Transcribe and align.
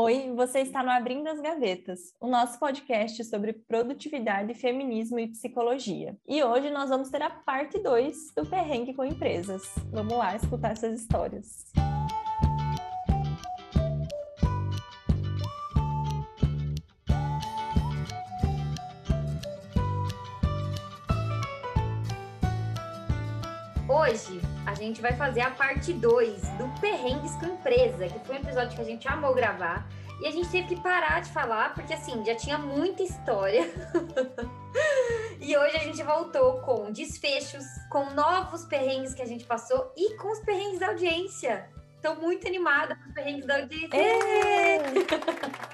Oi, 0.00 0.32
você 0.36 0.60
está 0.60 0.80
no 0.80 0.90
Abrindo 0.90 1.26
as 1.26 1.40
Gavetas, 1.40 2.14
o 2.20 2.28
nosso 2.28 2.56
podcast 2.60 3.24
sobre 3.24 3.52
produtividade, 3.52 4.54
feminismo 4.54 5.18
e 5.18 5.26
psicologia. 5.26 6.16
E 6.24 6.40
hoje 6.40 6.70
nós 6.70 6.88
vamos 6.88 7.10
ter 7.10 7.20
a 7.20 7.28
parte 7.28 7.82
2 7.82 8.32
do 8.36 8.46
perrengue 8.46 8.94
com 8.94 9.04
empresas. 9.04 9.74
Vamos 9.90 10.16
lá 10.16 10.36
escutar 10.36 10.70
essas 10.70 11.00
histórias. 11.00 11.64
Hoje 23.88 24.47
a 24.68 24.74
gente 24.74 25.00
vai 25.00 25.14
fazer 25.14 25.40
a 25.40 25.50
parte 25.50 25.94
2 25.94 26.42
do 26.58 26.68
Perrengues 26.78 27.34
com 27.36 27.46
Empresa, 27.46 28.06
que 28.06 28.18
foi 28.26 28.36
um 28.36 28.40
episódio 28.40 28.76
que 28.76 28.82
a 28.82 28.84
gente 28.84 29.08
amou 29.08 29.34
gravar. 29.34 29.88
E 30.20 30.26
a 30.26 30.30
gente 30.30 30.50
teve 30.50 30.68
que 30.68 30.82
parar 30.82 31.22
de 31.22 31.30
falar, 31.30 31.72
porque 31.72 31.94
assim, 31.94 32.22
já 32.22 32.34
tinha 32.34 32.58
muita 32.58 33.02
história. 33.02 33.66
e 35.40 35.56
hoje 35.56 35.76
a 35.76 35.80
gente 35.80 36.02
voltou 36.02 36.60
com 36.60 36.92
desfechos, 36.92 37.64
com 37.90 38.10
novos 38.10 38.66
perrengues 38.66 39.14
que 39.14 39.22
a 39.22 39.26
gente 39.26 39.44
passou 39.44 39.90
e 39.96 40.16
com 40.16 40.30
os 40.30 40.40
perrengues 40.40 40.80
da 40.80 40.88
audiência. 40.88 41.70
Estou 41.98 42.14
muito 42.14 42.46
animada 42.46 42.94
com 42.94 43.08
os 43.08 43.12
perrengues 43.12 43.44
da 43.44 43.56
audiência. 43.56 43.96
É. 43.96 44.78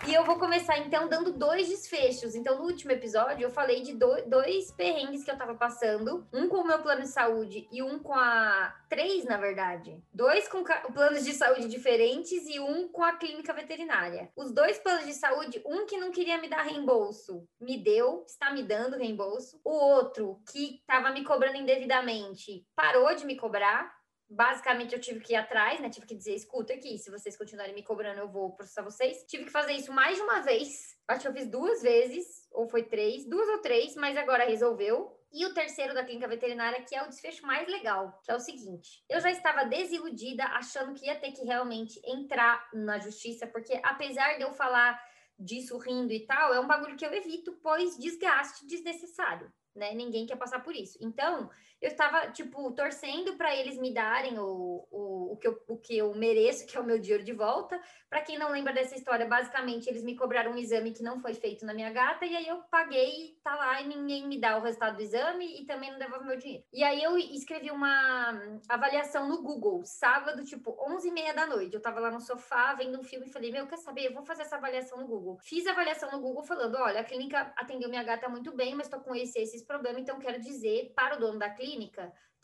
e 0.09 0.14
eu 0.14 0.24
vou 0.24 0.38
começar, 0.38 0.78
então, 0.78 1.06
dando 1.06 1.34
dois 1.34 1.69
desfechos. 1.69 2.34
Então, 2.34 2.56
no 2.56 2.64
último 2.64 2.92
episódio, 2.92 3.45
eu 3.45 3.50
falei 3.50 3.83
de 3.83 3.92
do, 3.92 4.23
dois 4.27 4.70
perrengues 4.73 5.23
que 5.23 5.30
eu 5.30 5.34
estava 5.34 5.55
passando. 5.55 6.27
Um 6.33 6.48
com 6.48 6.56
o 6.56 6.66
meu 6.66 6.78
plano 6.78 7.02
de 7.02 7.09
saúde 7.09 7.69
e 7.70 7.83
um 7.83 7.98
com 7.98 8.14
a... 8.14 8.74
Três, 8.88 9.27
na 9.27 9.37
verdade. 9.37 10.02
Dois 10.14 10.48
com 10.48 10.64
planos 10.95 11.27
de 11.27 11.34
saúde 11.34 11.69
diferentes 11.69 12.48
e 12.48 12.59
um 12.59 12.88
com 12.88 13.05
a 13.05 13.16
clínica 13.16 13.52
veterinária. 13.52 14.30
Os 14.34 14.50
dois 14.50 14.78
planos 14.78 15.05
de 15.05 15.12
saúde, 15.12 15.62
um 15.66 15.84
que 15.84 15.98
não 15.98 16.11
queria 16.11 16.38
me 16.38 16.48
dar 16.48 16.62
reembolso, 16.62 17.47
me 17.61 17.77
deu, 17.77 18.25
está 18.27 18.50
me 18.50 18.62
dando 18.62 18.97
reembolso. 18.97 19.61
O 19.62 19.70
outro, 19.70 20.41
que 20.50 20.77
estava 20.77 21.11
me 21.11 21.22
cobrando 21.22 21.59
indevidamente, 21.59 22.66
parou 22.75 23.14
de 23.14 23.27
me 23.27 23.36
cobrar 23.36 23.92
basicamente 24.28 24.94
eu 24.94 25.00
tive 25.00 25.20
que 25.20 25.33
ir 25.33 25.36
atrás, 25.36 25.80
né? 25.80 25.91
Tive 25.91 26.06
que 26.06 26.14
dizer, 26.14 26.34
escuta 26.34 26.72
aqui, 26.72 26.98
se 26.98 27.11
vocês 27.11 27.36
continuarem 27.36 27.75
me 27.75 27.83
cobrando, 27.83 28.20
eu 28.20 28.28
vou 28.28 28.55
processar 28.55 28.83
vocês. 28.83 29.25
Tive 29.28 29.44
que 29.44 29.50
fazer 29.50 29.72
isso 29.72 29.92
mais 29.92 30.16
de 30.16 30.22
uma 30.22 30.41
vez. 30.41 30.69
Acho 31.08 31.22
que 31.22 31.28
eu 31.28 31.33
fiz 31.33 31.47
duas 31.47 31.83
vezes, 31.83 32.48
ou 32.53 32.69
foi 32.69 32.84
três, 32.84 33.28
duas 33.28 33.48
ou 33.48 33.61
três, 33.61 33.94
mas 33.97 34.16
agora 34.16 34.44
resolveu. 34.44 35.12
E 35.33 35.44
o 35.44 35.53
terceiro 35.53 35.94
da 35.94 36.05
clínica 36.05 36.28
veterinária, 36.28 36.83
que 36.83 36.94
é 36.94 37.03
o 37.03 37.08
desfecho 37.08 37.44
mais 37.47 37.66
legal, 37.69 38.20
que 38.25 38.31
é 38.31 38.34
o 38.34 38.41
seguinte: 38.41 39.05
eu 39.08 39.20
já 39.20 39.31
estava 39.31 39.64
desiludida, 39.64 40.44
achando 40.44 40.94
que 40.94 41.06
ia 41.06 41.19
ter 41.19 41.33
que 41.33 41.44
realmente 41.44 42.00
entrar 42.05 42.69
na 42.72 42.98
justiça, 43.00 43.47
porque 43.47 43.81
apesar 43.83 44.36
de 44.36 44.42
eu 44.42 44.53
falar 44.53 45.00
disso 45.36 45.77
rindo 45.78 46.12
e 46.12 46.25
tal, 46.25 46.55
é 46.55 46.61
um 46.61 46.69
bagulho 46.69 46.97
que 46.97 47.05
eu 47.05 47.12
evito, 47.12 47.59
pois 47.61 47.98
desgaste 47.98 48.64
desnecessário 48.66 49.53
né? 49.75 49.92
Ninguém 49.94 50.27
quer 50.27 50.36
passar 50.36 50.61
por 50.61 50.75
isso. 50.75 50.98
Então, 51.00 51.50
eu 51.84 51.90
estava, 51.90 52.30
tipo, 52.30 52.72
torcendo 52.72 53.36
para 53.36 53.54
eles 53.54 53.77
me 53.77 53.92
darem 53.92 54.38
o, 54.38 54.88
o, 54.90 55.32
o, 55.32 55.36
que 55.36 55.46
eu, 55.46 55.62
o 55.68 55.77
que 55.77 55.98
eu 55.98 56.14
mereço, 56.14 56.66
que 56.66 56.78
é 56.78 56.80
o 56.80 56.84
meu 56.84 56.98
dinheiro 56.98 57.22
de 57.22 57.34
volta. 57.34 57.78
Para 58.08 58.22
quem 58.22 58.38
não 58.38 58.50
lembra 58.50 58.72
dessa 58.72 58.94
história, 58.94 59.26
basicamente, 59.26 59.86
eles 59.86 60.02
me 60.02 60.16
cobraram 60.16 60.52
um 60.52 60.56
exame 60.56 60.92
que 60.92 61.02
não 61.02 61.20
foi 61.20 61.34
feito 61.34 61.66
na 61.66 61.74
minha 61.74 61.92
gata, 61.92 62.24
e 62.24 62.34
aí 62.34 62.48
eu 62.48 62.62
paguei, 62.70 63.38
tá 63.44 63.54
lá, 63.54 63.82
e 63.82 63.86
ninguém 63.86 64.26
me 64.26 64.41
dá 64.41 64.56
o 64.56 64.62
resultado 64.62 64.96
do 64.96 65.02
exame 65.02 65.60
e 65.60 65.66
também 65.66 65.91
não 65.91 65.98
devolve 65.98 66.24
meu 66.24 66.38
dinheiro. 66.38 66.64
E 66.72 66.82
aí 66.82 67.02
eu 67.02 67.18
escrevi 67.18 67.70
uma 67.70 68.32
avaliação 68.66 69.28
no 69.28 69.42
Google, 69.42 69.84
sábado, 69.84 70.42
tipo, 70.42 70.74
11 70.88 71.06
e 71.06 71.12
meia 71.12 71.34
da 71.34 71.46
noite. 71.46 71.74
Eu 71.74 71.82
tava 71.82 72.00
lá 72.00 72.10
no 72.10 72.20
sofá, 72.20 72.72
vendo 72.72 72.98
um 72.98 73.04
filme 73.04 73.26
e 73.26 73.30
falei, 73.30 73.52
meu, 73.52 73.66
quer 73.66 73.76
saber? 73.76 74.06
Eu 74.06 74.14
vou 74.14 74.24
fazer 74.24 74.42
essa 74.42 74.56
avaliação 74.56 74.96
no 74.96 75.06
Google. 75.06 75.36
Fiz 75.42 75.66
a 75.66 75.72
avaliação 75.72 76.10
no 76.10 76.20
Google 76.20 76.44
falando, 76.44 76.76
olha, 76.76 77.00
a 77.00 77.04
clínica 77.04 77.52
atendeu 77.58 77.91
minha 77.91 78.02
gata 78.02 78.26
muito 78.26 78.56
bem, 78.56 78.74
mas 78.74 78.88
tô 78.88 78.98
com 79.00 79.14
esse, 79.14 79.38
esses 79.38 79.62
problema, 79.62 80.00
então 80.00 80.19
quero 80.19 80.41
dizer 80.41 80.94
para 80.96 81.16
o 81.16 81.20
dono 81.20 81.38
da 81.38 81.50
clínica, 81.50 81.73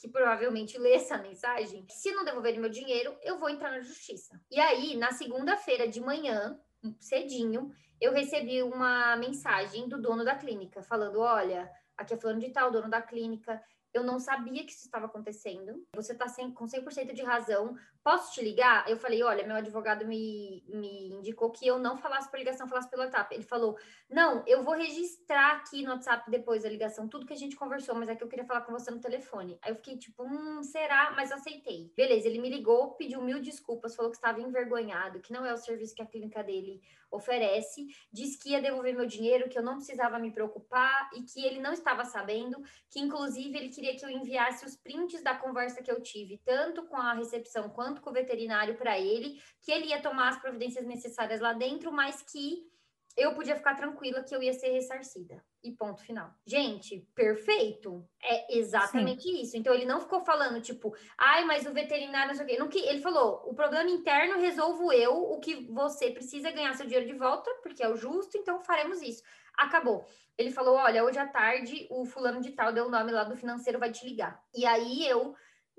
que 0.00 0.08
provavelmente 0.08 0.78
lê 0.78 0.94
essa 0.94 1.18
mensagem, 1.18 1.84
se 1.90 2.10
não 2.12 2.24
devolverem 2.24 2.58
meu 2.58 2.70
dinheiro, 2.70 3.16
eu 3.22 3.38
vou 3.38 3.50
entrar 3.50 3.70
na 3.70 3.80
justiça. 3.80 4.40
E 4.50 4.58
aí, 4.58 4.96
na 4.96 5.12
segunda-feira 5.12 5.86
de 5.86 6.00
manhã, 6.00 6.58
cedinho, 6.98 7.70
eu 8.00 8.12
recebi 8.12 8.62
uma 8.62 9.14
mensagem 9.16 9.88
do 9.88 10.00
dono 10.00 10.24
da 10.24 10.34
clínica, 10.34 10.82
falando: 10.82 11.20
olha, 11.20 11.70
aqui 11.96 12.14
é 12.14 12.16
falando 12.16 12.40
de 12.40 12.50
tal, 12.50 12.70
dono 12.70 12.88
da 12.88 13.02
clínica, 13.02 13.62
eu 13.92 14.02
não 14.02 14.18
sabia 14.18 14.64
que 14.64 14.72
isso 14.72 14.86
estava 14.86 15.06
acontecendo. 15.06 15.84
Você 15.94 16.12
está 16.12 16.26
com 16.54 16.64
100% 16.64 17.12
de 17.12 17.22
razão. 17.22 17.76
Posso 18.02 18.32
te 18.32 18.42
ligar? 18.42 18.88
Eu 18.88 18.96
falei, 18.96 19.22
olha, 19.22 19.46
meu 19.46 19.56
advogado 19.56 20.06
me, 20.06 20.64
me 20.68 21.10
indicou 21.10 21.50
que 21.50 21.66
eu 21.66 21.78
não 21.78 21.98
falasse 21.98 22.30
por 22.30 22.38
ligação, 22.38 22.66
falasse 22.66 22.88
pelo 22.88 23.02
WhatsApp. 23.02 23.34
Ele 23.34 23.44
falou, 23.44 23.76
não, 24.08 24.42
eu 24.46 24.62
vou 24.62 24.74
registrar 24.74 25.56
aqui 25.56 25.82
no 25.82 25.90
WhatsApp 25.90 26.30
depois 26.30 26.62
da 26.62 26.70
ligação 26.70 27.08
tudo 27.08 27.26
que 27.26 27.34
a 27.34 27.36
gente 27.36 27.56
conversou, 27.56 27.94
mas 27.94 28.08
é 28.08 28.16
que 28.16 28.24
eu 28.24 28.28
queria 28.28 28.46
falar 28.46 28.62
com 28.62 28.72
você 28.72 28.90
no 28.90 29.00
telefone. 29.00 29.58
Aí 29.60 29.72
eu 29.72 29.76
fiquei 29.76 29.98
tipo, 29.98 30.24
hum, 30.24 30.62
será? 30.62 31.12
Mas 31.14 31.30
aceitei. 31.30 31.92
Beleza, 31.94 32.26
ele 32.26 32.40
me 32.40 32.48
ligou, 32.48 32.92
pediu 32.92 33.20
mil 33.20 33.40
desculpas, 33.40 33.94
falou 33.94 34.10
que 34.10 34.16
estava 34.16 34.40
envergonhado, 34.40 35.20
que 35.20 35.32
não 35.32 35.44
é 35.44 35.52
o 35.52 35.58
serviço 35.58 35.94
que 35.94 36.02
a 36.02 36.06
clínica 36.06 36.42
dele 36.42 36.80
oferece, 37.10 37.88
disse 38.12 38.38
que 38.38 38.50
ia 38.50 38.62
devolver 38.62 38.94
meu 38.94 39.06
dinheiro, 39.06 39.48
que 39.48 39.58
eu 39.58 39.62
não 39.62 39.76
precisava 39.76 40.18
me 40.18 40.30
preocupar 40.30 41.10
e 41.14 41.22
que 41.22 41.44
ele 41.44 41.60
não 41.60 41.72
estava 41.72 42.04
sabendo, 42.04 42.62
que 42.88 43.00
inclusive 43.00 43.56
ele 43.58 43.68
queria 43.68 43.96
que 43.96 44.04
eu 44.04 44.10
enviasse 44.10 44.64
os 44.64 44.76
prints 44.76 45.22
da 45.22 45.34
conversa 45.34 45.82
que 45.82 45.90
eu 45.90 46.00
tive, 46.00 46.38
tanto 46.44 46.84
com 46.84 46.96
a 46.96 47.12
recepção 47.12 47.68
quanto 47.68 47.89
com 47.98 48.10
o 48.10 48.12
veterinário 48.12 48.76
para 48.76 48.98
ele, 48.98 49.40
que 49.62 49.72
ele 49.72 49.86
ia 49.86 50.02
tomar 50.02 50.28
as 50.28 50.40
providências 50.40 50.86
necessárias 50.86 51.40
lá 51.40 51.52
dentro, 51.52 51.90
mas 51.90 52.22
que 52.22 52.70
eu 53.16 53.34
podia 53.34 53.56
ficar 53.56 53.74
tranquila 53.74 54.22
que 54.22 54.34
eu 54.34 54.42
ia 54.42 54.52
ser 54.52 54.68
ressarcida. 54.68 55.42
E 55.62 55.72
ponto 55.72 56.02
final. 56.02 56.32
Gente, 56.46 57.06
perfeito. 57.14 58.08
É 58.22 58.56
exatamente 58.56 59.24
Sim. 59.24 59.42
isso. 59.42 59.56
Então 59.56 59.74
ele 59.74 59.84
não 59.84 60.00
ficou 60.00 60.20
falando, 60.20 60.60
tipo, 60.62 60.94
ai, 61.18 61.44
mas 61.44 61.66
o 61.66 61.72
veterinário 61.72 62.28
não 62.28 62.34
sei 62.34 62.44
o 62.44 62.48
quê. 62.48 62.58
Não, 62.58 62.68
que, 62.68 62.78
ele 62.78 63.02
falou: 63.02 63.42
o 63.44 63.54
problema 63.54 63.90
interno 63.90 64.40
resolvo 64.40 64.90
eu, 64.92 65.14
o 65.14 65.38
que 65.38 65.66
você 65.70 66.10
precisa 66.10 66.50
ganhar 66.50 66.74
seu 66.74 66.86
dinheiro 66.86 67.06
de 67.06 67.18
volta, 67.18 67.50
porque 67.62 67.82
é 67.82 67.88
o 67.88 67.96
justo, 67.96 68.38
então 68.38 68.60
faremos 68.60 69.02
isso. 69.02 69.22
Acabou. 69.54 70.06
Ele 70.38 70.50
falou: 70.50 70.76
olha, 70.76 71.04
hoje 71.04 71.18
à 71.18 71.26
tarde 71.26 71.86
o 71.90 72.06
fulano 72.06 72.40
de 72.40 72.52
tal 72.52 72.72
deu 72.72 72.86
o 72.86 72.90
nome 72.90 73.12
lá 73.12 73.24
do 73.24 73.36
financeiro, 73.36 73.78
vai 73.78 73.92
te 73.92 74.06
ligar. 74.06 74.42
E 74.54 74.64
aí 74.64 75.06
eu 75.06 75.34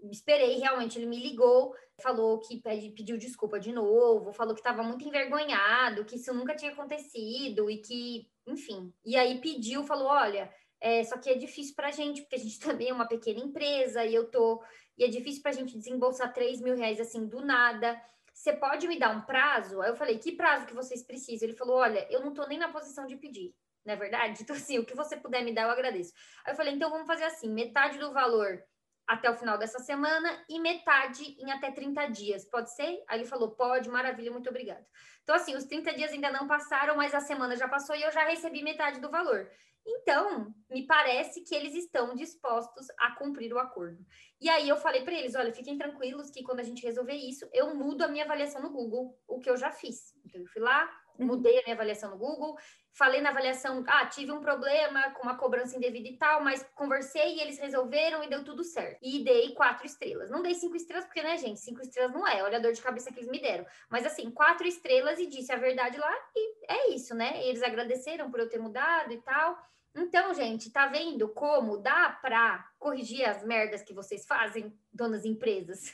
esperei, 0.10 0.58
realmente, 0.58 0.98
ele 0.98 1.06
me 1.06 1.20
ligou, 1.20 1.76
falou 2.02 2.40
que 2.40 2.62
pedi, 2.62 2.90
pediu 2.92 3.18
desculpa 3.18 3.60
de 3.60 3.72
novo, 3.72 4.34
falou 4.34 4.54
que 4.54 4.60
estava 4.60 4.82
muito 4.82 5.08
envergonhado, 5.08 6.06
que 6.06 6.16
isso 6.16 6.34
nunca 6.34 6.56
tinha 6.56 6.72
acontecido 6.72 7.70
e 7.70 7.78
que, 7.78 8.28
enfim. 8.48 8.94
E 9.06 9.16
aí 9.16 9.40
pediu, 9.40 9.84
falou: 9.84 10.08
olha, 10.08 10.52
é, 10.80 11.04
só 11.04 11.18
que 11.18 11.30
é 11.30 11.36
difícil 11.36 11.76
para 11.76 11.90
a 11.90 11.92
gente, 11.92 12.22
porque 12.22 12.36
a 12.36 12.40
gente 12.40 12.60
também 12.60 12.90
é 12.90 12.94
uma 12.94 13.08
pequena 13.08 13.40
empresa 13.40 14.04
e 14.06 14.16
eu 14.16 14.30
tô. 14.30 14.64
E 14.98 15.04
é 15.04 15.08
difícil 15.08 15.42
para 15.42 15.52
a 15.52 15.56
gente 15.56 15.78
desembolsar 15.78 16.34
3 16.34 16.62
mil 16.62 16.76
reais 16.76 17.00
assim 17.00 17.28
do 17.28 17.42
nada. 17.42 18.02
Você 18.34 18.54
pode 18.54 18.88
me 18.88 18.98
dar 18.98 19.16
um 19.16 19.22
prazo? 19.22 19.82
Aí 19.82 19.90
eu 19.90 19.96
falei: 19.96 20.18
que 20.18 20.32
prazo 20.32 20.66
que 20.66 20.74
vocês 20.74 21.04
precisam? 21.04 21.48
Ele 21.48 21.58
falou: 21.58 21.78
olha, 21.78 22.08
eu 22.10 22.22
não 22.22 22.34
tô 22.34 22.46
nem 22.48 22.58
na 22.58 22.72
posição 22.72 23.06
de 23.06 23.16
pedir. 23.16 23.54
Não 23.86 23.94
é 23.94 23.98
verdade? 23.98 24.42
Então, 24.42 24.56
assim, 24.56 24.80
o 24.80 24.86
que 24.86 24.96
você 24.96 25.18
puder 25.18 25.44
me 25.44 25.54
dar, 25.54 25.64
eu 25.64 25.70
agradeço. 25.70 26.14
Aí 26.46 26.54
eu 26.54 26.58
falei, 26.58 26.74
então 26.74 26.90
vamos 26.90 27.08
fazer 27.08 27.26
assim: 27.26 27.50
metade 27.52 27.98
do 28.00 28.12
valor 28.12 28.64
até 29.08 29.30
o 29.30 29.36
final 29.36 29.58
dessa 29.58 29.80
semana 29.80 30.44
e 30.50 30.60
metade 30.60 31.36
em 31.40 31.52
até 31.52 31.72
30 31.72 32.08
dias. 32.08 32.46
Pode 32.46 32.74
ser? 32.74 33.04
Aí 33.08 33.20
ele 33.20 33.28
falou: 33.28 33.52
pode, 33.52 33.90
maravilha, 33.90 34.32
muito 34.32 34.50
obrigado. 34.50 34.86
Então, 35.24 35.36
assim, 35.36 35.56
os 35.56 35.66
30 35.66 35.94
dias 35.94 36.12
ainda 36.12 36.32
não 36.32 36.48
passaram, 36.48 36.96
mas 36.96 37.14
a 37.14 37.20
semana 37.20 37.56
já 37.56 37.68
passou 37.68 37.96
e 37.96 38.02
eu 38.02 38.12
já 38.12 38.26
recebi 38.26 38.64
metade 38.64 39.00
do 39.00 39.10
valor. 39.10 39.50
Então, 39.86 40.54
me 40.70 40.86
parece 40.86 41.42
que 41.42 41.56
eles 41.56 41.74
estão 41.74 42.14
dispostos 42.14 42.88
a 43.00 43.16
cumprir 43.16 43.52
o 43.54 43.60
acordo. 43.60 44.06
E 44.40 44.48
aí 44.50 44.70
eu 44.70 44.78
falei 44.78 45.04
para 45.04 45.14
eles: 45.14 45.36
olha, 45.36 45.54
fiquem 45.54 45.78
tranquilos 45.78 46.30
que 46.30 46.44
quando 46.44 46.60
a 46.60 46.64
gente 46.64 46.84
resolver 46.84 47.16
isso, 47.16 47.50
eu 47.54 47.74
mudo 47.76 48.04
a 48.04 48.08
minha 48.08 48.26
avaliação 48.26 48.62
no 48.62 48.72
Google, 48.72 49.18
o 49.28 49.40
que 49.40 49.50
eu 49.50 49.58
já 49.58 49.72
fiz. 49.72 50.16
Então, 50.26 50.42
eu 50.42 50.48
fui 50.48 50.62
lá. 50.62 50.90
Mudei 51.18 51.60
a 51.60 51.64
minha 51.64 51.76
avaliação 51.76 52.12
no 52.12 52.18
Google, 52.18 52.58
falei 52.94 53.22
na 53.22 53.30
avaliação, 53.30 53.84
ah, 53.88 54.06
tive 54.06 54.32
um 54.32 54.42
problema 54.42 55.12
com 55.12 55.24
uma 55.24 55.38
cobrança 55.38 55.78
indevida 55.78 56.08
e 56.10 56.18
tal, 56.18 56.44
mas 56.44 56.66
conversei 56.76 57.36
e 57.36 57.42
eles 57.42 57.60
resolveram 57.60 58.24
e 58.24 58.30
deu 58.30 58.44
tudo 58.44 58.64
certo. 58.64 59.00
E 59.02 59.24
dei 59.24 59.54
quatro 59.54 59.86
estrelas. 59.86 60.30
Não 60.30 60.42
dei 60.42 60.56
cinco 60.56 60.76
estrelas, 60.76 61.06
porque, 61.06 61.24
né, 61.24 61.38
gente, 61.38 61.60
cinco 61.60 61.82
estrelas 61.82 62.12
não 62.12 62.28
é, 62.28 62.44
olha 62.44 62.58
a 62.58 62.62
dor 62.62 62.74
de 62.74 62.82
cabeça 62.82 63.12
que 63.12 63.20
eles 63.20 63.30
me 63.30 63.42
deram. 63.42 63.66
Mas 63.90 64.06
assim, 64.06 64.30
quatro 64.32 64.68
estrelas 64.68 65.20
e 65.20 65.28
disse 65.28 65.52
a 65.52 65.58
verdade 65.58 65.98
lá, 65.98 66.14
e 66.36 66.72
é 66.72 66.90
isso, 66.92 67.16
né? 67.16 67.46
Eles 67.46 67.64
agradeceram 67.64 68.30
por 68.30 68.40
eu 68.40 68.50
ter 68.50 68.60
mudado 68.60 69.12
e 69.12 69.22
tal. 69.22 69.58
Então, 69.96 70.34
gente, 70.34 70.72
tá 70.72 70.88
vendo 70.88 71.28
como 71.30 71.78
dá 71.78 72.18
para 72.22 72.66
corrigir 72.80 73.26
as 73.26 73.44
merdas 73.44 73.82
que 73.82 73.94
vocês 73.94 74.26
fazem, 74.26 74.74
donas 74.92 75.26
empresas? 75.26 75.94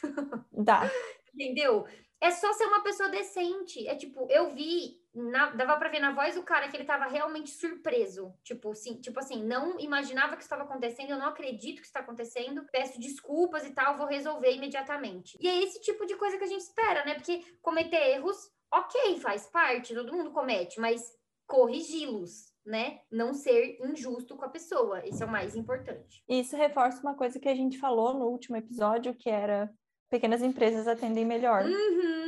Dá. 0.51 0.81
Entendeu? 1.33 1.85
É 2.19 2.31
só 2.31 2.51
ser 2.53 2.65
uma 2.65 2.83
pessoa 2.83 3.09
decente. 3.09 3.87
É 3.87 3.95
tipo, 3.95 4.27
eu 4.29 4.49
vi, 4.51 4.96
na, 5.13 5.51
dava 5.51 5.77
para 5.77 5.89
ver 5.89 5.99
na 5.99 6.11
voz 6.11 6.35
do 6.35 6.43
cara 6.43 6.67
que 6.67 6.77
ele 6.77 6.85
tava 6.85 7.05
realmente 7.05 7.49
surpreso. 7.49 8.33
Tipo, 8.43 8.71
assim, 8.71 8.99
tipo 8.99 9.19
assim, 9.19 9.43
não 9.43 9.79
imaginava 9.79 10.35
que 10.35 10.43
estava 10.43 10.63
acontecendo, 10.63 11.11
eu 11.11 11.17
não 11.17 11.27
acredito 11.27 11.81
que 11.81 11.87
está 11.87 11.99
acontecendo. 11.99 12.65
Peço 12.71 12.99
desculpas 12.99 13.65
e 13.65 13.71
tal, 13.71 13.97
vou 13.97 14.07
resolver 14.07 14.51
imediatamente. 14.51 15.37
E 15.41 15.47
é 15.47 15.63
esse 15.63 15.81
tipo 15.81 16.05
de 16.05 16.15
coisa 16.15 16.37
que 16.37 16.43
a 16.43 16.47
gente 16.47 16.61
espera, 16.61 17.03
né? 17.05 17.15
Porque 17.15 17.43
cometer 17.61 18.15
erros 18.15 18.51
ok, 18.71 19.19
faz 19.19 19.47
parte, 19.47 19.93
todo 19.93 20.13
mundo 20.13 20.31
comete, 20.31 20.79
mas 20.79 21.01
corrigi-los, 21.45 22.53
né? 22.65 22.99
Não 23.09 23.33
ser 23.33 23.77
injusto 23.81 24.35
com 24.35 24.45
a 24.45 24.49
pessoa, 24.49 25.05
esse 25.05 25.23
é 25.23 25.25
o 25.25 25.31
mais 25.31 25.55
importante. 25.55 26.23
Isso 26.27 26.55
reforça 26.55 27.01
uma 27.01 27.15
coisa 27.15 27.39
que 27.39 27.49
a 27.49 27.55
gente 27.55 27.79
falou 27.79 28.13
no 28.13 28.25
último 28.25 28.57
episódio, 28.57 29.15
que 29.15 29.29
era 29.29 29.73
pequenas 30.09 30.41
empresas 30.41 30.87
atendem 30.87 31.25
melhor. 31.25 31.65
Uhum, 31.65 32.26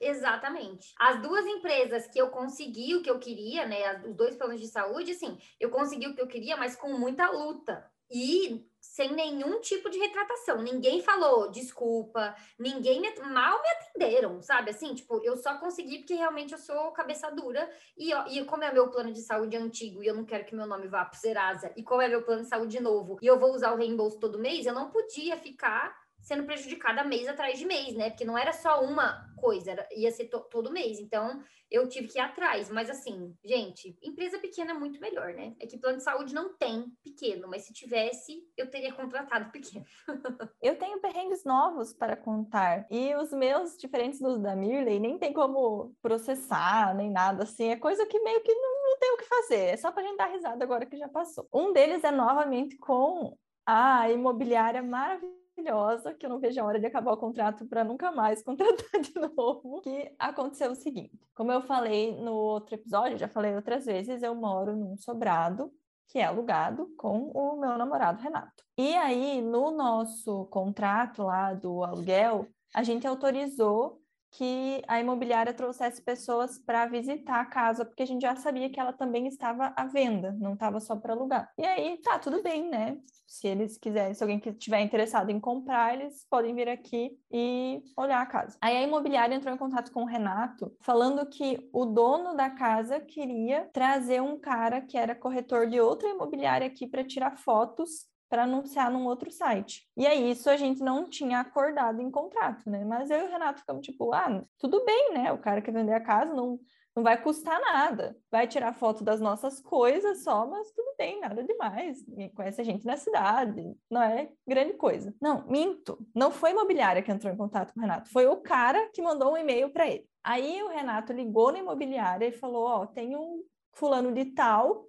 exatamente. 0.00 0.94
As 0.98 1.20
duas 1.22 1.44
empresas 1.46 2.06
que 2.06 2.18
eu 2.18 2.30
consegui 2.30 2.94
o 2.94 3.02
que 3.02 3.10
eu 3.10 3.18
queria, 3.18 3.66
né? 3.66 4.02
Os 4.04 4.14
dois 4.14 4.36
planos 4.36 4.60
de 4.60 4.66
saúde, 4.66 5.12
assim, 5.12 5.38
eu 5.58 5.70
consegui 5.70 6.08
o 6.08 6.14
que 6.14 6.22
eu 6.22 6.28
queria, 6.28 6.56
mas 6.56 6.74
com 6.74 6.92
muita 6.96 7.30
luta. 7.30 7.88
E 8.10 8.68
sem 8.80 9.12
nenhum 9.12 9.60
tipo 9.60 9.90
de 9.90 9.98
retratação. 9.98 10.62
Ninguém 10.62 11.02
falou 11.02 11.50
desculpa, 11.50 12.34
ninguém 12.58 13.00
me, 13.00 13.14
mal 13.20 13.62
me 13.62 13.68
atenderam, 13.68 14.40
sabe? 14.40 14.70
Assim, 14.70 14.94
tipo, 14.94 15.20
eu 15.22 15.36
só 15.36 15.58
consegui 15.58 15.98
porque 15.98 16.14
realmente 16.14 16.52
eu 16.52 16.58
sou 16.58 16.90
cabeça 16.92 17.30
dura 17.30 17.70
e, 17.96 18.12
e 18.12 18.44
como 18.46 18.64
é 18.64 18.72
meu 18.72 18.88
plano 18.88 19.12
de 19.12 19.20
saúde 19.20 19.56
antigo 19.56 20.02
e 20.02 20.06
eu 20.06 20.14
não 20.14 20.24
quero 20.24 20.44
que 20.44 20.56
meu 20.56 20.66
nome 20.66 20.88
vá 20.88 21.04
pro 21.04 21.18
Serasa, 21.18 21.72
e 21.76 21.82
como 21.82 22.00
é 22.00 22.08
meu 22.08 22.22
plano 22.22 22.42
de 22.42 22.48
saúde 22.48 22.80
novo 22.80 23.18
e 23.20 23.26
eu 23.26 23.38
vou 23.38 23.52
usar 23.52 23.72
o 23.72 23.76
reembolso 23.76 24.18
todo 24.18 24.38
mês, 24.38 24.64
eu 24.64 24.74
não 24.74 24.90
podia 24.90 25.36
ficar 25.36 25.94
sendo 26.22 26.44
prejudicada 26.44 27.04
mês 27.04 27.26
atrás 27.28 27.58
de 27.58 27.64
mês, 27.64 27.94
né? 27.94 28.10
Porque 28.10 28.24
não 28.24 28.36
era 28.36 28.52
só 28.52 28.82
uma 28.84 29.28
coisa, 29.36 29.86
ia 29.96 30.12
ser 30.12 30.26
to, 30.26 30.40
todo 30.50 30.72
mês. 30.72 30.98
Então, 30.98 31.42
eu 31.70 31.88
tive 31.88 32.08
que 32.08 32.18
ir 32.18 32.20
atrás. 32.20 32.70
Mas, 32.70 32.90
assim, 32.90 33.34
gente, 33.44 33.96
empresa 34.02 34.38
pequena 34.38 34.72
é 34.72 34.74
muito 34.74 35.00
melhor, 35.00 35.32
né? 35.32 35.54
É 35.58 35.66
que 35.66 35.78
plano 35.78 35.98
de 35.98 36.04
saúde 36.04 36.34
não 36.34 36.56
tem 36.56 36.92
pequeno, 37.02 37.48
mas 37.48 37.62
se 37.62 37.72
tivesse, 37.72 38.42
eu 38.56 38.70
teria 38.70 38.92
contratado 38.92 39.50
pequeno. 39.50 39.84
eu 40.60 40.76
tenho 40.78 41.00
perrengues 41.00 41.44
novos 41.44 41.92
para 41.92 42.16
contar. 42.16 42.86
E 42.90 43.14
os 43.16 43.32
meus, 43.32 43.78
diferentes 43.78 44.20
dos 44.20 44.40
da 44.40 44.54
Mirley, 44.54 44.98
nem 44.98 45.18
tem 45.18 45.32
como 45.32 45.94
processar, 46.02 46.94
nem 46.94 47.10
nada 47.10 47.44
assim. 47.44 47.70
É 47.70 47.76
coisa 47.76 48.04
que 48.06 48.20
meio 48.20 48.42
que 48.42 48.54
não, 48.54 48.90
não 48.90 48.98
tem 48.98 49.12
o 49.12 49.16
que 49.16 49.24
fazer. 49.24 49.64
É 49.66 49.76
só 49.76 49.90
pra 49.90 50.02
gente 50.02 50.16
dar 50.16 50.26
risada 50.26 50.64
agora 50.64 50.86
que 50.86 50.96
já 50.96 51.08
passou. 51.08 51.48
Um 51.52 51.72
deles 51.72 52.04
é 52.04 52.10
novamente 52.10 52.76
com 52.76 53.36
a 53.64 54.10
imobiliária 54.10 54.82
maravilhosa 54.82 55.39
maravilhosa, 55.60 56.14
que 56.14 56.26
eu 56.26 56.30
não 56.30 56.38
vejo 56.40 56.60
a 56.60 56.64
hora 56.64 56.80
de 56.80 56.86
acabar 56.86 57.12
o 57.12 57.16
contrato 57.16 57.66
para 57.66 57.84
nunca 57.84 58.10
mais 58.10 58.42
contratar 58.44 59.00
de 59.00 59.14
novo, 59.14 59.80
que 59.82 60.12
aconteceu 60.18 60.72
o 60.72 60.74
seguinte. 60.74 61.18
Como 61.34 61.52
eu 61.52 61.62
falei 61.62 62.16
no 62.16 62.32
outro 62.32 62.74
episódio, 62.74 63.18
já 63.18 63.28
falei 63.28 63.54
outras 63.54 63.84
vezes, 63.86 64.22
eu 64.22 64.34
moro 64.34 64.74
num 64.74 64.96
sobrado 64.96 65.72
que 66.08 66.18
é 66.18 66.24
alugado 66.24 66.88
com 66.96 67.30
o 67.32 67.60
meu 67.60 67.78
namorado 67.78 68.20
Renato. 68.20 68.64
E 68.76 68.96
aí, 68.96 69.40
no 69.40 69.70
nosso 69.70 70.46
contrato 70.46 71.22
lá 71.22 71.54
do 71.54 71.84
aluguel, 71.84 72.48
a 72.74 72.82
gente 72.82 73.06
autorizou 73.06 73.99
que 74.30 74.82
a 74.86 75.00
imobiliária 75.00 75.52
trouxesse 75.52 76.00
pessoas 76.02 76.58
para 76.58 76.86
visitar 76.86 77.40
a 77.40 77.44
casa, 77.44 77.84
porque 77.84 78.02
a 78.02 78.06
gente 78.06 78.22
já 78.22 78.36
sabia 78.36 78.70
que 78.70 78.78
ela 78.78 78.92
também 78.92 79.26
estava 79.26 79.72
à 79.76 79.84
venda, 79.84 80.32
não 80.38 80.54
estava 80.54 80.78
só 80.80 80.96
para 80.96 81.12
alugar. 81.12 81.50
E 81.58 81.64
aí, 81.64 81.98
tá, 81.98 82.18
tudo 82.18 82.42
bem, 82.42 82.68
né? 82.68 82.98
Se 83.26 83.46
eles 83.46 83.76
quiserem, 83.76 84.14
se 84.14 84.22
alguém 84.22 84.40
estiver 84.44 84.80
interessado 84.80 85.30
em 85.30 85.40
comprar, 85.40 85.94
eles 85.94 86.26
podem 86.28 86.54
vir 86.54 86.68
aqui 86.68 87.16
e 87.30 87.82
olhar 87.96 88.20
a 88.20 88.26
casa. 88.26 88.58
Aí 88.60 88.76
a 88.76 88.82
imobiliária 88.82 89.34
entrou 89.34 89.54
em 89.54 89.58
contato 89.58 89.92
com 89.92 90.02
o 90.02 90.06
Renato, 90.06 90.72
falando 90.80 91.24
que 91.26 91.68
o 91.72 91.86
dono 91.86 92.34
da 92.34 92.50
casa 92.50 93.00
queria 93.00 93.68
trazer 93.72 94.20
um 94.20 94.38
cara 94.38 94.80
que 94.80 94.96
era 94.96 95.14
corretor 95.14 95.68
de 95.68 95.80
outra 95.80 96.08
imobiliária 96.08 96.66
aqui 96.66 96.86
para 96.86 97.04
tirar 97.04 97.36
fotos 97.36 98.09
para 98.30 98.44
anunciar 98.44 98.92
num 98.92 99.06
outro 99.06 99.28
site. 99.28 99.88
E 99.96 100.06
aí, 100.06 100.30
isso 100.30 100.48
a 100.48 100.56
gente 100.56 100.80
não 100.80 101.08
tinha 101.08 101.40
acordado 101.40 102.00
em 102.00 102.10
contrato, 102.10 102.70
né? 102.70 102.84
Mas 102.84 103.10
eu 103.10 103.18
e 103.18 103.24
o 103.24 103.30
Renato 103.30 103.58
ficamos 103.58 103.84
tipo, 103.84 104.12
ah, 104.14 104.42
tudo 104.56 104.84
bem, 104.84 105.12
né? 105.12 105.32
O 105.32 105.38
cara 105.38 105.60
quer 105.60 105.72
vender 105.72 105.92
a 105.92 106.00
casa, 106.00 106.32
não, 106.32 106.60
não 106.94 107.02
vai 107.02 107.20
custar 107.20 107.60
nada. 107.60 108.16
Vai 108.30 108.46
tirar 108.46 108.72
foto 108.72 109.02
das 109.02 109.20
nossas 109.20 109.60
coisas 109.60 110.22
só, 110.22 110.46
mas 110.46 110.70
tudo 110.70 110.94
bem, 110.96 111.18
nada 111.20 111.42
demais. 111.42 111.98
Conhece 112.36 112.60
a 112.60 112.64
gente 112.64 112.86
na 112.86 112.96
cidade, 112.96 113.74
não 113.90 114.00
é 114.00 114.30
grande 114.46 114.74
coisa. 114.74 115.12
Não, 115.20 115.44
minto. 115.48 115.98
Não 116.14 116.30
foi 116.30 116.50
a 116.50 116.52
imobiliária 116.52 117.02
que 117.02 117.10
entrou 117.10 117.32
em 117.32 117.36
contato 117.36 117.74
com 117.74 117.80
o 117.80 117.82
Renato, 117.82 118.10
foi 118.10 118.28
o 118.28 118.36
cara 118.36 118.88
que 118.94 119.02
mandou 119.02 119.32
um 119.32 119.36
e-mail 119.36 119.72
para 119.72 119.88
ele. 119.88 120.08
Aí 120.22 120.62
o 120.62 120.68
Renato 120.68 121.12
ligou 121.12 121.50
na 121.50 121.58
imobiliária 121.58 122.26
e 122.26 122.32
falou: 122.32 122.64
Ó, 122.64 122.82
oh, 122.82 122.86
tem 122.86 123.16
um 123.16 123.42
fulano 123.72 124.12
de 124.12 124.26
tal 124.26 124.84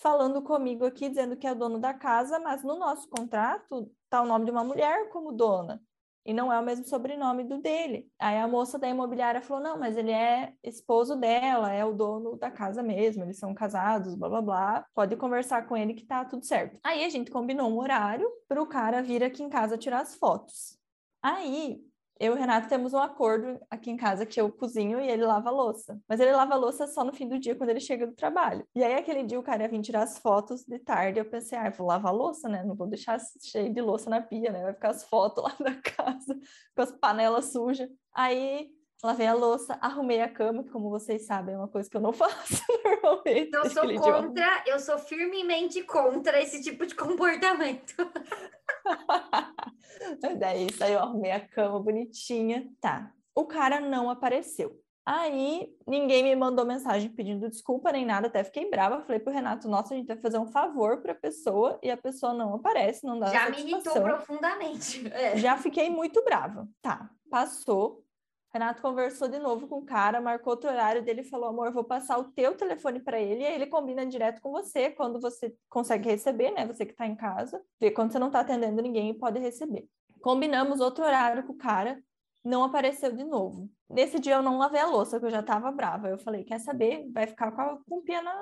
falando 0.00 0.42
comigo 0.42 0.84
aqui, 0.84 1.08
dizendo 1.08 1.36
que 1.36 1.46
é 1.46 1.54
dono 1.54 1.78
da 1.78 1.94
casa, 1.94 2.38
mas 2.38 2.64
no 2.64 2.78
nosso 2.78 3.08
contrato 3.08 3.90
está 4.04 4.22
o 4.22 4.26
nome 4.26 4.46
de 4.46 4.50
uma 4.50 4.64
mulher 4.64 5.08
como 5.10 5.30
dona. 5.30 5.80
E 6.24 6.34
não 6.34 6.52
é 6.52 6.58
o 6.58 6.62
mesmo 6.62 6.84
sobrenome 6.84 7.44
do 7.44 7.58
dele. 7.58 8.06
Aí 8.18 8.36
a 8.36 8.46
moça 8.46 8.78
da 8.78 8.88
imobiliária 8.88 9.40
falou: 9.40 9.62
não, 9.62 9.78
mas 9.78 9.96
ele 9.96 10.10
é 10.10 10.52
esposo 10.62 11.16
dela, 11.16 11.72
é 11.72 11.84
o 11.84 11.94
dono 11.94 12.36
da 12.36 12.50
casa 12.50 12.82
mesmo, 12.82 13.24
eles 13.24 13.38
são 13.38 13.54
casados, 13.54 14.14
blá 14.14 14.28
blá 14.28 14.42
blá. 14.42 14.86
Pode 14.94 15.16
conversar 15.16 15.66
com 15.66 15.76
ele 15.76 15.94
que 15.94 16.04
tá 16.04 16.24
tudo 16.24 16.44
certo. 16.44 16.78
Aí 16.84 17.04
a 17.04 17.08
gente 17.08 17.30
combinou 17.30 17.70
um 17.70 17.78
horário 17.78 18.28
para 18.46 18.62
o 18.62 18.66
cara 18.66 19.02
vir 19.02 19.24
aqui 19.24 19.42
em 19.42 19.48
casa 19.48 19.78
tirar 19.78 20.00
as 20.00 20.14
fotos. 20.14 20.78
Aí 21.22 21.80
eu 22.20 22.34
e 22.34 22.36
o 22.36 22.38
Renato 22.38 22.68
temos 22.68 22.92
um 22.92 22.98
acordo 22.98 23.58
aqui 23.70 23.90
em 23.90 23.96
casa 23.96 24.26
que 24.26 24.38
eu 24.38 24.52
cozinho 24.52 25.00
e 25.00 25.08
ele 25.08 25.24
lava 25.24 25.48
a 25.48 25.52
louça. 25.52 25.98
Mas 26.06 26.20
ele 26.20 26.32
lava 26.32 26.52
a 26.52 26.56
louça 26.58 26.86
só 26.86 27.02
no 27.02 27.14
fim 27.14 27.26
do 27.26 27.38
dia, 27.38 27.56
quando 27.56 27.70
ele 27.70 27.80
chega 27.80 28.06
do 28.06 28.12
trabalho. 28.12 28.62
E 28.74 28.84
aí, 28.84 28.92
aquele 28.92 29.24
dia, 29.24 29.40
o 29.40 29.42
cara 29.42 29.62
ia 29.62 29.68
vir 29.70 29.80
tirar 29.80 30.02
as 30.02 30.18
fotos 30.18 30.62
de 30.66 30.78
tarde. 30.78 31.18
Eu 31.18 31.24
pensei, 31.24 31.56
ah, 31.56 31.70
vou 31.70 31.86
lavar 31.86 32.12
a 32.12 32.14
louça, 32.14 32.46
né? 32.46 32.62
Não 32.62 32.74
vou 32.74 32.86
deixar 32.86 33.18
cheio 33.42 33.72
de 33.72 33.80
louça 33.80 34.10
na 34.10 34.20
pia, 34.20 34.52
né? 34.52 34.62
Vai 34.62 34.74
ficar 34.74 34.90
as 34.90 35.02
fotos 35.04 35.42
lá 35.42 35.56
da 35.58 35.74
casa 35.76 36.38
com 36.76 36.82
as 36.82 36.92
panelas 36.92 37.46
sujas. 37.46 37.88
Aí 38.14 38.68
lavei 39.02 39.26
a 39.26 39.32
louça, 39.32 39.78
arrumei 39.80 40.20
a 40.20 40.28
cama, 40.28 40.62
que 40.62 40.68
como 40.68 40.90
vocês 40.90 41.24
sabem, 41.24 41.54
é 41.54 41.58
uma 41.58 41.68
coisa 41.68 41.88
que 41.88 41.96
eu 41.96 42.02
não 42.02 42.12
faço 42.12 42.62
normalmente. 42.84 43.50
Eu 43.54 43.70
sou 43.70 43.98
contra, 43.98 44.64
eu 44.66 44.78
sou 44.78 44.98
firmemente 44.98 45.82
contra 45.84 46.38
esse 46.42 46.62
tipo 46.62 46.84
de 46.84 46.94
comportamento. 46.94 47.94
Mas 50.22 50.40
é 50.40 50.62
isso, 50.62 50.82
aí 50.82 50.92
eu 50.92 51.00
arrumei 51.00 51.32
a 51.32 51.46
cama 51.46 51.80
bonitinha. 51.80 52.68
Tá, 52.80 53.12
o 53.34 53.44
cara 53.44 53.80
não 53.80 54.10
apareceu. 54.10 54.80
Aí 55.04 55.74
ninguém 55.86 56.22
me 56.22 56.36
mandou 56.36 56.64
mensagem 56.64 57.08
pedindo 57.10 57.48
desculpa 57.48 57.90
nem 57.90 58.04
nada, 58.04 58.26
até 58.26 58.44
fiquei 58.44 58.70
brava. 58.70 59.02
Falei 59.02 59.18
pro 59.18 59.32
Renato: 59.32 59.68
Nossa, 59.68 59.94
a 59.94 59.96
gente 59.96 60.06
vai 60.06 60.16
fazer 60.16 60.38
um 60.38 60.46
favor 60.46 61.00
pra 61.00 61.14
pessoa 61.14 61.78
e 61.82 61.90
a 61.90 61.96
pessoa 61.96 62.32
não 62.32 62.54
aparece, 62.54 63.04
não 63.04 63.18
dá 63.18 63.26
Já 63.26 63.50
me 63.50 63.58
irritou 63.60 64.02
profundamente. 64.02 65.00
É. 65.12 65.36
Já 65.36 65.56
fiquei 65.56 65.90
muito 65.90 66.22
brava. 66.24 66.68
Tá, 66.80 67.10
passou. 67.28 68.04
Renato 68.52 68.82
conversou 68.82 69.28
de 69.28 69.38
novo 69.38 69.68
com 69.68 69.78
o 69.78 69.84
cara, 69.84 70.20
marcou 70.20 70.52
outro 70.52 70.68
horário 70.68 71.02
dele 71.04 71.22
falou: 71.22 71.48
amor, 71.48 71.72
vou 71.72 71.84
passar 71.84 72.18
o 72.18 72.32
teu 72.32 72.56
telefone 72.56 72.98
para 72.98 73.20
ele, 73.20 73.42
e 73.42 73.46
aí 73.46 73.54
ele 73.54 73.66
combina 73.66 74.04
direto 74.04 74.40
com 74.40 74.50
você 74.50 74.90
quando 74.90 75.20
você 75.20 75.54
consegue 75.68 76.08
receber, 76.08 76.50
né? 76.50 76.66
Você 76.66 76.84
que 76.84 76.92
está 76.92 77.06
em 77.06 77.14
casa, 77.14 77.62
vê 77.80 77.90
quando 77.92 78.10
você 78.12 78.18
não 78.18 78.26
está 78.26 78.40
atendendo 78.40 78.82
ninguém 78.82 79.16
pode 79.16 79.38
receber. 79.38 79.86
Combinamos 80.20 80.80
outro 80.80 81.04
horário 81.04 81.44
com 81.44 81.52
o 81.52 81.56
cara, 81.56 82.02
não 82.44 82.64
apareceu 82.64 83.12
de 83.12 83.24
novo. 83.24 83.70
Nesse 83.88 84.18
dia 84.18 84.34
eu 84.34 84.42
não 84.42 84.58
lavei 84.58 84.80
a 84.80 84.86
louça, 84.86 85.12
porque 85.12 85.26
eu 85.26 85.30
já 85.30 85.40
estava 85.40 85.70
brava. 85.70 86.08
Eu 86.08 86.18
falei: 86.18 86.42
quer 86.42 86.58
saber? 86.58 87.08
Vai 87.12 87.28
ficar 87.28 87.52
com 87.52 87.60
a 87.60 87.78
com 87.88 88.02
pia 88.02 88.20
na, 88.20 88.34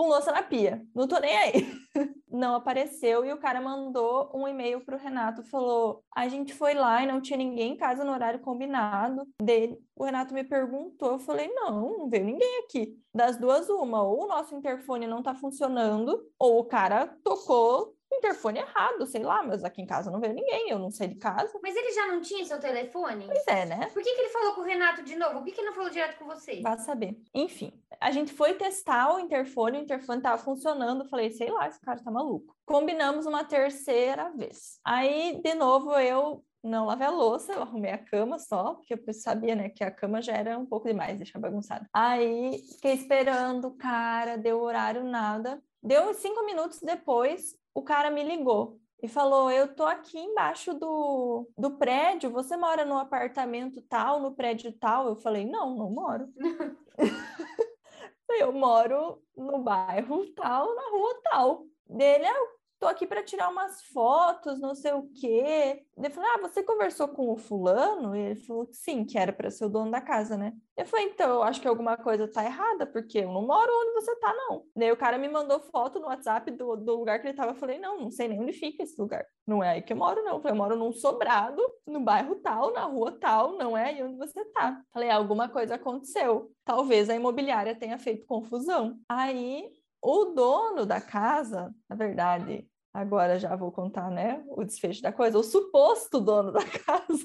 com 0.00 0.08
louça 0.08 0.32
na 0.32 0.42
pia. 0.42 0.82
Não 0.94 1.06
tô 1.06 1.18
nem 1.20 1.36
aí. 1.36 1.52
não 2.26 2.54
apareceu 2.54 3.22
e 3.22 3.32
o 3.34 3.38
cara 3.38 3.60
mandou 3.60 4.30
um 4.34 4.48
e-mail 4.48 4.80
pro 4.82 4.96
Renato, 4.96 5.44
falou: 5.44 6.02
"A 6.16 6.26
gente 6.26 6.54
foi 6.54 6.72
lá 6.72 7.02
e 7.02 7.06
não 7.06 7.20
tinha 7.20 7.36
ninguém 7.36 7.74
em 7.74 7.76
casa 7.76 8.02
no 8.02 8.12
horário 8.12 8.40
combinado 8.40 9.26
dele". 9.42 9.78
O 9.94 10.04
Renato 10.04 10.32
me 10.32 10.42
perguntou, 10.42 11.12
eu 11.12 11.18
falei: 11.18 11.52
"Não, 11.52 11.98
não 11.98 12.08
veio 12.08 12.24
ninguém 12.24 12.64
aqui". 12.64 12.98
Das 13.14 13.36
duas 13.36 13.68
uma, 13.68 14.02
ou 14.02 14.24
o 14.24 14.28
nosso 14.28 14.54
interfone 14.54 15.06
não 15.06 15.22
tá 15.22 15.34
funcionando, 15.34 16.18
ou 16.38 16.60
o 16.60 16.64
cara 16.64 17.06
tocou 17.22 17.94
interfone 18.12 18.58
errado, 18.58 19.06
sei 19.06 19.22
lá, 19.22 19.42
mas 19.42 19.64
aqui 19.64 19.80
em 19.80 19.86
casa 19.86 20.10
não 20.10 20.20
veio 20.20 20.34
ninguém, 20.34 20.70
eu 20.70 20.78
não 20.78 20.90
sei 20.90 21.08
de 21.08 21.14
casa. 21.14 21.58
Mas 21.62 21.76
ele 21.76 21.92
já 21.92 22.06
não 22.06 22.20
tinha 22.20 22.44
seu 22.44 22.58
telefone? 22.58 23.26
Pois 23.26 23.46
é, 23.46 23.66
né? 23.66 23.90
Por 23.92 24.02
que, 24.02 24.14
que 24.14 24.20
ele 24.20 24.28
falou 24.28 24.54
com 24.54 24.60
o 24.60 24.64
Renato 24.64 25.02
de 25.02 25.16
novo? 25.16 25.34
Por 25.34 25.44
que, 25.44 25.52
que 25.52 25.60
ele 25.60 25.68
não 25.68 25.74
falou 25.74 25.90
direto 25.90 26.18
com 26.18 26.26
você? 26.26 26.60
Vai 26.60 26.78
saber. 26.78 27.16
Enfim, 27.34 27.72
a 28.00 28.10
gente 28.10 28.32
foi 28.32 28.54
testar 28.54 29.14
o 29.14 29.20
interfone, 29.20 29.78
o 29.78 29.82
interfone 29.82 30.22
tava 30.22 30.42
funcionando, 30.42 31.08
falei, 31.08 31.30
sei 31.30 31.50
lá, 31.50 31.68
esse 31.68 31.80
cara 31.80 32.02
tá 32.02 32.10
maluco. 32.10 32.54
Combinamos 32.64 33.26
uma 33.26 33.44
terceira 33.44 34.30
vez. 34.30 34.78
Aí, 34.84 35.40
de 35.42 35.54
novo, 35.54 35.92
eu 35.98 36.44
não 36.62 36.84
lavei 36.84 37.06
a 37.06 37.10
louça, 37.10 37.52
eu 37.52 37.62
arrumei 37.62 37.90
a 37.90 37.98
cama 37.98 38.38
só, 38.38 38.74
porque 38.74 38.94
eu 38.94 39.14
sabia, 39.14 39.54
né, 39.54 39.68
que 39.70 39.82
a 39.82 39.90
cama 39.90 40.20
já 40.20 40.34
era 40.34 40.58
um 40.58 40.66
pouco 40.66 40.88
demais, 40.88 41.16
deixar 41.16 41.38
bagunçada. 41.38 41.88
Aí, 41.92 42.62
fiquei 42.74 42.92
esperando, 42.92 43.70
cara, 43.72 44.36
deu 44.36 44.60
horário, 44.60 45.02
nada. 45.04 45.62
Deu 45.82 46.12
cinco 46.12 46.44
minutos 46.44 46.78
depois, 46.80 47.56
o 47.74 47.82
cara 47.82 48.10
me 48.10 48.22
ligou 48.22 48.78
e 49.02 49.08
falou: 49.08 49.50
Eu 49.50 49.74
tô 49.74 49.84
aqui 49.84 50.18
embaixo 50.18 50.74
do, 50.74 51.48
do 51.56 51.72
prédio, 51.76 52.30
você 52.30 52.56
mora 52.56 52.84
no 52.84 52.98
apartamento 52.98 53.80
tal, 53.82 54.20
no 54.20 54.34
prédio 54.34 54.72
tal? 54.72 55.08
Eu 55.08 55.16
falei: 55.16 55.44
Não, 55.44 55.76
não 55.76 55.90
moro. 55.90 56.28
eu 58.38 58.52
moro 58.52 59.22
no 59.36 59.58
bairro 59.58 60.26
tal, 60.34 60.74
na 60.74 60.90
rua 60.90 61.20
tal. 61.24 61.64
Dele, 61.86 62.24
ah, 62.24 62.46
tô 62.80 62.86
aqui 62.86 63.06
para 63.06 63.22
tirar 63.22 63.50
umas 63.50 63.82
fotos, 63.84 64.58
não 64.58 64.74
sei 64.74 64.92
o 64.92 65.06
quê. 65.12 65.84
Eu 65.98 66.10
falei, 66.10 66.30
ah, 66.34 66.38
você 66.40 66.62
conversou 66.62 67.08
com 67.08 67.30
o 67.30 67.36
fulano? 67.36 68.16
E 68.16 68.20
ele 68.20 68.34
falou 68.36 68.66
que 68.66 68.74
sim, 68.74 69.04
que 69.04 69.18
era 69.18 69.32
para 69.34 69.50
ser 69.50 69.66
o 69.66 69.68
dono 69.68 69.90
da 69.90 70.00
casa, 70.00 70.34
né? 70.34 70.54
Eu 70.74 70.86
falei, 70.86 71.06
então, 71.06 71.28
eu 71.28 71.42
acho 71.42 71.60
que 71.60 71.68
alguma 71.68 71.98
coisa 71.98 72.26
tá 72.26 72.42
errada, 72.42 72.86
porque 72.86 73.18
eu 73.18 73.30
não 73.30 73.46
moro 73.46 73.70
onde 73.70 73.92
você 73.92 74.16
tá, 74.16 74.32
não. 74.34 74.64
Daí 74.74 74.90
o 74.90 74.96
cara 74.96 75.18
me 75.18 75.28
mandou 75.28 75.60
foto 75.60 76.00
no 76.00 76.06
WhatsApp 76.06 76.50
do, 76.52 76.74
do 76.74 76.96
lugar 76.96 77.20
que 77.20 77.28
ele 77.28 77.36
tava. 77.36 77.50
Eu 77.50 77.56
falei, 77.56 77.78
não, 77.78 78.00
não 78.00 78.10
sei 78.10 78.28
nem 78.28 78.40
onde 78.40 78.54
fica 78.54 78.82
esse 78.82 78.98
lugar. 78.98 79.26
Não 79.46 79.62
é 79.62 79.72
aí 79.72 79.82
que 79.82 79.92
eu 79.92 79.96
moro, 79.98 80.22
não. 80.24 80.36
Eu 80.36 80.40
falei, 80.40 80.54
eu 80.54 80.62
moro 80.62 80.76
num 80.76 80.90
sobrado, 80.90 81.62
no 81.86 82.00
bairro 82.00 82.36
tal, 82.36 82.72
na 82.72 82.84
rua 82.84 83.12
tal, 83.20 83.58
não 83.58 83.76
é 83.76 83.90
aí 83.90 84.02
onde 84.02 84.16
você 84.16 84.42
tá. 84.52 84.78
Eu 84.78 84.84
falei, 84.90 85.10
alguma 85.10 85.50
coisa 85.50 85.74
aconteceu. 85.74 86.50
Talvez 86.64 87.10
a 87.10 87.14
imobiliária 87.14 87.78
tenha 87.78 87.98
feito 87.98 88.24
confusão. 88.24 88.98
Aí 89.06 89.70
o 90.02 90.26
dono 90.26 90.86
da 90.86 91.00
casa, 91.00 91.74
na 91.88 91.94
verdade, 91.94 92.66
agora 92.92 93.38
já 93.38 93.54
vou 93.56 93.70
contar, 93.72 94.10
né, 94.10 94.42
o 94.48 94.64
desfecho 94.64 95.02
da 95.02 95.12
coisa, 95.12 95.38
o 95.38 95.42
suposto 95.42 96.20
dono 96.20 96.52
da 96.52 96.64
casa 96.86 97.24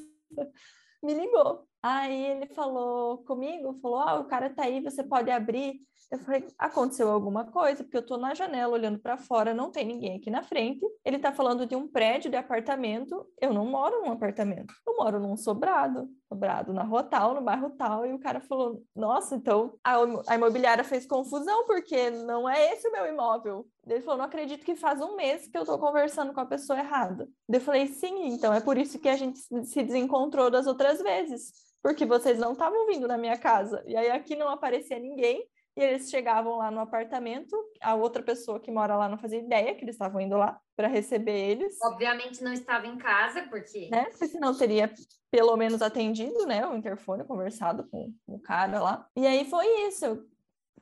me 1.04 1.14
ligou. 1.14 1.68
Aí 1.88 2.25
ele 2.25 2.48
falou 2.48 3.20
comigo, 3.20 3.75
falou: 3.80 4.00
"Ah, 4.00 4.20
o 4.20 4.25
cara 4.25 4.50
tá 4.50 4.63
aí, 4.63 4.82
você 4.82 5.04
pode 5.04 5.30
abrir". 5.30 5.75
Eu 6.12 6.18
falei: 6.18 6.48
"Aconteceu 6.58 7.12
alguma 7.12 7.46
coisa, 7.46 7.84
porque 7.84 7.96
eu 7.96 8.04
tô 8.04 8.18
na 8.18 8.34
janela 8.34 8.74
olhando 8.74 8.98
para 8.98 9.18
fora, 9.18 9.54
não 9.54 9.70
tem 9.70 9.86
ninguém 9.86 10.18
aqui 10.18 10.32
na 10.32 10.42
frente. 10.42 10.84
Ele 11.06 11.20
tá 11.20 11.32
falando 11.32 11.63
de 11.68 11.75
um 11.75 11.88
prédio 11.88 12.32
de 12.32 12.38
apartamento, 12.38 13.27
eu 13.39 13.54
não 13.54 13.68
moro 13.68 14.01
num 14.01 14.12
apartamento. 14.12 14.74
Eu 14.88 14.96
moro 14.98 15.20
num 15.20 15.38
sobrado, 15.38 16.10
sobrado 16.27 16.74
na 16.74 16.82
rua 16.82 17.04
tal, 17.04 17.36
no 17.36 17.42
bairro 17.42 17.70
tal". 17.77 18.04
E 18.04 18.13
o 18.13 18.20
cara 18.20 18.42
falou: 18.42 18.82
"Nossa, 18.96 19.36
então 19.36 19.77
a, 19.84 20.34
imobiliária 20.34 20.84
fez 20.84 21.06
confusão 21.06 21.68
porque 21.68 22.10
não 22.10 22.50
é 22.50 22.74
esse 22.74 22.88
o 22.88 22.92
meu 22.92 23.06
imóvel". 23.06 23.68
Ele 23.86 24.01
falou: 24.01 24.18
não 24.18 24.25
acredito 24.25 24.65
que 24.65 24.75
faz 24.75 25.00
um 25.01 25.15
mês 25.15 25.48
que 25.48 25.56
eu 25.56 25.63
tô 25.63 25.77
conversando 25.77 26.34
com 26.34 26.39
a 26.39 26.48
pessoa 26.48 26.80
errada. 26.80 27.30
Eu 27.48 27.62
falei: 27.62 27.86
sim, 27.86 28.30
então 28.30 28.51
é 28.51 28.60
por 28.60 28.75
isso 28.75 28.98
que 28.98 29.08
a 29.08 29.15
gente 29.15 29.38
se 29.38 29.84
desencontrou 29.84 30.50
das 30.50 30.65
outras 30.65 31.00
vezes 31.00 31.63
porque 31.86 32.04
vocês 32.04 32.39
não 32.39 32.54
estavam 32.54 32.88
vindo 32.88 33.08
na 33.08 33.15
minha 33.15 33.38
casa. 33.38 33.84
E 33.86 33.96
aí 33.96 34.10
aqui 34.10 34.36
não 34.36 34.50
aparecia 34.50 34.98
ninguém, 34.98 35.48
e 35.77 35.84
eles 35.84 36.10
chegavam 36.10 36.58
lá 36.58 36.72
no 36.72 36.80
apartamento, 36.80 37.56
a 37.80 37.94
outra 37.94 38.24
pessoa 38.24 38.60
que 38.60 38.72
mora 38.72 38.98
lá 38.98 39.08
não 39.08 39.20
fazia 39.20 39.38
ideia 39.38 39.75
que 39.75 39.86
eles 39.86 39.94
estavam 39.94 40.20
indo 40.20 40.36
lá 40.36 40.60
para 40.75 40.88
receber 40.88 41.38
eles. 41.38 41.77
Obviamente 41.84 42.44
não 42.44 42.51
estava 42.51 42.88
em 42.88 42.98
casa, 42.98 43.44
porque. 43.44 43.88
Né? 43.92 44.06
Porque 44.06 44.27
senão 44.27 44.58
teria 44.58 44.92
pelo 45.30 45.56
menos 45.56 45.84
atendido, 45.84 46.48
né? 46.48 46.65
O 46.65 46.75
interfone, 46.75 47.24
conversado 47.24 47.88
com 47.88 48.12
o 48.25 48.39
cara 48.39 48.82
lá. 48.82 49.08
E 49.15 49.27
aí 49.27 49.48
foi 49.48 49.68
isso. 49.88 50.06
Eu 50.06 50.25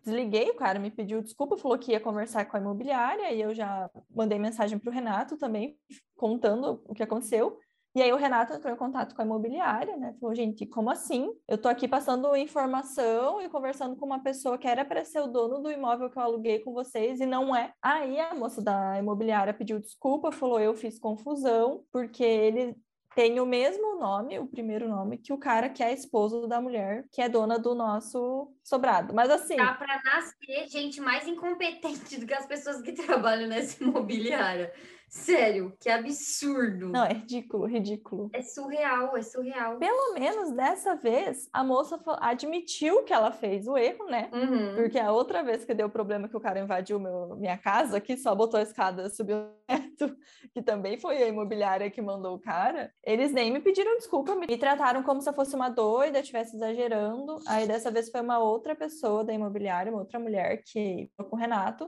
desliguei, 0.05 0.51
o 0.51 0.55
cara 0.55 0.79
me 0.79 0.89
pediu 0.89 1.21
desculpa, 1.21 1.57
falou 1.57 1.77
que 1.77 1.91
ia 1.91 1.99
conversar 1.99 2.45
com 2.45 2.55
a 2.55 2.61
imobiliária, 2.61 3.29
e 3.29 3.41
eu 3.41 3.53
já 3.53 3.89
mandei 4.09 4.39
mensagem 4.39 4.79
para 4.79 4.89
o 4.89 4.93
Renato 4.93 5.37
também, 5.37 5.77
contando 6.15 6.81
o 6.85 6.93
que 6.93 7.03
aconteceu. 7.03 7.59
E 7.95 8.01
aí 8.01 8.11
o 8.11 8.17
Renato 8.17 8.53
entrou 8.53 8.73
em 8.73 8.77
contato 8.77 9.13
com 9.13 9.21
a 9.21 9.25
imobiliária, 9.25 9.95
né? 9.97 10.15
Falou, 10.19 10.33
gente, 10.33 10.65
como 10.65 10.89
assim? 10.89 11.31
Eu 11.47 11.59
tô 11.59 11.67
aqui 11.67 11.87
passando 11.87 12.35
informação 12.35 13.39
e 13.39 13.47
conversando 13.47 13.95
com 13.95 14.05
uma 14.05 14.23
pessoa 14.23 14.57
que 14.57 14.67
era 14.67 14.83
para 14.83 15.05
ser 15.05 15.19
o 15.19 15.27
dono 15.27 15.61
do 15.61 15.71
imóvel 15.71 16.09
que 16.09 16.17
eu 16.17 16.23
aluguei 16.23 16.59
com 16.59 16.73
vocês 16.73 17.19
e 17.19 17.25
não 17.25 17.55
é. 17.55 17.71
Aí 17.81 18.19
a 18.19 18.33
moça 18.33 18.63
da 18.63 18.97
imobiliária 18.97 19.53
pediu 19.53 19.79
desculpa, 19.79 20.31
falou, 20.31 20.59
eu 20.59 20.73
fiz 20.73 20.97
confusão, 20.97 21.83
porque 21.91 22.23
ele 22.23 22.75
tem 23.15 23.39
o 23.39 23.45
mesmo 23.45 23.99
nome, 23.99 24.39
o 24.39 24.47
primeiro 24.47 24.87
nome, 24.87 25.17
que 25.19 25.31
o 25.31 25.37
cara 25.37 25.69
que 25.69 25.83
é 25.83 25.93
esposo 25.93 26.47
da 26.47 26.59
mulher, 26.59 27.05
que 27.11 27.21
é 27.21 27.29
dona 27.29 27.59
do 27.59 27.75
nosso 27.75 28.51
sobrado. 28.63 29.13
Mas 29.13 29.29
assim. 29.29 29.55
Dá 29.55 29.73
para 29.73 30.01
nascer 30.03 30.67
gente 30.67 30.99
mais 30.99 31.27
incompetente 31.27 32.19
do 32.19 32.25
que 32.25 32.33
as 32.33 32.45
pessoas 32.45 32.81
que 32.81 32.93
trabalham 32.93 33.47
nessa 33.47 33.83
imobiliária. 33.83 34.73
Sério, 35.13 35.71
que 35.79 35.89
absurdo. 35.89 36.89
Não, 36.89 37.05
é 37.05 37.13
ridículo, 37.13 37.67
ridículo. 37.67 38.31
É 38.33 38.41
surreal, 38.41 39.15
é 39.15 39.21
surreal. 39.21 39.77
Pelo 39.77 40.15
menos 40.15 40.51
dessa 40.51 40.95
vez, 40.95 41.47
a 41.53 41.63
moça 41.63 42.01
admitiu 42.19 43.03
que 43.03 43.13
ela 43.13 43.31
fez 43.31 43.67
o 43.67 43.77
erro, 43.77 44.07
né? 44.07 44.31
Uhum. 44.33 44.73
Porque 44.75 44.97
a 44.97 45.11
outra 45.11 45.43
vez 45.43 45.63
que 45.63 45.75
deu 45.75 45.87
problema 45.87 46.27
que 46.27 46.35
o 46.35 46.39
cara 46.39 46.59
invadiu 46.59 46.99
meu, 46.99 47.35
minha 47.35 47.55
casa, 47.59 48.01
que 48.01 48.17
só 48.17 48.33
botou 48.33 48.59
a 48.59 48.63
escada, 48.63 49.07
subiu 49.13 49.37
o 49.37 49.49
teto, 49.67 50.17
que 50.51 50.63
também 50.63 50.97
foi 50.97 51.21
a 51.21 51.27
imobiliária 51.27 51.91
que 51.91 52.01
mandou 52.01 52.35
o 52.35 52.39
cara, 52.39 52.91
eles 53.03 53.31
nem 53.31 53.53
me 53.53 53.59
pediram 53.59 53.95
desculpa, 53.97 54.35
me 54.35 54.57
trataram 54.57 55.03
como 55.03 55.21
se 55.21 55.29
eu 55.29 55.33
fosse 55.33 55.55
uma 55.55 55.69
doida, 55.69 56.21
estivesse 56.21 56.55
exagerando. 56.55 57.37
Aí 57.47 57.67
dessa 57.67 57.91
vez 57.91 58.09
foi 58.09 58.21
uma 58.21 58.39
outra 58.39 58.75
pessoa 58.75 59.23
da 59.23 59.31
imobiliária, 59.31 59.91
uma 59.91 60.01
outra 60.01 60.19
mulher 60.19 60.63
que 60.65 61.07
foi 61.15 61.25
com 61.27 61.35
o 61.35 61.39
Renato, 61.39 61.87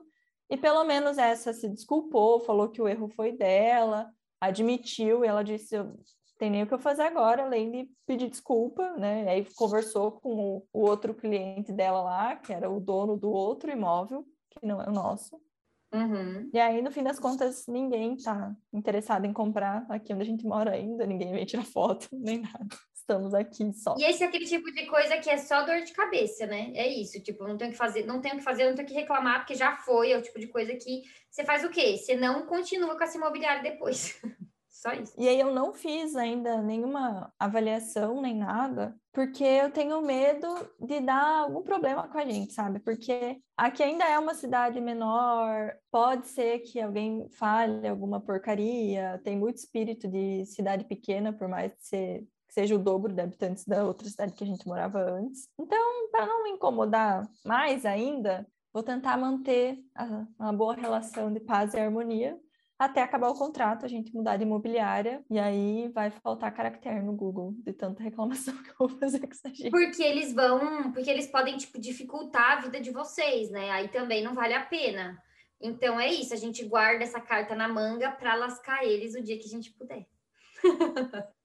e 0.50 0.58
pelo 0.58 0.84
menos 0.84 1.18
essa 1.18 1.54
se 1.54 1.68
desculpou, 1.68 2.40
falou 2.40 2.70
que 2.70 2.82
o 2.82 2.88
erro 2.88 3.08
foi 3.10 3.32
dela, 3.32 4.10
admitiu, 4.40 5.24
e 5.24 5.28
ela 5.28 5.44
disse: 5.44 5.76
tem 6.38 6.50
nem 6.50 6.64
o 6.64 6.68
que 6.68 6.74
eu 6.74 6.80
fazer 6.80 7.04
agora, 7.04 7.44
além 7.44 7.72
de 7.72 7.90
pedir 8.06 8.30
desculpa, 8.30 8.92
né? 8.98 9.28
Aí 9.30 9.46
conversou 9.56 10.12
com 10.12 10.30
o, 10.30 10.68
o 10.74 10.82
outro 10.82 11.14
cliente 11.14 11.72
dela 11.72 12.02
lá, 12.02 12.36
que 12.36 12.54
era 12.54 12.70
o 12.70 12.80
dono 12.80 13.18
do 13.18 13.30
outro 13.30 13.72
imóvel, 13.72 14.26
que 14.50 14.66
não 14.66 14.82
é 14.82 14.88
o 14.88 14.94
nosso. 14.94 15.40
Uhum. 15.94 16.50
E 16.54 16.60
aí, 16.60 16.82
no 16.82 16.92
fim 16.92 17.04
das 17.04 17.20
contas, 17.20 17.66
ninguém 17.68 18.18
tá 18.18 18.54
interessado 18.74 19.26
em 19.26 19.32
comprar 19.32 19.86
aqui 19.90 20.14
onde 20.14 20.24
a 20.24 20.26
gente 20.26 20.46
mora 20.46 20.72
ainda, 20.72 21.06
ninguém 21.06 21.32
vem 21.32 21.46
tirar 21.46 21.66
foto, 21.66 22.10
nem 22.14 22.42
nada 22.42 22.76
estamos 23.06 23.34
aqui 23.34 23.72
só. 23.74 23.96
E 23.98 24.04
esse 24.04 24.24
é 24.24 24.28
aquele 24.28 24.46
tipo 24.46 24.72
de 24.72 24.86
coisa 24.88 25.18
que 25.18 25.30
é 25.30 25.38
só 25.38 25.64
dor 25.64 25.82
de 25.82 25.94
cabeça, 25.94 26.46
né? 26.48 26.72
É 26.74 26.88
isso, 26.88 27.22
tipo, 27.22 27.48
não 27.48 27.58
tenho 27.58 27.72
que 27.72 27.78
fazer, 27.78 28.06
não 28.06 28.20
tenho 28.20 28.38
que 28.38 28.44
fazer, 28.44 28.68
não 28.68 28.76
tenho 28.76 28.88
que 28.88 28.94
reclamar, 28.94 29.40
porque 29.40 29.56
já 29.56 29.76
foi, 29.78 30.12
é 30.12 30.18
o 30.18 30.22
tipo 30.22 30.40
de 30.40 30.48
coisa 30.48 30.74
que 30.76 31.04
você 31.30 31.46
faz 31.46 31.64
o 31.64 31.70
quê? 31.70 31.98
Você 31.98 32.16
não 32.16 32.46
continua 32.46 32.98
com 32.98 33.04
essa 33.04 33.18
imobiliária 33.18 33.62
depois. 33.62 34.20
Só 34.70 34.92
isso. 34.92 35.14
E 35.18 35.28
aí 35.28 35.40
eu 35.40 35.54
não 35.54 35.74
fiz 35.74 36.16
ainda 36.16 36.62
nenhuma 36.62 37.34
avaliação 37.40 38.22
nem 38.22 38.36
nada, 38.36 38.96
porque 39.14 39.44
eu 39.44 39.72
tenho 39.72 40.02
medo 40.02 40.48
de 40.80 41.00
dar 41.00 41.40
algum 41.40 41.64
problema 41.64 42.08
com 42.08 42.18
a 42.18 42.26
gente, 42.26 42.54
sabe? 42.54 42.80
Porque 42.80 43.42
aqui 43.56 43.82
ainda 43.82 44.04
é 44.06 44.20
uma 44.20 44.36
cidade 44.36 44.80
menor, 44.82 45.74
pode 45.90 46.28
ser 46.28 46.60
que 46.60 46.80
alguém 46.80 47.28
fale 47.30 47.88
alguma 47.88 48.20
porcaria, 48.20 49.20
tem 49.24 49.38
muito 49.38 49.58
espírito 49.58 50.08
de 50.08 50.46
cidade 50.46 50.84
pequena, 50.84 51.32
por 51.32 51.48
mais 51.48 51.74
que 51.74 51.82
você 51.82 52.24
seja 52.56 52.74
o 52.74 52.80
dobro 52.80 53.12
de 53.12 53.22
habitantes 53.22 53.66
da 53.66 53.84
outra 53.84 54.08
cidade 54.08 54.32
que 54.32 54.44
a 54.44 54.48
gente 54.48 54.66
morava 54.66 55.00
antes. 55.12 55.50
Então, 55.60 56.10
para 56.10 56.26
não 56.26 56.44
me 56.44 56.52
incomodar 56.52 57.30
mais 57.46 57.86
ainda, 57.86 58.48
vou 58.74 58.82
tentar 58.82 59.18
manter 59.18 59.78
a, 59.94 60.26
uma 60.40 60.54
boa 60.54 60.74
relação 60.74 61.34
de 61.34 61.42
paz 61.42 61.74
e 61.74 61.80
harmonia 61.80 62.40
até 62.80 63.02
acabar 63.02 63.30
o 63.30 63.36
contrato, 63.36 63.86
a 63.86 63.90
gente 63.90 64.14
mudar 64.14 64.36
de 64.36 64.44
imobiliária, 64.44 65.24
e 65.30 65.40
aí 65.40 65.90
vai 65.90 66.12
faltar 66.12 66.54
caractere 66.54 67.02
no 67.02 67.14
Google 67.14 67.54
de 67.60 67.72
tanta 67.72 68.04
reclamação 68.04 68.54
que 68.64 68.70
eu 68.70 68.88
vou 68.88 68.90
fazer 69.00 69.20
com 69.20 69.28
essa 69.28 69.50
gente. 69.50 69.70
Porque 69.70 70.04
eles 70.04 70.34
vão, 70.34 70.92
porque 70.92 71.10
eles 71.10 71.28
podem, 71.28 71.58
tipo, 71.58 71.80
dificultar 71.80 72.58
a 72.58 72.62
vida 72.62 72.80
de 72.80 72.92
vocês, 72.92 73.50
né? 73.50 73.72
Aí 73.72 73.88
também 73.88 74.24
não 74.24 74.34
vale 74.34 74.54
a 74.54 74.66
pena. 74.66 75.18
Então 75.60 76.00
é 76.00 76.12
isso, 76.12 76.34
a 76.34 76.38
gente 76.38 76.66
guarda 76.66 77.04
essa 77.04 77.20
carta 77.20 77.56
na 77.56 77.68
manga 77.68 78.12
para 78.12 78.36
lascar 78.36 78.84
eles 78.86 79.16
o 79.16 79.24
dia 79.24 79.38
que 79.40 79.46
a 79.46 79.52
gente 79.52 79.72
puder. 79.72 80.06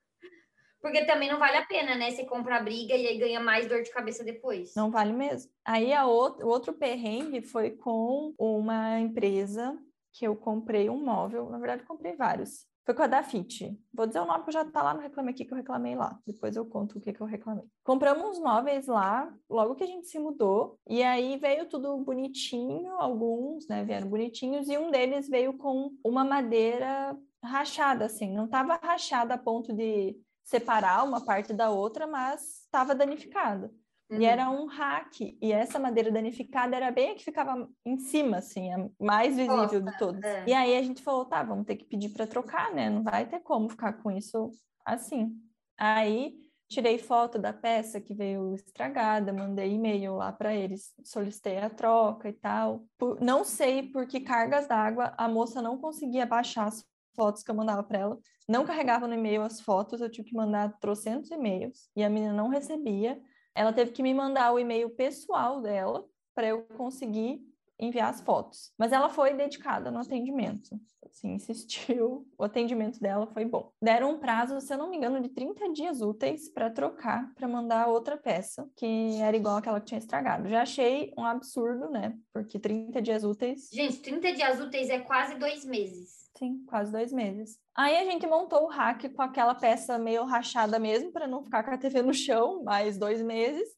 Porque 0.81 1.05
também 1.05 1.31
não 1.31 1.39
vale 1.39 1.59
a 1.59 1.67
pena, 1.67 1.95
né? 1.95 2.11
Você 2.11 2.25
compra 2.25 2.57
a 2.57 2.63
briga 2.63 2.95
e 2.97 3.07
aí 3.07 3.19
ganha 3.19 3.41
mais 3.41 3.69
dor 3.69 3.83
de 3.83 3.91
cabeça 3.91 4.25
depois. 4.25 4.75
Não 4.75 4.91
vale 4.91 5.13
mesmo. 5.13 5.51
Aí 5.65 5.93
a 5.93 6.07
outro, 6.07 6.47
outro 6.47 6.73
perrengue 6.73 7.43
foi 7.43 7.71
com 7.71 8.35
uma 8.39 8.99
empresa 8.99 9.79
que 10.13 10.27
eu 10.27 10.35
comprei 10.35 10.89
um 10.89 11.05
móvel. 11.05 11.51
Na 11.51 11.59
verdade, 11.59 11.85
comprei 11.85 12.17
vários. 12.17 12.67
Foi 12.85 12.95
com 12.95 13.03
a 13.03 13.07
Dafit. 13.07 13.79
Vou 13.93 14.07
dizer 14.07 14.21
o 14.21 14.25
nome 14.25 14.45
que 14.45 14.51
já 14.51 14.65
tá 14.65 14.83
lá 14.83 14.95
no 14.95 15.01
Reclame 15.01 15.31
Aqui 15.31 15.45
que 15.45 15.53
eu 15.53 15.57
reclamei 15.57 15.95
lá. 15.95 16.19
Depois 16.27 16.57
eu 16.57 16.65
conto 16.65 16.99
o 16.99 17.01
que, 17.01 17.13
que 17.13 17.21
eu 17.21 17.27
reclamei. 17.27 17.65
Compramos 17.85 18.25
uns 18.25 18.39
móveis 18.41 18.87
lá, 18.87 19.33
logo 19.49 19.75
que 19.75 19.85
a 19.85 19.87
gente 19.87 20.09
se 20.09 20.19
mudou. 20.19 20.79
E 20.89 21.03
aí 21.03 21.37
veio 21.37 21.69
tudo 21.69 21.97
bonitinho, 21.99 22.95
alguns, 22.95 23.69
né, 23.69 23.85
vieram 23.85 24.09
bonitinhos. 24.09 24.69
E 24.69 24.79
um 24.79 24.91
deles 24.91 25.29
veio 25.29 25.53
com 25.57 25.93
uma 26.03 26.25
madeira 26.25 27.17
rachada, 27.45 28.07
assim. 28.07 28.33
Não 28.33 28.49
tava 28.49 28.81
rachada 28.83 29.35
a 29.35 29.39
ponto 29.39 29.73
de 29.73 30.17
separar 30.51 31.05
uma 31.05 31.25
parte 31.25 31.53
da 31.53 31.71
outra, 31.71 32.09
mas 32.09 32.63
estava 32.65 32.93
danificada. 32.93 33.73
Uhum. 34.11 34.21
E 34.21 34.25
era 34.25 34.51
um 34.51 34.67
rack, 34.67 35.39
e 35.41 35.53
essa 35.53 35.79
madeira 35.79 36.11
danificada 36.11 36.75
era 36.75 36.91
bem 36.91 37.13
a 37.13 37.15
que 37.15 37.23
ficava 37.23 37.69
em 37.87 37.97
cima, 37.99 38.39
assim, 38.39 38.73
a 38.73 38.89
mais 38.99 39.37
visível 39.37 39.57
Nossa, 39.57 39.81
de 39.81 39.99
todas. 39.99 40.25
É. 40.25 40.45
E 40.49 40.53
aí 40.53 40.77
a 40.77 40.83
gente 40.83 41.05
falou, 41.05 41.25
tá, 41.25 41.45
vamos 41.45 41.65
ter 41.65 41.77
que 41.77 41.85
pedir 41.85 42.09
para 42.09 42.27
trocar, 42.27 42.75
né? 42.75 42.91
Não 42.91 43.05
vai 43.05 43.27
ter 43.27 43.39
como 43.39 43.69
ficar 43.69 43.93
com 43.93 44.11
isso 44.11 44.51
assim. 44.85 45.33
Aí 45.79 46.35
tirei 46.69 46.99
foto 46.99 47.39
da 47.39 47.53
peça 47.53 48.01
que 48.01 48.13
veio 48.13 48.53
estragada, 48.53 49.33
mandei 49.33 49.73
e-mail 49.73 50.17
lá 50.17 50.33
para 50.33 50.53
eles, 50.53 50.93
solicitei 51.05 51.59
a 51.59 51.71
troca 51.71 52.29
e 52.29 52.33
tal. 52.33 52.85
Por, 52.99 53.21
não 53.21 53.45
sei 53.45 53.85
por 53.85 54.05
que 54.05 54.19
cargas 54.19 54.67
d'água 54.67 55.15
a 55.17 55.29
moça 55.29 55.63
não 55.63 55.79
conseguia 55.79 56.27
baixar 56.27 56.67
as 56.67 56.85
fotos 57.15 57.43
que 57.43 57.51
eu 57.51 57.55
mandava 57.55 57.83
para 57.83 57.99
ela. 57.99 58.19
Não 58.49 58.65
carregava 58.65 59.07
no 59.07 59.15
e-mail 59.15 59.43
as 59.43 59.61
fotos, 59.61 60.01
eu 60.01 60.11
tive 60.11 60.31
que 60.31 60.37
mandar 60.37 60.79
trocentos 60.79 61.31
e-mails 61.31 61.91
e 61.95 62.03
a 62.03 62.11
menina 62.11 62.33
não 62.33 62.49
recebia. 62.49 63.21
Ela 63.55 63.73
teve 63.73 63.93
que 63.93 64.03
me 64.03 64.15
mandar 64.15 64.53
o 64.53 64.59
e-mail 64.59 64.91
pessoal 64.91 65.61
dela 65.61 66.05
para 66.35 66.49
eu 66.49 66.63
conseguir 66.77 67.41
enviar 67.81 68.11
as 68.11 68.21
fotos. 68.21 68.73
Mas 68.79 68.93
ela 68.93 69.09
foi 69.09 69.35
dedicada 69.35 69.91
no 69.91 69.99
atendimento. 69.99 70.79
Assim, 71.05 71.33
insistiu. 71.33 72.27
O 72.39 72.45
atendimento 72.45 72.99
dela 72.99 73.27
foi 73.27 73.45
bom. 73.45 73.71
Deram 73.83 74.13
um 74.13 74.19
prazo, 74.19 74.61
se 74.61 74.73
eu 74.73 74.79
não 74.79 74.89
me 74.89 74.97
engano, 74.97 75.21
de 75.21 75.29
30 75.29 75.73
dias 75.73 76.01
úteis 76.01 76.49
para 76.49 76.71
trocar, 76.71 77.35
para 77.35 77.47
mandar 77.47 77.89
outra 77.89 78.17
peça, 78.17 78.67
que 78.77 79.21
era 79.21 79.37
igual 79.37 79.59
àquela 79.59 79.79
que 79.79 79.87
tinha 79.87 79.99
estragado. 79.99 80.49
Já 80.49 80.63
achei 80.63 81.13
um 81.19 81.25
absurdo, 81.25 81.91
né? 81.91 82.17
Porque 82.33 82.59
30 82.59 83.03
dias 83.03 83.25
úteis. 83.25 83.69
Gente, 83.71 83.99
30 83.99 84.33
dias 84.33 84.59
úteis 84.59 84.89
é 84.89 85.01
quase 85.01 85.35
dois 85.39 85.67
meses. 85.67 86.31
Sim, 86.39 86.65
quase 86.67 86.91
dois 86.91 87.13
meses. 87.13 87.59
Aí 87.75 87.99
a 87.99 88.05
gente 88.05 88.27
montou 88.27 88.65
o 88.65 88.69
rack 88.69 89.11
com 89.11 89.21
aquela 89.21 89.55
peça 89.55 89.99
meio 89.99 90.25
rachada 90.25 90.79
mesmo, 90.79 91.13
para 91.13 91.27
não 91.27 91.45
ficar 91.45 91.63
com 91.63 91.73
a 91.73 91.79
TV 91.79 92.01
no 92.01 92.15
chão, 92.15 92.63
mais 92.63 92.97
dois 92.97 93.21
meses. 93.21 93.69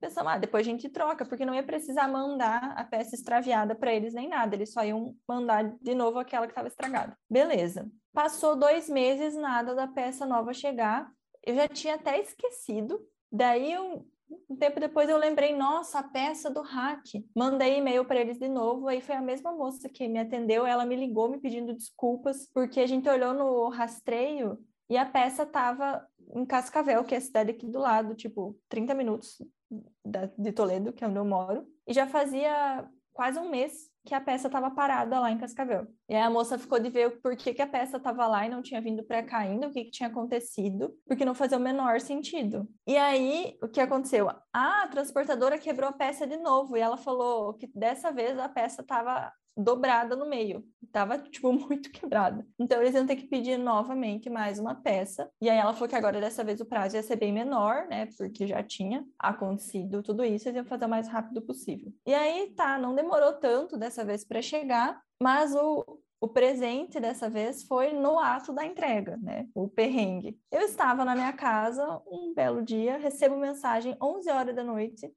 Pensamos, 0.00 0.32
ah, 0.32 0.38
depois 0.38 0.66
a 0.66 0.70
gente 0.70 0.88
troca, 0.88 1.24
porque 1.24 1.44
não 1.44 1.54
ia 1.54 1.62
precisar 1.62 2.06
mandar 2.06 2.72
a 2.76 2.84
peça 2.84 3.16
extraviada 3.16 3.74
para 3.74 3.92
eles 3.92 4.14
nem 4.14 4.28
nada, 4.28 4.54
eles 4.54 4.72
só 4.72 4.84
iam 4.84 5.16
mandar 5.26 5.76
de 5.80 5.94
novo 5.94 6.20
aquela 6.20 6.46
que 6.46 6.52
estava 6.52 6.68
estragada. 6.68 7.18
Beleza. 7.28 7.90
Passou 8.12 8.54
dois 8.54 8.88
meses, 8.88 9.34
nada 9.34 9.74
da 9.74 9.88
peça 9.88 10.24
nova 10.24 10.54
chegar. 10.54 11.10
Eu 11.44 11.56
já 11.56 11.66
tinha 11.66 11.96
até 11.96 12.20
esquecido. 12.20 13.00
Daí, 13.30 13.76
um, 13.76 14.04
um 14.48 14.56
tempo 14.56 14.78
depois, 14.78 15.08
eu 15.08 15.18
lembrei, 15.18 15.54
nossa, 15.56 15.98
a 15.98 16.02
peça 16.02 16.48
do 16.48 16.62
hack. 16.62 17.04
Mandei 17.34 17.78
e-mail 17.78 18.04
para 18.04 18.20
eles 18.20 18.38
de 18.38 18.48
novo. 18.48 18.86
Aí 18.86 19.00
foi 19.00 19.16
a 19.16 19.22
mesma 19.22 19.52
moça 19.52 19.88
que 19.88 20.06
me 20.06 20.20
atendeu. 20.20 20.64
Ela 20.64 20.86
me 20.86 20.94
ligou 20.94 21.28
me 21.28 21.40
pedindo 21.40 21.74
desculpas, 21.74 22.48
porque 22.54 22.80
a 22.80 22.86
gente 22.86 23.08
olhou 23.08 23.34
no 23.34 23.68
rastreio 23.68 24.58
e 24.88 24.96
a 24.96 25.04
peça 25.04 25.42
estava 25.42 26.06
em 26.34 26.46
Cascavel, 26.46 27.04
que 27.04 27.14
é 27.14 27.18
a 27.18 27.20
cidade 27.20 27.50
aqui 27.50 27.66
do 27.66 27.78
lado, 27.80 28.14
tipo, 28.14 28.56
30 28.68 28.94
minutos 28.94 29.38
da, 30.04 30.26
de 30.26 30.52
Toledo, 30.52 30.92
que 30.92 31.04
é 31.04 31.08
onde 31.08 31.18
eu 31.18 31.24
moro, 31.24 31.66
e 31.86 31.92
já 31.92 32.06
fazia 32.06 32.88
quase 33.12 33.38
um 33.38 33.50
mês 33.50 33.90
que 34.06 34.14
a 34.14 34.20
peça 34.20 34.46
estava 34.46 34.70
parada 34.70 35.18
lá 35.20 35.30
em 35.30 35.36
Cascavel. 35.36 35.86
E 36.08 36.14
aí 36.14 36.22
a 36.22 36.30
moça 36.30 36.56
ficou 36.56 36.78
de 36.78 36.88
ver 36.88 37.20
por 37.20 37.36
que, 37.36 37.52
que 37.52 37.60
a 37.60 37.66
peça 37.66 37.96
estava 37.98 38.26
lá 38.26 38.46
e 38.46 38.48
não 38.48 38.62
tinha 38.62 38.80
vindo 38.80 39.02
para 39.02 39.22
cá 39.22 39.38
ainda, 39.38 39.66
o 39.66 39.70
que, 39.70 39.84
que 39.84 39.90
tinha 39.90 40.08
acontecido, 40.08 40.96
porque 41.06 41.24
não 41.24 41.34
fazia 41.34 41.58
o 41.58 41.60
menor 41.60 42.00
sentido. 42.00 42.66
E 42.86 42.96
aí, 42.96 43.58
o 43.62 43.68
que 43.68 43.80
aconteceu? 43.80 44.30
a 44.52 44.88
transportadora 44.88 45.58
quebrou 45.58 45.90
a 45.90 45.92
peça 45.92 46.26
de 46.26 46.36
novo 46.36 46.76
e 46.76 46.80
ela 46.80 46.96
falou 46.96 47.54
que 47.54 47.70
dessa 47.74 48.10
vez 48.10 48.38
a 48.38 48.48
peça 48.48 48.82
estava 48.82 49.32
dobrada 49.58 50.14
no 50.14 50.28
meio. 50.28 50.64
Tava, 50.92 51.18
tipo, 51.18 51.52
muito 51.52 51.90
quebrada. 51.90 52.46
Então, 52.58 52.80
eles 52.80 52.94
iam 52.94 53.06
ter 53.06 53.16
que 53.16 53.26
pedir 53.26 53.58
novamente 53.58 54.30
mais 54.30 54.58
uma 54.58 54.74
peça. 54.74 55.30
E 55.40 55.50
aí, 55.50 55.58
ela 55.58 55.74
falou 55.74 55.88
que 55.88 55.96
agora, 55.96 56.20
dessa 56.20 56.44
vez, 56.44 56.60
o 56.60 56.66
prazo 56.66 56.96
ia 56.96 57.02
ser 57.02 57.16
bem 57.16 57.32
menor, 57.32 57.86
né? 57.88 58.06
Porque 58.16 58.46
já 58.46 58.62
tinha 58.62 59.04
acontecido 59.18 60.02
tudo 60.02 60.24
isso. 60.24 60.48
Eles 60.48 60.56
iam 60.56 60.64
fazer 60.64 60.84
o 60.84 60.88
mais 60.88 61.08
rápido 61.08 61.42
possível. 61.42 61.92
E 62.06 62.14
aí, 62.14 62.52
tá, 62.54 62.78
não 62.78 62.94
demorou 62.94 63.32
tanto 63.34 63.76
dessa 63.76 64.04
vez 64.04 64.24
para 64.24 64.40
chegar. 64.40 65.02
Mas 65.20 65.54
o, 65.54 66.00
o 66.20 66.28
presente 66.28 67.00
dessa 67.00 67.28
vez 67.28 67.64
foi 67.64 67.92
no 67.92 68.18
ato 68.18 68.52
da 68.52 68.64
entrega, 68.64 69.16
né? 69.18 69.46
O 69.54 69.68
perrengue. 69.68 70.38
Eu 70.50 70.62
estava 70.62 71.04
na 71.04 71.14
minha 71.14 71.32
casa 71.32 72.00
um 72.06 72.32
belo 72.34 72.62
dia, 72.62 72.98
recebo 72.98 73.36
mensagem 73.36 73.96
11 74.00 74.30
horas 74.30 74.54
da 74.54 74.64
noite 74.64 75.12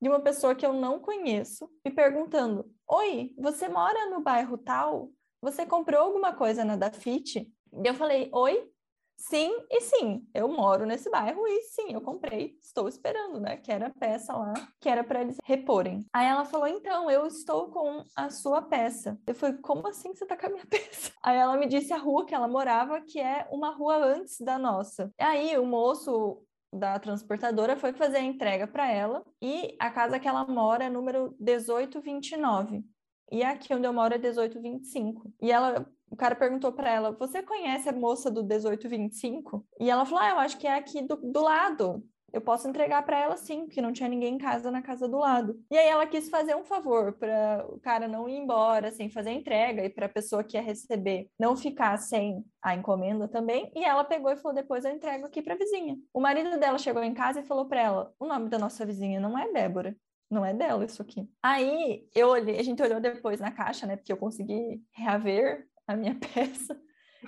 de 0.00 0.08
uma 0.08 0.20
pessoa 0.20 0.54
que 0.54 0.64
eu 0.64 0.72
não 0.72 0.98
conheço 0.98 1.70
me 1.84 1.90
perguntando: 1.92 2.70
Oi, 2.88 3.34
você 3.36 3.68
mora 3.68 4.08
no 4.10 4.20
bairro 4.22 4.56
tal? 4.58 5.10
Você 5.40 5.66
comprou 5.66 6.02
alguma 6.02 6.32
coisa 6.34 6.64
na 6.64 6.76
Dafit? 6.76 7.40
E 7.40 7.88
eu 7.88 7.94
falei: 7.94 8.30
Oi, 8.32 8.70
sim 9.16 9.50
e 9.70 9.80
sim. 9.80 10.24
Eu 10.32 10.48
moro 10.48 10.86
nesse 10.86 11.10
bairro 11.10 11.46
e 11.48 11.62
sim, 11.62 11.92
eu 11.92 12.00
comprei. 12.00 12.56
Estou 12.60 12.88
esperando, 12.88 13.40
né? 13.40 13.56
Que 13.56 13.72
era 13.72 13.88
a 13.88 13.94
peça 13.94 14.32
lá, 14.36 14.54
que 14.80 14.88
era 14.88 15.02
para 15.02 15.20
eles 15.20 15.36
reporem. 15.44 16.06
Aí 16.12 16.26
ela 16.26 16.44
falou: 16.44 16.68
Então, 16.68 17.10
eu 17.10 17.26
estou 17.26 17.70
com 17.70 18.04
a 18.14 18.30
sua 18.30 18.62
peça. 18.62 19.18
Eu 19.26 19.34
falei: 19.34 19.56
Como 19.58 19.86
assim 19.88 20.14
você 20.14 20.24
tá 20.24 20.36
com 20.36 20.46
a 20.46 20.50
minha 20.50 20.66
peça? 20.70 21.12
Aí 21.24 21.36
ela 21.36 21.56
me 21.56 21.66
disse 21.66 21.92
a 21.92 21.98
rua 21.98 22.24
que 22.24 22.34
ela 22.34 22.46
morava, 22.46 23.00
que 23.00 23.18
é 23.20 23.48
uma 23.50 23.70
rua 23.74 23.96
antes 23.96 24.40
da 24.40 24.58
nossa. 24.58 25.12
Aí 25.18 25.58
o 25.58 25.66
moço 25.66 26.45
da 26.76 26.98
transportadora 26.98 27.76
foi 27.76 27.92
fazer 27.92 28.18
a 28.18 28.22
entrega 28.22 28.66
para 28.66 28.90
ela 28.90 29.24
e 29.40 29.74
a 29.78 29.90
casa 29.90 30.18
que 30.18 30.28
ela 30.28 30.46
mora 30.46 30.84
é 30.84 30.90
número 30.90 31.34
1829. 31.40 32.84
E 33.32 33.42
aqui 33.42 33.74
onde 33.74 33.86
eu 33.86 33.92
moro 33.92 34.14
é 34.14 34.18
1825. 34.18 35.32
E 35.42 35.50
ela, 35.50 35.86
o 36.10 36.16
cara 36.16 36.36
perguntou 36.36 36.72
para 36.72 36.90
ela: 36.90 37.12
"Você 37.12 37.42
conhece 37.42 37.88
a 37.88 37.92
moça 37.92 38.30
do 38.30 38.44
1825?" 38.44 39.66
E 39.80 39.90
ela 39.90 40.04
falou: 40.04 40.20
"Ah, 40.20 40.30
eu 40.30 40.38
acho 40.38 40.58
que 40.58 40.66
é 40.66 40.74
aqui 40.74 41.02
do, 41.02 41.16
do 41.16 41.40
lado." 41.42 42.04
Eu 42.32 42.40
posso 42.40 42.68
entregar 42.68 43.02
para 43.04 43.18
ela 43.18 43.36
sim, 43.36 43.66
porque 43.66 43.80
não 43.80 43.92
tinha 43.92 44.08
ninguém 44.08 44.34
em 44.34 44.38
casa 44.38 44.70
na 44.70 44.82
casa 44.82 45.08
do 45.08 45.18
lado. 45.18 45.58
E 45.70 45.78
aí 45.78 45.88
ela 45.88 46.06
quis 46.06 46.28
fazer 46.28 46.54
um 46.54 46.64
favor 46.64 47.12
para 47.14 47.64
o 47.68 47.80
cara 47.80 48.08
não 48.08 48.28
ir 48.28 48.36
embora 48.36 48.90
sem 48.90 49.08
fazer 49.08 49.30
a 49.30 49.34
entrega 49.34 49.84
e 49.84 49.90
para 49.90 50.06
a 50.06 50.10
pessoa 50.10 50.44
que 50.44 50.56
ia 50.56 50.62
receber 50.62 51.28
não 51.38 51.56
ficar 51.56 51.96
sem 51.98 52.44
a 52.62 52.74
encomenda 52.74 53.28
também. 53.28 53.70
E 53.74 53.84
ela 53.84 54.04
pegou 54.04 54.30
e 54.30 54.36
falou: 54.36 54.54
depois 54.54 54.84
eu 54.84 54.90
entrego 54.90 55.26
aqui 55.26 55.42
para 55.42 55.54
a 55.54 55.58
vizinha. 55.58 55.96
O 56.12 56.20
marido 56.20 56.58
dela 56.58 56.78
chegou 56.78 57.02
em 57.02 57.14
casa 57.14 57.40
e 57.40 57.46
falou 57.46 57.66
para 57.66 57.80
ela: 57.80 58.12
o 58.18 58.26
nome 58.26 58.48
da 58.48 58.58
nossa 58.58 58.84
vizinha 58.84 59.20
não 59.20 59.38
é 59.38 59.50
Débora. 59.52 59.96
Não 60.28 60.44
é 60.44 60.52
dela 60.52 60.84
isso 60.84 61.00
aqui. 61.00 61.28
Aí 61.40 62.04
eu 62.12 62.28
olhei, 62.28 62.58
a 62.58 62.62
gente 62.62 62.82
olhou 62.82 63.00
depois 63.00 63.38
na 63.38 63.52
caixa, 63.52 63.86
né? 63.86 63.96
Porque 63.96 64.12
eu 64.12 64.16
consegui 64.16 64.82
reaver 64.92 65.68
a 65.86 65.96
minha 65.96 66.16
peça. 66.34 66.76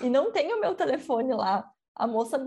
E 0.02 0.10
não 0.10 0.32
tem 0.32 0.52
o 0.52 0.60
meu 0.60 0.74
telefone 0.74 1.32
lá 1.32 1.70
a 1.98 2.06
moça 2.06 2.40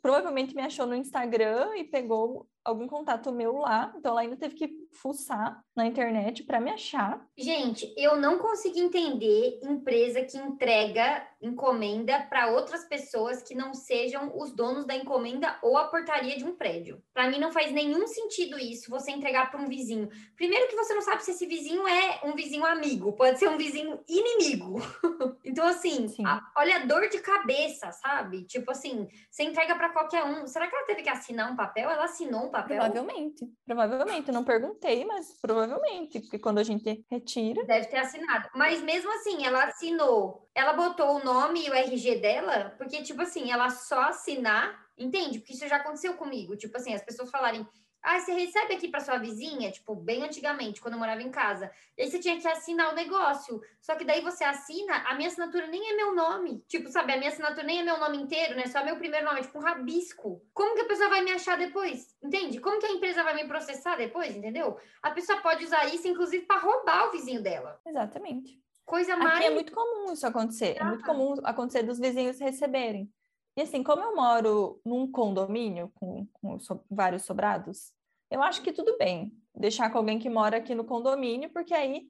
provavelmente 0.00 0.54
me 0.54 0.62
achou 0.62 0.86
no 0.86 0.94
Instagram 0.94 1.76
e 1.76 1.84
pegou 1.84 2.48
algum 2.64 2.86
contato 2.88 3.30
meu 3.32 3.58
lá, 3.58 3.92
então 3.96 4.12
ela 4.12 4.22
ainda 4.22 4.36
teve 4.36 4.54
que 4.54 4.84
fuçar 4.90 5.62
na 5.76 5.86
internet 5.86 6.44
para 6.44 6.60
me 6.60 6.70
achar. 6.70 7.26
Gente, 7.36 7.92
eu 7.96 8.16
não 8.16 8.38
consigo 8.38 8.78
entender 8.78 9.58
empresa 9.62 10.22
que 10.22 10.38
entrega 10.38 11.26
encomenda 11.42 12.20
para 12.20 12.50
outras 12.50 12.84
pessoas 12.84 13.42
que 13.42 13.54
não 13.54 13.74
sejam 13.74 14.32
os 14.34 14.52
donos 14.52 14.86
da 14.86 14.96
encomenda 14.96 15.58
ou 15.62 15.76
a 15.76 15.88
portaria 15.88 16.36
de 16.36 16.44
um 16.44 16.54
prédio. 16.54 17.02
Para 17.12 17.28
mim 17.28 17.38
não 17.38 17.52
faz 17.52 17.70
nenhum 17.70 18.06
sentido 18.06 18.58
isso 18.58 18.90
você 18.90 19.10
entregar 19.10 19.50
para 19.50 19.60
um 19.60 19.68
vizinho. 19.68 20.08
Primeiro 20.36 20.68
que 20.68 20.76
você 20.76 20.94
não 20.94 21.02
sabe 21.02 21.22
se 21.22 21.32
esse 21.32 21.46
vizinho 21.46 21.86
é 21.86 22.20
um 22.24 22.34
vizinho 22.34 22.64
amigo, 22.64 23.12
pode 23.12 23.38
ser 23.38 23.48
um 23.48 23.58
vizinho 23.58 24.00
inimigo. 24.08 24.80
então 25.44 25.66
assim, 25.66 26.06
a, 26.24 26.40
olha 26.56 26.76
a 26.76 26.86
dor 26.86 27.08
de 27.08 27.18
cabeça, 27.18 27.92
sabe? 27.92 28.44
Tipo 28.44 28.70
assim, 28.70 29.08
você 29.30 29.42
entrega 29.42 29.74
para 29.74 29.90
qualquer 29.90 30.24
um. 30.24 30.46
Será 30.46 30.66
que 30.66 30.74
ela 30.74 30.86
teve 30.86 31.02
que 31.02 31.10
assinar 31.10 31.52
um 31.52 31.56
papel? 31.56 31.90
Ela 31.90 32.04
assinou 32.04 32.46
um 32.46 32.50
Provavelmente. 32.62 33.46
Provavelmente, 33.66 34.32
não 34.32 34.44
perguntei, 34.44 35.04
mas 35.04 35.32
provavelmente, 35.40 36.20
porque 36.20 36.38
quando 36.38 36.58
a 36.58 36.62
gente 36.62 37.04
retira. 37.10 37.64
Deve 37.64 37.86
ter 37.86 37.98
assinado. 37.98 38.48
Mas 38.54 38.80
mesmo 38.82 39.12
assim, 39.12 39.44
ela 39.44 39.64
assinou. 39.64 40.48
Ela 40.54 40.72
botou 40.72 41.16
o 41.16 41.24
nome 41.24 41.66
e 41.66 41.70
o 41.70 41.74
RG 41.74 42.20
dela, 42.20 42.74
porque, 42.78 43.02
tipo 43.02 43.22
assim, 43.22 43.50
ela 43.50 43.70
só 43.70 44.02
assinar, 44.02 44.78
entende? 44.96 45.38
Porque 45.38 45.54
isso 45.54 45.66
já 45.66 45.76
aconteceu 45.76 46.14
comigo. 46.14 46.56
Tipo 46.56 46.76
assim, 46.76 46.94
as 46.94 47.04
pessoas 47.04 47.30
falarem. 47.30 47.66
Ah, 48.04 48.20
você 48.20 48.34
recebe 48.34 48.74
aqui 48.74 48.88
para 48.88 49.00
sua 49.00 49.16
vizinha, 49.16 49.70
tipo, 49.70 49.94
bem 49.94 50.22
antigamente, 50.22 50.78
quando 50.78 50.92
eu 50.92 51.00
morava 51.00 51.22
em 51.22 51.30
casa. 51.30 51.70
E 51.96 52.02
aí 52.02 52.10
você 52.10 52.18
tinha 52.18 52.38
que 52.38 52.46
assinar 52.46 52.92
o 52.92 52.94
negócio. 52.94 53.62
Só 53.80 53.94
que 53.94 54.04
daí 54.04 54.20
você 54.20 54.44
assina, 54.44 54.96
a 55.06 55.14
minha 55.14 55.28
assinatura 55.28 55.66
nem 55.68 55.90
é 55.90 55.96
meu 55.96 56.14
nome. 56.14 56.62
Tipo, 56.68 56.90
sabe, 56.90 57.14
a 57.14 57.16
minha 57.16 57.30
assinatura 57.30 57.66
nem 57.66 57.80
é 57.80 57.82
meu 57.82 57.98
nome 57.98 58.18
inteiro, 58.18 58.56
né? 58.56 58.66
Só 58.66 58.84
meu 58.84 58.98
primeiro 58.98 59.24
nome, 59.24 59.40
tipo 59.40 59.58
um 59.58 59.62
rabisco. 59.62 60.42
Como 60.52 60.74
que 60.74 60.82
a 60.82 60.86
pessoa 60.86 61.08
vai 61.08 61.22
me 61.22 61.32
achar 61.32 61.56
depois? 61.56 62.14
Entende? 62.22 62.60
Como 62.60 62.78
que 62.78 62.86
a 62.86 62.92
empresa 62.92 63.24
vai 63.24 63.34
me 63.34 63.48
processar 63.48 63.96
depois, 63.96 64.36
entendeu? 64.36 64.78
A 65.02 65.10
pessoa 65.10 65.40
pode 65.40 65.64
usar 65.64 65.86
isso, 65.86 66.06
inclusive, 66.06 66.44
para 66.44 66.60
roubar 66.60 67.08
o 67.08 67.12
vizinho 67.12 67.42
dela. 67.42 67.80
Exatamente. 67.86 68.62
Coisa 68.84 69.16
mais. 69.16 69.38
Aqui 69.38 69.46
é 69.46 69.50
muito 69.50 69.72
comum 69.72 70.12
isso 70.12 70.26
acontecer. 70.26 70.76
Ah. 70.78 70.84
É 70.84 70.88
muito 70.88 71.04
comum 71.04 71.34
acontecer 71.42 71.82
dos 71.82 71.98
vizinhos 71.98 72.38
receberem. 72.38 73.10
E 73.56 73.62
assim, 73.62 73.82
como 73.82 74.02
eu 74.02 74.16
moro 74.16 74.80
num 74.84 75.10
condomínio 75.10 75.90
com, 75.94 76.26
com 76.32 76.58
so, 76.58 76.80
vários 76.90 77.22
sobrados, 77.22 77.92
eu 78.30 78.42
acho 78.42 78.62
que 78.62 78.72
tudo 78.72 78.96
bem 78.98 79.32
deixar 79.54 79.90
com 79.90 79.98
alguém 79.98 80.18
que 80.18 80.28
mora 80.28 80.56
aqui 80.56 80.74
no 80.74 80.84
condomínio, 80.84 81.50
porque 81.50 81.72
aí. 81.72 82.08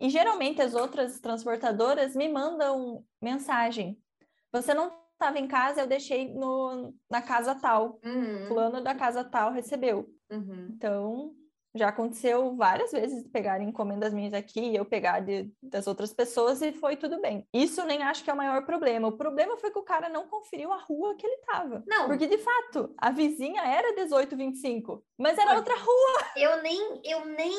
E 0.00 0.08
geralmente 0.08 0.60
as 0.60 0.74
outras 0.74 1.20
transportadoras 1.20 2.16
me 2.16 2.28
mandam 2.28 3.04
mensagem. 3.22 3.96
Você 4.52 4.74
não 4.74 4.92
estava 5.12 5.38
em 5.38 5.46
casa, 5.46 5.82
eu 5.82 5.86
deixei 5.86 6.34
no, 6.34 6.94
na 7.10 7.22
casa 7.22 7.54
tal. 7.54 8.00
Uhum. 8.04 8.46
Fulano 8.48 8.82
da 8.82 8.94
casa 8.94 9.22
tal 9.22 9.52
recebeu. 9.52 10.10
Uhum. 10.30 10.70
Então, 10.74 11.34
já 11.76 11.88
aconteceu 11.88 12.54
várias 12.56 12.92
vezes 12.92 13.22
de 13.22 13.28
pegarem 13.28 13.68
encomendas 13.68 14.12
minhas 14.12 14.34
aqui 14.34 14.60
e 14.60 14.76
eu 14.76 14.84
pegar 14.84 15.20
de, 15.20 15.50
das 15.62 15.86
outras 15.86 16.12
pessoas 16.12 16.62
e 16.62 16.72
foi 16.72 16.96
tudo 16.96 17.20
bem. 17.20 17.46
Isso 17.52 17.84
nem 17.84 18.02
acho 18.02 18.24
que 18.24 18.30
é 18.30 18.32
o 18.32 18.36
maior 18.36 18.64
problema. 18.64 19.08
O 19.08 19.16
problema 19.16 19.56
foi 19.56 19.70
que 19.70 19.78
o 19.78 19.84
cara 19.84 20.08
não 20.08 20.26
conferiu 20.26 20.72
a 20.72 20.78
rua 20.78 21.16
que 21.16 21.26
ele 21.26 21.36
estava. 21.36 21.82
Não. 21.86 22.06
Porque, 22.06 22.26
de 22.26 22.38
fato, 22.38 22.94
a 22.98 23.10
vizinha 23.10 23.62
era 23.62 23.92
1825, 23.94 25.04
mas 25.18 25.38
era 25.38 25.54
outra 25.54 25.74
rua. 25.74 26.26
Eu 26.36 26.62
nem, 26.62 27.00
eu 27.04 27.24
nem 27.24 27.54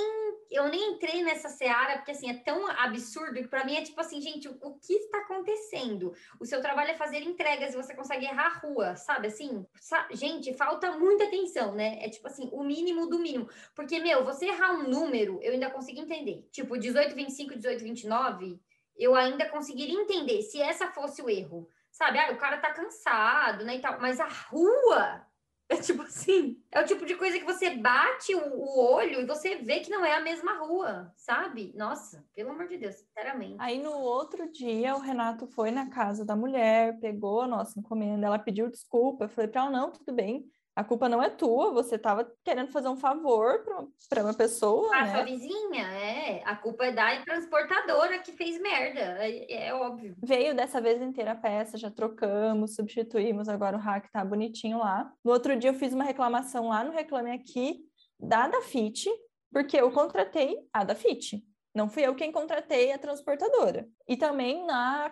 eu 0.49 0.67
nem 0.69 0.93
entrei 0.93 1.23
nessa 1.23 1.49
seara, 1.49 1.97
porque 1.97 2.11
assim, 2.11 2.29
é 2.29 2.33
tão 2.33 2.67
absurdo 2.67 3.33
que 3.33 3.47
para 3.47 3.65
mim 3.65 3.75
é 3.75 3.81
tipo 3.81 3.99
assim, 3.99 4.21
gente, 4.21 4.47
o, 4.47 4.57
o, 4.61 4.79
que 4.79 4.93
está 4.93 5.19
acontecendo? 5.19 6.13
O 6.39 6.45
seu 6.45 6.61
trabalho 6.61 6.91
é 6.91 6.95
fazer 6.95 7.21
entregas 7.21 7.73
e 7.73 7.77
você 7.77 7.93
consegue 7.93 8.25
errar 8.25 8.47
a 8.47 8.59
rua, 8.59 8.95
sabe 8.95 9.27
assim? 9.27 9.65
Sa 9.79 10.07
gente, 10.11 10.53
falta 10.53 10.91
muita 10.97 11.25
atenção, 11.25 11.75
né? 11.75 11.97
É 12.01 12.09
tipo 12.09 12.27
assim, 12.27 12.49
o 12.51 12.63
mínimo 12.63 13.07
do 13.07 13.19
mínimo. 13.19 13.49
Porque, 13.75 13.99
meu, 14.07 14.23
você 14.23 14.47
errar 14.47 14.71
um 14.71 14.87
número, 14.87 15.39
eu 15.41 15.51
ainda 15.51 15.69
consigo 15.69 15.99
entender. 15.99 16.47
Tipo, 16.51 16.77
18, 16.77 17.13
25, 17.13 17.55
18, 17.55 17.83
29, 17.83 18.59
eu 18.95 19.13
ainda 19.15 19.49
conseguiria 19.49 19.99
entender 19.99 20.41
se 20.43 20.61
essa 20.61 20.87
fosse 20.87 21.21
o 21.21 21.29
erro. 21.29 21.69
Sabe? 21.91 22.17
Ah, 22.19 22.31
o 22.31 22.37
cara 22.37 22.57
tá 22.57 22.71
cansado, 22.71 23.65
né, 23.65 23.75
e 23.75 23.81
tal. 23.81 23.99
Mas 23.99 24.19
a 24.19 24.27
rua, 24.27 25.25
é 25.67 25.75
tipo 25.75 26.03
assim, 26.03 26.57
é 26.71 26.79
o 26.79 26.85
tipo 26.85 27.05
de 27.05 27.15
coisa 27.15 27.37
que 27.37 27.43
você 27.43 27.71
bate 27.71 28.33
o, 28.33 28.39
o, 28.39 28.79
olho 28.79 29.19
e 29.19 29.25
você 29.25 29.55
vê 29.55 29.81
que 29.81 29.89
não 29.89 30.05
é 30.05 30.15
a 30.15 30.21
mesma 30.21 30.53
rua, 30.53 31.11
sabe? 31.17 31.73
Nossa, 31.75 32.25
pelo 32.33 32.51
amor 32.51 32.67
de 32.67 32.77
Deus, 32.77 32.95
sinceramente. 32.95 33.57
Aí 33.59 33.81
no 33.81 33.91
outro 33.91 34.49
dia 34.49 34.95
o 34.95 34.99
Renato 34.99 35.47
foi 35.47 35.69
na 35.69 35.89
casa 35.89 36.23
da 36.23 36.35
mulher, 36.35 36.97
pegou 37.01 37.41
a 37.41 37.47
nossa 37.47 37.77
encomenda, 37.77 38.27
ela 38.27 38.39
pediu 38.39 38.69
desculpa, 38.69 39.25
eu 39.25 39.29
falei 39.29 39.49
para 39.49 39.63
ela, 39.63 39.69
não, 39.69 39.91
tudo 39.91 40.13
bem, 40.13 40.49
a 40.77 40.83
culpa 40.83 41.09
não 41.09 41.23
é 41.23 41.27
tua, 41.27 41.73
você 41.73 41.95
estava 41.95 42.31
querendo 42.43 42.71
fazer 42.71 42.87
um 42.87 42.95
favor 42.95 43.65
para 44.07 44.21
uma 44.21 44.33
pessoa. 44.35 44.95
A 44.95 45.05
né? 45.05 45.11
sua 45.11 45.23
vizinha, 45.23 45.81
é. 45.87 46.43
A 46.45 46.55
culpa 46.55 46.85
é 46.85 46.91
da 46.91 47.19
transportadora 47.23 48.19
que 48.19 48.31
fez 48.33 48.61
merda, 48.61 48.99
é, 48.99 49.69
é, 49.69 49.73
óbvio. 49.73 50.15
Veio 50.21 50.55
dessa 50.55 50.79
vez 50.79 51.01
inteira 51.01 51.31
a 51.31 51.35
peça, 51.35 51.79
já 51.79 51.89
trocamos, 51.89 52.75
substituímos, 52.75 53.49
agora 53.49 53.75
o 53.75 53.79
hack 53.79 54.07
tá 54.11 54.23
bonitinho 54.23 54.77
lá. 54.77 55.11
No 55.25 55.31
outro 55.31 55.55
dia 55.55 55.71
eu 55.71 55.73
fiz 55.73 55.93
uma 55.93 56.03
reclamação 56.03 56.67
lá 56.67 56.83
no 56.83 56.91
Reclame 56.91 57.31
Aqui 57.31 57.79
da 58.19 58.47
Dafit, 58.47 59.09
porque 59.51 59.77
eu 59.77 59.91
contratei 59.91 60.59
a 60.71 60.83
Dafit. 60.83 61.43
Não 61.73 61.89
fui 61.89 62.05
eu 62.05 62.13
quem 62.13 62.31
contratei 62.31 62.91
a 62.91 62.99
transportadora. 62.99 63.87
E 64.07 64.15
também 64.15 64.63
na 64.63 65.11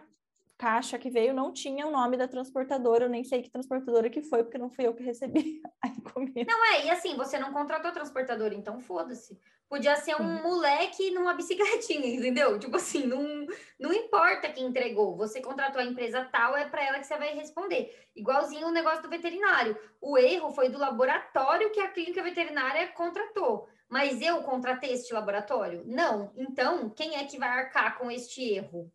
caixa 0.58 0.98
que 0.98 1.10
veio 1.10 1.34
não 1.34 1.52
tinha 1.52 1.86
o 1.86 1.92
nome 1.92 2.18
da 2.18 2.28
transportadora, 2.28 3.06
eu 3.06 3.10
nem 3.10 3.24
sei 3.24 3.42
que 3.42 3.50
transportadora 3.50 4.10
que 4.10 4.22
foi, 4.22 4.44
porque 4.44 4.58
não 4.58 4.70
fui 4.70 4.88
eu 4.88 4.94
que 4.94 5.04
recebi 5.04 5.62
a 5.84 5.88
encomenda. 5.88 6.46
Não 6.48 6.66
é, 6.74 6.86
e 6.86 6.90
assim, 6.90 7.16
você 7.16 7.38
não 7.38 7.52
contratou 7.52 7.92
transportadora, 7.92 8.54
então 8.54 8.80
foda-se. 8.80 9.38
Podia 9.68 9.96
ser 9.96 10.16
um 10.16 10.38
Sim. 10.38 10.44
moleque 10.44 11.12
numa 11.12 11.34
bicicletinha, 11.34 12.08
entendeu? 12.08 12.58
Tipo 12.60 12.78
assim, 12.78 13.06
não, 13.08 13.48
não 13.80 13.92
importa 13.92 14.52
quem 14.52 14.68
entregou, 14.68 15.18
você 15.18 15.42
contratou 15.42 15.82
a 15.82 15.86
empresa 15.86 16.24
tal, 16.32 16.56
é 16.56 16.70
para 16.70 16.84
ela 16.84 17.00
que 17.00 17.08
você 17.08 17.18
vai 17.18 17.34
responder. 17.34 17.92
Igualzinho 18.16 18.68
o 18.68 18.72
negócio 18.72 19.02
do 19.02 19.10
veterinário. 19.10 19.78
O 20.00 20.18
erro 20.18 20.52
foi 20.52 20.70
do 20.70 20.78
laboratório 20.78 21.72
que 21.72 21.80
a 21.80 21.90
clínica 21.90 22.22
veterinária 22.22 22.88
contratou. 22.90 23.68
Mas 23.90 24.22
eu 24.22 24.42
contratei 24.44 24.94
este 24.94 25.14
laboratório? 25.14 25.84
Não. 25.86 26.32
Então, 26.36 26.90
quem 26.90 27.18
é 27.18 27.26
que 27.26 27.38
vai 27.38 27.50
arcar 27.50 27.98
com 27.98 28.10
este 28.10 28.44
erro? 28.44 28.92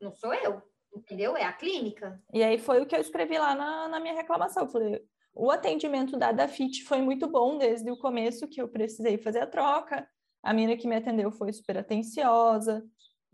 Não 0.00 0.12
sou 0.12 0.34
eu 0.34 0.62
entendeu? 0.94 1.36
É 1.36 1.44
a 1.44 1.52
clínica. 1.52 2.20
E 2.32 2.42
aí 2.42 2.58
foi 2.58 2.80
o 2.80 2.86
que 2.86 2.94
eu 2.94 3.00
escrevi 3.00 3.38
lá 3.38 3.54
na, 3.54 3.88
na 3.88 4.00
minha 4.00 4.14
reclamação. 4.14 4.64
Eu 4.64 4.68
falei, 4.68 5.02
o 5.34 5.50
atendimento 5.50 6.16
da 6.16 6.32
Dafit 6.32 6.84
foi 6.84 7.00
muito 7.00 7.28
bom 7.28 7.58
desde 7.58 7.90
o 7.90 7.96
começo 7.96 8.48
que 8.48 8.60
eu 8.60 8.68
precisei 8.68 9.18
fazer 9.18 9.40
a 9.40 9.46
troca. 9.46 10.08
A 10.42 10.52
menina 10.52 10.76
que 10.76 10.88
me 10.88 10.96
atendeu 10.96 11.30
foi 11.30 11.52
super 11.52 11.78
atenciosa, 11.78 12.84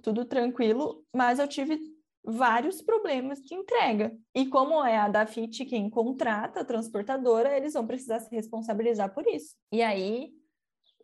tudo 0.02 0.24
tranquilo, 0.24 1.04
mas 1.14 1.38
eu 1.38 1.48
tive 1.48 1.78
vários 2.24 2.80
problemas 2.80 3.40
de 3.40 3.54
entrega. 3.54 4.16
E 4.34 4.46
como 4.46 4.82
é 4.84 4.96
a 4.96 5.08
Dafit 5.08 5.64
quem 5.66 5.90
contrata 5.90 6.60
a 6.60 6.64
transportadora, 6.64 7.56
eles 7.56 7.74
vão 7.74 7.86
precisar 7.86 8.20
se 8.20 8.34
responsabilizar 8.34 9.12
por 9.12 9.26
isso. 9.26 9.54
E 9.70 9.82
aí, 9.82 10.30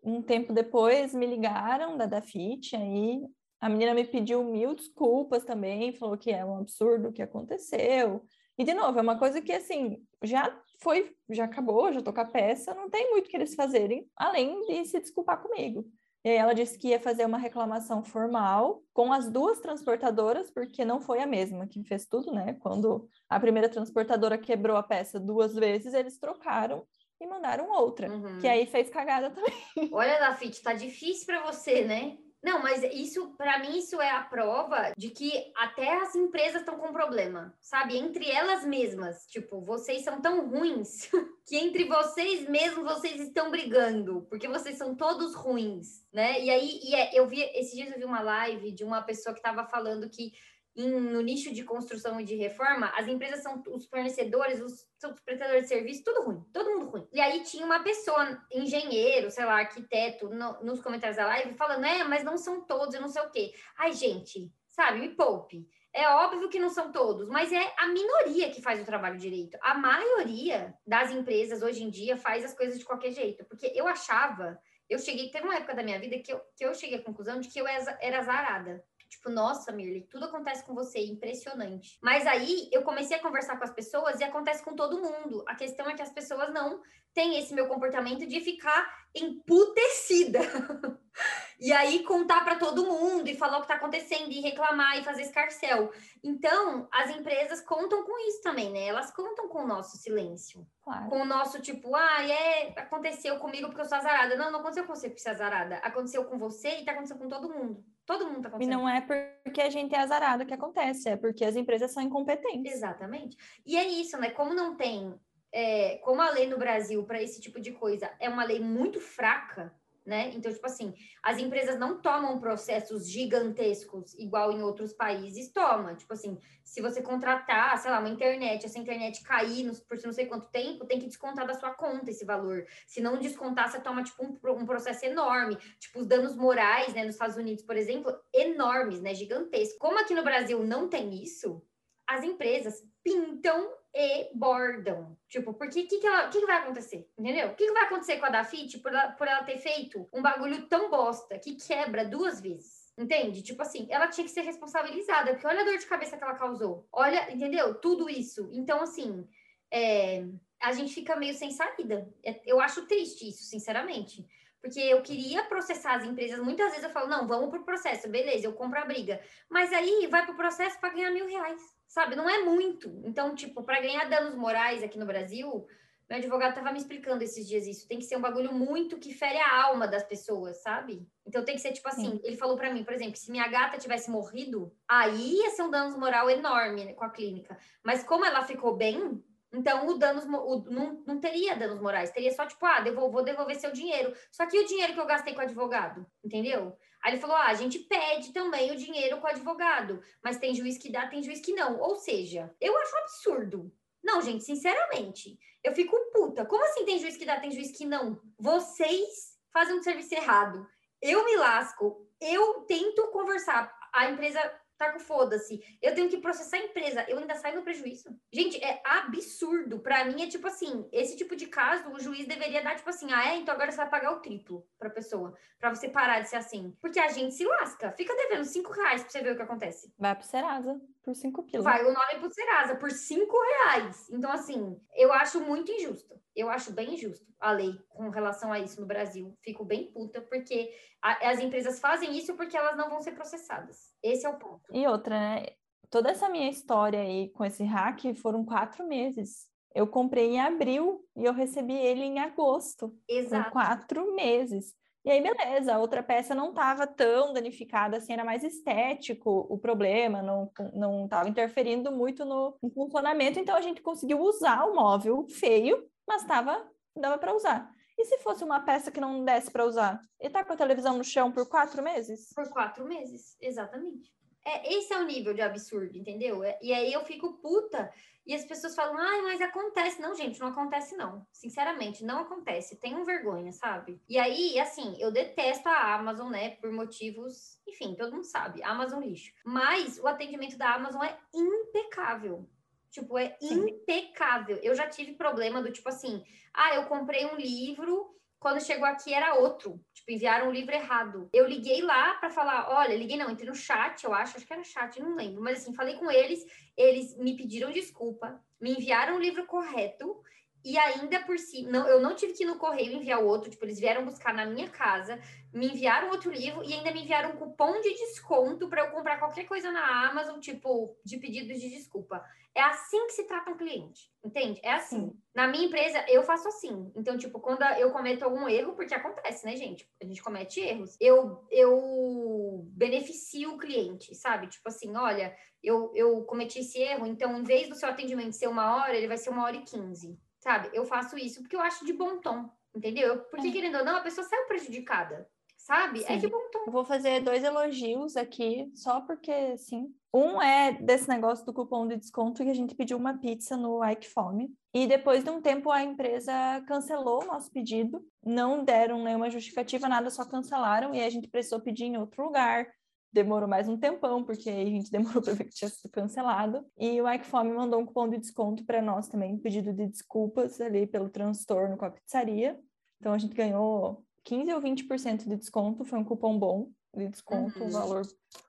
um 0.02 0.22
tempo 0.22 0.52
depois, 0.52 1.14
me 1.14 1.26
ligaram 1.26 1.96
da 1.96 2.06
Dafit, 2.06 2.74
aí 2.74 3.22
a 3.60 3.68
menina 3.68 3.94
me 3.94 4.04
pediu 4.04 4.42
mil 4.42 4.74
desculpas 4.74 5.44
também, 5.44 5.92
falou 5.92 6.16
que 6.16 6.30
é 6.30 6.44
um 6.44 6.58
absurdo 6.58 7.08
o 7.08 7.12
que 7.12 7.22
aconteceu. 7.22 8.24
E, 8.56 8.64
de 8.64 8.74
novo, 8.74 8.98
é 8.98 9.02
uma 9.02 9.18
coisa 9.18 9.40
que, 9.40 9.52
assim, 9.52 10.02
já 10.22 10.54
foi, 10.82 11.14
já 11.28 11.44
acabou, 11.44 11.92
já 11.92 12.02
tô 12.02 12.12
com 12.12 12.20
a 12.20 12.24
peça, 12.24 12.74
não 12.74 12.88
tem 12.88 13.10
muito 13.10 13.28
que 13.28 13.36
eles 13.36 13.54
fazerem, 13.54 14.06
além 14.16 14.60
de 14.66 14.84
se 14.86 15.00
desculpar 15.00 15.42
comigo. 15.42 15.84
E 16.22 16.28
aí 16.28 16.36
ela 16.36 16.54
disse 16.54 16.78
que 16.78 16.88
ia 16.88 17.00
fazer 17.00 17.24
uma 17.24 17.38
reclamação 17.38 18.04
formal 18.04 18.82
com 18.92 19.12
as 19.12 19.30
duas 19.30 19.58
transportadoras, 19.60 20.50
porque 20.50 20.84
não 20.84 21.00
foi 21.00 21.20
a 21.20 21.26
mesma 21.26 21.66
que 21.66 21.82
fez 21.84 22.06
tudo, 22.06 22.32
né? 22.32 22.54
Quando 22.60 23.08
a 23.28 23.40
primeira 23.40 23.68
transportadora 23.68 24.36
quebrou 24.36 24.76
a 24.76 24.82
peça 24.82 25.18
duas 25.18 25.54
vezes, 25.54 25.94
eles 25.94 26.18
trocaram 26.18 26.84
e 27.18 27.26
mandaram 27.26 27.70
outra, 27.70 28.10
uhum. 28.10 28.38
que 28.38 28.48
aí 28.48 28.66
fez 28.66 28.90
cagada 28.90 29.30
também. 29.30 29.90
Olha, 29.92 30.20
Lafite, 30.20 30.62
tá 30.62 30.74
difícil 30.74 31.26
para 31.26 31.42
você, 31.42 31.84
né? 31.84 32.18
Não, 32.42 32.62
mas 32.62 32.82
isso, 32.82 33.34
para 33.36 33.58
mim, 33.58 33.78
isso 33.78 34.00
é 34.00 34.10
a 34.10 34.22
prova 34.22 34.92
de 34.96 35.10
que 35.10 35.52
até 35.54 36.00
as 36.00 36.14
empresas 36.14 36.60
estão 36.60 36.78
com 36.78 36.92
problema, 36.92 37.54
sabe? 37.60 37.98
Entre 37.98 38.30
elas 38.30 38.64
mesmas. 38.64 39.26
Tipo, 39.26 39.60
vocês 39.60 40.02
são 40.02 40.22
tão 40.22 40.48
ruins 40.48 41.10
que 41.44 41.56
entre 41.56 41.84
vocês 41.84 42.48
mesmos 42.48 42.84
vocês 42.84 43.20
estão 43.20 43.50
brigando, 43.50 44.26
porque 44.30 44.48
vocês 44.48 44.78
são 44.78 44.94
todos 44.94 45.34
ruins, 45.34 46.06
né? 46.10 46.40
E 46.42 46.50
aí, 46.50 46.80
e 46.82 46.94
é, 46.94 47.10
eu 47.12 47.26
vi, 47.26 47.42
esses 47.42 47.74
dias 47.74 47.92
eu 47.92 47.98
vi 47.98 48.04
uma 48.04 48.22
live 48.22 48.72
de 48.72 48.84
uma 48.84 49.02
pessoa 49.02 49.34
que 49.34 49.40
estava 49.40 49.68
falando 49.68 50.08
que 50.08 50.32
em, 50.80 50.90
no 50.90 51.20
nicho 51.20 51.52
de 51.52 51.64
construção 51.64 52.20
e 52.20 52.24
de 52.24 52.34
reforma, 52.34 52.92
as 52.96 53.06
empresas 53.06 53.42
são 53.42 53.62
os 53.68 53.86
fornecedores, 53.86 54.60
os, 54.60 54.86
os 55.04 55.20
prestadores 55.20 55.62
de 55.62 55.68
serviço, 55.68 56.04
tudo 56.04 56.22
ruim, 56.22 56.44
todo 56.52 56.70
mundo 56.70 56.86
ruim. 56.86 57.08
E 57.12 57.20
aí 57.20 57.42
tinha 57.42 57.64
uma 57.64 57.80
pessoa, 57.80 58.40
engenheiro, 58.52 59.30
sei 59.30 59.44
lá, 59.44 59.58
arquiteto, 59.58 60.28
no, 60.28 60.62
nos 60.62 60.80
comentários 60.80 61.16
da 61.16 61.26
live, 61.26 61.54
falando, 61.54 61.84
é, 61.84 62.04
mas 62.04 62.24
não 62.24 62.36
são 62.36 62.62
todos, 62.66 62.94
eu 62.94 63.00
não 63.00 63.08
sei 63.08 63.22
o 63.22 63.30
quê. 63.30 63.52
Ai, 63.76 63.92
gente, 63.92 64.50
sabe, 64.68 65.00
me 65.00 65.10
poupe. 65.10 65.68
É 65.92 66.08
óbvio 66.08 66.48
que 66.48 66.60
não 66.60 66.70
são 66.70 66.92
todos, 66.92 67.28
mas 67.28 67.52
é 67.52 67.74
a 67.76 67.88
minoria 67.88 68.50
que 68.50 68.62
faz 68.62 68.80
o 68.80 68.84
trabalho 68.84 69.18
direito. 69.18 69.58
A 69.60 69.74
maioria 69.74 70.72
das 70.86 71.10
empresas 71.10 71.62
hoje 71.62 71.82
em 71.82 71.90
dia 71.90 72.16
faz 72.16 72.44
as 72.44 72.54
coisas 72.54 72.78
de 72.78 72.84
qualquer 72.84 73.10
jeito. 73.10 73.44
Porque 73.46 73.72
eu 73.74 73.88
achava, 73.88 74.56
eu 74.88 75.00
cheguei, 75.00 75.30
teve 75.30 75.44
uma 75.44 75.56
época 75.56 75.74
da 75.74 75.82
minha 75.82 75.98
vida 75.98 76.16
que 76.18 76.32
eu, 76.32 76.40
que 76.56 76.64
eu 76.64 76.72
cheguei 76.74 76.98
à 76.98 77.02
conclusão 77.02 77.40
de 77.40 77.48
que 77.48 77.60
eu 77.60 77.66
era 77.66 78.18
azarada. 78.18 78.84
Tipo, 79.10 79.28
nossa, 79.28 79.72
Mirley, 79.72 80.06
tudo 80.08 80.26
acontece 80.26 80.64
com 80.64 80.72
você, 80.72 81.00
impressionante. 81.00 81.98
Mas 82.00 82.24
aí 82.28 82.70
eu 82.72 82.82
comecei 82.82 83.16
a 83.16 83.20
conversar 83.20 83.58
com 83.58 83.64
as 83.64 83.72
pessoas 83.72 84.20
e 84.20 84.24
acontece 84.24 84.62
com 84.62 84.76
todo 84.76 85.02
mundo. 85.02 85.42
A 85.48 85.54
questão 85.56 85.90
é 85.90 85.94
que 85.94 86.02
as 86.02 86.12
pessoas 86.12 86.52
não 86.54 86.80
têm 87.12 87.36
esse 87.36 87.52
meu 87.52 87.66
comportamento 87.66 88.24
de 88.24 88.40
ficar 88.40 88.88
emputecida. 89.12 90.38
e 91.58 91.72
aí 91.72 92.04
contar 92.04 92.44
para 92.44 92.54
todo 92.54 92.86
mundo 92.86 93.28
e 93.28 93.34
falar 93.34 93.56
o 93.56 93.60
que 93.62 93.64
está 93.64 93.74
acontecendo 93.74 94.30
e 94.30 94.40
reclamar 94.40 94.96
e 94.96 95.02
fazer 95.02 95.22
escarcel. 95.22 95.92
Então, 96.22 96.88
as 96.92 97.10
empresas 97.10 97.60
contam 97.60 98.04
com 98.04 98.16
isso 98.28 98.40
também, 98.42 98.70
né? 98.70 98.86
Elas 98.86 99.10
contam 99.10 99.48
com 99.48 99.64
o 99.64 99.66
nosso 99.66 99.96
silêncio. 99.96 100.64
Claro. 100.84 101.10
Com 101.10 101.22
o 101.22 101.26
nosso 101.26 101.60
tipo, 101.60 101.96
ah, 101.96 102.28
é, 102.28 102.74
aconteceu 102.76 103.40
comigo 103.40 103.66
porque 103.66 103.80
eu 103.80 103.86
sou 103.86 103.98
azarada. 103.98 104.36
Não, 104.36 104.52
não 104.52 104.60
aconteceu 104.60 104.86
com 104.86 104.94
você 104.94 105.08
porque 105.08 105.20
você 105.20 105.30
é 105.30 105.32
azarada. 105.32 105.76
Aconteceu 105.78 106.24
com 106.26 106.38
você 106.38 106.78
e 106.78 106.84
tá 106.84 106.92
acontecendo 106.92 107.18
com 107.18 107.28
todo 107.28 107.52
mundo. 107.52 107.84
Todo 108.10 108.26
mundo 108.26 108.42
tá 108.42 108.48
acontecendo. 108.48 108.72
E 108.72 108.76
não 108.76 108.88
é 108.88 109.00
porque 109.00 109.60
a 109.60 109.70
gente 109.70 109.94
é 109.94 110.00
azarada 110.00 110.44
que 110.44 110.52
acontece, 110.52 111.08
é 111.08 111.16
porque 111.16 111.44
as 111.44 111.54
empresas 111.54 111.92
são 111.92 112.02
incompetentes. 112.02 112.72
Exatamente. 112.72 113.36
E 113.64 113.76
é 113.76 113.86
isso, 113.86 114.18
né? 114.18 114.30
Como 114.30 114.52
não 114.52 114.76
tem 114.76 115.14
é, 115.52 115.98
como 115.98 116.20
a 116.20 116.28
lei 116.30 116.48
no 116.48 116.58
Brasil 116.58 117.04
para 117.04 117.22
esse 117.22 117.40
tipo 117.40 117.60
de 117.60 117.70
coisa 117.70 118.10
é 118.18 118.28
uma 118.28 118.42
lei 118.42 118.58
muito 118.58 119.00
fraca, 119.00 119.72
né? 120.04 120.30
Então, 120.34 120.52
tipo 120.52 120.66
assim, 120.66 120.94
as 121.22 121.38
empresas 121.38 121.78
não 121.78 122.00
tomam 122.00 122.40
processos 122.40 123.08
gigantescos 123.08 124.14
igual 124.14 124.50
em 124.52 124.62
outros 124.62 124.92
países 124.92 125.52
toma. 125.52 125.94
Tipo 125.94 126.14
assim, 126.14 126.38
se 126.64 126.80
você 126.80 127.02
contratar, 127.02 127.76
sei 127.78 127.90
lá, 127.90 127.98
uma 127.98 128.08
internet, 128.08 128.64
essa 128.64 128.78
internet 128.78 129.22
cair 129.22 129.70
por 129.88 129.98
não 130.04 130.12
sei 130.12 130.26
quanto 130.26 130.48
tempo, 130.48 130.86
tem 130.86 130.98
que 130.98 131.06
descontar 131.06 131.46
da 131.46 131.54
sua 131.54 131.70
conta 131.70 132.10
esse 132.10 132.24
valor. 132.24 132.66
Se 132.86 133.00
não 133.00 133.18
descontar, 133.18 133.70
você 133.70 133.80
toma, 133.80 134.02
tipo, 134.02 134.24
um, 134.24 134.38
um 134.52 134.66
processo 134.66 135.04
enorme. 135.04 135.56
Tipo, 135.78 136.00
os 136.00 136.06
danos 136.06 136.34
morais, 136.34 136.94
né, 136.94 137.04
nos 137.04 137.14
Estados 137.14 137.36
Unidos, 137.36 137.62
por 137.62 137.76
exemplo, 137.76 138.12
enormes, 138.32 139.00
né, 139.00 139.14
gigantescos. 139.14 139.78
Como 139.78 139.98
aqui 139.98 140.14
no 140.14 140.24
Brasil 140.24 140.62
não 140.64 140.88
tem 140.88 141.22
isso, 141.22 141.62
as 142.06 142.24
empresas 142.24 142.82
pintam 143.02 143.72
e 143.94 144.30
bordam. 144.34 145.16
Tipo, 145.28 145.52
porque 145.54 145.80
o 145.80 145.88
que, 145.88 145.98
que, 145.98 146.28
que, 146.30 146.40
que 146.40 146.46
vai 146.46 146.58
acontecer? 146.58 147.10
Entendeu? 147.18 147.48
O 147.48 147.54
que, 147.54 147.66
que 147.66 147.72
vai 147.72 147.84
acontecer 147.84 148.18
com 148.18 148.26
a 148.26 148.30
Dafit 148.30 148.78
por 148.78 148.92
ela, 148.92 149.12
por 149.12 149.26
ela 149.26 149.42
ter 149.44 149.58
feito 149.58 150.08
um 150.12 150.22
bagulho 150.22 150.66
tão 150.68 150.90
bosta 150.90 151.38
que 151.38 151.56
quebra 151.56 152.04
duas 152.04 152.40
vezes? 152.40 152.92
Entende? 152.96 153.42
Tipo 153.42 153.62
assim, 153.62 153.86
ela 153.90 154.08
tinha 154.08 154.24
que 154.24 154.30
ser 154.30 154.42
responsabilizada, 154.42 155.32
porque 155.32 155.46
olha 155.46 155.62
a 155.62 155.64
dor 155.64 155.78
de 155.78 155.86
cabeça 155.86 156.16
que 156.16 156.22
ela 156.22 156.34
causou. 156.34 156.86
Olha, 156.92 157.32
entendeu? 157.32 157.74
Tudo 157.74 158.10
isso. 158.10 158.48
Então, 158.52 158.82
assim, 158.82 159.26
é, 159.70 160.24
a 160.60 160.72
gente 160.72 160.92
fica 160.92 161.16
meio 161.16 161.34
sem 161.34 161.50
saída. 161.50 162.08
É, 162.22 162.40
eu 162.44 162.60
acho 162.60 162.86
triste 162.86 163.28
isso, 163.28 163.44
sinceramente. 163.44 164.26
Porque 164.60 164.80
eu 164.80 165.02
queria 165.02 165.44
processar 165.44 165.94
as 165.94 166.04
empresas. 166.04 166.38
Muitas 166.38 166.70
vezes 166.70 166.84
eu 166.84 166.90
falo, 166.90 167.08
não, 167.08 167.26
vamos 167.26 167.50
pro 167.50 167.64
processo, 167.64 168.08
beleza, 168.08 168.46
eu 168.46 168.52
compro 168.52 168.78
a 168.78 168.84
briga. 168.84 169.20
Mas 169.48 169.72
aí 169.72 170.06
vai 170.10 170.24
pro 170.24 170.36
processo 170.36 170.78
para 170.78 170.94
ganhar 170.94 171.10
mil 171.10 171.26
reais 171.26 171.62
sabe? 171.90 172.14
Não 172.14 172.30
é 172.30 172.38
muito. 172.44 172.88
Então, 173.04 173.34
tipo, 173.34 173.64
para 173.64 173.80
ganhar 173.80 174.08
danos 174.08 174.36
morais 174.36 174.80
aqui 174.80 174.96
no 174.96 175.04
Brasil, 175.04 175.66
Meu 176.10 176.18
advogado 176.18 176.56
tava 176.56 176.72
me 176.72 176.78
explicando 176.78 177.22
esses 177.22 177.46
dias 177.46 177.68
isso. 177.68 177.86
Tem 177.86 177.98
que 177.98 178.04
ser 178.04 178.16
um 178.16 178.20
bagulho 178.20 178.52
muito 178.52 178.98
que 178.98 179.14
fere 179.14 179.38
a 179.38 179.62
alma 179.62 179.86
das 179.86 180.02
pessoas, 180.02 180.60
sabe? 180.60 181.06
Então 181.24 181.44
tem 181.44 181.54
que 181.54 181.60
ser 181.60 181.70
tipo 181.70 181.88
assim. 181.88 182.10
Sim. 182.10 182.20
Ele 182.24 182.36
falou 182.36 182.56
para 182.56 182.72
mim, 182.74 182.82
por 182.82 182.92
exemplo, 182.92 183.14
se 183.14 183.30
minha 183.30 183.46
gata 183.46 183.78
tivesse 183.78 184.10
morrido, 184.10 184.74
aí 184.88 185.36
ia 185.36 185.50
ser 185.50 185.62
um 185.62 185.70
dano 185.70 185.96
moral 186.00 186.28
enorme 186.28 186.94
com 186.94 187.04
a 187.04 187.10
clínica. 187.10 187.56
Mas 187.84 188.02
como 188.02 188.24
ela 188.24 188.42
ficou 188.42 188.76
bem, 188.76 189.22
então, 189.52 189.86
o 189.88 189.94
danos, 189.94 190.24
o, 190.24 190.64
não, 190.70 191.02
não 191.04 191.18
teria 191.18 191.56
danos 191.56 191.80
morais, 191.80 192.12
teria 192.12 192.32
só 192.32 192.46
tipo, 192.46 192.64
ah, 192.64 192.80
devolvo, 192.80 193.12
vou 193.12 193.24
devolver 193.24 193.58
seu 193.58 193.72
dinheiro. 193.72 194.14
Só 194.30 194.46
que 194.46 194.58
o 194.58 194.66
dinheiro 194.66 194.94
que 194.94 195.00
eu 195.00 195.06
gastei 195.06 195.34
com 195.34 195.40
o 195.40 195.44
advogado, 195.44 196.06
entendeu? 196.24 196.76
Aí 197.02 197.12
ele 197.12 197.20
falou: 197.20 197.36
ah, 197.36 197.46
a 197.46 197.54
gente 197.54 197.78
pede 197.80 198.32
também 198.32 198.70
o 198.70 198.76
dinheiro 198.76 199.18
com 199.18 199.26
o 199.26 199.30
advogado, 199.30 200.00
mas 200.22 200.38
tem 200.38 200.54
juiz 200.54 200.78
que 200.78 200.90
dá, 200.90 201.08
tem 201.08 201.22
juiz 201.22 201.40
que 201.40 201.52
não. 201.52 201.80
Ou 201.80 201.96
seja, 201.96 202.54
eu 202.60 202.76
acho 202.78 202.96
absurdo. 202.96 203.72
Não, 204.02 204.22
gente, 204.22 204.44
sinceramente, 204.44 205.38
eu 205.62 205.74
fico 205.74 205.96
puta. 206.12 206.44
Como 206.44 206.64
assim 206.64 206.84
tem 206.84 206.98
juiz 206.98 207.16
que 207.16 207.26
dá, 207.26 207.38
tem 207.38 207.50
juiz 207.50 207.76
que 207.76 207.84
não? 207.84 208.20
Vocês 208.38 209.36
fazem 209.52 209.74
um 209.74 209.82
serviço 209.82 210.14
errado. 210.14 210.66
Eu 211.02 211.24
me 211.24 211.36
lasco, 211.36 212.06
eu 212.20 212.62
tento 212.62 213.08
conversar. 213.08 213.74
A 213.92 214.10
empresa 214.10 214.40
tá 214.80 214.90
com 214.90 214.98
foda-se. 214.98 215.60
Eu 215.82 215.94
tenho 215.94 216.08
que 216.08 216.16
processar 216.16 216.56
a 216.56 216.64
empresa, 216.64 217.04
eu 217.06 217.18
ainda 217.18 217.34
saio 217.34 217.56
no 217.56 217.62
prejuízo. 217.62 218.18
Gente, 218.32 218.56
é 218.64 218.80
absurdo. 218.82 219.78
Para 219.78 220.06
mim 220.06 220.22
é 220.22 220.26
tipo 220.26 220.46
assim, 220.46 220.88
esse 220.90 221.16
tipo 221.18 221.36
de 221.36 221.46
caso, 221.46 221.90
o 221.90 222.00
juiz 222.00 222.26
deveria 222.26 222.62
dar 222.62 222.76
tipo 222.76 222.88
assim, 222.88 223.12
ah, 223.12 223.28
é, 223.28 223.36
então 223.36 223.54
agora 223.54 223.70
você 223.70 223.76
vai 223.76 223.90
pagar 223.90 224.12
o 224.12 224.20
triplo 224.20 224.66
pra 224.78 224.88
pessoa, 224.88 225.36
para 225.58 225.74
você 225.74 225.86
parar 225.86 226.20
de 226.20 226.30
ser 226.30 226.36
assim. 226.36 226.74
Porque 226.80 226.98
a 226.98 227.08
gente 227.08 227.34
se 227.34 227.44
lasca, 227.44 227.92
fica 227.92 228.16
devendo 228.16 228.44
cinco 228.44 228.72
reais 228.72 229.02
pra 229.02 229.10
você 229.10 229.20
ver 229.20 229.32
o 229.32 229.36
que 229.36 229.42
acontece. 229.42 229.92
Vai 229.98 230.14
pro 230.14 230.26
Serasa 230.26 230.80
por 231.02 231.14
cinco 231.14 231.42
quilos. 231.44 231.64
Vai 231.64 231.82
o 231.82 231.92
nome 231.92 232.18
pro 232.18 232.30
Serasa 232.30 232.76
por 232.76 232.90
cinco 232.90 233.36
reais. 233.40 234.08
Então, 234.10 234.30
assim, 234.30 234.78
eu 234.94 235.12
acho 235.12 235.40
muito 235.40 235.70
injusto. 235.72 236.20
Eu 236.34 236.48
acho 236.48 236.72
bem 236.72 236.94
injusto 236.94 237.26
a 237.40 237.52
lei 237.52 237.74
com 237.88 238.08
relação 238.10 238.52
a 238.52 238.58
isso 238.58 238.80
no 238.80 238.86
Brasil. 238.86 239.36
Fico 239.42 239.64
bem 239.64 239.90
puta, 239.92 240.20
porque 240.20 240.72
a, 241.02 241.30
as 241.30 241.40
empresas 241.40 241.80
fazem 241.80 242.16
isso 242.16 242.34
porque 242.34 242.56
elas 242.56 242.76
não 242.76 242.88
vão 242.88 243.00
ser 243.00 243.12
processadas. 243.12 243.94
Esse 244.02 244.26
é 244.26 244.28
o 244.28 244.38
ponto. 244.38 244.62
E 244.72 244.86
outra, 244.86 245.18
né? 245.18 245.46
Toda 245.88 246.10
essa 246.10 246.28
minha 246.28 246.48
história 246.48 247.00
aí 247.00 247.30
com 247.30 247.44
esse 247.44 247.64
hack 247.64 248.14
foram 248.14 248.44
quatro 248.44 248.86
meses. 248.86 249.48
Eu 249.74 249.86
comprei 249.86 250.30
em 250.30 250.40
abril 250.40 251.04
e 251.16 251.24
eu 251.24 251.32
recebi 251.32 251.74
ele 251.74 252.02
em 252.02 252.18
agosto. 252.18 252.96
Exato. 253.08 253.44
Com 253.44 253.50
quatro 253.50 254.14
meses. 254.14 254.74
E 255.02 255.10
aí, 255.10 255.22
beleza, 255.22 255.74
a 255.74 255.78
outra 255.78 256.02
peça 256.02 256.34
não 256.34 256.50
estava 256.50 256.86
tão 256.86 257.32
danificada 257.32 257.96
assim, 257.96 258.12
era 258.12 258.24
mais 258.24 258.44
estético 258.44 259.46
o 259.48 259.56
problema, 259.56 260.20
não 260.20 261.04
estava 261.04 261.28
interferindo 261.28 261.90
muito 261.90 262.24
no, 262.24 262.58
no, 262.62 262.70
funcionamento, 262.70 263.38
então 263.38 263.56
a 263.56 263.62
gente 263.62 263.80
conseguiu 263.80 264.20
usar 264.20 264.64
o 264.66 264.74
móvel 264.74 265.26
feio, 265.28 265.88
mas 266.06 266.24
tava, 266.24 266.68
dava 266.94 267.16
para 267.16 267.34
usar. 267.34 267.70
E 267.98 268.04
se 268.04 268.18
fosse 268.18 268.44
uma 268.44 268.60
peça 268.60 268.90
que 268.90 269.00
não 269.00 269.24
desse 269.24 269.50
para 269.50 269.64
usar? 269.64 270.00
E 270.20 270.28
tá 270.28 270.44
com 270.44 270.52
a 270.52 270.56
televisão 270.56 270.98
no 270.98 271.04
chão 271.04 271.32
por 271.32 271.48
quatro 271.48 271.82
meses? 271.82 272.32
Por 272.34 272.50
quatro 272.50 272.86
meses, 272.86 273.36
exatamente. 273.40 274.12
É, 274.44 274.74
esse 274.74 274.92
é 274.92 274.98
o 274.98 275.04
nível 275.04 275.34
de 275.34 275.42
absurdo, 275.42 275.96
entendeu? 275.96 276.42
É, 276.42 276.58
e 276.62 276.72
aí 276.72 276.92
eu 276.92 277.04
fico 277.04 277.34
puta 277.34 277.92
e 278.26 278.34
as 278.34 278.44
pessoas 278.44 278.74
falam, 278.74 278.96
ai, 278.96 279.22
mas 279.22 279.40
acontece. 279.40 280.00
Não, 280.00 280.14
gente, 280.14 280.38
não 280.38 280.48
acontece, 280.48 280.96
não. 280.96 281.26
Sinceramente, 281.32 282.04
não 282.04 282.20
acontece. 282.20 282.76
Tenham 282.76 283.04
vergonha, 283.04 283.52
sabe? 283.52 284.00
E 284.08 284.18
aí, 284.18 284.58
assim, 284.60 284.96
eu 285.00 285.10
detesto 285.10 285.68
a 285.68 285.94
Amazon, 285.94 286.30
né? 286.30 286.50
Por 286.56 286.70
motivos, 286.70 287.58
enfim, 287.66 287.94
todo 287.94 288.12
mundo 288.12 288.24
sabe, 288.24 288.62
Amazon 288.62 289.02
lixo. 289.02 289.32
Mas 289.44 289.98
o 289.98 290.06
atendimento 290.06 290.56
da 290.56 290.74
Amazon 290.74 291.02
é 291.02 291.18
impecável. 291.34 292.48
Tipo, 292.90 293.18
é 293.18 293.36
Sim. 293.40 293.68
impecável. 293.68 294.58
Eu 294.62 294.74
já 294.74 294.88
tive 294.88 295.14
problema 295.14 295.62
do 295.62 295.72
tipo 295.72 295.88
assim, 295.88 296.24
ah, 296.52 296.74
eu 296.74 296.86
comprei 296.86 297.24
um 297.26 297.36
livro 297.36 298.14
quando 298.40 298.64
chegou 298.64 298.86
aqui 298.86 299.12
era 299.12 299.34
outro. 299.34 299.78
Tipo, 299.92 300.10
enviaram 300.10 300.48
o 300.48 300.52
livro 300.52 300.74
errado. 300.74 301.28
Eu 301.32 301.46
liguei 301.46 301.82
lá 301.82 302.14
para 302.14 302.30
falar, 302.30 302.70
olha, 302.70 302.96
liguei 302.96 303.18
não, 303.18 303.30
entrei 303.30 303.48
no 303.48 303.54
chat, 303.54 304.02
eu 304.02 304.14
acho, 304.14 304.36
acho 304.36 304.46
que 304.46 304.52
era 304.52 304.64
chat, 304.64 304.98
não 304.98 305.14
lembro, 305.14 305.42
mas 305.42 305.58
assim, 305.58 305.74
falei 305.74 305.96
com 305.96 306.10
eles, 306.10 306.42
eles 306.76 307.16
me 307.18 307.36
pediram 307.36 307.70
desculpa, 307.70 308.42
me 308.58 308.72
enviaram 308.72 309.16
o 309.16 309.20
livro 309.20 309.46
correto 309.46 310.22
e 310.64 310.76
ainda 310.78 311.20
por 311.24 311.38
si, 311.38 311.62
não, 311.62 311.88
eu 311.88 312.00
não 312.00 312.14
tive 312.14 312.34
que 312.34 312.44
ir 312.44 312.46
no 312.46 312.58
correio 312.58 312.92
enviar 312.92 313.22
o 313.22 313.26
outro, 313.26 313.50
tipo, 313.50 313.64
eles 313.64 313.80
vieram 313.80 314.04
buscar 314.04 314.34
na 314.34 314.44
minha 314.44 314.68
casa, 314.68 315.18
me 315.52 315.68
enviaram 315.68 316.10
outro 316.10 316.30
livro 316.30 316.62
e 316.62 316.72
ainda 316.72 316.92
me 316.92 317.02
enviaram 317.02 317.30
um 317.30 317.36
cupom 317.36 317.80
de 317.80 317.94
desconto 317.94 318.68
para 318.68 318.82
eu 318.82 318.90
comprar 318.90 319.18
qualquer 319.18 319.46
coisa 319.46 319.70
na 319.70 320.08
Amazon, 320.08 320.38
tipo, 320.38 320.96
de 321.04 321.16
pedidos 321.18 321.60
de 321.60 321.70
desculpa. 321.70 322.22
É 322.54 322.62
assim 322.62 323.06
que 323.06 323.12
se 323.12 323.26
trata 323.26 323.50
um 323.50 323.56
cliente, 323.56 324.10
entende? 324.24 324.60
É 324.62 324.72
assim. 324.72 325.10
Sim. 325.10 325.22
Na 325.34 325.46
minha 325.46 325.66
empresa, 325.66 326.04
eu 326.08 326.22
faço 326.24 326.48
assim. 326.48 326.90
Então, 326.96 327.16
tipo, 327.16 327.38
quando 327.38 327.62
eu 327.78 327.92
cometo 327.92 328.24
algum 328.24 328.48
erro, 328.48 328.74
porque 328.74 328.92
acontece, 328.92 329.46
né, 329.46 329.56
gente? 329.56 329.88
A 330.02 330.04
gente 330.04 330.22
comete 330.22 330.60
erros. 330.60 330.96
Eu, 331.00 331.46
eu 331.48 332.64
beneficio 332.72 333.54
o 333.54 333.58
cliente, 333.58 334.14
sabe? 334.16 334.48
Tipo 334.48 334.68
assim, 334.68 334.94
olha, 334.96 335.34
eu, 335.62 335.92
eu 335.94 336.24
cometi 336.24 336.58
esse 336.58 336.80
erro, 336.80 337.06
então, 337.06 337.38
em 337.38 337.44
vez 337.44 337.68
do 337.68 337.76
seu 337.76 337.88
atendimento 337.88 338.32
ser 338.32 338.48
uma 338.48 338.76
hora, 338.76 338.96
ele 338.96 339.08
vai 339.08 339.16
ser 339.16 339.30
uma 339.30 339.44
hora 339.44 339.56
e 339.56 339.62
quinze 339.62 340.18
sabe? 340.40 340.70
Eu 340.72 340.84
faço 340.84 341.16
isso 341.16 341.40
porque 341.40 341.54
eu 341.54 341.60
acho 341.60 341.84
de 341.84 341.92
bom 341.92 342.18
tom, 342.18 342.50
entendeu? 342.74 343.18
Porque, 343.30 343.48
é. 343.48 343.52
querendo 343.52 343.78
ou 343.78 343.84
não, 343.84 343.96
a 343.96 344.00
pessoa 344.00 344.26
saiu 344.26 344.46
prejudicada, 344.46 345.28
sabe? 345.56 346.00
É 346.00 346.06
sim. 346.06 346.12
É 346.14 346.16
de 346.16 346.26
bom 346.26 346.50
tom. 346.50 346.64
Eu 346.66 346.72
vou 346.72 346.84
fazer 346.84 347.20
dois 347.20 347.44
elogios 347.44 348.16
aqui, 348.16 348.70
só 348.74 349.00
porque, 349.02 349.56
sim. 349.58 349.94
Um 350.12 350.42
é 350.42 350.72
desse 350.72 351.08
negócio 351.08 351.46
do 351.46 351.52
cupom 351.52 351.86
de 351.86 351.96
desconto 351.96 352.42
que 352.42 352.50
a 352.50 352.54
gente 352.54 352.74
pediu 352.74 352.96
uma 352.96 353.18
pizza 353.18 353.56
no 353.56 353.84
Ike 353.84 354.08
Fome. 354.08 354.52
E 354.74 354.86
depois 354.86 355.22
de 355.22 355.30
um 355.30 355.40
tempo 355.40 355.70
a 355.70 355.84
empresa 355.84 356.32
cancelou 356.66 357.22
o 357.22 357.26
nosso 357.26 357.50
pedido, 357.52 358.04
não 358.24 358.64
deram 358.64 359.04
nenhuma 359.04 359.30
justificativa, 359.30 359.88
nada, 359.88 360.10
só 360.10 360.24
cancelaram 360.24 360.92
e 360.94 361.00
a 361.00 361.10
gente 361.10 361.28
precisou 361.28 361.60
pedir 361.60 361.84
em 361.84 361.96
outro 361.96 362.24
lugar 362.24 362.66
demorou 363.12 363.48
mais 363.48 363.68
um 363.68 363.76
tempão, 363.76 364.24
porque 364.24 364.48
a 364.48 364.64
gente 364.64 364.90
demorou 364.92 365.22
para 365.22 365.34
ver 365.34 365.44
que 365.44 365.54
tinha 365.54 365.68
sido 365.68 365.90
cancelado. 365.90 366.64
E 366.78 367.00
o 367.00 367.10
Ike 367.10 367.26
Fome 367.26 367.52
mandou 367.52 367.80
um 367.80 367.86
cupom 367.86 368.08
de 368.08 368.18
desconto 368.18 368.64
para 368.64 368.80
nós 368.80 369.08
também, 369.08 369.38
pedido 369.38 369.72
de 369.72 369.86
desculpas 369.86 370.60
ali 370.60 370.86
pelo 370.86 371.08
transtorno 371.08 371.76
com 371.76 371.84
a 371.84 371.90
pizzaria. 371.90 372.58
Então 372.98 373.12
a 373.12 373.18
gente 373.18 373.34
ganhou 373.34 374.04
15 374.24 374.52
ou 374.52 374.60
20% 374.60 375.28
de 375.28 375.36
desconto, 375.36 375.84
foi 375.84 375.98
um 375.98 376.04
cupom 376.04 376.38
bom 376.38 376.70
de 376.94 377.08
desconto, 377.08 377.58
uhum. 377.60 377.66
um 377.66 377.70
valor 377.70 378.02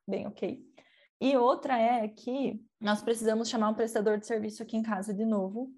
bem 0.07 0.27
ok. 0.27 0.63
E 1.19 1.37
outra 1.37 1.77
é 1.77 2.07
que 2.07 2.59
nós 2.79 3.01
precisamos 3.01 3.47
chamar 3.47 3.69
um 3.69 3.75
prestador 3.75 4.17
de 4.17 4.25
serviço 4.25 4.63
aqui 4.63 4.75
em 4.75 4.81
casa 4.81 5.13
de 5.13 5.23
novo, 5.23 5.71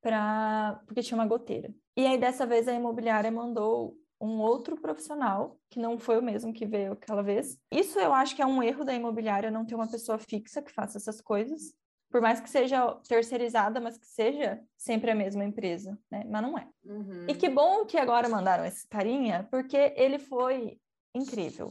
pra... 0.00 0.80
porque 0.86 1.02
tinha 1.02 1.18
uma 1.18 1.26
goteira. 1.26 1.72
E 1.96 2.06
aí 2.06 2.18
dessa 2.18 2.46
vez 2.46 2.66
a 2.66 2.72
imobiliária 2.72 3.30
mandou 3.30 3.96
um 4.20 4.40
outro 4.40 4.76
profissional, 4.76 5.58
que 5.70 5.78
não 5.78 5.98
foi 5.98 6.18
o 6.18 6.22
mesmo 6.22 6.52
que 6.52 6.66
veio 6.66 6.92
aquela 6.92 7.22
vez. 7.22 7.58
Isso 7.70 7.98
eu 7.98 8.12
acho 8.12 8.34
que 8.34 8.42
é 8.42 8.46
um 8.46 8.62
erro 8.62 8.84
da 8.84 8.94
imobiliária 8.94 9.50
não 9.50 9.66
ter 9.66 9.74
uma 9.74 9.90
pessoa 9.90 10.18
fixa 10.18 10.62
que 10.62 10.72
faça 10.72 10.98
essas 10.98 11.20
coisas, 11.20 11.74
por 12.10 12.20
mais 12.20 12.40
que 12.40 12.48
seja 12.48 12.94
terceirizada, 13.08 13.80
mas 13.80 13.98
que 13.98 14.06
seja 14.06 14.60
sempre 14.76 15.10
a 15.10 15.14
mesma 15.14 15.44
empresa, 15.44 15.98
né? 16.10 16.24
Mas 16.28 16.42
não 16.42 16.56
é. 16.56 16.66
Uhum. 16.84 17.26
E 17.28 17.34
que 17.34 17.48
bom 17.48 17.84
que 17.84 17.98
agora 17.98 18.28
mandaram 18.28 18.64
esse 18.64 18.88
carinha, 18.88 19.46
porque 19.50 19.92
ele 19.96 20.18
foi 20.18 20.78
incrível. 21.14 21.70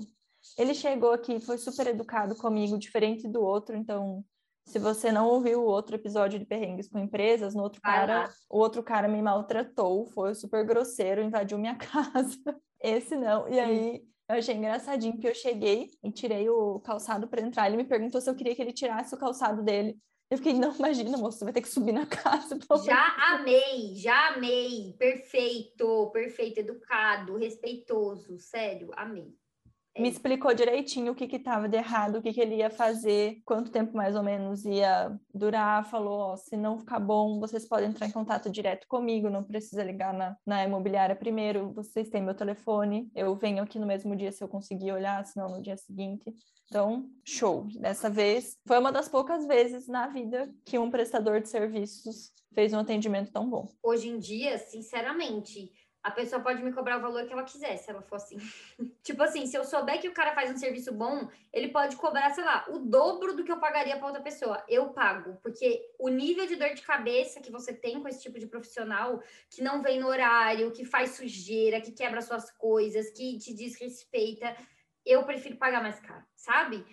Ele 0.58 0.74
chegou 0.74 1.12
aqui, 1.12 1.40
foi 1.40 1.58
super 1.58 1.88
educado 1.88 2.36
comigo, 2.36 2.78
diferente 2.78 3.28
do 3.28 3.42
outro, 3.42 3.76
então 3.76 4.24
se 4.65 4.80
você 4.80 5.12
não 5.12 5.28
ouviu 5.28 5.62
o 5.62 5.65
outro 5.65 5.95
episódio 5.95 6.39
de 6.39 6.45
perrengues 6.45 6.89
com 6.89 6.97
empresas, 6.97 7.54
no 7.54 7.62
outro 7.62 7.80
cara, 7.82 8.30
o 8.49 8.58
outro 8.58 8.82
cara 8.82 9.08
me 9.08 9.21
maltratou, 9.21 10.08
foi 10.08 10.34
super 10.34 10.65
grosseiro, 10.65 11.21
invadiu 11.21 11.58
minha 11.58 11.75
casa. 11.78 12.39
Esse 12.82 13.15
não. 13.15 13.47
E 13.47 13.60
aí 13.60 14.04
eu 14.28 14.36
achei 14.38 14.56
engraçadinho 14.56 15.19
que 15.19 15.28
eu 15.28 15.36
cheguei 15.36 15.91
e 16.04 16.12
tirei 16.12 16.49
o 16.49 16.80
calçado 16.80 17.28
para 17.28 17.41
entrar. 17.41 17.67
Ele 17.67 17.78
me 17.78 17.86
perguntou 17.86 18.19
se 18.19 18.30
eu 18.30 18.36
queria 18.36 18.56
que 18.56 18.62
ele 18.62 18.73
tirasse 18.73 19.13
o 19.13 19.19
calçado 19.19 19.63
dele. 19.63 19.97
Eu 20.32 20.38
fiquei, 20.38 20.54
não, 20.54 20.75
imagina, 20.75 21.15
moço, 21.15 21.38
você 21.38 21.43
vai 21.43 21.54
ter 21.54 21.62
que 21.62 21.69
subir 21.69 21.91
na 21.91 22.06
casa. 22.08 22.58
Já 22.84 23.36
amei, 23.36 23.93
já 23.95 24.30
amei. 24.30 24.95
Perfeito, 24.97 26.10
perfeito, 26.12 26.60
educado, 26.60 27.38
respeitoso, 27.38 28.39
sério, 28.39 28.89
amei 28.97 29.32
me 29.98 30.10
explicou 30.10 30.54
direitinho 30.54 31.14
o 31.14 31.16
que 31.16 31.24
estava 31.36 31.70
de 31.70 31.78
errado, 31.78 32.18
o 32.18 32.22
que, 32.22 32.34
que, 32.34 32.42
ele 32.42 32.56
ia 32.56 32.70
fazer, 32.70 33.42
quanto 33.46 33.72
tempo 33.72 33.96
mais 33.96 34.16
ou 34.16 34.24
menos 34.24 34.66
ia 34.66 35.18
durar. 35.34 35.90
Falou: 35.90 36.36
se 36.38 36.58
não 36.58 36.78
ficar 36.78 37.00
bom, 37.00 37.40
vocês 37.40 37.68
podem 37.68 37.90
entrar 37.90 38.08
em 38.08 38.12
contato 38.12 38.50
direto 38.50 38.88
comigo, 38.88 39.30
não 39.30 39.44
precisa 39.44 39.84
ligar 39.84 40.14
na, 40.14 40.38
na 40.46 40.64
imobiliária 40.64 41.16
primeiro. 41.16 41.72
Vocês 41.74 42.10
têm 42.10 42.22
meu 42.22 42.36
telefone, 42.36 43.10
eu 43.16 43.36
venho 43.36 43.64
aqui 43.64 43.80
no 43.80 43.88
mesmo 43.88 44.16
dia 44.16 44.32
se 44.32 44.44
eu 44.44 44.48
conseguir 44.48 44.92
olhar, 44.92 45.26
senão 45.26 45.50
no 45.50 45.62
dia 45.62 45.78
seguinte. 45.78 46.34
Então, 46.68 47.10
show. 47.24 47.68
Dessa 47.80 48.10
vez, 48.10 48.58
foi 48.68 48.80
uma 48.80 48.92
das 48.92 49.08
poucas 49.08 49.46
vezes 49.46 49.88
na 49.88 50.08
vida 50.08 50.52
que 50.66 50.80
um 50.80 50.90
prestador 50.90 51.40
de 51.40 51.48
serviços 51.48 52.32
fez 52.54 52.74
um 52.74 52.80
atendimento 52.80 53.32
tão 53.32 53.50
bom. 53.50 53.70
Hoje 53.84 54.10
em 54.10 54.18
dia, 54.18 54.58
sinceramente, 54.58 55.72
a 56.06 56.12
pessoa 56.12 56.39
pode 56.39 56.62
me 56.62 56.72
cobrar 56.72 57.00
o 57.00 57.02
valor 57.02 57.26
que 57.26 57.34
ela 57.34 57.44
quiser, 57.44 57.78
se 57.78 57.89
ela 57.89 58.04
for 58.04 58.18
assim. 58.18 58.38
tipo 59.02 59.24
assim, 59.24 59.48
se 59.48 59.58
eu 59.58 59.63
souber 59.65 60.00
que 60.00 60.08
o 60.08 60.13
cara 60.13 60.36
faz 60.36 60.52
um 60.52 60.56
serviço 60.56 60.94
bom, 60.94 61.28
ele 61.52 61.70
pode 61.70 61.96
cobrar, 61.96 62.30
sei 62.30 62.44
lá, 62.44 62.63
o 62.70 62.78
dobro 62.78 63.36
do 63.36 63.44
que 63.44 63.52
eu 63.52 63.58
pagaria 63.58 63.98
para 63.98 64.06
outra 64.06 64.22
pessoa. 64.22 64.63
Eu 64.70 64.89
pago, 64.89 65.39
porque 65.41 65.89
o 65.98 66.08
nível 66.08 66.46
de 66.46 66.58
dor 66.58 66.76
de 66.76 66.84
cabeça 66.84 67.41
que 67.41 67.52
você 67.52 67.74
tem 67.74 68.00
com 68.00 68.08
esse 68.08 68.22
tipo 68.22 68.38
de 68.38 68.46
profissional, 68.46 69.20
que 69.50 69.63
não 69.63 69.82
vem 69.82 70.00
no 70.00 70.08
horário, 70.08 70.72
que 70.72 70.86
faz 70.86 71.15
sujeira, 71.15 71.82
que 71.82 71.91
quebra 71.91 72.22
suas 72.22 72.52
coisas, 72.52 73.10
que 73.10 73.39
te 73.39 73.52
desrespeita, 73.52 74.56
eu 75.04 75.24
prefiro 75.24 75.58
pagar 75.58 75.82
mais 75.82 76.00
caro, 76.00 76.24
sabe? 76.36 76.86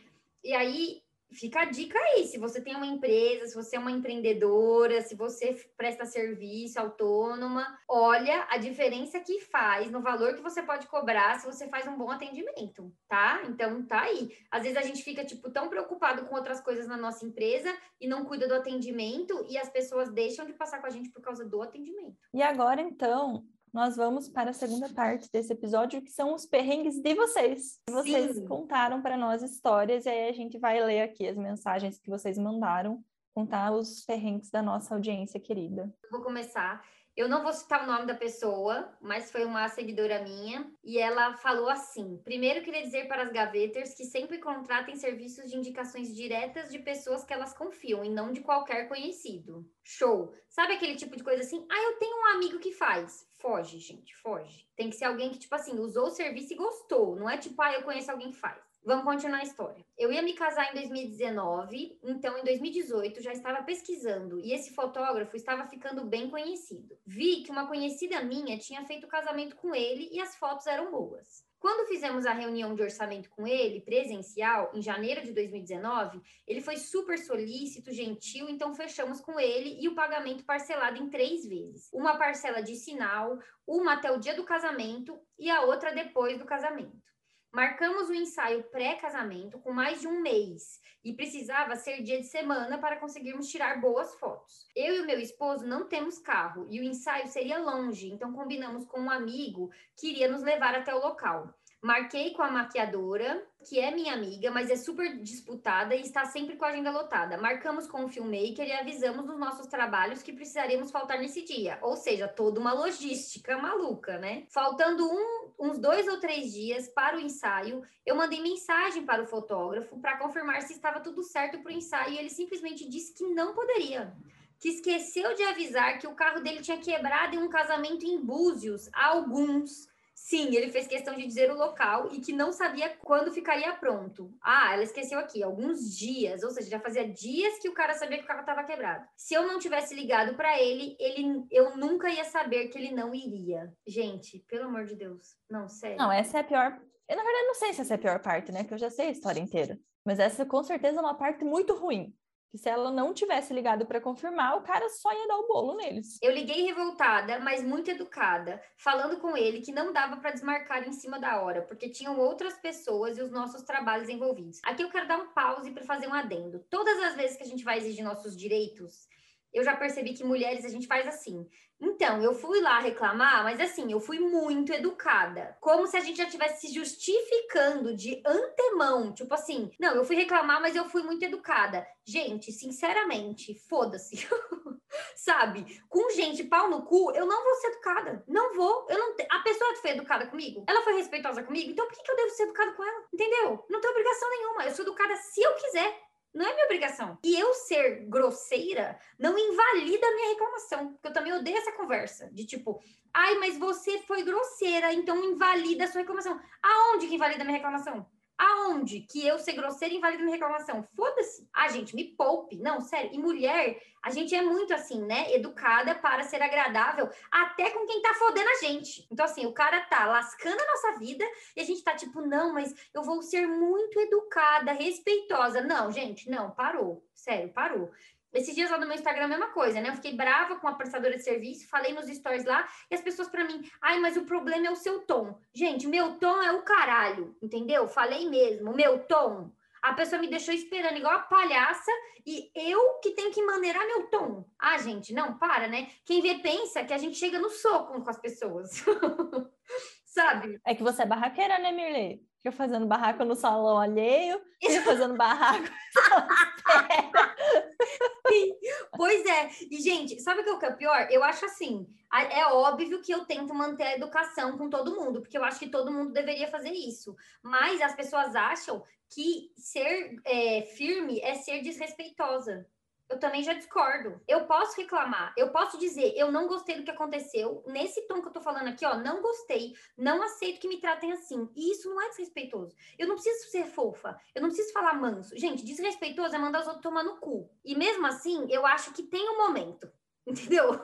E 0.43 0.55
aí 0.55 1.02
fica 1.33 1.61
a 1.61 1.65
dica 1.65 1.99
aí, 1.99 2.27
se 2.27 2.39
você 2.39 2.61
tem 2.61 2.77
uma 2.77 2.87
empresa, 2.87 3.47
se 3.47 3.55
você 3.55 3.77
é 3.77 3.79
uma 3.79 3.91
empreendedora, 3.91 5.01
se 5.01 5.15
você 5.15 5.55
presta 5.77 6.05
serviço 6.05 6.79
autônoma, 6.79 7.79
olha 7.89 8.47
a 8.51 8.59
diferença 8.59 9.21
que 9.21 9.41
faz 9.41 9.91
no 9.91 10.01
valor 10.01 10.35
que 10.35 10.43
você 10.43 10.63
pode 10.63 10.87
cobrar 10.87 11.39
se 11.39 11.47
você 11.47 11.69
faz 11.69 11.87
um 11.87 11.97
bom 11.97 12.11
atendimento, 12.11 12.93
tá? 13.09 13.43
Então 13.47 13.85
tá 13.87 14.03
aí. 14.03 14.31
Às 14.51 14.63
vezes 14.63 14.77
a 14.77 14.83
gente 14.83 15.03
fica 15.03 15.25
tipo 15.25 15.51
tão 15.51 15.69
preocupado 15.69 16.25
com 16.27 16.35
outras 16.35 16.61
coisas 16.61 16.87
na 16.87 16.97
nossa 16.97 17.25
empresa 17.25 17.75
e 18.01 18.07
não 18.07 18.25
cuida 18.25 18.47
do 18.47 18.55
atendimento 18.55 19.45
e 19.49 19.59
as 19.59 19.69
pessoas 19.69 20.11
deixam 20.11 20.47
de 20.47 20.53
passar 20.53 20.81
com 20.81 20.87
a 20.87 20.91
gente 20.91 21.11
por 21.11 21.23
causa 21.23 21.45
do 21.45 21.63
atendimento. 21.63 22.17
E 22.35 22.43
agora 22.43 22.81
então, 22.81 23.45
nós 23.73 23.97
vamos 23.97 24.29
para 24.29 24.51
a 24.51 24.55
segunda 24.55 24.89
parte 24.91 25.29
desse 25.33 25.53
episódio, 25.53 26.03
que 26.03 26.11
são 26.11 26.35
os 26.35 26.45
perrengues 26.45 27.01
de 27.01 27.15
vocês. 27.15 27.81
Vocês 27.89 28.37
Sim. 28.37 28.47
contaram 28.47 29.01
para 29.01 29.17
nós 29.17 29.43
histórias, 29.43 30.05
e 30.05 30.11
aí 30.11 30.29
a 30.29 30.33
gente 30.33 30.59
vai 30.59 30.85
ler 30.85 31.03
aqui 31.03 31.27
as 31.27 31.37
mensagens 31.37 31.99
que 31.99 32.11
vocês 32.11 32.37
mandaram, 32.37 33.03
contar 33.35 33.73
os 33.73 34.05
perrengues 34.05 34.51
da 34.51 34.63
nossa 34.63 34.95
audiência 34.95 35.41
querida. 35.41 35.93
Vou 36.11 36.21
começar. 36.21 36.85
Eu 37.15 37.29
não 37.29 37.43
vou 37.43 37.53
citar 37.53 37.85
o 37.85 37.87
nome 37.87 38.07
da 38.07 38.15
pessoa, 38.15 38.91
mas 38.99 39.31
foi 39.31 39.45
uma 39.45 39.69
seguidora 39.69 40.23
minha 40.23 40.73
e 40.83 40.99
ela 40.99 41.35
falou 41.35 41.69
assim: 41.69 42.19
primeiro 42.25 42.63
queria 42.63 42.83
dizer 42.83 43.07
para 43.07 43.25
as 43.25 43.33
gaveters 43.33 43.95
que 43.95 44.05
sempre 44.07 44.39
contratem 44.39 44.97
serviços 44.97 45.51
de 45.51 45.57
indicações 45.59 46.15
diretas 46.15 46.71
de 46.71 46.79
pessoas 46.79 47.23
que 47.23 47.35
elas 47.35 47.53
confiam 47.53 48.03
e 48.03 48.09
não 48.09 48.33
de 48.33 48.41
qualquer 48.41 48.89
conhecido. 48.89 49.69
Show! 49.85 50.35
Sabe 50.49 50.73
aquele 50.73 50.97
tipo 50.97 51.15
de 51.15 51.23
coisa 51.23 51.43
assim? 51.43 51.67
Ah, 51.71 51.83
eu 51.83 51.99
tenho 51.99 52.17
um 52.17 52.27
amigo 52.35 52.59
que 52.59 52.73
faz. 52.73 53.27
Foge, 53.39 53.79
gente, 53.79 54.17
foge. 54.17 54.67
Tem 54.75 54.89
que 54.89 54.97
ser 54.97 55.05
alguém 55.05 55.31
que, 55.31 55.39
tipo 55.39 55.55
assim, 55.55 55.79
usou 55.79 56.07
o 56.07 56.11
serviço 56.11 56.55
e 56.55 56.57
gostou. 56.57 57.17
Não 57.17 57.29
é 57.29 57.37
tipo, 57.37 57.61
ah, 57.61 57.75
eu 57.75 57.83
conheço 57.83 58.11
alguém 58.11 58.31
que 58.31 58.39
faz. 58.39 58.72
Vamos 58.85 59.05
continuar 59.05 59.39
a 59.39 59.45
história. 59.45 59.87
Eu 59.97 60.13
ia 60.13 60.23
me 60.23 60.33
casar 60.33 60.73
em 60.73 60.75
2019, 60.75 62.01
então 62.03 62.37
em 62.37 62.43
2018 62.43 63.23
já 63.23 63.33
estava 63.33 63.63
pesquisando 63.63 64.41
e 64.41 64.53
esse 64.53 64.75
fotógrafo 64.75 65.37
estava 65.37 65.69
ficando 65.69 66.05
bem 66.05 66.29
conhecido. 66.29 66.99
Vi 67.07 67.45
que 67.45 67.53
uma 67.53 67.69
conhecida 67.69 68.25
minha 68.25 68.59
tinha 68.59 68.85
feito 68.85 69.07
casamento 69.07 69.55
com 69.55 69.73
ele 69.73 70.09
e 70.11 70.21
as 70.21 70.35
fotos 70.35 70.67
eram 70.67 70.91
boas. 70.91 71.45
Quando 71.61 71.87
fizemos 71.87 72.27
a 72.27 72.33
reunião 72.33 72.75
de 72.75 72.83
orçamento 72.83 73.31
com 73.31 73.47
ele, 73.47 73.83
presencial, 73.83 74.73
em 74.75 74.83
janeiro 74.83 75.23
de 75.23 75.33
2019, 75.33 76.21
ele 76.45 76.61
foi 76.61 76.77
super 76.77 77.17
solícito, 77.17 77.93
gentil, 77.93 78.49
então 78.49 78.75
fechamos 78.75 79.21
com 79.21 79.39
ele 79.39 79.81
e 79.81 79.89
o 79.89 79.95
pagamento 79.95 80.45
parcelado 80.45 81.01
em 81.01 81.09
três 81.09 81.47
vezes. 81.47 81.89
Uma 81.93 82.19
parcela 82.19 82.61
de 82.61 82.75
sinal, 82.75 83.39
uma 83.65 83.93
até 83.93 84.11
o 84.11 84.19
dia 84.19 84.35
do 84.35 84.43
casamento 84.43 85.17
e 85.39 85.49
a 85.49 85.61
outra 85.61 85.95
depois 85.95 86.37
do 86.37 86.45
casamento. 86.45 87.12
Marcamos 87.53 88.09
o 88.09 88.15
ensaio 88.15 88.65
pré-casamento 88.65 89.59
com 89.59 89.73
mais 89.73 90.01
de 90.01 90.09
um 90.09 90.23
mês 90.23 90.81
e 91.05 91.13
precisava 91.13 91.77
ser 91.77 92.03
dia 92.03 92.19
de 92.19 92.27
semana 92.27 92.79
para 92.79 92.97
conseguirmos 92.97 93.47
tirar 93.51 93.79
boas 93.79 94.15
fotos. 94.15 94.67
Eu 94.75 94.95
e 94.95 95.01
o 95.01 95.07
meu 95.07 95.21
esposo 95.21 95.67
não 95.67 95.87
temos 95.87 96.19
carro 96.19 96.67
e 96.71 96.81
o 96.81 96.83
ensaio 96.83 97.29
seria 97.29 97.59
longe, 97.59 98.11
então 98.11 98.33
combinamos 98.33 98.87
com 98.87 99.01
um 99.01 99.11
amigo 99.11 99.71
que 99.95 100.09
iria 100.09 100.31
nos 100.31 100.43
levar 100.43 100.75
até 100.75 100.95
o 100.95 101.03
local. 101.03 101.53
Marquei 101.83 102.33
com 102.33 102.43
a 102.43 102.49
maquiadora, 102.49 103.45
que 103.69 103.81
é 103.81 103.91
minha 103.91 104.15
amiga, 104.15 104.53
mas 104.53 104.71
é 104.71 104.77
super 104.77 105.19
disputada 105.19 105.97
e 105.97 106.03
está 106.03 106.25
sempre 106.25 106.55
com 106.55 106.65
a 106.65 106.69
agenda 106.69 106.93
lotada. 106.93 107.37
Marcamos 107.37 107.89
com 107.89 108.05
o 108.05 108.09
filmmaker 108.09 108.65
e 108.65 108.71
avisamos 108.71 109.27
nos 109.27 109.37
nossos 109.37 109.67
trabalhos 109.67 110.23
que 110.23 110.33
precisaremos 110.33 110.93
faltar 110.93 111.19
nesse 111.19 111.43
dia. 111.43 111.81
Ou 111.83 111.97
seja, 111.97 112.29
toda 112.29 112.61
uma 112.61 112.73
logística 112.73 113.59
maluca, 113.59 114.17
né? 114.17 114.45
Faltando 114.49 115.05
um, 115.05 115.51
uns 115.59 115.77
dois 115.77 116.07
ou 116.07 116.21
três 116.21 116.53
dias 116.53 116.87
para 116.87 117.17
o 117.17 117.21
ensaio, 117.21 117.83
eu 118.07 118.15
mandei 118.15 118.41
mensagem 118.41 119.05
para 119.05 119.21
o 119.21 119.27
fotógrafo 119.27 119.99
para 119.99 120.19
confirmar 120.19 120.63
se 120.63 120.75
estava 120.75 121.01
tudo 121.01 121.25
certo 121.25 121.59
para 121.65 121.73
o 121.73 121.75
ensaio 121.75 122.13
e 122.13 122.19
ele 122.19 122.31
simplesmente 122.31 122.89
disse 122.89 123.13
que 123.13 123.25
não 123.35 123.55
poderia 123.55 124.15
que 124.61 124.69
esqueceu 124.69 125.35
de 125.35 125.43
avisar 125.43 125.99
que 125.99 126.07
o 126.07 126.15
carro 126.15 126.41
dele 126.41 126.61
tinha 126.61 126.79
quebrado 126.79 127.35
em 127.35 127.41
um 127.41 127.49
casamento 127.49 128.07
em 128.07 128.25
Búzios 128.25 128.89
há 128.93 129.09
alguns 129.09 129.91
Sim, 130.23 130.55
ele 130.55 130.71
fez 130.71 130.87
questão 130.87 131.17
de 131.17 131.27
dizer 131.27 131.51
o 131.51 131.57
local 131.57 132.09
e 132.13 132.21
que 132.21 132.33
não 132.33 132.53
sabia 132.53 132.97
quando 133.01 133.33
ficaria 133.33 133.73
pronto. 133.75 134.33
Ah, 134.41 134.73
ela 134.73 134.85
esqueceu 134.85 135.19
aqui, 135.19 135.43
alguns 135.43 135.97
dias, 135.97 136.45
ou 136.45 136.51
seja, 136.53 136.71
já 136.71 136.81
fazia 136.81 137.07
dias 137.07 137.59
que 137.59 137.69
o 137.69 137.75
cara 137.75 137.93
sabia 137.95 138.19
que 138.19 138.25
o 138.25 138.27
carro 138.27 138.41
estava 138.41 138.63
quebrado. 138.63 139.05
Se 139.17 139.35
eu 139.35 139.49
não 139.49 139.59
tivesse 139.59 139.97
ligado 139.97 140.37
para 140.37 140.63
ele, 140.63 140.97
ele, 141.01 141.45
eu 141.51 141.77
nunca 141.77 142.09
ia 142.09 142.25
saber 142.25 142.69
que 142.69 142.79
ele 142.79 142.93
não 142.93 143.13
iria. 143.13 143.75
Gente, 143.85 144.39
pelo 144.49 144.67
amor 144.67 144.85
de 144.85 144.95
Deus, 144.95 145.37
não, 145.51 145.69
sério. 145.69 145.99
Não, 145.99 146.13
essa 146.13 146.39
é 146.39 146.41
a 146.41 146.45
pior. 146.45 146.81
Eu 147.09 147.17
na 147.17 147.25
verdade 147.25 147.47
não 147.47 147.55
sei 147.55 147.73
se 147.73 147.81
essa 147.81 147.95
é 147.95 147.97
a 147.97 148.01
pior 148.01 148.23
parte, 148.23 148.53
né? 148.53 148.63
Que 148.63 148.73
eu 148.73 148.79
já 148.79 148.91
sei 148.91 149.09
a 149.09 149.11
história 149.11 149.41
inteira. 149.41 149.77
Mas 150.05 150.21
essa 150.21 150.47
com 150.47 150.63
certeza 150.63 150.99
é 150.99 151.03
uma 151.03 151.19
parte 151.19 151.45
muito 151.45 151.75
ruim 151.75 152.15
que 152.53 152.59
se 152.59 152.69
ela 152.69 152.91
não 152.91 153.15
tivesse 153.15 153.55
ligado 153.55 153.87
para 153.87 153.99
confirmar, 153.99 154.59
o 154.59 154.63
cara 154.63 154.87
só 154.91 155.11
ia 155.11 155.27
dar 155.27 155.39
o 155.39 155.49
bolo 155.49 155.75
neles. 155.75 156.19
Eu 156.21 156.31
liguei 156.31 156.67
revoltada, 156.67 157.41
mas 157.41 157.65
muito 157.65 157.91
educada, 157.91 158.63
falando 158.77 159.19
com 159.21 159.35
ele 159.35 159.63
que 159.63 159.73
não 159.73 159.91
dava 159.91 160.19
para 160.19 160.33
desmarcar 160.33 160.87
em 160.87 160.93
cima 160.93 161.19
da 161.19 161.41
hora, 161.41 161.63
porque 161.63 161.89
tinham 161.89 162.21
outras 162.21 162.59
pessoas 162.59 163.17
e 163.17 163.23
os 163.23 163.31
nossos 163.31 163.63
trabalhos 163.63 164.11
envolvidos. 164.11 164.61
Aqui 164.65 164.83
eu 164.83 164.91
quero 164.91 165.09
dar 165.09 165.17
um 165.17 165.33
pause 165.33 165.71
para 165.71 165.83
fazer 165.83 166.07
um 166.07 166.13
adendo. 166.13 166.59
Todas 166.69 167.03
as 167.03 167.17
vezes 167.17 167.39
que 167.39 167.43
a 167.43 167.47
gente 167.47 167.65
vai 167.65 167.79
exigir 167.79 168.05
nossos 168.05 168.37
direitos, 168.37 169.09
eu 169.51 169.65
já 169.65 169.75
percebi 169.75 170.13
que 170.13 170.23
mulheres 170.23 170.67
a 170.67 170.69
gente 170.69 170.87
faz 170.87 171.09
assim. 171.09 171.49
Então, 171.83 172.23
eu 172.23 172.33
fui 172.33 172.61
lá 172.61 172.79
reclamar, 172.79 173.43
mas 173.43 173.59
assim, 173.59 173.91
eu 173.91 173.99
fui 173.99 174.21
muito 174.21 174.73
educada. 174.73 175.57
Como 175.61 175.85
se 175.89 175.97
a 175.97 176.01
gente 176.01 176.19
já 176.19 176.25
estivesse 176.25 176.69
se 176.69 176.73
justificando 176.73 177.97
de 177.97 178.23
antemão. 178.25 179.13
Tipo 179.13 179.35
assim, 179.35 179.69
não, 179.81 179.93
eu 179.93 180.05
fui 180.05 180.15
reclamar, 180.15 180.61
mas 180.61 180.77
eu 180.77 180.89
fui 180.89 181.03
muito 181.03 181.25
educada. 181.25 181.85
Gente, 182.05 182.53
sinceramente, 182.53 183.53
foda-se. 183.69 184.29
Sabe? 185.17 185.83
Com 185.89 186.11
gente 186.11 186.45
pau 186.45 186.71
no 186.71 186.83
cu, 186.83 187.11
eu 187.13 187.27
não 187.27 187.43
vou 187.43 187.55
ser 187.57 187.69
educada. 187.69 188.25
Não 188.29 188.55
vou. 188.55 188.87
Eu 188.89 188.99
não 188.99 189.17
te... 189.17 189.27
A 189.29 189.41
pessoa 189.41 189.75
foi 189.77 189.91
educada 189.91 190.27
comigo, 190.27 190.65
ela 190.69 190.83
foi 190.83 190.95
respeitosa 190.95 191.43
comigo, 191.43 191.71
então 191.71 191.87
por 191.87 191.95
que, 191.97 192.03
que 192.03 192.11
eu 192.11 192.17
devo 192.17 192.31
ser 192.31 192.45
educada 192.45 192.73
com 192.75 192.85
ela? 192.85 193.05
Entendeu? 193.13 193.65
Não 193.69 193.81
tenho 193.81 193.93
obrigação 193.93 194.31
nenhuma. 194.31 194.65
Eu 194.65 194.75
sou 194.75 194.85
educada 194.85 195.17
se 195.17 195.43
eu 195.43 195.53
quiser. 195.55 196.12
Não 196.35 196.47
é 196.47 196.53
minha 196.55 196.65
obrigação. 196.65 197.19
E 197.23 197.39
eu 197.39 197.53
ser 197.55 198.07
grosseira 198.09 198.99
não 199.19 199.39
invalida 199.39 200.07
a 200.07 200.15
minha 200.15 200.29
reclamação. 200.29 200.93
Porque 200.93 201.09
eu 201.09 201.13
também 201.13 201.33
odeio 201.33 201.59
essa 201.59 201.73
conversa. 201.73 202.31
De 202.33 202.47
tipo, 202.47 202.81
ai, 203.13 203.35
mas 203.37 203.59
você 203.59 203.99
foi 204.01 204.23
grosseira, 204.23 204.93
então 204.93 205.23
invalida 205.23 205.85
a 205.85 205.87
sua 205.87 206.01
reclamação. 206.01 206.41
Aonde 206.63 207.07
que 207.07 207.15
invalida 207.15 207.43
a 207.43 207.45
minha 207.45 207.57
reclamação? 207.57 208.07
Aonde 208.39 209.01
que 209.01 209.27
eu 209.27 209.39
ser 209.39 209.53
grosseira 209.53 209.95
invalida 209.95 210.23
minha 210.23 210.35
reclamação? 210.35 210.87
Foda-se. 210.97 211.49
Ah, 211.53 211.69
gente, 211.69 211.95
me 211.95 212.05
poupe. 212.05 212.57
Não, 212.57 212.81
sério. 212.81 213.11
E 213.13 213.19
mulher, 213.19 213.81
a 214.03 214.11
gente 214.11 214.35
é 214.35 214.43
muito 214.43 214.75
assim, 214.75 215.01
né? 215.05 215.33
Educada 215.33 215.95
para 215.95 216.25
ser 216.25 216.43
agradável 216.43 217.09
até 217.31 217.71
com 217.71 217.87
quem 217.87 218.03
tá 218.03 218.15
fodendo 218.15 218.49
a 218.49 218.67
gente. 218.67 219.07
Então, 219.11 219.25
assim, 219.25 219.47
o 219.47 219.53
cara 219.53 219.81
tá 219.83 220.07
lascando 220.07 220.61
a 220.61 220.67
nossa 220.67 220.99
vida 220.99 221.25
e 221.57 221.61
a 221.61 221.65
gente 221.65 221.85
tá 221.85 221.95
tipo, 221.95 222.21
não, 222.21 222.53
mas 222.53 222.75
eu 222.93 223.03
vou 223.03 223.23
ser 223.23 223.47
muito 223.47 224.01
educada, 224.01 224.73
respeitosa. 224.73 225.61
Não, 225.61 225.93
gente, 225.93 226.29
não, 226.29 226.51
parou. 226.51 227.05
Sério, 227.15 227.53
parou. 227.53 227.91
Esses 228.33 228.55
dias 228.55 228.71
lá 228.71 228.79
no 228.79 228.87
meu 228.87 228.95
Instagram, 228.95 229.25
a 229.25 229.29
mesma 229.29 229.49
coisa, 229.49 229.81
né? 229.81 229.91
Eu 229.91 229.95
fiquei 229.95 230.15
brava 230.15 230.57
com 230.57 230.67
a 230.67 230.75
prestadora 230.75 231.17
de 231.17 231.23
serviço, 231.23 231.69
falei 231.69 231.93
nos 231.93 232.07
stories 232.07 232.45
lá, 232.45 232.67
e 232.91 232.95
as 232.95 233.03
pessoas 233.03 233.29
para 233.29 233.45
mim, 233.45 233.63
ai, 233.81 233.99
mas 234.01 234.17
o 234.17 234.25
problema 234.25 234.67
é 234.67 234.71
o 234.71 234.77
seu 234.77 235.01
tom. 235.01 235.39
Gente, 235.55 235.87
meu 235.87 236.19
tom 236.19 236.43
é 236.43 236.53
o 236.53 236.63
caralho, 236.63 237.37
entendeu? 237.43 237.87
Falei 237.87 238.29
mesmo, 238.29 238.75
meu 238.75 239.01
tom. 239.01 239.53
A 239.83 239.93
pessoa 239.95 240.21
me 240.21 240.29
deixou 240.29 240.55
esperando 240.55 240.97
igual 240.97 241.13
a 241.13 241.23
palhaça 241.23 241.91
e 242.25 242.51
eu 242.55 243.01
que 243.01 243.11
tenho 243.11 243.33
que 243.33 243.43
maneirar 243.43 243.85
meu 243.85 244.07
tom. 244.07 244.49
Ah, 244.57 244.79
gente, 244.79 245.13
não, 245.13 245.37
para, 245.37 245.67
né? 245.67 245.91
Quem 246.05 246.23
vê 246.23 246.37
pensa 246.39 246.85
que 246.85 246.95
a 246.95 246.99
gente 246.99 247.17
chega 247.17 247.41
no 247.41 247.51
soco 247.51 248.01
com 248.01 248.09
as 248.09 248.21
pessoas. 248.21 248.71
Sabe? 250.07 250.61
É 250.65 250.75
que 250.75 250.85
você 250.85 251.03
é 251.03 251.07
barraqueira, 251.07 251.59
né, 251.59 251.73
Mirley? 251.73 252.23
Fica 252.43 252.51
fazendo 252.51 252.87
barraco 252.87 253.25
no 253.25 253.37
salão 253.37 253.79
alheio, 253.79 254.43
fica 254.61 254.83
fazendo 254.91 255.17
barraco. 255.17 255.63
Sim, 258.29 258.57
pois 258.97 259.25
é. 259.25 259.49
E, 259.71 259.81
gente, 259.81 260.21
sabe 260.21 260.41
o 260.41 260.59
que 260.59 260.67
é 260.67 260.71
o 260.71 260.77
pior? 260.77 261.07
Eu 261.09 261.23
acho 261.23 261.45
assim, 261.45 261.87
é 262.13 262.45
óbvio 262.47 263.01
que 263.01 263.13
eu 263.13 263.25
tento 263.25 263.55
manter 263.55 263.85
a 263.85 263.95
educação 263.95 264.59
com 264.59 264.69
todo 264.69 264.97
mundo, 264.97 265.21
porque 265.21 265.39
eu 265.39 265.45
acho 265.45 265.61
que 265.61 265.69
todo 265.69 265.93
mundo 265.93 266.13
deveria 266.13 266.49
fazer 266.49 266.73
isso. 266.73 267.15
Mas 267.41 267.81
as 267.81 267.95
pessoas 267.95 268.35
acham 268.35 268.83
que 269.09 269.53
ser 269.57 270.17
é, 270.25 270.63
firme 270.63 271.21
é 271.21 271.35
ser 271.35 271.63
desrespeitosa. 271.63 272.67
Eu 273.13 273.19
também 273.19 273.43
já 273.43 273.53
discordo. 273.53 274.21
Eu 274.27 274.47
posso 274.47 274.81
reclamar, 274.81 275.35
eu 275.37 275.51
posso 275.51 275.79
dizer, 275.79 276.15
eu 276.17 276.33
não 276.33 276.49
gostei 276.49 276.77
do 276.77 276.83
que 276.83 276.91
aconteceu. 276.91 277.63
Nesse 277.67 278.07
tom 278.07 278.23
que 278.23 278.29
eu 278.29 278.33
tô 278.33 278.41
falando 278.41 278.69
aqui, 278.69 278.87
ó, 278.87 278.97
não 278.97 279.21
gostei, 279.21 279.75
não 279.97 280.23
aceito 280.23 280.61
que 280.61 280.69
me 280.69 280.81
tratem 280.81 281.13
assim. 281.13 281.49
E 281.55 281.73
isso 281.73 281.91
não 281.91 282.01
é 282.01 282.09
desrespeitoso. 282.09 282.75
Eu 282.99 283.07
não 283.07 283.15
preciso 283.15 283.51
ser 283.51 283.67
fofa, 283.67 284.19
eu 284.35 284.41
não 284.41 284.49
preciso 284.49 284.73
falar 284.73 284.95
manso. 284.95 285.37
Gente, 285.37 285.65
desrespeitoso 285.65 286.35
é 286.35 286.39
mandar 286.39 286.63
os 286.63 286.67
outros 286.67 286.83
tomar 286.83 287.05
no 287.05 287.19
cu. 287.19 287.51
E 287.65 287.77
mesmo 287.77 288.07
assim, 288.07 288.47
eu 288.51 288.65
acho 288.65 288.93
que 288.93 289.03
tem 289.03 289.29
um 289.29 289.37
momento. 289.37 289.91
Entendeu? 290.27 290.81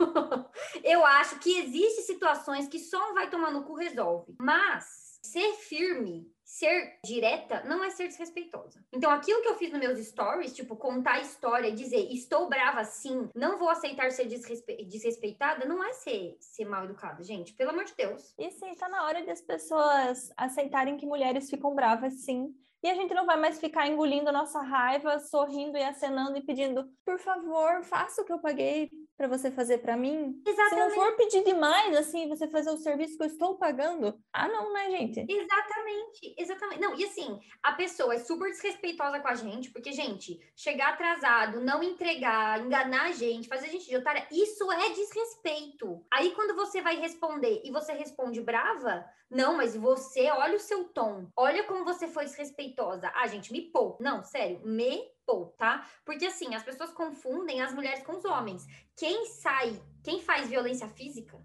eu 0.82 1.06
acho 1.06 1.38
que 1.38 1.58
existe 1.58 2.02
situações 2.02 2.68
que 2.68 2.78
só 2.78 3.10
um 3.10 3.14
vai 3.14 3.30
tomar 3.30 3.52
no 3.52 3.64
cu 3.64 3.74
resolve. 3.74 4.34
Mas 4.38 5.18
ser 5.22 5.52
firme 5.54 6.30
ser 6.48 6.98
direta 7.04 7.62
não 7.64 7.84
é 7.84 7.90
ser 7.90 8.08
desrespeitosa. 8.08 8.82
Então, 8.90 9.10
aquilo 9.10 9.42
que 9.42 9.48
eu 9.48 9.56
fiz 9.56 9.70
nos 9.70 9.80
meus 9.80 9.98
stories, 9.98 10.54
tipo, 10.54 10.74
contar 10.76 11.16
a 11.16 11.20
história, 11.20 11.70
dizer 11.70 12.10
estou 12.10 12.48
brava 12.48 12.82
sim, 12.84 13.28
não 13.34 13.58
vou 13.58 13.68
aceitar 13.68 14.10
ser 14.10 14.24
desrespe... 14.24 14.82
desrespeitada, 14.84 15.66
não 15.66 15.84
é 15.84 15.92
ser, 15.92 16.38
ser 16.40 16.64
mal 16.64 16.86
educada, 16.86 17.22
gente. 17.22 17.52
Pelo 17.52 17.70
amor 17.70 17.84
de 17.84 17.94
Deus. 17.94 18.34
E 18.38 18.50
sim, 18.50 18.74
tá 18.76 18.88
na 18.88 19.04
hora 19.04 19.26
das 19.26 19.42
pessoas 19.42 20.32
aceitarem 20.38 20.96
que 20.96 21.04
mulheres 21.04 21.50
ficam 21.50 21.74
bravas 21.74 22.14
sim. 22.24 22.54
E 22.82 22.88
a 22.88 22.94
gente 22.94 23.12
não 23.12 23.26
vai 23.26 23.36
mais 23.36 23.60
ficar 23.60 23.86
engolindo 23.86 24.32
nossa 24.32 24.62
raiva, 24.62 25.18
sorrindo 25.18 25.76
e 25.76 25.82
acenando 25.82 26.38
e 26.38 26.42
pedindo, 26.42 26.88
por 27.04 27.18
favor, 27.18 27.82
faça 27.82 28.22
o 28.22 28.24
que 28.24 28.32
eu 28.32 28.38
paguei 28.38 28.88
para 29.18 29.26
você 29.26 29.50
fazer 29.50 29.78
para 29.78 29.96
mim. 29.96 30.40
Exatamente. 30.46 30.70
Se 30.70 30.76
não 30.76 30.90
for 30.90 31.16
pedir 31.16 31.42
demais, 31.42 31.96
assim, 31.96 32.28
você 32.28 32.46
fazer 32.46 32.70
o 32.70 32.76
serviço 32.76 33.16
que 33.16 33.24
eu 33.24 33.26
estou 33.26 33.58
pagando, 33.58 34.16
ah, 34.32 34.46
não, 34.46 34.72
né, 34.72 34.88
gente? 34.92 35.26
Exatamente, 35.28 36.34
exatamente. 36.38 36.80
Não, 36.80 36.96
e 36.96 37.04
assim, 37.04 37.40
a 37.60 37.72
pessoa 37.72 38.14
é 38.14 38.18
super 38.18 38.48
desrespeitosa 38.48 39.18
com 39.18 39.26
a 39.26 39.34
gente, 39.34 39.72
porque, 39.72 39.90
gente, 39.90 40.38
chegar 40.54 40.90
atrasado, 40.90 41.60
não 41.60 41.82
entregar, 41.82 42.64
enganar 42.64 43.06
a 43.06 43.12
gente, 43.12 43.48
fazer 43.48 43.66
a 43.66 43.70
gente 43.70 43.88
de 43.88 43.96
otária, 43.96 44.24
isso 44.30 44.70
é 44.70 44.90
desrespeito. 44.90 46.06
Aí, 46.12 46.30
quando 46.30 46.54
você 46.54 46.80
vai 46.80 46.96
responder 46.96 47.60
e 47.64 47.72
você 47.72 47.92
responde 47.92 48.40
brava, 48.40 49.04
não, 49.28 49.56
mas 49.56 49.76
você, 49.76 50.30
olha 50.30 50.56
o 50.56 50.60
seu 50.60 50.84
tom, 50.84 51.28
olha 51.36 51.64
como 51.64 51.84
você 51.84 52.06
foi 52.06 52.24
desrespeitosa. 52.24 53.10
Ah, 53.16 53.26
gente, 53.26 53.52
me 53.52 53.62
pou. 53.62 53.98
Não, 54.00 54.22
sério, 54.22 54.60
me 54.64 55.10
tá? 55.56 55.86
Porque 56.04 56.26
assim, 56.26 56.54
as 56.54 56.62
pessoas 56.62 56.90
confundem 56.90 57.60
as 57.60 57.74
mulheres 57.74 58.02
com 58.02 58.16
os 58.16 58.24
homens. 58.24 58.66
Quem 58.96 59.26
sai, 59.26 59.80
quem 60.02 60.20
faz 60.20 60.48
violência 60.48 60.88
física, 60.88 61.38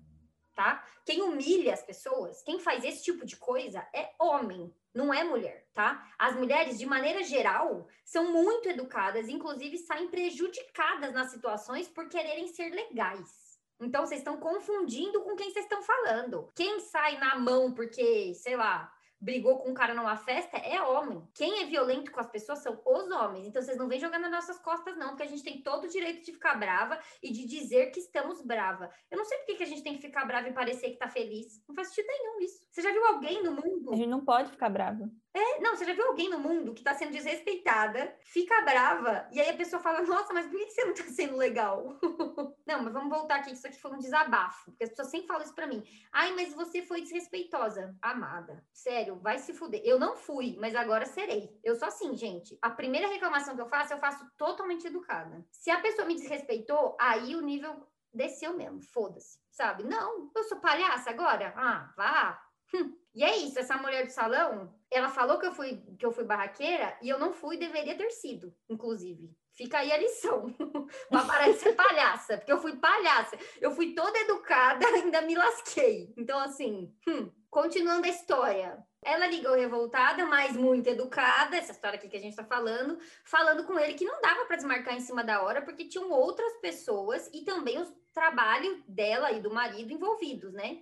tá? 0.56 0.86
Quem 1.06 1.22
humilha 1.22 1.74
as 1.74 1.84
pessoas, 1.84 2.42
quem 2.44 2.60
faz 2.60 2.84
esse 2.84 3.04
tipo 3.04 3.26
de 3.26 3.36
coisa 3.36 3.86
é 3.94 4.14
homem, 4.20 4.74
não 4.94 5.14
é 5.14 5.24
mulher, 5.24 5.68
tá? 5.74 6.08
As 6.18 6.36
mulheres, 6.36 6.78
de 6.78 6.86
maneira 6.86 7.24
geral, 7.24 7.88
são 8.06 8.32
muito 8.32 8.70
educadas, 8.70 9.28
inclusive 9.28 9.78
saem 9.80 10.08
prejudicadas 10.08 11.14
nas 11.14 11.32
situações 11.32 11.88
por 11.88 12.08
quererem 12.08 12.48
ser 12.48 12.70
legais. 12.70 13.60
Então, 13.80 14.06
vocês 14.06 14.22
estão 14.22 14.38
confundindo 14.38 15.22
com 15.22 15.36
quem 15.36 15.52
vocês 15.52 15.66
estão 15.66 15.82
falando. 15.82 16.50
Quem 16.56 16.80
sai 16.80 17.18
na 17.18 17.36
mão 17.36 17.74
porque, 17.74 18.34
sei 18.36 18.56
lá, 18.56 18.94
brigou 19.24 19.60
com 19.60 19.70
um 19.70 19.74
cara 19.74 19.94
numa 19.94 20.18
festa 20.18 20.58
é 20.58 20.82
homem. 20.82 21.26
Quem 21.34 21.64
é 21.64 21.66
violento 21.66 22.12
com 22.12 22.20
as 22.20 22.30
pessoas 22.30 22.60
são 22.60 22.82
os 22.86 23.10
homens. 23.10 23.48
Então 23.48 23.62
vocês 23.62 23.78
não 23.78 23.88
vêm 23.88 24.00
jogar 24.00 24.20
nas 24.20 24.30
nossas 24.30 24.60
costas, 24.60 24.98
não, 24.98 25.10
porque 25.10 25.24
a 25.24 25.28
gente 25.28 25.44
tem 25.44 25.64
todo 25.64 25.86
o 25.86 25.88
direito 25.88 26.26
de 26.26 26.34
ficar 26.34 26.56
brava 26.56 27.00
e 27.22 27.32
de 27.32 27.48
dizer 27.48 27.92
que 27.92 28.00
estamos 28.00 28.42
brava. 28.42 28.92
Eu 29.10 29.18
não 29.18 29.24
sei 29.24 29.38
por 29.38 29.56
que 29.56 29.64
a 29.64 29.68
gente 29.68 29.82
tem 29.82 29.96
que 29.96 30.02
ficar 30.02 30.26
brava 30.26 30.50
e 30.50 30.54
parecer 30.54 30.90
que 30.90 30.98
tá 30.98 31.08
feliz. 31.08 31.64
Não 31.68 31.74
faz 31.74 31.88
sentido 31.88 32.08
nenhum 32.08 32.42
isso. 32.42 32.68
Você 32.70 32.82
já 32.82 32.92
viu 32.92 33.06
alguém 33.06 33.42
no 33.42 33.52
mundo? 33.54 33.94
A 33.94 33.96
gente 33.96 34.10
não 34.10 34.26
pode 34.26 34.52
ficar 34.52 34.70
brava. 34.70 35.10
É, 35.36 35.60
não, 35.62 35.76
você 35.76 35.84
já 35.84 35.94
viu 35.94 36.06
alguém 36.08 36.30
no 36.30 36.38
mundo 36.38 36.74
que 36.74 36.82
está 36.82 36.94
sendo 36.94 37.12
desrespeitada, 37.12 38.16
fica 38.22 38.62
brava, 38.62 39.28
e 39.32 39.42
aí 39.42 39.50
a 39.50 39.58
pessoa 39.58 39.82
fala, 39.82 40.04
nossa, 40.04 40.32
mas 40.32 40.46
por 40.46 40.60
que 40.60 40.70
você 40.70 40.86
não 40.86 40.92
está 40.94 41.06
sendo 41.06 41.36
legal? 41.36 41.98
não, 42.68 42.84
mas 42.84 42.94
vamos 42.94 43.10
voltar 43.10 43.38
aqui, 43.38 43.52
isso 43.52 43.66
aqui 43.66 43.80
foi 43.80 43.92
um 43.94 43.98
desabafo, 43.98 44.66
porque 44.66 44.84
as 44.84 44.92
pessoas 44.92 45.10
sempre 45.10 45.28
falam 45.28 45.44
isso 45.44 45.56
para 45.56 45.66
mim. 45.66 45.84
Ai, 46.12 46.34
mas 46.34 46.54
você 46.54 46.84
foi 46.84 47.02
desrespeitosa. 47.02 47.98
Amada, 48.00 48.64
sério, 48.72 49.16
vai 49.16 49.40
se 49.40 49.54
fuder. 49.54 49.82
Eu 49.84 50.00
não 50.00 50.16
fui, 50.16 50.56
mas 50.60 50.76
agora 50.76 51.06
serei. 51.06 51.60
Eu 51.64 51.76
sou 51.76 51.88
assim, 51.88 52.16
gente. 52.16 52.56
A 52.62 52.70
primeira 52.70 53.08
reclamação 53.08 53.56
que 53.56 53.62
eu 53.62 53.68
faço, 53.68 53.92
eu 53.94 54.00
faço 54.00 54.24
totalmente 54.38 54.86
educada. 54.86 55.44
Se 55.52 55.72
a 55.72 55.82
pessoa 55.82 56.08
me 56.08 56.14
desrespeitou, 56.14 56.96
aí 57.00 57.36
o 57.36 57.42
nível 57.42 57.88
desceu 58.14 58.56
mesmo, 58.56 58.80
foda-se, 58.82 59.40
sabe? 59.50 59.84
Não, 59.84 60.30
eu 60.36 60.44
sou 60.44 60.60
palhaça 60.60 61.10
agora? 61.10 61.54
Ah, 61.58 61.92
vá. 61.98 62.44
Hum. 62.76 62.96
E 63.16 63.24
é 63.24 63.38
isso, 63.38 63.60
essa 63.60 63.78
mulher 63.78 64.08
do 64.08 64.12
salão, 64.12 64.74
ela 64.94 65.10
falou 65.10 65.40
que 65.40 65.46
eu 65.46 65.54
fui 65.54 65.82
que 65.98 66.06
eu 66.06 66.12
fui 66.12 66.24
barraqueira 66.24 66.98
e 67.02 67.10
eu 67.10 67.20
não 67.20 67.34
fui, 67.34 67.58
deveria 67.58 67.98
ter 67.98 68.10
sido, 68.12 68.54
inclusive. 68.70 69.36
Fica 69.54 69.80
aí 69.80 69.92
a 69.92 69.98
lição. 69.98 70.54
para 71.10 71.26
parar 71.26 71.50
de 71.50 71.60
ser 71.60 71.74
palhaça, 71.74 72.38
porque 72.38 72.52
eu 72.52 72.58
fui 72.58 72.76
palhaça. 72.78 73.38
Eu 73.62 73.72
fui 73.72 73.94
toda 73.94 74.18
educada, 74.20 74.86
ainda 74.88 75.22
me 75.22 75.36
lasquei. 75.36 76.14
Então, 76.18 76.40
assim, 76.40 76.94
hum, 77.08 77.30
continuando 77.50 78.06
a 78.06 78.10
história. 78.10 78.84
Ela 79.06 79.28
ligou 79.28 79.54
revoltada, 79.54 80.26
mas 80.26 80.56
muito 80.56 80.88
educada, 80.88 81.58
essa 81.58 81.74
história 81.74 81.98
aqui 81.98 82.08
que 82.08 82.16
a 82.16 82.22
gente 82.22 82.32
está 82.32 82.46
falando, 82.46 82.98
falando 83.26 83.66
com 83.66 83.78
ele 83.78 83.96
que 83.96 84.06
não 84.06 84.22
dava 84.22 84.46
para 84.46 84.56
desmarcar 84.56 84.96
em 84.96 85.02
cima 85.02 85.24
da 85.24 85.44
hora, 85.44 85.62
porque 85.62 85.90
tinham 85.90 86.10
outras 86.10 86.54
pessoas 86.62 87.30
e 87.34 87.42
também 87.42 87.82
os 87.82 87.92
trabalhos 88.14 88.82
dela 88.88 89.32
e 89.34 89.42
do 89.42 89.54
marido 89.54 89.92
envolvidos, 89.92 90.54
né? 90.54 90.80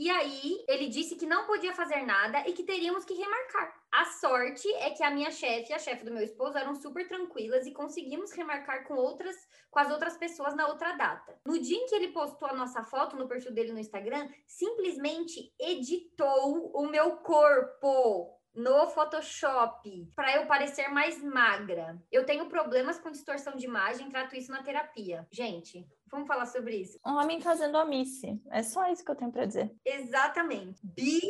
E 0.00 0.08
aí 0.08 0.64
ele 0.66 0.88
disse 0.88 1.14
que 1.14 1.26
não 1.26 1.44
podia 1.44 1.74
fazer 1.74 2.06
nada 2.06 2.42
e 2.48 2.54
que 2.54 2.64
teríamos 2.64 3.04
que 3.04 3.12
remarcar. 3.12 3.70
A 3.92 4.06
sorte 4.06 4.66
é 4.76 4.88
que 4.88 5.04
a 5.04 5.10
minha 5.10 5.30
chefe 5.30 5.72
e 5.72 5.74
a 5.74 5.78
chefe 5.78 6.06
do 6.06 6.10
meu 6.10 6.22
esposo 6.22 6.56
eram 6.56 6.74
super 6.74 7.06
tranquilas 7.06 7.66
e 7.66 7.72
conseguimos 7.74 8.32
remarcar 8.32 8.88
com 8.88 8.94
outras, 8.94 9.36
com 9.70 9.78
as 9.78 9.90
outras 9.90 10.16
pessoas 10.16 10.56
na 10.56 10.68
outra 10.68 10.94
data. 10.94 11.38
No 11.44 11.60
dia 11.60 11.76
em 11.76 11.84
que 11.84 11.94
ele 11.94 12.12
postou 12.12 12.48
a 12.48 12.54
nossa 12.54 12.82
foto 12.82 13.14
no 13.14 13.28
perfil 13.28 13.52
dele 13.52 13.72
no 13.72 13.78
Instagram, 13.78 14.26
simplesmente 14.46 15.52
editou 15.60 16.72
o 16.74 16.88
meu 16.88 17.18
corpo 17.18 18.40
no 18.54 18.86
Photoshop 18.88 20.10
para 20.16 20.36
eu 20.36 20.46
parecer 20.46 20.88
mais 20.88 21.22
magra. 21.22 22.02
Eu 22.10 22.24
tenho 22.24 22.48
problemas 22.48 22.98
com 22.98 23.10
distorção 23.10 23.54
de 23.54 23.66
imagem, 23.66 24.08
trato 24.08 24.34
isso 24.34 24.50
na 24.50 24.62
terapia. 24.62 25.26
Gente, 25.30 25.86
vamos 26.10 26.26
falar 26.26 26.46
sobre 26.46 26.76
isso. 26.76 26.98
Um 27.06 27.16
homem 27.16 27.40
fazendo 27.40 27.78
omisse. 27.78 28.40
É 28.50 28.62
só 28.62 28.90
isso 28.90 29.04
que 29.04 29.10
eu 29.10 29.16
tenho 29.16 29.32
para 29.32 29.46
dizer. 29.46 29.74
Exatamente. 29.84 30.80
Bi 30.82 31.20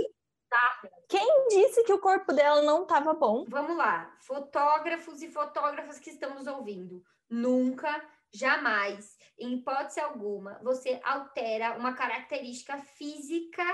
quem 1.08 1.48
disse 1.48 1.84
que 1.84 1.92
o 1.92 2.00
corpo 2.00 2.32
dela 2.32 2.62
não 2.62 2.82
estava 2.82 3.14
bom? 3.14 3.44
Vamos 3.48 3.76
lá, 3.76 4.12
fotógrafos 4.20 5.22
e 5.22 5.30
fotógrafas 5.30 5.98
que 5.98 6.10
estão 6.10 6.34
nos 6.34 6.46
ouvindo. 6.46 7.02
Nunca, 7.28 8.04
jamais, 8.32 9.16
em 9.38 9.54
hipótese 9.54 10.00
alguma, 10.00 10.58
você 10.62 11.00
altera 11.04 11.76
uma 11.76 11.94
característica 11.94 12.78
física 12.78 13.64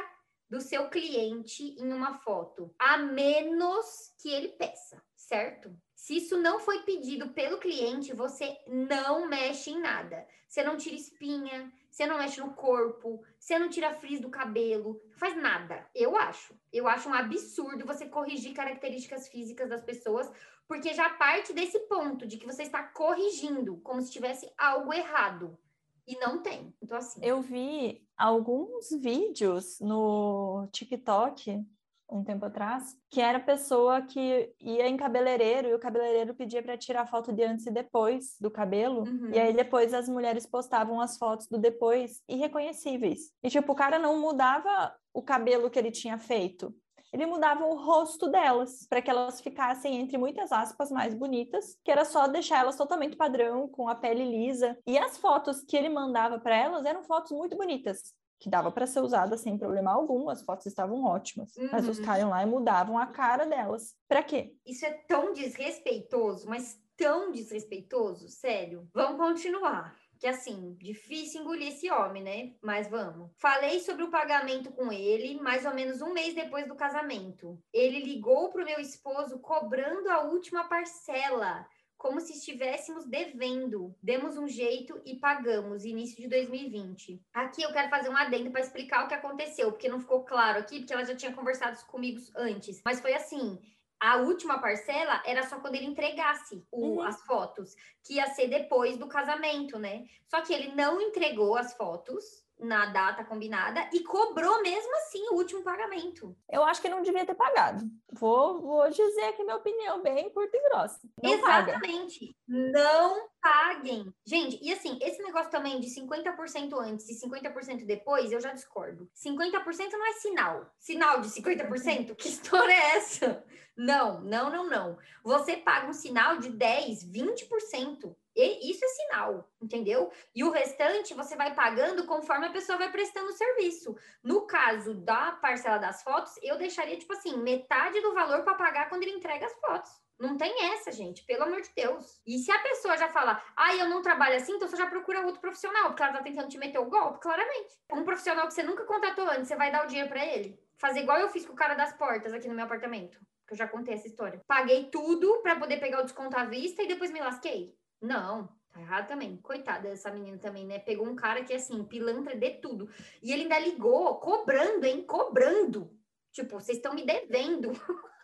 do 0.48 0.60
seu 0.60 0.88
cliente 0.88 1.74
em 1.80 1.92
uma 1.92 2.18
foto, 2.18 2.74
a 2.78 2.98
menos 2.98 4.14
que 4.20 4.28
ele 4.28 4.48
peça, 4.48 5.02
certo? 5.14 5.74
Se 6.06 6.18
isso 6.18 6.40
não 6.40 6.60
foi 6.60 6.84
pedido 6.84 7.30
pelo 7.30 7.58
cliente, 7.58 8.14
você 8.14 8.56
não 8.68 9.26
mexe 9.26 9.70
em 9.70 9.80
nada. 9.80 10.24
Você 10.46 10.62
não 10.62 10.76
tira 10.76 10.94
espinha, 10.94 11.72
você 11.90 12.06
não 12.06 12.18
mexe 12.18 12.38
no 12.38 12.54
corpo, 12.54 13.24
você 13.36 13.58
não 13.58 13.68
tira 13.68 13.92
frizz 13.92 14.20
do 14.20 14.30
cabelo, 14.30 15.02
faz 15.16 15.36
nada. 15.36 15.84
Eu 15.92 16.16
acho. 16.16 16.54
Eu 16.72 16.86
acho 16.86 17.08
um 17.08 17.12
absurdo 17.12 17.84
você 17.84 18.06
corrigir 18.06 18.54
características 18.54 19.26
físicas 19.26 19.68
das 19.68 19.82
pessoas, 19.82 20.30
porque 20.68 20.94
já 20.94 21.10
parte 21.10 21.52
desse 21.52 21.80
ponto 21.88 22.24
de 22.24 22.36
que 22.36 22.46
você 22.46 22.62
está 22.62 22.84
corrigindo, 22.84 23.78
como 23.78 24.00
se 24.00 24.12
tivesse 24.12 24.48
algo 24.56 24.92
errado. 24.94 25.58
E 26.06 26.16
não 26.20 26.40
tem. 26.40 26.72
Então, 26.80 26.98
assim. 26.98 27.18
Eu 27.20 27.42
vi 27.42 28.06
alguns 28.16 28.90
vídeos 28.92 29.80
no 29.80 30.68
TikTok 30.70 31.66
um 32.08 32.22
tempo 32.22 32.44
atrás, 32.44 32.96
que 33.10 33.20
era 33.20 33.40
pessoa 33.40 34.02
que 34.02 34.52
ia 34.60 34.88
em 34.88 34.96
cabeleireiro 34.96 35.68
e 35.68 35.74
o 35.74 35.78
cabeleireiro 35.78 36.34
pedia 36.34 36.62
para 36.62 36.76
tirar 36.76 37.06
foto 37.06 37.32
de 37.32 37.42
antes 37.42 37.66
e 37.66 37.70
depois 37.70 38.36
do 38.40 38.50
cabelo, 38.50 39.02
uhum. 39.02 39.30
e 39.32 39.38
aí 39.38 39.52
depois 39.52 39.92
as 39.92 40.08
mulheres 40.08 40.46
postavam 40.46 41.00
as 41.00 41.18
fotos 41.18 41.46
do 41.48 41.58
depois 41.58 42.22
irreconhecíveis. 42.28 43.32
E 43.42 43.50
tipo, 43.50 43.72
o 43.72 43.76
cara 43.76 43.98
não 43.98 44.20
mudava 44.20 44.94
o 45.12 45.22
cabelo 45.22 45.70
que 45.70 45.78
ele 45.78 45.90
tinha 45.90 46.18
feito, 46.18 46.74
ele 47.12 47.26
mudava 47.26 47.64
o 47.64 47.76
rosto 47.76 48.28
delas 48.28 48.86
para 48.88 49.00
que 49.00 49.08
elas 49.08 49.40
ficassem, 49.40 49.96
entre 49.96 50.18
muitas 50.18 50.52
aspas, 50.52 50.90
mais 50.90 51.14
bonitas, 51.14 51.78
que 51.84 51.90
era 51.90 52.04
só 52.04 52.26
deixar 52.26 52.58
elas 52.58 52.76
totalmente 52.76 53.16
padrão, 53.16 53.68
com 53.68 53.88
a 53.88 53.94
pele 53.94 54.24
lisa. 54.24 54.76
E 54.86 54.98
as 54.98 55.16
fotos 55.16 55.62
que 55.62 55.76
ele 55.76 55.88
mandava 55.88 56.38
para 56.38 56.56
elas 56.56 56.84
eram 56.84 57.02
fotos 57.04 57.32
muito 57.32 57.56
bonitas, 57.56 58.14
que 58.38 58.50
dava 58.50 58.70
para 58.70 58.86
ser 58.86 59.00
usada 59.00 59.36
sem 59.36 59.56
problema 59.58 59.92
algum, 59.92 60.28
as 60.28 60.42
fotos 60.42 60.66
estavam 60.66 61.04
ótimas. 61.04 61.56
Uhum. 61.56 61.68
Mas 61.72 61.88
os 61.88 61.98
uhum. 61.98 62.04
caras 62.04 62.28
lá 62.28 62.42
e 62.42 62.46
mudavam 62.46 62.98
a 62.98 63.06
cara 63.06 63.46
delas. 63.46 63.94
Para 64.08 64.22
quê? 64.22 64.54
Isso 64.64 64.84
é 64.84 64.92
tão 65.08 65.32
desrespeitoso, 65.32 66.48
mas 66.48 66.80
tão 66.96 67.32
desrespeitoso, 67.32 68.28
sério. 68.28 68.88
Vamos 68.94 69.18
continuar 69.18 69.96
que 70.18 70.26
assim, 70.26 70.74
difícil 70.80 71.42
engolir 71.42 71.68
esse 71.68 71.90
homem, 71.90 72.22
né? 72.22 72.54
Mas 72.62 72.88
vamos. 72.88 73.30
Falei 73.36 73.80
sobre 73.80 74.04
o 74.04 74.10
pagamento 74.10 74.72
com 74.72 74.92
ele 74.92 75.40
mais 75.40 75.64
ou 75.64 75.74
menos 75.74 76.00
um 76.00 76.12
mês 76.12 76.34
depois 76.34 76.66
do 76.66 76.74
casamento. 76.74 77.58
Ele 77.72 78.00
ligou 78.00 78.50
pro 78.50 78.64
meu 78.64 78.80
esposo 78.80 79.38
cobrando 79.38 80.08
a 80.10 80.22
última 80.22 80.64
parcela. 80.64 81.66
Como 81.96 82.20
se 82.20 82.32
estivéssemos 82.32 83.04
devendo. 83.06 83.94
Demos 84.02 84.36
um 84.36 84.46
jeito 84.46 85.00
e 85.04 85.16
pagamos, 85.16 85.84
início 85.84 86.16
de 86.16 86.28
2020. 86.28 87.22
Aqui 87.32 87.62
eu 87.62 87.72
quero 87.72 87.88
fazer 87.88 88.08
um 88.08 88.16
adendo 88.16 88.50
para 88.50 88.60
explicar 88.60 89.04
o 89.04 89.08
que 89.08 89.14
aconteceu, 89.14 89.72
porque 89.72 89.88
não 89.88 90.00
ficou 90.00 90.24
claro 90.24 90.58
aqui, 90.58 90.78
porque 90.78 90.92
ela 90.92 91.04
já 91.04 91.14
tinha 91.14 91.32
conversado 91.32 91.78
comigo 91.86 92.20
antes. 92.36 92.82
Mas 92.84 93.00
foi 93.00 93.14
assim: 93.14 93.58
a 93.98 94.16
última 94.18 94.60
parcela 94.60 95.22
era 95.24 95.42
só 95.42 95.58
quando 95.58 95.74
ele 95.74 95.86
entregasse 95.86 96.62
o, 96.70 96.96
uhum. 96.96 97.02
as 97.02 97.20
fotos, 97.22 97.74
que 98.04 98.14
ia 98.14 98.26
ser 98.28 98.48
depois 98.48 98.98
do 98.98 99.08
casamento, 99.08 99.78
né? 99.78 100.04
Só 100.28 100.42
que 100.42 100.52
ele 100.52 100.74
não 100.74 101.00
entregou 101.00 101.56
as 101.56 101.74
fotos 101.74 102.45
na 102.58 102.86
data 102.86 103.24
combinada 103.24 103.88
e 103.92 104.02
cobrou 104.02 104.62
mesmo 104.62 104.94
assim 104.96 105.22
o 105.30 105.34
último 105.34 105.62
pagamento. 105.62 106.36
Eu 106.50 106.64
acho 106.64 106.80
que 106.80 106.88
não 106.88 107.02
devia 107.02 107.26
ter 107.26 107.34
pagado. 107.34 107.84
Vou, 108.12 108.60
vou 108.60 108.88
dizer 108.90 109.24
aqui 109.24 109.42
minha 109.42 109.56
opinião 109.56 110.02
bem 110.02 110.30
curta 110.30 110.56
e 110.56 110.68
grossa. 110.68 111.00
Não 111.22 111.32
Exatamente. 111.32 112.36
Paga. 112.46 112.72
Não 112.72 113.28
paguem. 113.40 114.12
Gente, 114.24 114.58
e 114.62 114.72
assim, 114.72 114.98
esse 115.02 115.22
negócio 115.22 115.50
também 115.50 115.80
de 115.80 115.88
50% 115.88 116.72
antes 116.80 117.08
e 117.08 117.26
50% 117.26 117.84
depois, 117.84 118.32
eu 118.32 118.40
já 118.40 118.52
discordo. 118.52 119.08
50% 119.14 119.92
não 119.92 120.06
é 120.06 120.12
sinal. 120.14 120.66
Sinal 120.78 121.20
de 121.20 121.28
50%? 121.28 122.14
Que 122.16 122.28
história 122.28 122.72
é 122.72 122.96
essa? 122.96 123.44
Não, 123.76 124.22
não, 124.22 124.50
não, 124.50 124.68
não. 124.68 124.98
Você 125.22 125.56
paga 125.58 125.88
um 125.88 125.92
sinal 125.92 126.38
de 126.38 126.48
10, 126.48 127.04
20%. 127.04 128.16
E 128.36 128.70
isso 128.70 128.84
é 128.84 128.88
sinal, 128.88 129.50
entendeu? 129.60 130.12
E 130.34 130.44
o 130.44 130.50
restante 130.50 131.14
você 131.14 131.34
vai 131.34 131.54
pagando 131.54 132.04
conforme 132.04 132.46
a 132.46 132.52
pessoa 132.52 132.76
vai 132.76 132.92
prestando 132.92 133.30
o 133.30 133.32
serviço. 133.32 133.96
No 134.22 134.46
caso 134.46 134.92
da 134.92 135.32
parcela 135.32 135.78
das 135.78 136.02
fotos, 136.02 136.34
eu 136.42 136.58
deixaria, 136.58 136.98
tipo 136.98 137.14
assim, 137.14 137.38
metade 137.38 137.98
do 138.02 138.12
valor 138.12 138.42
para 138.42 138.54
pagar 138.54 138.90
quando 138.90 139.04
ele 139.04 139.16
entrega 139.16 139.46
as 139.46 139.54
fotos. 139.54 139.90
Não 140.18 140.36
tem 140.36 140.72
essa, 140.72 140.92
gente, 140.92 141.24
pelo 141.24 141.44
amor 141.44 141.62
de 141.62 141.70
Deus. 141.74 142.20
E 142.26 142.38
se 142.38 142.50
a 142.50 142.58
pessoa 142.60 142.96
já 142.96 143.08
fala, 143.08 143.42
ah, 143.54 143.74
eu 143.74 143.88
não 143.88 144.02
trabalho 144.02 144.36
assim, 144.36 144.52
então 144.52 144.68
você 144.68 144.76
já 144.76 144.86
procura 144.86 145.24
outro 145.24 145.40
profissional, 145.40 145.88
porque 145.88 146.02
ela 146.02 146.12
tá 146.12 146.22
tentando 146.22 146.48
te 146.48 146.58
meter 146.58 146.78
o 146.78 146.90
golpe, 146.90 147.20
claramente. 147.20 147.74
Um 147.92 148.04
profissional 148.04 148.46
que 148.46 148.54
você 148.54 148.62
nunca 148.62 148.84
contratou 148.84 149.28
antes, 149.28 149.48
você 149.48 149.56
vai 149.56 149.70
dar 149.70 149.84
o 149.84 149.86
dinheiro 149.86 150.08
para 150.08 150.24
ele. 150.24 150.58
Fazer 150.78 151.00
igual 151.00 151.18
eu 151.18 151.28
fiz 151.28 151.46
com 151.46 151.54
o 151.54 151.56
cara 151.56 151.74
das 151.74 151.94
portas 151.94 152.34
aqui 152.34 152.48
no 152.48 152.54
meu 152.54 152.64
apartamento, 152.64 153.18
que 153.46 153.54
eu 153.54 153.56
já 153.56 153.66
contei 153.66 153.94
essa 153.94 154.06
história. 154.06 154.42
Paguei 154.46 154.90
tudo 154.90 155.40
para 155.42 155.56
poder 155.56 155.78
pegar 155.80 156.00
o 156.00 156.04
desconto 156.04 156.36
à 156.36 156.44
vista 156.44 156.82
e 156.82 156.88
depois 156.88 157.10
me 157.10 157.20
lasquei. 157.20 157.74
Não, 158.06 158.48
tá 158.72 158.80
errado 158.80 159.08
também. 159.08 159.36
Coitada 159.38 159.88
dessa 159.88 160.10
menina 160.12 160.38
também, 160.38 160.64
né? 160.64 160.78
Pegou 160.78 161.06
um 161.06 161.16
cara 161.16 161.42
que, 161.42 161.52
assim, 161.52 161.84
pilantra 161.84 162.36
de 162.36 162.50
tudo. 162.60 162.88
E 163.22 163.32
ele 163.32 163.42
ainda 163.42 163.58
ligou, 163.58 164.14
cobrando, 164.20 164.86
hein? 164.86 165.04
Cobrando. 165.04 165.90
Tipo, 166.32 166.60
vocês 166.60 166.78
estão 166.78 166.94
me 166.94 167.04
devendo. 167.04 167.72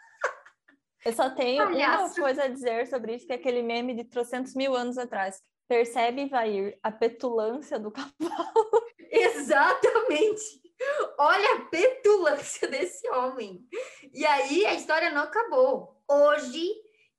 Eu 1.05 1.13
só 1.13 1.31
tenho 1.31 1.65
Palhaço. 1.65 2.21
uma 2.21 2.27
coisa 2.27 2.45
a 2.45 2.49
dizer 2.49 2.87
sobre 2.87 3.17
isso, 3.17 3.27
que 3.27 3.33
é 3.33 3.37
aquele 3.37 3.61
meme 3.61 3.93
de 3.93 4.05
trocentos 4.05 4.55
mil 4.55 4.77
anos 4.77 4.97
atrás. 4.97 5.43
Percebe, 5.67 6.29
Vair, 6.29 6.79
a 6.83 6.93
petulância 6.93 7.79
do 7.79 7.91
cavalo. 7.93 8.85
Exatamente. 9.11 10.63
Olha 11.19 11.57
a 11.57 11.61
petulância 11.71 12.69
desse 12.69 13.09
homem. 13.11 13.67
E 14.13 14.25
aí 14.25 14.65
a 14.67 14.75
história 14.75 15.11
não 15.11 15.23
acabou. 15.23 16.01
Hoje 16.09 16.73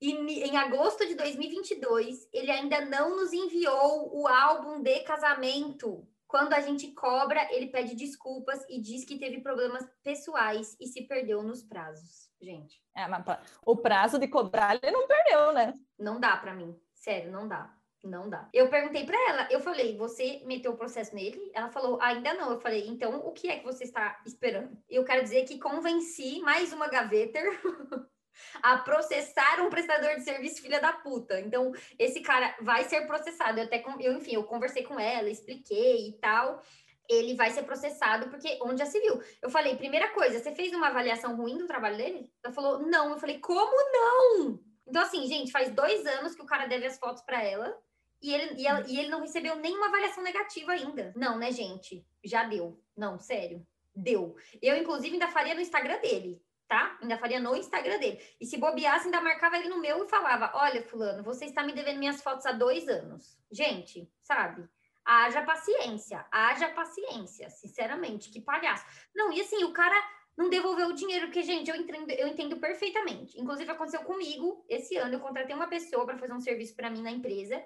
e 0.04 0.44
em 0.44 0.58
agosto 0.58 1.08
de 1.08 1.16
2022, 1.16 2.28
ele 2.34 2.52
ainda 2.52 2.84
não 2.84 3.16
nos 3.16 3.32
enviou 3.32 4.14
o 4.14 4.28
álbum 4.28 4.82
de 4.82 5.00
casamento. 5.00 6.06
Quando 6.28 6.52
a 6.54 6.60
gente 6.60 6.92
cobra, 6.92 7.48
ele 7.54 7.68
pede 7.68 7.96
desculpas 7.96 8.66
e 8.68 8.82
diz 8.82 9.06
que 9.06 9.18
teve 9.18 9.40
problemas 9.40 9.88
pessoais 10.04 10.76
e 10.78 10.88
se 10.88 11.04
perdeu 11.04 11.42
nos 11.42 11.64
prazos. 11.64 12.30
Gente. 12.42 12.82
É, 12.94 13.08
mas 13.08 13.24
o 13.66 13.78
prazo 13.78 14.20
de 14.20 14.28
cobrar 14.28 14.76
ele 14.76 14.92
não 14.92 15.08
perdeu, 15.08 15.54
né? 15.54 15.74
Não 15.98 16.20
dá 16.20 16.36
para 16.36 16.54
mim. 16.54 16.78
Sério, 16.94 17.32
não 17.32 17.48
dá. 17.48 17.74
Não 18.04 18.30
dá. 18.30 18.50
Eu 18.52 18.70
perguntei 18.70 19.06
para 19.06 19.30
ela, 19.30 19.48
eu 19.50 19.62
falei, 19.62 19.96
você 19.96 20.42
meteu 20.46 20.74
o 20.74 20.78
processo 20.78 21.16
nele? 21.16 21.50
Ela 21.54 21.70
falou, 21.70 22.02
ainda 22.02 22.34
não. 22.34 22.52
Eu 22.52 22.60
falei, 22.60 22.86
então 22.90 23.26
o 23.26 23.32
que 23.32 23.48
é 23.48 23.60
que 23.60 23.66
você 23.66 23.86
está 23.86 24.22
esperando? 24.26 24.78
Eu 24.90 25.06
quero 25.06 25.24
dizer 25.24 25.46
que 25.46 25.58
convenci 25.58 26.42
mais 26.42 26.74
uma 26.74 26.90
gaveta 26.90 27.40
a 28.62 28.78
processar 28.78 29.62
um 29.62 29.70
prestador 29.70 30.16
de 30.16 30.24
serviço 30.24 30.62
filha 30.62 30.80
da 30.80 30.94
puta. 30.94 31.40
Então, 31.40 31.72
esse 31.98 32.22
cara 32.22 32.56
vai 32.62 32.84
ser 32.84 33.06
processado. 33.08 33.60
Eu 33.60 33.66
até, 33.66 33.84
eu, 34.00 34.14
enfim, 34.14 34.36
eu 34.36 34.44
conversei 34.44 34.84
com 34.84 35.00
ela, 35.00 35.30
expliquei 35.30 36.10
e 36.10 36.14
tal. 36.14 36.62
Ele 37.10 37.36
vai 37.36 37.52
ser 37.52 37.64
processado 37.64 38.30
porque 38.30 38.58
onde 38.62 38.80
já 38.80 38.86
se 38.86 39.00
viu. 39.00 39.22
Eu 39.42 39.50
falei, 39.50 39.76
primeira 39.76 40.10
coisa, 40.10 40.40
você 40.40 40.54
fez 40.54 40.74
uma 40.74 40.88
avaliação 40.88 41.36
ruim 41.36 41.58
do 41.58 41.68
trabalho 41.68 41.98
dele? 41.98 42.32
Ela 42.44 42.54
falou, 42.54 42.80
não. 42.80 43.12
Eu 43.12 43.18
falei, 43.18 43.40
como 43.40 43.76
não? 43.92 44.60
Então, 44.88 45.02
assim, 45.02 45.26
gente, 45.28 45.52
faz 45.52 45.70
dois 45.72 46.06
anos 46.06 46.36
que 46.36 46.42
o 46.42 46.46
cara 46.46 46.66
deve 46.66 46.86
as 46.86 46.98
fotos 46.98 47.22
para 47.24 47.44
ela. 47.44 47.78
E 48.22 48.34
ele, 48.34 48.62
e, 48.62 48.66
ela, 48.66 48.86
e 48.88 48.98
ele 48.98 49.10
não 49.10 49.20
recebeu 49.20 49.56
nenhuma 49.58 49.88
avaliação 49.88 50.24
negativa 50.24 50.72
ainda. 50.72 51.12
Não, 51.16 51.38
né, 51.38 51.52
gente? 51.52 52.06
Já 52.24 52.46
deu. 52.46 52.82
Não, 52.96 53.20
sério. 53.20 53.66
Deu. 53.94 54.36
Eu, 54.62 54.78
inclusive, 54.78 55.14
ainda 55.14 55.28
faria 55.28 55.54
no 55.54 55.62
Instagram 55.62 56.00
dele 56.00 56.42
tá? 56.68 56.98
Ainda 57.02 57.18
faria 57.18 57.40
no 57.40 57.56
Instagram 57.56 58.00
dele. 58.00 58.20
E 58.40 58.46
se 58.46 58.58
bobeasse, 58.58 59.06
ainda 59.06 59.22
marcava 59.22 59.58
ele 59.58 59.70
no 59.70 59.80
meu 59.80 60.04
e 60.04 60.10
falava: 60.10 60.52
Olha, 60.56 60.82
Fulano, 60.84 61.24
você 61.24 61.46
está 61.46 61.64
me 61.64 61.74
devendo 61.74 62.00
minhas 62.00 62.22
fotos 62.22 62.46
há 62.46 62.52
dois 62.52 62.88
anos. 62.88 63.38
Gente, 63.52 64.10
sabe? 64.22 64.68
Haja 65.06 65.42
paciência, 65.42 66.26
haja 66.32 66.70
paciência, 66.70 67.50
sinceramente, 67.50 68.30
que 68.30 68.40
palhaço. 68.40 68.86
Não, 69.14 69.32
e 69.34 69.42
assim, 69.42 69.64
o 69.64 69.74
cara 69.74 69.96
não 70.36 70.50
devolveu 70.50 70.88
o 70.88 70.94
dinheiro, 70.94 71.28
porque, 71.28 71.44
gente, 71.44 71.70
eu 71.70 71.76
entendo, 71.76 72.10
eu 72.12 72.28
entendo 72.28 72.58
perfeitamente. 72.58 73.40
Inclusive, 73.40 73.70
aconteceu 73.70 74.02
comigo 74.02 74.66
esse 74.68 74.96
ano. 74.98 75.16
Eu 75.16 75.20
contratei 75.20 75.56
uma 75.56 75.68
pessoa 75.68 76.06
para 76.06 76.18
fazer 76.18 76.34
um 76.34 76.40
serviço 76.40 76.76
para 76.76 76.90
mim 76.90 77.02
na 77.02 77.12
empresa, 77.12 77.64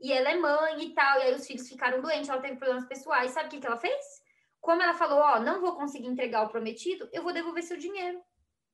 e 0.00 0.12
ela 0.12 0.30
é 0.30 0.36
mãe 0.36 0.82
e 0.82 0.94
tal, 0.94 1.18
e 1.18 1.22
aí 1.22 1.34
os 1.34 1.46
filhos 1.46 1.68
ficaram 1.68 2.00
doentes, 2.00 2.28
ela 2.28 2.40
teve 2.40 2.56
problemas 2.56 2.86
pessoais. 2.86 3.32
Sabe 3.32 3.48
o 3.48 3.50
que, 3.50 3.60
que 3.60 3.66
ela 3.66 3.76
fez? 3.76 4.22
Como 4.60 4.82
ela 4.82 4.94
falou, 4.94 5.18
ó, 5.18 5.40
não 5.40 5.60
vou 5.60 5.76
conseguir 5.76 6.06
entregar 6.06 6.42
o 6.42 6.48
prometido, 6.48 7.08
eu 7.12 7.22
vou 7.22 7.32
devolver 7.32 7.62
seu 7.62 7.76
dinheiro. 7.76 8.20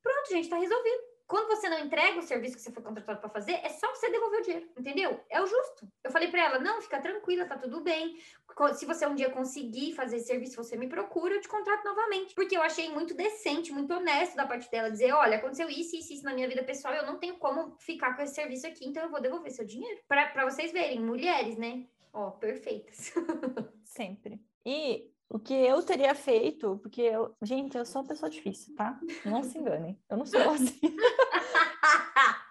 Pronto, 0.05 0.29
gente, 0.29 0.47
tá 0.47 0.57
resolvido. 0.57 1.01
Quando 1.25 1.47
você 1.47 1.67
não 1.67 1.79
entrega 1.79 2.19
o 2.19 2.21
serviço 2.21 2.55
que 2.55 2.61
você 2.61 2.71
foi 2.71 2.83
contratado 2.83 3.19
para 3.19 3.29
fazer, 3.29 3.53
é 3.53 3.69
só 3.69 3.89
você 3.89 4.11
devolver 4.11 4.41
o 4.41 4.43
dinheiro, 4.43 4.69
entendeu? 4.77 5.19
É 5.27 5.41
o 5.41 5.47
justo. 5.47 5.91
Eu 6.03 6.11
falei 6.11 6.29
para 6.29 6.45
ela: 6.45 6.59
não, 6.59 6.79
fica 6.79 7.01
tranquila, 7.01 7.47
tá 7.47 7.57
tudo 7.57 7.81
bem. 7.81 8.15
Se 8.75 8.85
você 8.85 9.07
um 9.07 9.15
dia 9.15 9.31
conseguir 9.31 9.93
fazer 9.93 10.17
esse 10.17 10.27
serviço, 10.27 10.63
você 10.63 10.77
me 10.77 10.87
procura, 10.87 11.33
eu 11.33 11.41
te 11.41 11.47
contrato 11.47 11.83
novamente. 11.83 12.35
Porque 12.35 12.55
eu 12.55 12.61
achei 12.61 12.89
muito 12.89 13.15
decente, 13.15 13.73
muito 13.73 13.91
honesto 13.91 14.35
da 14.35 14.45
parte 14.45 14.69
dela 14.69 14.91
dizer: 14.91 15.11
olha, 15.13 15.37
aconteceu 15.37 15.67
isso, 15.67 15.95
isso, 15.95 16.13
isso 16.13 16.23
na 16.23 16.35
minha 16.35 16.47
vida 16.47 16.63
pessoal, 16.63 16.93
eu 16.93 17.07
não 17.07 17.17
tenho 17.17 17.37
como 17.37 17.75
ficar 17.79 18.15
com 18.15 18.21
esse 18.21 18.35
serviço 18.35 18.67
aqui, 18.67 18.87
então 18.87 19.01
eu 19.01 19.09
vou 19.09 19.19
devolver 19.19 19.49
seu 19.49 19.65
dinheiro. 19.65 19.99
para 20.07 20.45
vocês 20.45 20.71
verem, 20.71 20.99
mulheres, 20.99 21.57
né? 21.57 21.87
Ó, 22.13 22.29
perfeitas. 22.29 23.11
Sempre. 23.83 24.39
E 24.63 25.11
o 25.29 25.39
que 25.39 25.53
eu 25.53 25.81
teria 25.83 26.13
feito, 26.15 26.77
porque 26.81 27.01
eu, 27.01 27.35
gente, 27.41 27.77
eu 27.77 27.85
sou 27.85 28.01
uma 28.01 28.07
pessoa 28.07 28.29
difícil, 28.29 28.75
tá? 28.75 28.99
Não 29.25 29.43
se 29.43 29.57
enganem, 29.57 29.99
eu 30.09 30.17
não 30.17 30.25
sou 30.25 30.39
assim. 30.51 30.79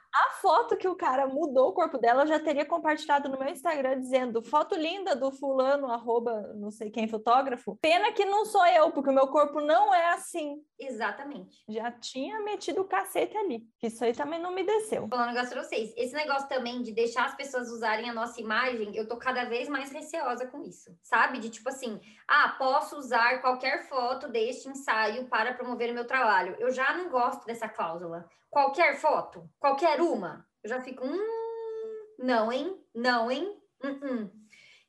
foto 0.45 0.77
que 0.77 0.87
o 0.87 0.95
cara 0.95 1.27
mudou 1.27 1.71
o 1.71 1.73
corpo 1.73 1.97
dela, 1.97 2.25
eu 2.25 2.27
já 2.27 2.39
teria 2.39 2.67
compartilhado 2.67 3.31
no 3.31 3.39
meu 3.39 3.49
Instagram 3.49 3.99
dizendo 3.99 4.43
foto 4.43 4.75
linda 4.75 5.17
do 5.17 5.33
fulano, 5.33 5.91
arroba 5.91 6.53
não 6.55 6.71
sei 6.71 6.91
quem, 6.91 7.09
fotógrafo. 7.09 7.79
Pena 7.81 8.13
que 8.13 8.27
não 8.27 8.45
sou 8.45 8.67
eu, 8.67 8.91
porque 8.91 9.09
o 9.09 9.15
meu 9.15 9.29
corpo 9.29 9.63
não 9.63 9.95
é 9.95 10.11
assim. 10.11 10.63
Exatamente. 10.79 11.65
Já 11.67 11.91
tinha 11.91 12.41
metido 12.41 12.83
o 12.83 12.85
cacete 12.85 13.35
ali. 13.39 13.63
Isso 13.83 14.05
aí 14.05 14.13
também 14.13 14.39
não 14.39 14.53
me 14.53 14.65
desceu. 14.65 15.09
Falando 15.09 15.31
um 15.31 15.33
negócio 15.33 15.55
pra 15.55 15.63
vocês. 15.63 15.95
Esse 15.97 16.15
negócio 16.15 16.47
também 16.47 16.83
de 16.83 16.93
deixar 16.93 17.25
as 17.25 17.35
pessoas 17.35 17.71
usarem 17.71 18.11
a 18.11 18.13
nossa 18.13 18.39
imagem, 18.39 18.95
eu 18.95 19.09
tô 19.09 19.17
cada 19.17 19.47
vez 19.47 19.67
mais 19.67 19.91
receosa 19.91 20.47
com 20.47 20.61
isso. 20.61 20.95
Sabe? 21.03 21.39
De 21.39 21.49
tipo 21.49 21.71
assim, 21.71 21.99
ah, 22.29 22.55
posso 22.59 22.99
usar 22.99 23.41
qualquer 23.41 23.89
foto 23.89 24.29
deste 24.29 24.69
ensaio 24.69 25.27
para 25.27 25.55
promover 25.55 25.91
o 25.91 25.95
meu 25.95 26.07
trabalho. 26.07 26.55
Eu 26.59 26.71
já 26.71 26.93
não 26.93 27.09
gosto 27.09 27.47
dessa 27.47 27.67
cláusula 27.67 28.29
qualquer 28.55 28.97
foto, 29.01 29.51
qualquer 29.59 30.01
uma, 30.01 30.47
eu 30.63 30.71
já 30.71 30.81
fico, 30.81 31.05
hum, 31.05 32.15
não, 32.17 32.53
hein? 32.53 32.81
Não, 32.95 33.29
hein? 33.29 33.61
Hum, 33.83 34.01
hum. 34.01 34.31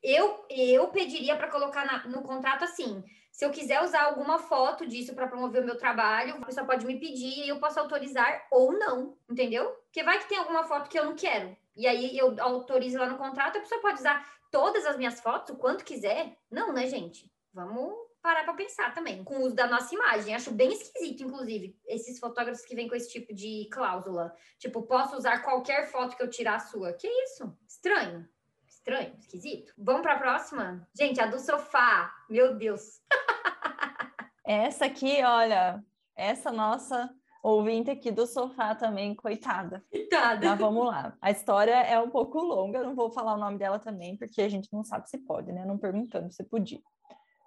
Eu, 0.04 0.46
eu 0.52 0.88
pediria 0.90 1.36
para 1.36 1.50
colocar 1.50 1.84
na, 1.84 2.08
no 2.08 2.22
contrato 2.22 2.64
assim: 2.64 3.04
se 3.32 3.44
eu 3.44 3.50
quiser 3.50 3.82
usar 3.82 4.04
alguma 4.04 4.38
foto 4.38 4.86
disso 4.86 5.16
para 5.16 5.28
promover 5.28 5.64
o 5.64 5.66
meu 5.66 5.80
trabalho, 5.80 6.36
a 6.36 6.46
pessoa 6.46 6.68
pode 6.68 6.86
me 6.86 7.00
pedir 7.00 7.44
e 7.44 7.50
eu 7.50 7.60
posso 7.60 7.80
autorizar 7.80 8.46
ou 8.52 8.72
não, 8.72 9.18
entendeu? 9.28 9.68
Porque 9.86 10.04
vai 10.04 10.20
que 10.20 10.30
tem 10.30 10.38
alguma 10.38 10.64
foto 10.64 10.88
que 10.88 11.00
eu 11.00 11.06
não 11.06 11.16
quero. 11.16 11.58
E 11.76 11.88
aí 11.88 12.16
eu 12.16 12.36
autorizo 12.40 13.00
lá 13.00 13.08
no 13.08 13.18
contrato, 13.18 13.58
a 13.58 13.62
pessoa 13.62 13.82
pode 13.82 13.98
usar 13.98 14.24
todas 14.52 14.86
as 14.86 14.96
minhas 14.96 15.20
fotos, 15.20 15.56
o 15.56 15.58
quanto 15.58 15.84
quiser. 15.84 16.38
Não, 16.52 16.72
né, 16.72 16.86
gente? 16.86 17.34
Vamos 17.52 17.92
parar 18.26 18.44
para 18.44 18.56
pensar 18.56 18.92
também, 18.92 19.24
com 19.24 19.36
o 19.36 19.44
uso 19.44 19.56
da 19.56 19.68
nossa 19.68 19.94
imagem. 19.94 20.34
Acho 20.34 20.52
bem 20.52 20.74
esquisito, 20.74 21.22
inclusive, 21.22 21.78
esses 21.86 22.18
fotógrafos 22.18 22.66
que 22.66 22.76
vêm 22.76 22.88
com 22.88 22.96
esse 22.96 23.12
tipo 23.12 23.32
de 23.36 23.70
cláusula. 23.72 24.34
Tipo, 24.58 24.82
posso 24.82 25.16
usar 25.16 25.44
qualquer 25.44 25.92
foto 25.92 26.18
que 26.18 26.24
eu 26.24 26.30
tirar 26.30 26.56
a 26.56 26.60
sua. 26.60 26.92
Que 26.94 27.08
isso? 27.08 27.56
Estranho. 27.68 28.28
Estranho, 28.68 29.16
esquisito. 29.20 29.72
Vamos 29.78 30.02
para 30.02 30.14
a 30.14 30.20
próxima? 30.20 30.88
Gente, 30.98 31.22
a 31.22 31.28
do 31.28 31.40
sofá. 31.40 32.12
Meu 32.28 32.56
Deus. 32.56 33.00
essa 34.44 34.86
aqui, 34.86 35.24
olha, 35.24 35.84
essa 36.16 36.52
nossa 36.52 37.14
Ouvinte 37.46 37.92
aqui 37.92 38.10
do 38.10 38.26
sofá 38.26 38.74
também, 38.74 39.14
coitada. 39.14 39.86
Coitada. 39.92 40.50
Mas 40.50 40.60
vamos 40.60 40.88
lá. 40.88 41.16
A 41.22 41.30
história 41.30 41.76
é 41.76 42.00
um 42.00 42.10
pouco 42.10 42.42
longa, 42.42 42.82
não 42.82 42.96
vou 42.96 43.12
falar 43.12 43.36
o 43.36 43.38
nome 43.38 43.60
dela 43.60 43.78
também, 43.78 44.18
porque 44.18 44.42
a 44.42 44.50
gente 44.50 44.68
não 44.74 44.84
sabe 44.84 45.08
se 45.08 45.20
pode, 45.20 45.52
né? 45.52 45.64
Não 45.64 45.78
perguntando 45.78 46.32
se 46.32 46.44
podia. 46.44 46.82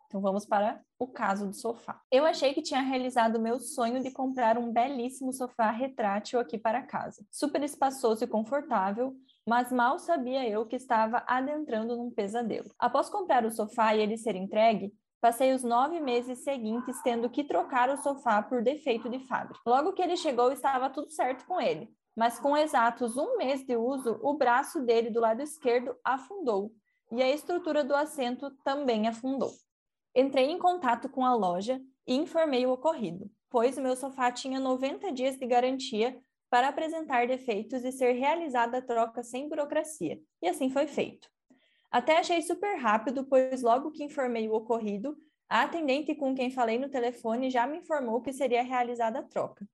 Então 0.09 0.23
vamos 0.23 0.47
para 0.47 0.81
o 0.99 1.07
caso 1.07 1.47
do 1.47 1.55
sofá. 1.55 2.01
Eu 2.11 2.25
achei 2.25 2.55
que 2.55 2.63
tinha 2.63 2.81
realizado 2.81 3.39
meu 3.39 3.61
sonho 3.61 4.03
de 4.03 4.11
comprar 4.11 4.57
um 4.57 4.73
belíssimo 4.73 5.35
sofá 5.35 5.71
retrátil 5.71 6.41
aqui 6.41 6.57
para 6.57 6.83
casa. 6.83 7.23
Super 7.31 7.63
espaçoso 7.63 8.25
e 8.25 8.27
confortável, 8.27 9.15
mas 9.47 9.71
mal 9.71 9.99
sabia 9.99 10.49
eu 10.49 10.65
que 10.65 10.77
estava 10.77 11.23
adentrando 11.27 11.95
num 11.95 12.11
pesadelo. 12.11 12.71
Após 12.79 13.11
comprar 13.11 13.45
o 13.45 13.51
sofá 13.51 13.95
e 13.95 14.01
ele 14.01 14.17
ser 14.17 14.35
entregue, 14.35 14.93
Passei 15.21 15.53
os 15.53 15.65
nove 15.65 15.99
meses 15.99 16.45
seguintes 16.45 17.03
tendo 17.03 17.29
que 17.29 17.43
trocar 17.43 17.91
o 17.91 17.97
sofá 17.97 18.41
por 18.41 18.63
defeito 18.63 19.09
de 19.09 19.19
fábrica. 19.27 19.59
Logo 19.67 19.93
que 19.93 20.01
ele 20.01 20.17
chegou, 20.17 20.53
estava 20.53 20.89
tudo 20.89 21.11
certo 21.11 21.45
com 21.45 21.61
ele, 21.61 21.91
mas 22.17 22.39
com 22.39 22.57
exatos 22.57 23.17
um 23.17 23.37
mês 23.37 23.65
de 23.67 23.77
uso, 23.77 24.17
o 24.23 24.35
braço 24.35 24.81
dele 24.85 25.11
do 25.11 25.19
lado 25.19 25.43
esquerdo 25.43 25.93
afundou 26.05 26.71
e 27.11 27.21
a 27.21 27.29
estrutura 27.29 27.83
do 27.83 27.97
assento 27.97 28.49
também 28.63 29.09
afundou. 29.09 29.51
Entrei 30.15 30.51
em 30.51 30.59
contato 30.59 31.09
com 31.09 31.25
a 31.25 31.35
loja 31.35 31.81
e 32.07 32.15
informei 32.15 32.67
o 32.67 32.73
ocorrido, 32.73 33.31
pois 33.51 33.77
o 33.77 33.83
meu 33.83 33.95
sofá 33.95 34.33
tinha 34.33 34.59
90 34.59 35.13
dias 35.13 35.37
de 35.37 35.47
garantia 35.47 36.19
para 36.51 36.69
apresentar 36.69 37.27
defeitos 37.27 37.85
e 37.85 37.93
ser 37.93 38.13
realizada 38.13 38.79
a 38.79 38.83
troca 38.83 39.23
sem 39.23 39.49
burocracia, 39.49 40.19
e 40.41 40.49
assim 40.49 40.71
foi 40.71 40.87
feito. 40.87 41.29
Até 41.91 42.19
achei 42.19 42.43
super 42.43 42.77
rápido, 42.77 43.25
pois 43.25 43.63
logo 43.63 43.91
que 43.91 44.05
informei 44.05 44.49
o 44.49 44.55
ocorrido, 44.55 45.17
a 45.49 45.63
atendente 45.63 46.15
com 46.15 46.35
quem 46.35 46.51
falei 46.51 46.79
no 46.79 46.91
telefone 46.91 47.51
já 47.51 47.67
me 47.67 47.79
informou 47.79 48.21
que 48.21 48.33
seria 48.33 48.63
realizada 48.63 49.21
a 49.21 49.23
troca. 49.23 49.67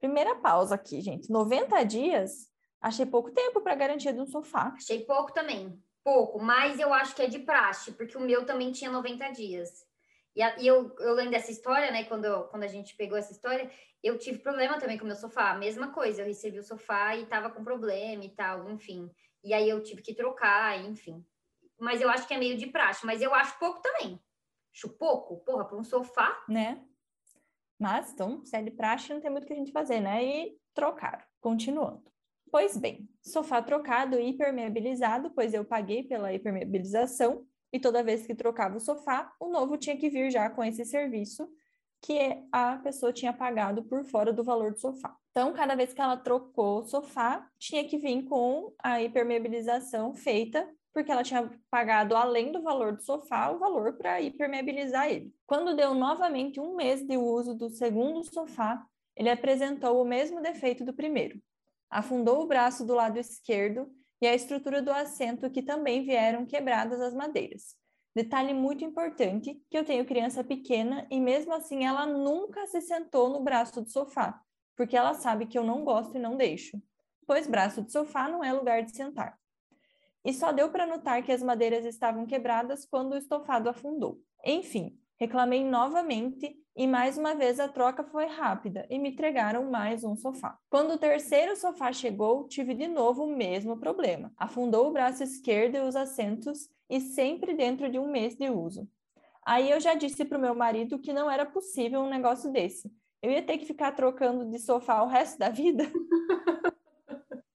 Primeira 0.00 0.34
pausa 0.36 0.74
aqui, 0.74 1.00
gente. 1.00 1.30
90 1.30 1.84
dias? 1.84 2.48
Achei 2.80 3.06
pouco 3.06 3.30
tempo 3.30 3.60
para 3.60 3.76
garantia 3.76 4.12
de 4.12 4.20
um 4.20 4.26
sofá. 4.26 4.72
Achei 4.76 5.04
pouco 5.04 5.32
também. 5.32 5.80
Pouco, 6.04 6.40
mas 6.40 6.80
eu 6.80 6.92
acho 6.92 7.14
que 7.14 7.22
é 7.22 7.26
de 7.26 7.38
praxe, 7.38 7.92
porque 7.92 8.16
o 8.16 8.20
meu 8.20 8.44
também 8.44 8.72
tinha 8.72 8.90
90 8.90 9.28
dias. 9.30 9.86
E, 10.34 10.42
a, 10.42 10.58
e 10.58 10.66
eu, 10.66 10.94
eu 10.98 11.14
lembro 11.14 11.32
dessa 11.32 11.50
história, 11.50 11.90
né? 11.90 12.04
Quando, 12.04 12.48
quando 12.48 12.64
a 12.64 12.68
gente 12.68 12.96
pegou 12.96 13.16
essa 13.16 13.32
história, 13.32 13.70
eu 14.02 14.18
tive 14.18 14.38
problema 14.38 14.78
também 14.78 14.98
com 14.98 15.04
o 15.04 15.06
meu 15.06 15.16
sofá. 15.16 15.54
Mesma 15.54 15.92
coisa, 15.92 16.22
eu 16.22 16.26
recebi 16.26 16.58
o 16.58 16.62
sofá 16.62 17.14
e 17.16 17.26
tava 17.26 17.50
com 17.50 17.62
problema 17.62 18.24
e 18.24 18.30
tal, 18.30 18.70
enfim. 18.70 19.10
E 19.44 19.54
aí 19.54 19.68
eu 19.68 19.82
tive 19.82 20.02
que 20.02 20.14
trocar, 20.14 20.78
enfim 20.84 21.24
mas 21.82 22.00
eu 22.00 22.08
acho 22.08 22.28
que 22.28 22.34
é 22.34 22.38
meio 22.38 22.56
de 22.56 22.68
praxe, 22.68 23.04
mas 23.04 23.20
eu 23.20 23.34
acho 23.34 23.58
pouco 23.58 23.82
também. 23.82 24.22
Acho 24.72 24.88
pouco, 24.88 25.38
porra, 25.38 25.64
para 25.64 25.76
um 25.76 25.82
sofá. 25.82 26.40
Né? 26.48 26.80
Mas, 27.76 28.12
então, 28.12 28.44
se 28.44 28.56
é 28.56 28.62
de 28.62 28.70
praxe, 28.70 29.12
não 29.12 29.20
tem 29.20 29.30
muito 29.30 29.42
o 29.42 29.46
que 29.48 29.52
a 29.52 29.56
gente 29.56 29.72
fazer, 29.72 30.00
né? 30.00 30.24
E 30.24 30.56
trocar. 30.72 31.28
Continuando. 31.40 32.11
Pois 32.52 32.76
bem, 32.76 33.08
sofá 33.22 33.62
trocado 33.62 34.20
e 34.20 34.28
hipermeabilizado, 34.28 35.30
pois 35.30 35.54
eu 35.54 35.64
paguei 35.64 36.02
pela 36.02 36.34
hipermeabilização, 36.34 37.46
e 37.72 37.80
toda 37.80 38.04
vez 38.04 38.26
que 38.26 38.34
trocava 38.34 38.76
o 38.76 38.80
sofá, 38.80 39.32
o 39.40 39.48
novo 39.48 39.78
tinha 39.78 39.96
que 39.96 40.10
vir 40.10 40.30
já 40.30 40.50
com 40.50 40.62
esse 40.62 40.84
serviço 40.84 41.48
que 42.02 42.44
a 42.52 42.76
pessoa 42.76 43.10
tinha 43.10 43.32
pagado 43.32 43.82
por 43.84 44.04
fora 44.04 44.34
do 44.34 44.44
valor 44.44 44.72
do 44.72 44.78
sofá. 44.78 45.16
Então, 45.30 45.54
cada 45.54 45.74
vez 45.74 45.94
que 45.94 46.00
ela 46.02 46.14
trocou 46.14 46.80
o 46.80 46.84
sofá, 46.84 47.48
tinha 47.58 47.88
que 47.88 47.96
vir 47.96 48.24
com 48.24 48.74
a 48.82 49.00
hipermeabilização 49.00 50.12
feita 50.12 50.68
porque 50.92 51.10
ela 51.10 51.22
tinha 51.22 51.50
pagado, 51.70 52.14
além 52.14 52.52
do 52.52 52.60
valor 52.60 52.94
do 52.94 53.02
sofá, 53.02 53.50
o 53.50 53.58
valor 53.58 53.94
para 53.94 54.20
hipermeabilizar 54.20 55.08
ele. 55.08 55.34
Quando 55.46 55.74
deu 55.74 55.94
novamente 55.94 56.60
um 56.60 56.76
mês 56.76 57.02
de 57.02 57.16
uso 57.16 57.54
do 57.54 57.70
segundo 57.70 58.22
sofá, 58.22 58.84
ele 59.16 59.30
apresentou 59.30 60.02
o 60.02 60.04
mesmo 60.04 60.42
defeito 60.42 60.84
do 60.84 60.92
primeiro. 60.92 61.40
Afundou 61.92 62.42
o 62.42 62.46
braço 62.46 62.84
do 62.84 62.94
lado 62.94 63.18
esquerdo 63.18 63.88
e 64.20 64.26
a 64.26 64.34
estrutura 64.34 64.80
do 64.80 64.90
assento, 64.90 65.50
que 65.50 65.62
também 65.62 66.04
vieram 66.04 66.46
quebradas 66.46 67.00
as 67.00 67.14
madeiras. 67.14 67.76
Detalhe 68.14 68.52
muito 68.52 68.84
importante 68.84 69.62
que 69.70 69.78
eu 69.78 69.84
tenho 69.84 70.04
criança 70.04 70.42
pequena 70.42 71.06
e 71.10 71.20
mesmo 71.20 71.54
assim 71.54 71.84
ela 71.84 72.06
nunca 72.06 72.66
se 72.66 72.80
sentou 72.80 73.30
no 73.30 73.42
braço 73.42 73.80
do 73.80 73.90
sofá, 73.90 74.40
porque 74.76 74.96
ela 74.96 75.14
sabe 75.14 75.46
que 75.46 75.58
eu 75.58 75.64
não 75.64 75.84
gosto 75.84 76.16
e 76.16 76.20
não 76.20 76.36
deixo, 76.36 76.80
pois 77.26 77.46
braço 77.46 77.82
de 77.82 77.92
sofá 77.92 78.28
não 78.28 78.42
é 78.42 78.52
lugar 78.52 78.82
de 78.82 78.94
sentar 78.94 79.38
e 80.24 80.32
só 80.32 80.52
deu 80.52 80.70
para 80.70 80.86
notar 80.86 81.22
que 81.22 81.32
as 81.32 81.42
madeiras 81.42 81.84
estavam 81.84 82.26
quebradas 82.26 82.86
quando 82.86 83.12
o 83.12 83.16
estofado 83.16 83.68
afundou. 83.68 84.20
Enfim, 84.44 84.98
reclamei 85.22 85.64
novamente 85.64 86.56
e 86.74 86.84
mais 86.84 87.16
uma 87.16 87.32
vez 87.32 87.60
a 87.60 87.68
troca 87.68 88.02
foi 88.02 88.26
rápida 88.26 88.84
e 88.90 88.98
me 88.98 89.10
entregaram 89.10 89.70
mais 89.70 90.02
um 90.02 90.16
sofá. 90.16 90.58
Quando 90.68 90.94
o 90.94 90.98
terceiro 90.98 91.54
sofá 91.54 91.92
chegou, 91.92 92.48
tive 92.48 92.74
de 92.74 92.88
novo 92.88 93.22
o 93.22 93.36
mesmo 93.36 93.78
problema. 93.78 94.32
Afundou 94.36 94.88
o 94.88 94.92
braço 94.92 95.22
esquerdo 95.22 95.76
e 95.76 95.80
os 95.80 95.94
assentos 95.94 96.68
e 96.90 97.00
sempre 97.00 97.54
dentro 97.54 97.88
de 97.88 98.00
um 98.00 98.10
mês 98.10 98.34
de 98.34 98.50
uso. 98.50 98.88
Aí 99.46 99.70
eu 99.70 99.78
já 99.78 99.94
disse 99.94 100.24
para 100.24 100.38
o 100.38 100.40
meu 100.40 100.56
marido 100.56 100.98
que 100.98 101.12
não 101.12 101.30
era 101.30 101.46
possível 101.46 102.00
um 102.00 102.10
negócio 102.10 102.50
desse. 102.50 102.92
Eu 103.22 103.30
ia 103.30 103.42
ter 103.42 103.58
que 103.58 103.64
ficar 103.64 103.92
trocando 103.92 104.44
de 104.50 104.58
sofá 104.58 105.04
o 105.04 105.06
resto 105.06 105.38
da 105.38 105.50
vida. 105.50 105.84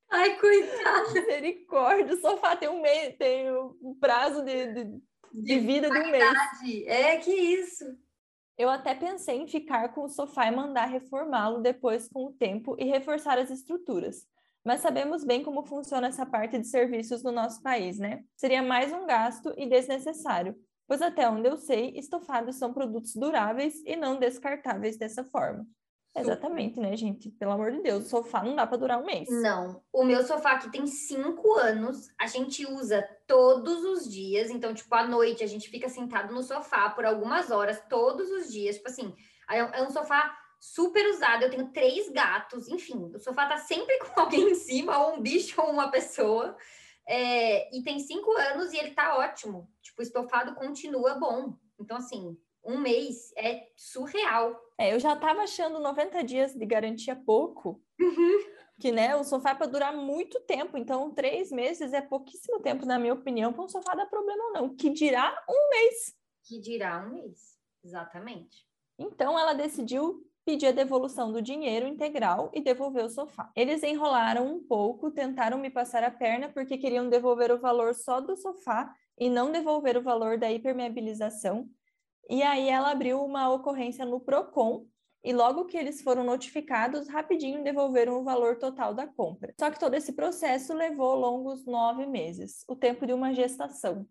Ai, 0.10 0.40
coitada. 0.40 1.14
Misericórdia, 1.14 2.16
o 2.16 2.22
sofá 2.22 2.56
tem 2.56 2.70
um 2.70 2.82
mês, 2.82 3.18
tem 3.18 3.52
um 3.52 3.94
prazo 4.00 4.42
de, 4.42 4.74
de, 4.74 5.02
de 5.44 5.60
vida 5.60 5.90
de 5.90 5.98
um 5.98 6.12
mês. 6.12 6.24
É, 6.86 7.18
que 7.18 7.32
isso. 7.32 7.86
Eu 8.58 8.70
até 8.70 8.96
pensei 8.96 9.38
em 9.38 9.48
ficar 9.48 9.90
com 9.90 10.06
o 10.06 10.10
sofá 10.10 10.48
e 10.48 10.56
mandar 10.56 10.86
reformá-lo 10.86 11.62
depois 11.62 12.08
com 12.10 12.26
o 12.26 12.34
tempo 12.34 12.76
e 12.80 12.86
reforçar 12.86 13.38
as 13.38 13.52
estruturas. 13.52 14.26
Mas 14.66 14.82
sabemos 14.82 15.24
bem 15.24 15.44
como 15.44 15.64
funciona 15.64 16.08
essa 16.08 16.26
parte 16.26 16.58
de 16.58 16.68
serviços 16.68 17.24
no 17.24 17.32
nosso 17.32 17.62
país, 17.62 18.00
né? 18.00 18.24
Seria 18.36 18.64
mais 18.64 18.92
um 18.92 19.06
gasto 19.06 19.54
e 19.56 19.68
desnecessário, 19.68 20.56
pois 20.88 21.02
até 21.02 21.30
onde 21.30 21.48
eu 21.48 21.56
sei, 21.56 21.92
estofados 21.96 22.56
são 22.56 22.74
produtos 22.74 23.14
duráveis 23.16 23.82
e 23.86 23.96
não 23.96 24.18
descartáveis 24.18 24.98
dessa 24.98 25.24
forma. 25.24 25.66
Exatamente, 26.20 26.80
né, 26.80 26.96
gente? 26.96 27.30
Pelo 27.30 27.52
amor 27.52 27.72
de 27.72 27.82
Deus, 27.82 28.06
o 28.06 28.10
sofá 28.10 28.44
não 28.44 28.56
dá 28.56 28.66
para 28.66 28.78
durar 28.78 29.00
um 29.00 29.06
mês. 29.06 29.28
Não. 29.30 29.82
O 29.94 30.04
meu 30.04 30.24
sofá 30.24 30.54
aqui 30.54 30.72
tem 30.72 30.88
cinco 30.88 31.54
anos, 31.54 32.10
a 32.20 32.28
gente 32.28 32.66
usa 32.66 33.08
todos 33.28 33.84
os 33.84 34.12
dias. 34.12 34.50
Então, 34.50 34.74
tipo, 34.74 34.94
à 34.96 35.08
noite 35.08 35.44
a 35.44 35.48
gente 35.48 35.70
fica 35.70 35.88
sentado 35.90 36.34
no 36.34 36.42
sofá 36.42 36.90
por 36.90 37.06
algumas 37.06 37.52
horas, 37.52 37.82
todos 37.90 38.30
os 38.32 38.52
dias. 38.52 38.78
Tipo 38.78 38.90
assim, 38.90 39.16
é, 39.50 39.60
é 39.60 39.84
um 39.84 39.92
sofá 39.92 40.36
super 40.60 41.08
usado. 41.10 41.44
Eu 41.44 41.50
tenho 41.50 41.72
três 41.72 42.10
gatos, 42.10 42.68
enfim, 42.68 43.12
o 43.14 43.20
sofá 43.20 43.46
tá 43.46 43.58
sempre 43.58 43.98
com 44.06 44.20
alguém 44.20 44.52
em 44.52 44.56
cima, 44.56 44.98
ou 44.98 45.16
um 45.16 45.22
bicho 45.22 45.62
ou 45.62 45.72
uma 45.72 45.92
pessoa. 45.92 46.58
É, 47.08 47.74
e 47.76 47.82
tem 47.84 48.00
cinco 48.00 48.32
anos 48.32 48.74
e 48.74 48.78
ele 48.78 48.92
tá 48.92 49.18
ótimo. 49.18 49.70
Tipo, 49.82 50.02
o 50.02 50.04
estofado 50.04 50.56
continua 50.56 51.16
bom. 51.16 51.58
Então, 51.80 51.98
assim, 51.98 52.38
um 52.66 52.78
mês 52.78 53.32
é 53.38 53.68
surreal. 53.76 54.60
É, 54.78 54.94
eu 54.94 55.00
já 55.00 55.14
estava 55.14 55.42
achando 55.42 55.80
90 55.80 56.24
dias 56.24 56.54
de 56.54 56.66
garantia 56.66 57.16
pouco. 57.16 57.82
Uhum. 58.00 58.58
Que, 58.80 58.92
né, 58.92 59.16
o 59.16 59.24
sofá 59.24 59.52
é 59.52 59.56
para 59.56 59.66
durar 59.66 59.96
muito 59.96 60.40
tempo. 60.42 60.78
Então, 60.78 61.12
três 61.12 61.52
meses 61.52 61.94
é 61.94 62.02
pouquíssimo 62.02 62.60
tempo, 62.60 62.86
na 62.86 63.00
minha 63.00 63.14
opinião, 63.14 63.52
para 63.52 63.64
um 63.64 63.68
sofá 63.68 63.96
dar 63.96 64.06
problema 64.06 64.44
ou 64.46 64.54
não. 64.54 64.76
Que 64.76 64.92
dirá 64.92 65.36
um 65.50 65.70
mês. 65.72 66.14
Que 66.44 66.60
dirá 66.60 67.04
um 67.04 67.10
mês, 67.10 67.58
exatamente. 67.84 68.68
Então, 69.00 69.38
ela 69.38 69.54
decidiu 69.54 70.24
pedir 70.46 70.68
a 70.68 70.72
devolução 70.72 71.32
do 71.32 71.42
dinheiro 71.42 71.86
integral 71.88 72.50
e 72.54 72.62
devolver 72.62 73.04
o 73.04 73.10
sofá. 73.10 73.52
Eles 73.54 73.84
enrolaram 73.84 74.48
um 74.48 74.64
pouco, 74.64 75.12
tentaram 75.12 75.58
me 75.58 75.70
passar 75.70 76.04
a 76.06 76.12
perna 76.12 76.48
porque 76.48 76.78
queriam 76.78 77.10
devolver 77.10 77.52
o 77.52 77.60
valor 77.60 77.94
só 77.94 78.22
do 78.22 78.38
sofá 78.38 78.96
e 79.18 79.30
não 79.30 79.52
devolver 79.52 79.98
o 79.98 80.02
valor 80.02 80.38
da 80.38 80.50
hipermeabilização, 80.50 81.68
e 82.30 82.44
aí 82.44 82.70
ela 82.70 82.92
abriu 82.92 83.24
uma 83.24 83.50
ocorrência 83.50 84.06
no 84.06 84.20
Procon 84.20 84.86
e 85.24 85.34
logo 85.34 85.66
que 85.66 85.78
eles 85.78 86.02
foram 86.02 86.24
notificados, 86.24 87.08
rapidinho 87.08 87.64
devolveram 87.64 88.20
o 88.20 88.24
valor 88.24 88.58
total 88.58 88.94
da 88.94 89.06
compra. 89.08 89.54
Só 89.60 89.70
que 89.70 89.80
todo 89.80 89.94
esse 89.94 90.14
processo 90.14 90.74
levou 90.74 91.16
longos 91.16 91.66
nove 91.66 92.06
meses, 92.06 92.64
o 92.68 92.76
tempo 92.76 93.06
de 93.06 93.14
uma 93.14 93.34
gestação, 93.34 94.08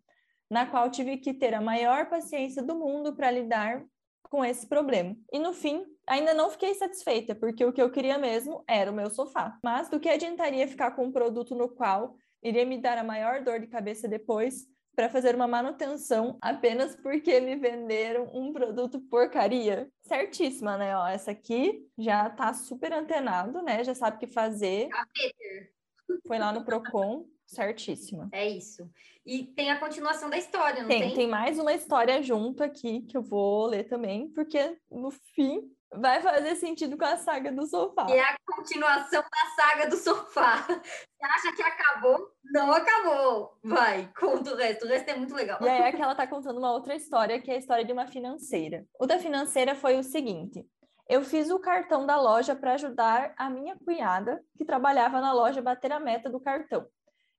na 0.51 0.67
qual 0.67 0.91
tive 0.91 1.17
que 1.17 1.33
ter 1.33 1.55
a 1.55 1.61
maior 1.61 2.09
paciência 2.09 2.63
do 2.63 2.75
mundo 2.75 3.15
para 3.15 3.31
lidar 3.31 3.85
com 4.25 4.45
esse 4.45 4.67
problema. 4.67 5.17
E 5.33 5.39
no 5.39 5.53
fim, 5.53 5.85
ainda 6.07 6.35
não 6.35 6.51
fiquei 6.51 6.75
satisfeita, 6.75 7.35
porque 7.35 7.65
o 7.65 7.73
que 7.73 7.81
eu 7.81 7.91
queria 7.91 8.19
mesmo 8.19 8.63
era 8.69 8.91
o 8.91 8.95
meu 8.95 9.09
sofá. 9.09 9.59
Mas 9.65 9.89
do 9.89 10.01
que 10.01 10.09
adiantaria 10.09 10.69
ficar 10.69 10.91
com 10.91 11.05
um 11.05 11.13
produto 11.13 11.55
no 11.55 11.69
qual 11.69 12.17
iria 12.43 12.67
me 12.67 12.79
dar 12.79 12.99
a 12.99 13.05
maior 13.05 13.43
dor 13.43 13.61
de 13.61 13.67
cabeça 13.67 14.07
depois, 14.09 14.67
para 14.97 15.11
fazer 15.11 15.35
uma 15.35 15.47
manutenção 15.47 16.39
apenas 16.41 16.97
porque 16.97 17.39
me 17.39 17.55
venderam 17.55 18.31
um 18.33 18.51
produto 18.51 18.99
porcaria. 18.99 19.91
Certíssima, 20.03 20.79
né? 20.79 20.97
Ó, 20.97 21.07
essa 21.07 21.33
aqui 21.33 21.87
já 21.99 22.31
tá 22.31 22.55
super 22.55 22.95
antenado, 22.95 23.61
né? 23.61 23.85
Já 23.85 23.95
sabe 23.95 24.17
o 24.17 24.19
que 24.21 24.27
fazer. 24.27 24.89
Foi 26.27 26.39
lá 26.39 26.51
no 26.51 26.65
Procon, 26.65 27.27
certíssima. 27.45 28.31
É 28.33 28.49
isso. 28.49 28.91
E 29.25 29.45
tem 29.45 29.71
a 29.71 29.79
continuação 29.79 30.31
da 30.31 30.39
história, 30.39 30.81
não 30.81 30.89
tem? 30.89 31.01
Tem, 31.03 31.15
tem 31.15 31.29
mais 31.29 31.59
uma 31.59 31.75
história 31.75 32.23
junto 32.23 32.63
aqui 32.63 33.03
que 33.03 33.17
eu 33.17 33.23
vou 33.23 33.67
ler 33.67 33.85
também, 33.85 34.31
porque 34.31 34.79
no 34.91 35.11
fim 35.11 35.71
vai 35.95 36.21
fazer 36.21 36.57
sentido 36.57 36.97
com 36.97 37.05
a 37.05 37.17
saga 37.17 37.53
do 37.53 37.67
sofá. 37.67 38.07
É 38.11 38.21
a 38.21 38.37
continuação 38.47 39.23
da 39.23 39.63
saga 39.63 39.89
do 39.89 39.97
sofá. 39.97 40.67
Você 40.67 41.25
acha 41.25 41.53
que 41.57 41.63
acabou? 41.63 42.31
Não 42.45 42.73
acabou. 42.73 43.59
Vai, 43.63 44.11
conta 44.19 44.53
o 44.53 44.57
resto. 44.57 44.85
O 44.85 44.89
resto 44.89 45.09
é 45.09 45.17
muito 45.17 45.35
legal. 45.35 45.59
E 45.61 45.69
aí 45.69 45.83
é 45.83 45.93
que 45.93 46.03
ela 46.03 46.15
tá 46.15 46.27
contando 46.27 46.59
uma 46.59 46.73
outra 46.73 46.95
história, 46.95 47.41
que 47.41 47.51
é 47.51 47.55
a 47.55 47.59
história 47.59 47.85
de 47.85 47.93
uma 47.93 48.07
financeira. 48.07 48.85
O 48.99 49.07
da 49.07 49.19
financeira 49.19 49.75
foi 49.75 49.99
o 49.99 50.03
seguinte. 50.03 50.67
Eu 51.09 51.23
fiz 51.23 51.51
o 51.51 51.61
cartão 51.61 52.05
da 52.05 52.21
loja 52.21 52.57
para 52.57 52.75
ajudar 52.75 53.33
a 53.37 53.49
minha 53.49 53.77
cunhada, 53.77 54.43
que 54.57 54.65
trabalhava 54.65 55.21
na 55.21 55.33
loja, 55.33 55.61
a 55.61 55.63
bater 55.63 55.93
a 55.93 56.01
meta 56.01 56.29
do 56.29 56.41
cartão. 56.41 56.87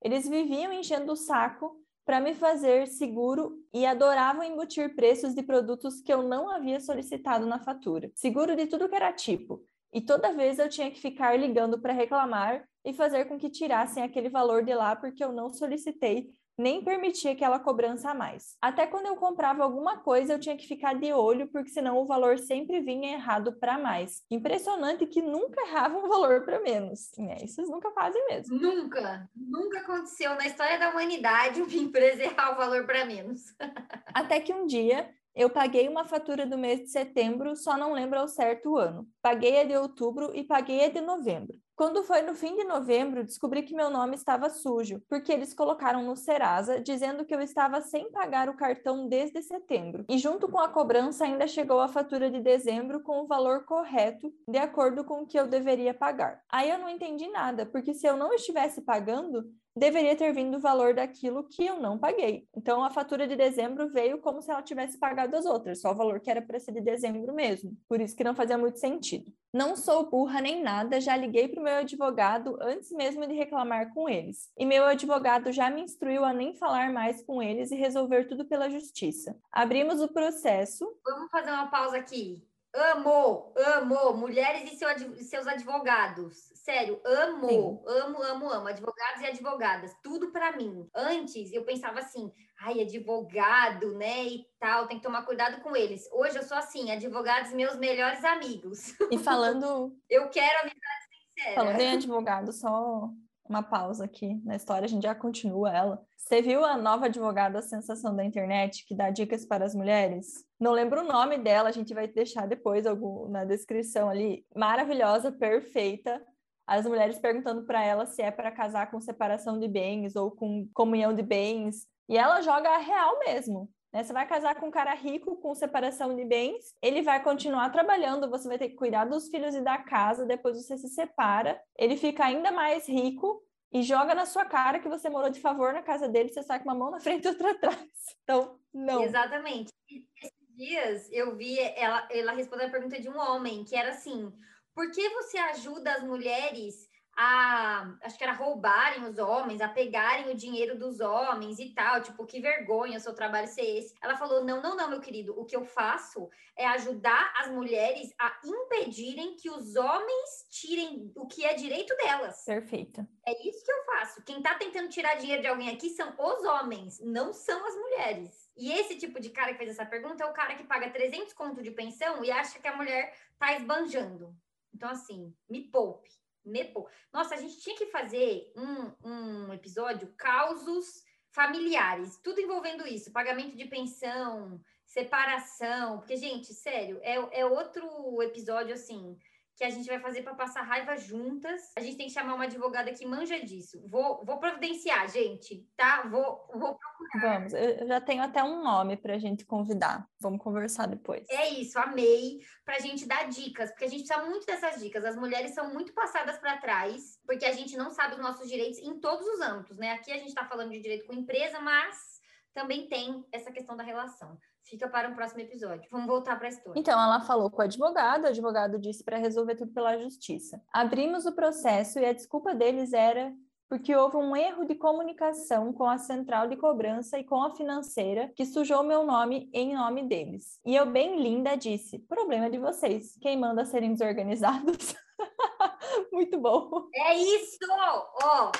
Eles 0.01 0.27
viviam 0.27 0.71
enchendo 0.71 1.11
o 1.11 1.17
saco 1.17 1.75
para 2.07 2.21
me 2.21 2.33
fazer 2.33 2.87
seguro 2.87 3.61
e 3.73 3.85
adoravam 3.85 4.41
embutir 4.41 4.95
preços 4.95 5.35
de 5.35 5.43
produtos 5.43 5.99
que 5.99 6.13
eu 6.13 6.23
não 6.23 6.49
havia 6.49 6.79
solicitado 6.79 7.45
na 7.45 7.59
fatura. 7.59 8.09
Seguro 8.15 8.55
de 8.55 8.65
tudo 8.65 8.87
que 8.87 8.95
era 8.95 9.11
tipo. 9.11 9.61
E 9.91 9.99
toda 9.99 10.31
vez 10.31 10.57
eu 10.57 10.69
tinha 10.69 10.89
que 10.89 11.01
ficar 11.01 11.37
ligando 11.37 11.81
para 11.81 11.91
reclamar 11.91 12.63
e 12.85 12.93
fazer 12.93 13.25
com 13.25 13.37
que 13.37 13.49
tirassem 13.49 14.01
aquele 14.01 14.29
valor 14.29 14.63
de 14.63 14.73
lá 14.73 14.95
porque 14.95 15.21
eu 15.21 15.33
não 15.33 15.51
solicitei 15.51 16.29
nem 16.57 16.83
permitia 16.83 17.31
aquela 17.31 17.59
cobrança 17.59 18.09
a 18.09 18.13
mais. 18.13 18.57
Até 18.61 18.87
quando 18.87 19.05
eu 19.05 19.15
comprava 19.15 19.63
alguma 19.63 19.97
coisa, 19.97 20.33
eu 20.33 20.39
tinha 20.39 20.57
que 20.57 20.67
ficar 20.67 20.93
de 20.95 21.13
olho, 21.13 21.47
porque 21.47 21.69
senão 21.69 21.97
o 21.97 22.05
valor 22.05 22.39
sempre 22.39 22.79
vinha 22.81 23.13
errado 23.13 23.57
para 23.59 23.77
mais. 23.77 24.23
Impressionante 24.31 25.05
que 25.05 25.21
nunca 25.21 25.61
errava 25.61 25.97
um 25.97 26.07
valor 26.09 26.43
para 26.43 26.59
menos. 26.59 27.11
É, 27.19 27.45
isso 27.45 27.61
nunca 27.63 27.91
fazem 27.91 28.25
mesmo. 28.27 28.57
Nunca, 28.57 29.29
nunca 29.35 29.79
aconteceu 29.79 30.33
na 30.35 30.47
história 30.47 30.79
da 30.79 30.89
humanidade 30.89 31.61
uma 31.61 31.73
empresa 31.73 32.23
errar 32.25 32.53
o 32.53 32.57
valor 32.57 32.85
para 32.85 33.05
menos. 33.05 33.41
Até 34.13 34.39
que 34.39 34.53
um 34.53 34.65
dia 34.65 35.13
eu 35.35 35.51
paguei 35.51 35.87
uma 35.87 36.03
fatura 36.03 36.47
do 36.47 36.57
mês 36.57 36.79
de 36.79 36.87
setembro, 36.89 37.55
só 37.55 37.77
não 37.77 37.93
lembro 37.93 38.19
ao 38.19 38.27
certo 38.27 38.71
o 38.71 38.77
ano. 38.77 39.07
Paguei 39.21 39.61
a 39.61 39.63
de 39.63 39.77
outubro 39.77 40.31
e 40.33 40.43
paguei 40.43 40.85
a 40.85 40.89
de 40.89 40.99
novembro. 40.99 41.55
Quando 41.77 42.03
foi 42.03 42.23
no 42.23 42.33
fim 42.33 42.55
de 42.55 42.63
novembro, 42.63 43.23
descobri 43.23 43.61
que 43.61 43.75
meu 43.75 43.91
nome 43.91 44.15
estava 44.15 44.49
sujo, 44.49 44.99
porque 45.07 45.31
eles 45.31 45.53
colocaram 45.53 46.01
no 46.01 46.15
Serasa 46.15 46.81
dizendo 46.81 47.23
que 47.23 47.35
eu 47.35 47.39
estava 47.39 47.81
sem 47.81 48.09
pagar 48.09 48.49
o 48.49 48.57
cartão 48.57 49.07
desde 49.07 49.43
setembro. 49.43 50.03
E 50.09 50.17
junto 50.17 50.47
com 50.47 50.57
a 50.57 50.69
cobrança 50.69 51.25
ainda 51.25 51.45
chegou 51.45 51.79
a 51.79 51.87
fatura 51.87 52.31
de 52.31 52.39
dezembro 52.39 53.01
com 53.01 53.21
o 53.21 53.27
valor 53.27 53.63
correto, 53.63 54.33
de 54.49 54.57
acordo 54.57 55.03
com 55.03 55.21
o 55.21 55.27
que 55.27 55.39
eu 55.39 55.45
deveria 55.45 55.93
pagar. 55.93 56.41
Aí 56.49 56.67
eu 56.67 56.79
não 56.79 56.89
entendi 56.89 57.27
nada, 57.27 57.63
porque 57.63 57.93
se 57.93 58.07
eu 58.07 58.17
não 58.17 58.33
estivesse 58.33 58.81
pagando, 58.81 59.45
deveria 59.77 60.15
ter 60.15 60.33
vindo 60.33 60.57
o 60.57 60.59
valor 60.59 60.93
daquilo 60.93 61.43
que 61.43 61.65
eu 61.65 61.79
não 61.79 61.97
paguei. 61.97 62.47
Então 62.55 62.83
a 62.83 62.89
fatura 62.89 63.27
de 63.27 63.35
dezembro 63.35 63.89
veio 63.89 64.19
como 64.19 64.41
se 64.41 64.51
ela 64.51 64.61
tivesse 64.61 64.97
pagado 64.97 65.35
as 65.35 65.45
outras, 65.45 65.81
só 65.81 65.91
o 65.91 65.95
valor 65.95 66.19
que 66.19 66.29
era 66.29 66.41
para 66.41 66.59
ser 66.59 66.71
de 66.73 66.81
dezembro 66.81 67.33
mesmo. 67.33 67.77
Por 67.87 68.01
isso 68.01 68.15
que 68.15 68.23
não 68.23 68.35
fazia 68.35 68.57
muito 68.57 68.79
sentido. 68.79 69.31
Não 69.53 69.75
sou 69.75 70.09
burra 70.09 70.41
nem 70.41 70.61
nada, 70.61 70.99
já 70.99 71.15
liguei 71.15 71.47
para 71.47 71.61
o 71.61 71.63
meu 71.63 71.75
advogado 71.75 72.57
antes 72.61 72.91
mesmo 72.91 73.25
de 73.25 73.33
reclamar 73.33 73.93
com 73.93 74.09
eles. 74.09 74.51
E 74.57 74.65
meu 74.65 74.85
advogado 74.85 75.51
já 75.51 75.69
me 75.69 75.81
instruiu 75.81 76.25
a 76.25 76.33
nem 76.33 76.53
falar 76.53 76.91
mais 76.91 77.21
com 77.23 77.41
eles 77.41 77.71
e 77.71 77.75
resolver 77.75 78.25
tudo 78.25 78.45
pela 78.45 78.69
justiça. 78.69 79.37
Abrimos 79.51 80.01
o 80.01 80.07
processo. 80.07 80.85
Vamos 81.03 81.31
fazer 81.31 81.51
uma 81.51 81.67
pausa 81.67 81.97
aqui. 81.97 82.43
Amo, 82.77 83.53
amo 83.55 84.13
mulheres 84.13 84.71
e 84.71 84.75
seu, 84.75 84.87
seus 85.23 85.47
advogados. 85.47 86.37
Sério, 86.53 87.01
amo, 87.03 87.49
Sim. 87.49 87.81
amo, 87.87 88.21
amo, 88.21 88.49
amo. 88.51 88.67
Advogados 88.67 89.21
e 89.21 89.25
advogadas, 89.25 89.95
tudo 90.03 90.31
para 90.31 90.55
mim. 90.55 90.87
Antes 90.93 91.51
eu 91.51 91.65
pensava 91.65 91.99
assim, 91.99 92.31
ai, 92.59 92.81
advogado, 92.81 93.95
né, 93.95 94.25
e 94.25 94.45
tal, 94.59 94.87
tem 94.87 94.97
que 94.97 95.03
tomar 95.03 95.25
cuidado 95.25 95.59
com 95.61 95.75
eles. 95.75 96.07
Hoje 96.11 96.37
eu 96.37 96.43
sou 96.43 96.55
assim, 96.55 96.91
advogados 96.91 97.51
meus 97.51 97.77
melhores 97.77 98.23
amigos. 98.23 98.93
E 99.09 99.17
falando. 99.17 99.97
eu 100.07 100.29
quero 100.29 100.59
amizade 100.59 101.07
sincera. 101.09 101.55
Falando 101.55 101.81
em 101.81 101.93
advogado, 101.93 102.51
só 102.51 103.09
uma 103.49 103.63
pausa 103.63 104.05
aqui 104.05 104.41
na 104.43 104.55
história, 104.55 104.85
a 104.85 104.89
gente 104.89 105.03
já 105.03 105.15
continua 105.15 105.71
ela. 105.71 106.05
Você 106.17 106.41
viu 106.41 106.63
a 106.65 106.77
nova 106.77 107.05
advogada 107.05 107.61
Sensação 107.61 108.15
da 108.15 108.23
Internet, 108.23 108.85
que 108.85 108.95
dá 108.95 109.09
dicas 109.09 109.45
para 109.45 109.65
as 109.65 109.73
mulheres? 109.73 110.45
Não 110.59 110.71
lembro 110.71 111.01
o 111.01 111.07
nome 111.07 111.37
dela, 111.37 111.69
a 111.69 111.71
gente 111.71 111.93
vai 111.93 112.07
deixar 112.07 112.47
depois 112.47 112.85
algum, 112.85 113.27
na 113.29 113.45
descrição 113.45 114.09
ali. 114.09 114.45
Maravilhosa, 114.55 115.31
perfeita. 115.31 116.21
As 116.65 116.85
mulheres 116.85 117.17
perguntando 117.17 117.63
para 117.63 117.83
ela 117.83 118.05
se 118.05 118.21
é 118.21 118.29
para 118.29 118.51
casar 118.51 118.91
com 118.91 118.99
separação 118.99 119.57
de 119.57 119.67
bens 119.67 120.15
ou 120.15 120.31
com 120.31 120.67
comunhão 120.73 121.13
de 121.13 121.23
bens. 121.23 121.87
E 122.09 122.17
ela 122.17 122.41
joga 122.41 122.69
a 122.69 122.77
real 122.77 123.19
mesmo. 123.19 123.69
Né? 123.91 124.03
Você 124.03 124.13
vai 124.13 124.27
casar 124.27 124.55
com 124.55 124.67
um 124.67 124.71
cara 124.71 124.93
rico 124.93 125.37
com 125.37 125.55
separação 125.55 126.15
de 126.15 126.25
bens, 126.25 126.75
ele 126.81 127.01
vai 127.01 127.21
continuar 127.23 127.69
trabalhando, 127.69 128.29
você 128.29 128.47
vai 128.47 128.57
ter 128.57 128.69
que 128.69 128.75
cuidar 128.75 129.05
dos 129.05 129.29
filhos 129.29 129.55
e 129.55 129.61
da 129.61 129.77
casa, 129.77 130.25
depois 130.25 130.57
você 130.57 130.77
se 130.77 130.89
separa, 130.89 131.61
ele 131.77 131.97
fica 131.97 132.25
ainda 132.25 132.51
mais 132.51 132.87
rico 132.87 133.43
e 133.71 133.83
joga 133.83 134.15
na 134.15 134.25
sua 134.25 134.45
cara 134.45 134.79
que 134.79 134.89
você 134.89 135.09
morou 135.09 135.29
de 135.29 135.41
favor 135.41 135.73
na 135.73 135.81
casa 135.81 136.07
dele, 136.07 136.29
você 136.29 136.41
sai 136.41 136.59
com 136.59 136.69
uma 136.69 136.75
mão 136.75 136.91
na 136.91 136.99
frente 136.99 137.25
e 137.25 137.29
outra 137.29 137.51
atrás. 137.51 137.77
Então, 138.23 138.59
não. 138.73 139.03
Exatamente. 139.03 139.71
Esses 139.89 140.57
dias 140.57 141.09
eu 141.13 141.37
vi 141.37 141.57
ela, 141.59 142.05
ela 142.11 142.33
responder 142.33 142.65
a 142.65 142.69
pergunta 142.69 142.99
de 142.99 143.07
um 143.07 143.17
homem, 143.17 143.63
que 143.63 143.73
era 143.73 143.91
assim: 143.91 144.33
por 144.75 144.91
que 144.91 145.09
você 145.09 145.37
ajuda 145.37 145.93
as 145.93 146.03
mulheres 146.03 146.89
a, 147.17 147.97
acho 148.03 148.15
que 148.15 148.23
era 148.23 148.33
roubarem 148.33 149.03
os 149.03 149.17
homens, 149.17 149.59
a 149.59 149.67
pegarem 149.67 150.29
o 150.29 150.35
dinheiro 150.35 150.77
dos 150.77 150.99
homens 150.99 151.57
e 151.57 151.73
tal, 151.73 151.99
tipo, 152.01 152.25
que 152.27 152.39
vergonha 152.39 152.97
o 152.97 153.01
seu 153.01 153.15
trabalho 153.15 153.47
ser 153.47 153.63
esse. 153.63 153.95
Ela 153.99 154.15
falou: 154.15 154.43
"Não, 154.43 154.61
não, 154.61 154.75
não, 154.75 154.87
meu 154.87 155.01
querido, 155.01 155.37
o 155.37 155.43
que 155.43 155.55
eu 155.55 155.65
faço 155.65 156.29
é 156.55 156.67
ajudar 156.67 157.33
as 157.37 157.49
mulheres 157.49 158.13
a 158.19 158.39
impedirem 158.45 159.35
que 159.35 159.49
os 159.49 159.75
homens 159.75 160.47
tirem 160.51 161.11
o 161.15 161.25
que 161.25 161.43
é 161.43 161.55
direito 161.55 161.95
delas". 161.97 162.45
Perfeito. 162.45 163.05
É 163.25 163.47
isso 163.47 163.65
que 163.65 163.71
eu 163.71 163.85
faço. 163.85 164.23
Quem 164.23 164.41
tá 164.41 164.53
tentando 164.53 164.89
tirar 164.89 165.15
dinheiro 165.15 165.41
de 165.41 165.47
alguém 165.47 165.69
aqui 165.69 165.89
são 165.89 166.13
os 166.19 166.43
homens, 166.45 166.99
não 166.99 167.33
são 167.33 167.65
as 167.65 167.75
mulheres. 167.75 168.47
E 168.55 168.71
esse 168.71 168.95
tipo 168.95 169.19
de 169.19 169.31
cara 169.31 169.53
que 169.53 169.57
fez 169.57 169.71
essa 169.71 169.85
pergunta 169.85 170.23
é 170.23 170.27
o 170.27 170.33
cara 170.33 170.55
que 170.55 170.63
paga 170.65 170.89
300 170.91 171.33
conto 171.33 171.63
de 171.63 171.71
pensão 171.71 172.23
e 172.23 172.29
acha 172.29 172.59
que 172.59 172.67
a 172.67 172.75
mulher 172.75 173.11
tá 173.39 173.55
esbanjando. 173.55 174.35
Então, 174.73 174.89
assim, 174.89 175.35
me 175.49 175.63
poupe. 175.63 176.09
Nepo. 176.49 176.87
Nossa, 177.13 177.35
a 177.35 177.37
gente 177.37 177.59
tinha 177.59 177.75
que 177.75 177.87
fazer 177.87 178.51
um, 178.55 179.09
um 179.09 179.53
episódio 179.53 180.13
causos 180.17 181.03
familiares, 181.31 182.19
tudo 182.23 182.41
envolvendo 182.41 182.87
isso, 182.87 183.11
pagamento 183.11 183.55
de 183.55 183.65
pensão, 183.65 184.59
separação, 184.85 185.99
porque, 185.99 186.15
gente, 186.15 186.53
sério, 186.53 186.99
é, 187.03 187.39
é 187.39 187.45
outro 187.45 188.21
episódio 188.23 188.73
assim 188.73 189.17
que 189.57 189.63
a 189.63 189.69
gente 189.71 189.87
vai 189.87 189.99
fazer 189.99 190.21
para 190.21 190.35
passar 190.35 190.61
raiva 190.61 190.95
juntas. 190.95 191.73
A 191.75 191.81
gente 191.81 191.97
tem 191.97 192.05
que 192.05 192.13
chamar 192.13 192.35
uma 192.35 192.43
advogada 192.43 192.93
que 192.93 193.05
manja 193.07 193.43
disso. 193.43 193.81
Vou, 193.87 194.23
vou 194.23 194.37
providenciar, 194.37 195.09
gente, 195.09 195.67
tá? 195.75 196.03
Vou, 196.03 196.47
vou 196.53 196.77
procurar. 196.77 197.39
Vamos, 197.39 197.53
eu 197.53 197.87
já 197.87 197.99
tenho 197.99 198.21
até 198.21 198.43
um 198.43 198.63
nome 198.63 198.95
para 198.95 199.15
a 199.15 199.17
gente 199.17 199.43
convidar. 199.45 200.07
Vamos 200.19 200.39
conversar 200.43 200.85
depois. 200.85 201.25
É 201.27 201.49
isso, 201.49 201.79
amei. 201.79 202.39
Para 202.63 202.75
a 202.75 202.79
gente 202.79 203.07
dar 203.07 203.27
dicas, 203.27 203.71
porque 203.71 203.85
a 203.85 203.89
gente 203.89 204.05
precisa 204.05 204.27
muito 204.27 204.45
dessas 204.45 204.79
dicas. 204.79 205.03
As 205.03 205.15
mulheres 205.15 205.55
são 205.55 205.73
muito 205.73 205.91
passadas 205.91 206.37
para 206.37 206.57
trás, 206.57 207.19
porque 207.25 207.45
a 207.45 207.51
gente 207.51 207.75
não 207.75 207.89
sabe 207.89 208.13
os 208.13 208.21
nossos 208.21 208.47
direitos 208.47 208.77
em 208.77 208.99
todos 208.99 209.25
os 209.25 209.41
âmbitos, 209.41 209.77
né? 209.77 209.93
Aqui 209.93 210.11
a 210.11 210.17
gente 210.17 210.29
está 210.29 210.45
falando 210.45 210.69
de 210.69 210.79
direito 210.79 211.07
com 211.07 211.13
empresa, 211.13 211.59
mas 211.59 212.21
também 212.53 212.87
tem 212.87 213.25
essa 213.31 213.51
questão 213.51 213.75
da 213.75 213.83
relação 213.83 214.37
fica 214.69 214.87
para 214.87 215.09
um 215.09 215.15
próximo 215.15 215.41
episódio. 215.41 215.87
Vamos 215.91 216.07
voltar 216.07 216.37
para 216.37 216.47
a 216.47 216.49
história. 216.49 216.79
Então, 216.79 216.93
ela 216.99 217.21
falou 217.21 217.49
com 217.49 217.61
o 217.61 217.65
advogado, 217.65 218.23
o 218.23 218.27
advogado 218.27 218.79
disse 218.79 219.03
para 219.03 219.17
resolver 219.17 219.55
tudo 219.55 219.73
pela 219.73 219.97
justiça. 219.97 220.61
Abrimos 220.71 221.25
o 221.25 221.33
processo 221.33 221.99
e 221.99 222.05
a 222.05 222.13
desculpa 222.13 222.53
deles 222.53 222.93
era 222.93 223.33
porque 223.69 223.93
houve 223.93 224.15
um 224.15 224.35
erro 224.35 224.65
de 224.65 224.75
comunicação 224.75 225.73
com 225.73 225.85
a 225.85 225.97
central 225.97 226.47
de 226.47 226.55
cobrança 226.55 227.19
e 227.19 227.23
com 227.23 227.43
a 227.43 227.53
financeira 227.53 228.31
que 228.35 228.45
sujou 228.45 228.83
meu 228.83 229.05
nome 229.05 229.49
em 229.53 229.75
nome 229.75 230.07
deles. 230.07 230.59
E 230.65 230.75
eu, 230.75 230.85
bem 230.85 231.21
linda, 231.21 231.55
disse: 231.55 231.99
problema 231.99 232.49
de 232.49 232.57
vocês, 232.57 233.17
quem 233.21 233.37
manda 233.37 233.65
serem 233.65 233.93
desorganizados? 233.93 234.95
Muito 236.11 236.39
bom. 236.39 236.87
É 236.95 237.15
isso! 237.15 237.57
Ó, 237.69 238.05
oh, 238.23 238.51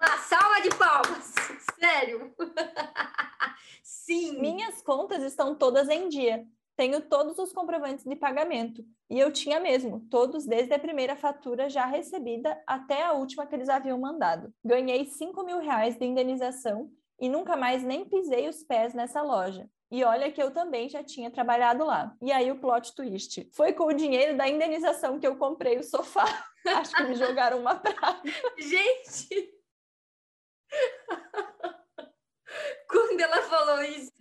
uma 0.00 0.18
salva 0.18 0.60
de 0.62 0.70
palmas! 0.76 1.34
Sério! 1.78 2.34
Sim. 4.10 4.40
Minhas 4.40 4.82
contas 4.82 5.22
estão 5.22 5.54
todas 5.54 5.88
em 5.88 6.08
dia. 6.08 6.44
Tenho 6.76 7.00
todos 7.00 7.38
os 7.38 7.52
comprovantes 7.52 8.04
de 8.04 8.16
pagamento. 8.16 8.84
E 9.08 9.20
eu 9.20 9.32
tinha 9.32 9.60
mesmo, 9.60 10.00
todos 10.10 10.46
desde 10.46 10.74
a 10.74 10.78
primeira 10.80 11.14
fatura 11.14 11.68
já 11.68 11.86
recebida 11.86 12.60
até 12.66 13.04
a 13.04 13.12
última 13.12 13.46
que 13.46 13.54
eles 13.54 13.68
haviam 13.68 14.00
mandado. 14.00 14.52
Ganhei 14.64 15.04
5 15.04 15.44
mil 15.44 15.58
reais 15.58 15.96
de 15.96 16.04
indenização 16.04 16.90
e 17.20 17.28
nunca 17.28 17.56
mais 17.56 17.84
nem 17.84 18.04
pisei 18.04 18.48
os 18.48 18.64
pés 18.64 18.94
nessa 18.94 19.22
loja. 19.22 19.70
E 19.92 20.02
olha 20.02 20.32
que 20.32 20.42
eu 20.42 20.50
também 20.50 20.88
já 20.88 21.04
tinha 21.04 21.30
trabalhado 21.30 21.84
lá. 21.84 22.16
E 22.20 22.32
aí 22.32 22.50
o 22.50 22.58
plot 22.58 22.92
twist. 22.96 23.48
Foi 23.52 23.72
com 23.72 23.84
o 23.84 23.92
dinheiro 23.92 24.36
da 24.36 24.48
indenização 24.48 25.20
que 25.20 25.26
eu 25.26 25.36
comprei 25.36 25.78
o 25.78 25.84
sofá. 25.84 26.24
Acho 26.66 26.96
que 26.96 27.02
me 27.04 27.14
jogaram 27.14 27.60
uma 27.60 27.76
praga. 27.76 28.22
Gente! 28.58 29.54
Quando 32.90 33.20
ela 33.20 33.42
falou 33.42 33.82
isso, 33.82 34.12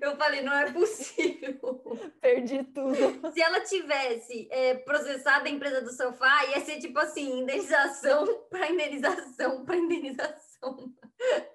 eu 0.00 0.16
falei, 0.16 0.42
não 0.42 0.52
é 0.52 0.72
possível. 0.72 1.82
Perdi 2.20 2.64
tudo. 2.64 3.32
Se 3.32 3.40
ela 3.40 3.60
tivesse 3.60 4.48
é, 4.50 4.74
processado 4.76 5.46
a 5.46 5.50
empresa 5.50 5.82
do 5.82 5.92
sofá, 5.92 6.44
ia 6.46 6.60
ser 6.60 6.78
tipo 6.78 6.98
assim, 6.98 7.40
indenização 7.40 8.26
para 8.48 8.70
indenização 8.70 9.64
para 9.64 9.76
indenização. 9.76 10.92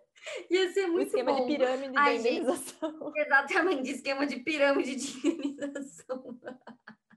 Ia 0.50 0.72
ser 0.74 0.86
muito 0.86 0.98
o 0.98 1.08
esquema 1.08 1.32
bom. 1.32 1.48
de 1.48 1.56
pirâmide 1.56 1.94
Ai, 1.96 2.14
de 2.14 2.20
indenização. 2.20 2.92
Gente, 2.92 3.20
exatamente, 3.20 3.92
esquema 3.92 4.28
de 4.28 4.36
pirâmide 4.36 4.96
de 4.96 5.28
indenização. 5.28 6.38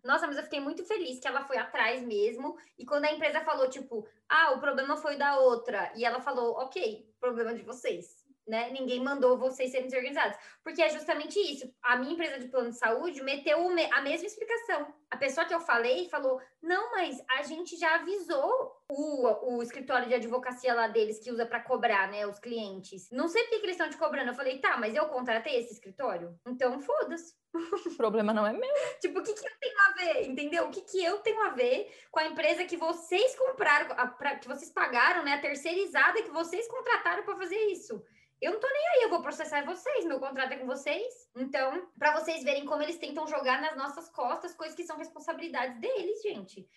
Nossa, 0.04 0.26
mas 0.26 0.36
eu 0.36 0.44
fiquei 0.44 0.60
muito 0.60 0.84
feliz 0.84 1.18
que 1.18 1.26
ela 1.26 1.44
foi 1.44 1.58
atrás 1.58 2.00
mesmo. 2.02 2.56
E 2.78 2.86
quando 2.86 3.04
a 3.04 3.12
empresa 3.12 3.40
falou, 3.40 3.68
tipo, 3.68 4.06
ah, 4.28 4.52
o 4.52 4.60
problema 4.60 4.96
foi 4.96 5.16
da 5.16 5.36
outra. 5.36 5.92
E 5.96 6.04
ela 6.04 6.20
falou, 6.20 6.52
ok, 6.54 7.12
problema 7.20 7.52
de 7.52 7.62
vocês 7.62 8.21
né? 8.46 8.70
Ninguém 8.70 9.02
mandou 9.02 9.38
vocês 9.38 9.70
serem 9.70 9.86
desorganizados. 9.86 10.36
Porque 10.62 10.82
é 10.82 10.90
justamente 10.90 11.38
isso. 11.38 11.72
A 11.82 11.96
minha 11.96 12.12
empresa 12.12 12.38
de 12.38 12.48
plano 12.48 12.70
de 12.70 12.78
saúde 12.78 13.22
meteu 13.22 13.58
a 13.68 14.00
mesma 14.00 14.26
explicação. 14.26 14.92
A 15.10 15.16
pessoa 15.16 15.46
que 15.46 15.54
eu 15.54 15.60
falei 15.60 16.08
falou: 16.08 16.40
não, 16.62 16.92
mas 16.92 17.22
a 17.38 17.42
gente 17.42 17.76
já 17.76 17.96
avisou 17.96 18.72
o, 18.90 19.56
o 19.56 19.62
escritório 19.62 20.08
de 20.08 20.14
advocacia 20.14 20.74
lá 20.74 20.88
deles 20.88 21.18
que 21.18 21.30
usa 21.30 21.46
para 21.46 21.60
cobrar, 21.60 22.10
né? 22.10 22.26
Os 22.26 22.38
clientes. 22.38 23.10
Não 23.10 23.28
sei 23.28 23.42
por 23.44 23.50
que 23.50 23.66
eles 23.66 23.70
estão 23.72 23.90
te 23.90 23.96
cobrando. 23.96 24.30
Eu 24.30 24.34
falei, 24.34 24.58
tá, 24.58 24.76
mas 24.76 24.94
eu 24.94 25.06
contratei 25.06 25.58
esse 25.58 25.72
escritório? 25.72 26.38
Então 26.46 26.80
foda-se. 26.80 27.34
O 27.54 27.96
problema 27.96 28.32
não 28.32 28.46
é 28.46 28.52
meu. 28.52 28.74
tipo, 29.00 29.18
o 29.18 29.22
que, 29.22 29.34
que 29.34 29.46
eu 29.46 29.52
tenho 29.60 29.80
a 29.80 29.92
ver? 29.92 30.30
Entendeu? 30.30 30.64
O 30.64 30.70
que, 30.70 30.80
que 30.80 31.04
eu 31.04 31.18
tenho 31.18 31.40
a 31.42 31.50
ver 31.50 31.92
com 32.10 32.20
a 32.20 32.26
empresa 32.26 32.64
que 32.64 32.76
vocês 32.76 33.36
compraram, 33.36 33.94
a, 33.98 34.06
pra, 34.06 34.36
que 34.36 34.48
vocês 34.48 34.70
pagaram, 34.70 35.22
né? 35.22 35.34
A 35.34 35.40
terceirizada 35.40 36.22
que 36.22 36.30
vocês 36.30 36.66
contrataram 36.66 37.22
para 37.24 37.36
fazer 37.36 37.58
isso. 37.66 38.02
Eu 38.42 38.52
não 38.52 38.60
tô 38.60 38.66
nem 38.66 38.88
aí, 38.88 39.02
eu 39.04 39.08
vou 39.08 39.22
processar 39.22 39.64
vocês, 39.64 40.04
meu 40.04 40.18
contrato 40.18 40.52
é 40.52 40.56
com 40.56 40.66
vocês. 40.66 41.28
Então, 41.36 41.86
para 41.96 42.18
vocês 42.18 42.42
verem 42.42 42.66
como 42.66 42.82
eles 42.82 42.98
tentam 42.98 43.24
jogar 43.24 43.60
nas 43.60 43.76
nossas 43.76 44.08
costas 44.08 44.52
coisas 44.52 44.76
que 44.76 44.82
são 44.82 44.96
responsabilidades 44.96 45.80
deles, 45.80 46.20
gente. 46.22 46.68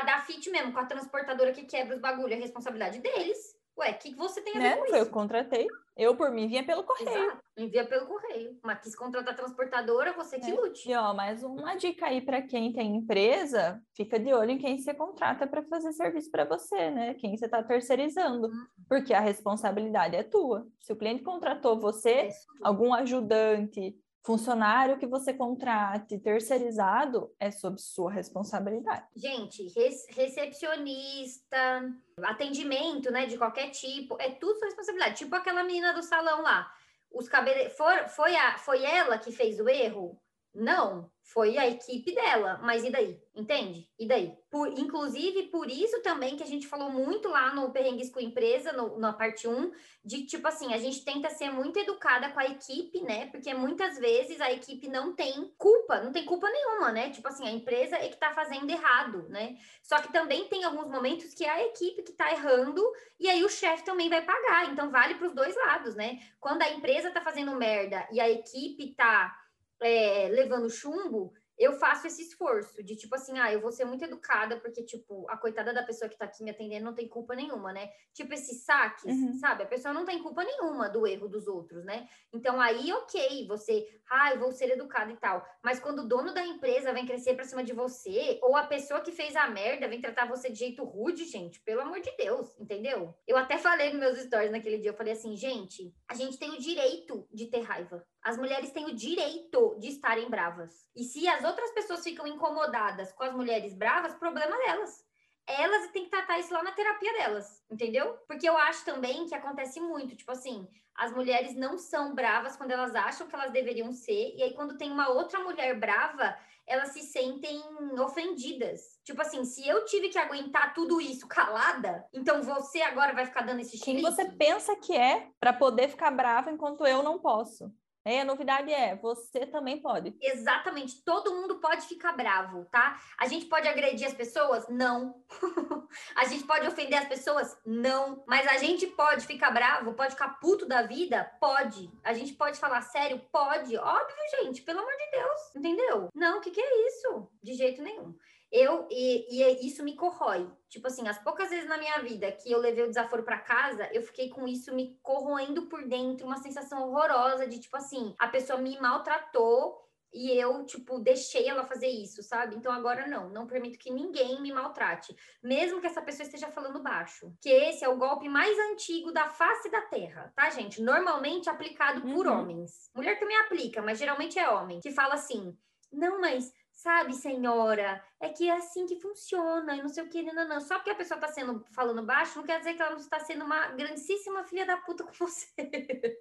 A 0.00 0.04
da 0.04 0.18
FIT 0.22 0.50
mesmo, 0.50 0.72
com 0.72 0.80
a 0.80 0.84
transportadora 0.84 1.52
que 1.52 1.64
quebra 1.64 1.94
os 1.94 2.00
bagulho, 2.00 2.32
é 2.34 2.36
responsabilidade 2.36 2.98
deles. 2.98 3.38
Ué, 3.78 3.92
o 3.92 3.98
que 3.98 4.12
você 4.16 4.42
tem 4.42 4.56
a 4.56 4.58
ver 4.58 4.70
né? 4.70 4.76
com 4.76 4.86
isso? 4.86 4.96
Eu 4.96 5.10
contratei. 5.10 5.68
Eu, 5.96 6.16
por 6.16 6.30
mim, 6.30 6.48
vinha 6.48 6.64
pelo 6.64 6.84
correio. 6.84 7.24
Exato. 7.24 7.42
Envia 7.56 7.86
pelo 7.86 8.06
correio. 8.06 8.58
Mas 8.62 8.80
quis 8.80 8.96
contratar 8.96 9.36
transportadora, 9.36 10.14
você 10.14 10.38
que 10.38 10.50
é. 10.50 10.54
lute. 10.54 10.90
E, 10.90 10.94
ó, 10.94 11.12
mais 11.12 11.42
uma 11.42 11.74
dica 11.74 12.06
aí 12.06 12.20
para 12.22 12.40
quem 12.40 12.72
tem 12.72 12.96
empresa, 12.96 13.80
fica 13.94 14.18
de 14.18 14.32
olho 14.32 14.52
em 14.52 14.58
quem 14.58 14.78
você 14.78 14.94
contrata 14.94 15.46
para 15.46 15.62
fazer 15.64 15.92
serviço 15.92 16.30
para 16.30 16.46
você, 16.46 16.90
né? 16.90 17.14
Quem 17.14 17.36
você 17.36 17.44
está 17.44 17.62
terceirizando. 17.62 18.48
Hum. 18.48 18.66
Porque 18.88 19.12
a 19.12 19.20
responsabilidade 19.20 20.16
é 20.16 20.22
tua. 20.22 20.66
Se 20.80 20.92
o 20.92 20.96
cliente 20.96 21.22
contratou 21.22 21.78
você, 21.78 22.10
é 22.10 22.30
algum 22.62 22.94
ajudante, 22.94 23.94
funcionário 24.24 24.98
que 24.98 25.06
você 25.06 25.34
contrate 25.34 26.18
terceirizado 26.18 27.34
é 27.40 27.50
sob 27.50 27.80
sua 27.80 28.10
responsabilidade. 28.10 29.04
Gente, 29.16 29.66
recepcionista, 30.10 31.92
atendimento, 32.22 33.10
né, 33.10 33.26
de 33.26 33.36
qualquer 33.36 33.70
tipo, 33.70 34.16
é 34.20 34.30
tudo 34.30 34.58
sua 34.58 34.68
responsabilidade. 34.68 35.16
Tipo 35.16 35.34
aquela 35.34 35.64
menina 35.64 35.92
do 35.92 36.02
salão 36.02 36.42
lá. 36.42 36.70
Os 37.10 37.28
cabele... 37.28 37.68
For, 37.70 38.08
foi, 38.08 38.34
a, 38.36 38.58
foi 38.58 38.84
ela 38.84 39.18
que 39.18 39.32
fez 39.32 39.58
o 39.58 39.68
erro? 39.68 40.18
Não, 40.54 41.10
foi 41.32 41.56
a 41.56 41.66
equipe 41.66 42.14
dela, 42.14 42.60
mas 42.62 42.84
e 42.84 42.90
daí? 42.90 43.18
Entende? 43.34 43.88
E 43.98 44.06
daí? 44.06 44.36
Por, 44.50 44.68
inclusive, 44.68 45.44
por 45.44 45.70
isso 45.70 46.02
também 46.02 46.36
que 46.36 46.42
a 46.42 46.46
gente 46.46 46.66
falou 46.66 46.90
muito 46.90 47.28
lá 47.28 47.54
no 47.54 47.70
Perrengues 47.72 48.10
com 48.10 48.20
Empresa, 48.20 48.70
no, 48.72 48.98
na 48.98 49.14
parte 49.14 49.48
1, 49.48 49.72
de 50.04 50.26
tipo 50.26 50.46
assim, 50.46 50.74
a 50.74 50.78
gente 50.78 51.02
tenta 51.04 51.30
ser 51.30 51.50
muito 51.50 51.78
educada 51.78 52.28
com 52.30 52.38
a 52.38 52.44
equipe, 52.44 53.00
né? 53.00 53.28
Porque 53.28 53.54
muitas 53.54 53.98
vezes 53.98 54.42
a 54.42 54.52
equipe 54.52 54.88
não 54.88 55.14
tem 55.14 55.50
culpa, 55.56 56.02
não 56.02 56.12
tem 56.12 56.26
culpa 56.26 56.50
nenhuma, 56.50 56.92
né? 56.92 57.08
Tipo 57.08 57.28
assim, 57.28 57.48
a 57.48 57.50
empresa 57.50 57.96
é 57.96 58.08
que 58.08 58.18
tá 58.18 58.34
fazendo 58.34 58.68
errado, 58.68 59.26
né? 59.30 59.56
Só 59.82 60.02
que 60.02 60.12
também 60.12 60.48
tem 60.48 60.64
alguns 60.64 60.90
momentos 60.90 61.32
que 61.32 61.44
é 61.44 61.50
a 61.50 61.64
equipe 61.64 62.02
que 62.02 62.12
tá 62.12 62.30
errando 62.30 62.82
e 63.18 63.30
aí 63.30 63.42
o 63.42 63.48
chefe 63.48 63.84
também 63.84 64.10
vai 64.10 64.20
pagar. 64.20 64.70
Então 64.70 64.90
vale 64.90 65.14
para 65.14 65.28
os 65.28 65.34
dois 65.34 65.56
lados, 65.56 65.94
né? 65.94 66.20
Quando 66.38 66.60
a 66.60 66.70
empresa 66.70 67.10
tá 67.10 67.22
fazendo 67.22 67.56
merda 67.56 68.06
e 68.12 68.20
a 68.20 68.28
equipe 68.28 68.94
tá 68.94 69.34
é, 69.82 70.28
levando 70.28 70.70
chumbo, 70.70 71.32
eu 71.58 71.72
faço 71.74 72.06
esse 72.06 72.22
esforço 72.22 72.82
de 72.82 72.96
tipo 72.96 73.14
assim, 73.14 73.38
ah, 73.38 73.52
eu 73.52 73.60
vou 73.60 73.70
ser 73.70 73.84
muito 73.84 74.04
educada, 74.04 74.58
porque, 74.58 74.82
tipo, 74.82 75.28
a 75.28 75.36
coitada 75.36 75.72
da 75.72 75.82
pessoa 75.82 76.08
que 76.08 76.16
tá 76.16 76.24
aqui 76.24 76.42
me 76.42 76.50
atendendo 76.50 76.84
não 76.84 76.94
tem 76.94 77.06
culpa 77.06 77.34
nenhuma, 77.34 77.72
né? 77.72 77.90
Tipo, 78.12 78.34
esses 78.34 78.64
saques, 78.64 79.04
uhum. 79.04 79.34
sabe? 79.34 79.62
A 79.62 79.66
pessoa 79.66 79.94
não 79.94 80.04
tem 80.04 80.22
culpa 80.22 80.42
nenhuma 80.42 80.88
do 80.88 81.06
erro 81.06 81.28
dos 81.28 81.46
outros, 81.46 81.84
né? 81.84 82.08
Então 82.32 82.60
aí, 82.60 82.92
ok, 82.92 83.46
você, 83.46 83.86
ah, 84.10 84.32
eu 84.32 84.40
vou 84.40 84.50
ser 84.50 84.70
educada 84.70 85.12
e 85.12 85.16
tal. 85.16 85.46
Mas 85.62 85.78
quando 85.78 86.00
o 86.00 86.08
dono 86.08 86.34
da 86.34 86.44
empresa 86.44 86.92
vem 86.92 87.06
crescer 87.06 87.34
pra 87.34 87.44
cima 87.44 87.62
de 87.62 87.72
você, 87.72 88.40
ou 88.42 88.56
a 88.56 88.66
pessoa 88.66 89.00
que 89.00 89.12
fez 89.12 89.36
a 89.36 89.48
merda 89.48 89.88
vem 89.88 90.00
tratar 90.00 90.26
você 90.26 90.50
de 90.50 90.58
jeito 90.58 90.82
rude, 90.82 91.24
gente, 91.26 91.60
pelo 91.60 91.82
amor 91.82 92.00
de 92.00 92.10
Deus, 92.16 92.58
entendeu? 92.58 93.14
Eu 93.26 93.36
até 93.36 93.58
falei 93.58 93.90
nos 93.90 94.00
meus 94.00 94.18
stories 94.18 94.50
naquele 94.50 94.78
dia, 94.78 94.90
eu 94.90 94.96
falei 94.96 95.12
assim, 95.12 95.36
gente, 95.36 95.94
a 96.08 96.14
gente 96.14 96.38
tem 96.38 96.50
o 96.50 96.58
direito 96.58 97.28
de 97.32 97.46
ter 97.46 97.60
raiva. 97.60 98.04
As 98.22 98.38
mulheres 98.38 98.70
têm 98.70 98.86
o 98.86 98.94
direito 98.94 99.76
de 99.78 99.88
estarem 99.88 100.30
bravas. 100.30 100.86
E 100.94 101.02
se 101.02 101.26
as 101.26 101.44
outras 101.44 101.72
pessoas 101.72 102.04
ficam 102.04 102.26
incomodadas 102.26 103.12
com 103.12 103.24
as 103.24 103.34
mulheres 103.34 103.74
bravas, 103.74 104.14
problema 104.14 104.56
delas. 104.58 105.04
Elas 105.44 105.90
têm 105.90 106.04
que 106.04 106.10
tratar 106.10 106.38
isso 106.38 106.54
lá 106.54 106.62
na 106.62 106.70
terapia 106.70 107.12
delas, 107.14 107.64
entendeu? 107.68 108.16
Porque 108.28 108.48
eu 108.48 108.56
acho 108.56 108.84
também 108.84 109.26
que 109.26 109.34
acontece 109.34 109.80
muito, 109.80 110.14
tipo 110.14 110.30
assim, 110.30 110.68
as 110.94 111.12
mulheres 111.12 111.56
não 111.56 111.76
são 111.76 112.14
bravas 112.14 112.56
quando 112.56 112.70
elas 112.70 112.94
acham 112.94 113.26
que 113.26 113.34
elas 113.34 113.50
deveriam 113.50 113.92
ser, 113.92 114.36
e 114.36 114.42
aí 114.42 114.54
quando 114.54 114.76
tem 114.76 114.90
uma 114.90 115.08
outra 115.08 115.40
mulher 115.40 115.78
brava, 115.80 116.36
elas 116.64 116.90
se 116.90 117.02
sentem 117.02 117.60
ofendidas. 117.98 119.00
Tipo 119.02 119.20
assim, 119.22 119.44
se 119.44 119.66
eu 119.66 119.84
tive 119.84 120.10
que 120.10 120.18
aguentar 120.18 120.74
tudo 120.74 121.00
isso 121.00 121.26
calada, 121.26 122.06
então 122.12 122.40
você 122.42 122.80
agora 122.82 123.12
vai 123.12 123.26
ficar 123.26 123.42
dando 123.42 123.60
esse 123.60 123.80
Quem 123.80 124.00
você 124.00 124.30
pensa 124.30 124.76
que 124.76 124.96
é 124.96 125.28
para 125.40 125.52
poder 125.52 125.88
ficar 125.88 126.10
brava 126.12 126.52
enquanto 126.52 126.86
eu 126.86 127.02
não 127.02 127.18
posso? 127.18 127.72
É, 128.04 128.20
a 128.20 128.24
novidade 128.24 128.72
é, 128.72 128.96
você 128.96 129.46
também 129.46 129.80
pode. 129.80 130.16
Exatamente, 130.20 131.02
todo 131.04 131.34
mundo 131.34 131.60
pode 131.60 131.86
ficar 131.86 132.12
bravo, 132.12 132.64
tá? 132.64 133.00
A 133.18 133.26
gente 133.28 133.46
pode 133.46 133.68
agredir 133.68 134.06
as 134.06 134.14
pessoas? 134.14 134.68
Não. 134.68 135.22
a 136.16 136.24
gente 136.24 136.44
pode 136.44 136.66
ofender 136.66 136.98
as 136.98 137.08
pessoas? 137.08 137.56
Não. 137.64 138.24
Mas 138.26 138.46
a 138.48 138.58
gente 138.58 138.86
pode 138.88 139.24
ficar 139.26 139.52
bravo, 139.52 139.94
pode 139.94 140.12
ficar 140.12 140.40
puto 140.40 140.66
da 140.66 140.82
vida? 140.82 141.30
Pode. 141.40 141.90
A 142.02 142.12
gente 142.12 142.34
pode 142.34 142.58
falar 142.58 142.82
sério? 142.82 143.20
Pode. 143.30 143.76
Óbvio, 143.76 144.16
gente, 144.40 144.62
pelo 144.62 144.80
amor 144.80 144.92
de 144.92 145.10
Deus. 145.10 145.56
Entendeu? 145.56 146.08
Não, 146.14 146.38
o 146.38 146.40
que, 146.40 146.50
que 146.50 146.60
é 146.60 146.86
isso? 146.88 147.28
De 147.42 147.54
jeito 147.54 147.82
nenhum. 147.82 148.14
Eu, 148.52 148.86
e, 148.90 149.38
e 149.38 149.42
é, 149.42 149.64
isso 149.64 149.82
me 149.82 149.96
corrói. 149.96 150.46
Tipo 150.68 150.86
assim, 150.86 151.08
as 151.08 151.18
poucas 151.18 151.48
vezes 151.48 151.66
na 151.66 151.78
minha 151.78 151.98
vida 152.00 152.30
que 152.30 152.52
eu 152.52 152.58
levei 152.58 152.84
o 152.84 152.88
desaforo 152.88 153.22
para 153.22 153.38
casa, 153.38 153.88
eu 153.94 154.02
fiquei 154.02 154.28
com 154.28 154.46
isso 154.46 154.74
me 154.74 154.98
corroendo 155.02 155.62
por 155.62 155.88
dentro, 155.88 156.26
uma 156.26 156.36
sensação 156.36 156.86
horrorosa 156.86 157.46
de 157.46 157.58
tipo 157.58 157.74
assim, 157.78 158.14
a 158.18 158.28
pessoa 158.28 158.60
me 158.60 158.78
maltratou 158.78 159.82
e 160.12 160.30
eu, 160.38 160.66
tipo, 160.66 160.98
deixei 160.98 161.48
ela 161.48 161.64
fazer 161.64 161.86
isso, 161.86 162.22
sabe? 162.22 162.54
Então 162.54 162.70
agora 162.70 163.06
não, 163.06 163.30
não 163.30 163.46
permito 163.46 163.78
que 163.78 163.90
ninguém 163.90 164.42
me 164.42 164.52
maltrate, 164.52 165.16
mesmo 165.42 165.80
que 165.80 165.86
essa 165.86 166.02
pessoa 166.02 166.26
esteja 166.26 166.48
falando 166.48 166.82
baixo. 166.82 167.32
Que 167.40 167.48
esse 167.48 167.82
é 167.82 167.88
o 167.88 167.96
golpe 167.96 168.28
mais 168.28 168.58
antigo 168.70 169.10
da 169.10 169.30
face 169.30 169.70
da 169.70 169.80
terra, 169.80 170.30
tá, 170.36 170.50
gente? 170.50 170.82
Normalmente 170.82 171.48
aplicado 171.48 172.02
por 172.02 172.26
uhum. 172.26 172.40
homens. 172.40 172.90
Mulher 172.94 173.18
também 173.18 173.38
aplica, 173.38 173.80
mas 173.80 173.98
geralmente 173.98 174.38
é 174.38 174.46
homem, 174.50 174.80
que 174.80 174.90
fala 174.90 175.14
assim: 175.14 175.56
não, 175.90 176.20
mas 176.20 176.52
sabe, 176.82 177.14
senhora, 177.14 178.04
é 178.20 178.28
que 178.28 178.48
é 178.48 178.56
assim 178.56 178.86
que 178.86 179.00
funciona, 179.00 179.76
e 179.76 179.82
não 179.82 179.88
sei 179.88 180.02
o 180.02 180.08
que, 180.08 180.22
não, 180.22 180.48
não. 180.48 180.60
Só 180.60 180.76
porque 180.76 180.90
a 180.90 180.94
pessoa 180.94 181.16
está 181.16 181.28
sendo 181.28 181.64
falando 181.72 182.04
baixo, 182.04 182.38
não 182.38 182.44
quer 182.44 182.58
dizer 182.58 182.74
que 182.74 182.82
ela 182.82 182.90
não 182.90 182.98
está 182.98 183.20
sendo 183.20 183.44
uma 183.44 183.68
grandíssima 183.68 184.42
filha 184.44 184.66
da 184.66 184.76
puta 184.76 185.04
com 185.04 185.12
você. 185.12 185.46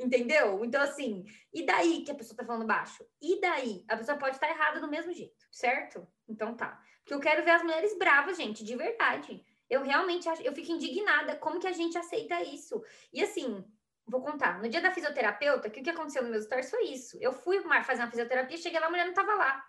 Entendeu? 0.00 0.64
Então, 0.64 0.82
assim, 0.82 1.24
e 1.52 1.64
daí 1.64 2.02
que 2.04 2.10
a 2.10 2.14
pessoa 2.14 2.36
tá 2.36 2.44
falando 2.44 2.66
baixo? 2.66 3.04
E 3.20 3.40
daí? 3.40 3.84
A 3.88 3.96
pessoa 3.96 4.18
pode 4.18 4.36
estar 4.36 4.46
tá 4.46 4.52
errada 4.52 4.80
do 4.80 4.88
mesmo 4.88 5.12
jeito, 5.12 5.46
certo? 5.50 6.06
Então 6.28 6.54
tá. 6.54 6.80
Porque 7.00 7.14
eu 7.14 7.20
quero 7.20 7.44
ver 7.44 7.52
as 7.52 7.62
mulheres 7.62 7.96
bravas, 7.98 8.36
gente, 8.36 8.62
de 8.64 8.76
verdade. 8.76 9.44
Eu 9.68 9.82
realmente 9.82 10.28
eu 10.44 10.54
fico 10.54 10.72
indignada 10.72 11.36
como 11.36 11.60
que 11.60 11.66
a 11.66 11.72
gente 11.72 11.96
aceita 11.96 12.42
isso. 12.42 12.82
E 13.12 13.22
assim, 13.22 13.64
Vou 14.10 14.20
contar. 14.20 14.60
No 14.60 14.68
dia 14.68 14.80
da 14.80 14.90
fisioterapeuta, 14.90 15.70
que 15.70 15.80
o 15.80 15.84
que 15.84 15.90
aconteceu 15.90 16.24
no 16.24 16.30
meu 16.30 16.42
stories 16.42 16.68
foi 16.68 16.86
isso. 16.86 17.16
Eu 17.20 17.32
fui 17.32 17.60
fazer 17.84 18.02
uma 18.02 18.10
fisioterapia, 18.10 18.56
cheguei 18.56 18.80
lá, 18.80 18.86
a 18.86 18.90
mulher 18.90 19.04
não 19.04 19.12
estava 19.12 19.34
lá. 19.34 19.64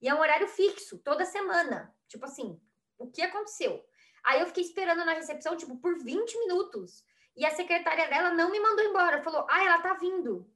E 0.00 0.08
é 0.08 0.14
um 0.14 0.20
horário 0.20 0.48
fixo, 0.48 0.98
toda 0.98 1.24
semana. 1.24 1.94
Tipo 2.08 2.24
assim, 2.24 2.60
o 2.98 3.10
que 3.10 3.22
aconteceu? 3.22 3.84
Aí 4.24 4.40
eu 4.40 4.46
fiquei 4.46 4.64
esperando 4.64 5.04
na 5.04 5.12
recepção, 5.12 5.56
tipo, 5.56 5.76
por 5.78 5.98
20 5.98 6.38
minutos. 6.38 7.04
E 7.36 7.44
a 7.44 7.50
secretária 7.50 8.08
dela 8.08 8.30
não 8.30 8.50
me 8.50 8.60
mandou 8.60 8.84
embora. 8.84 9.22
Falou, 9.22 9.46
ah, 9.48 9.64
ela 9.64 9.80
tá 9.80 9.94
vindo. 9.94 10.50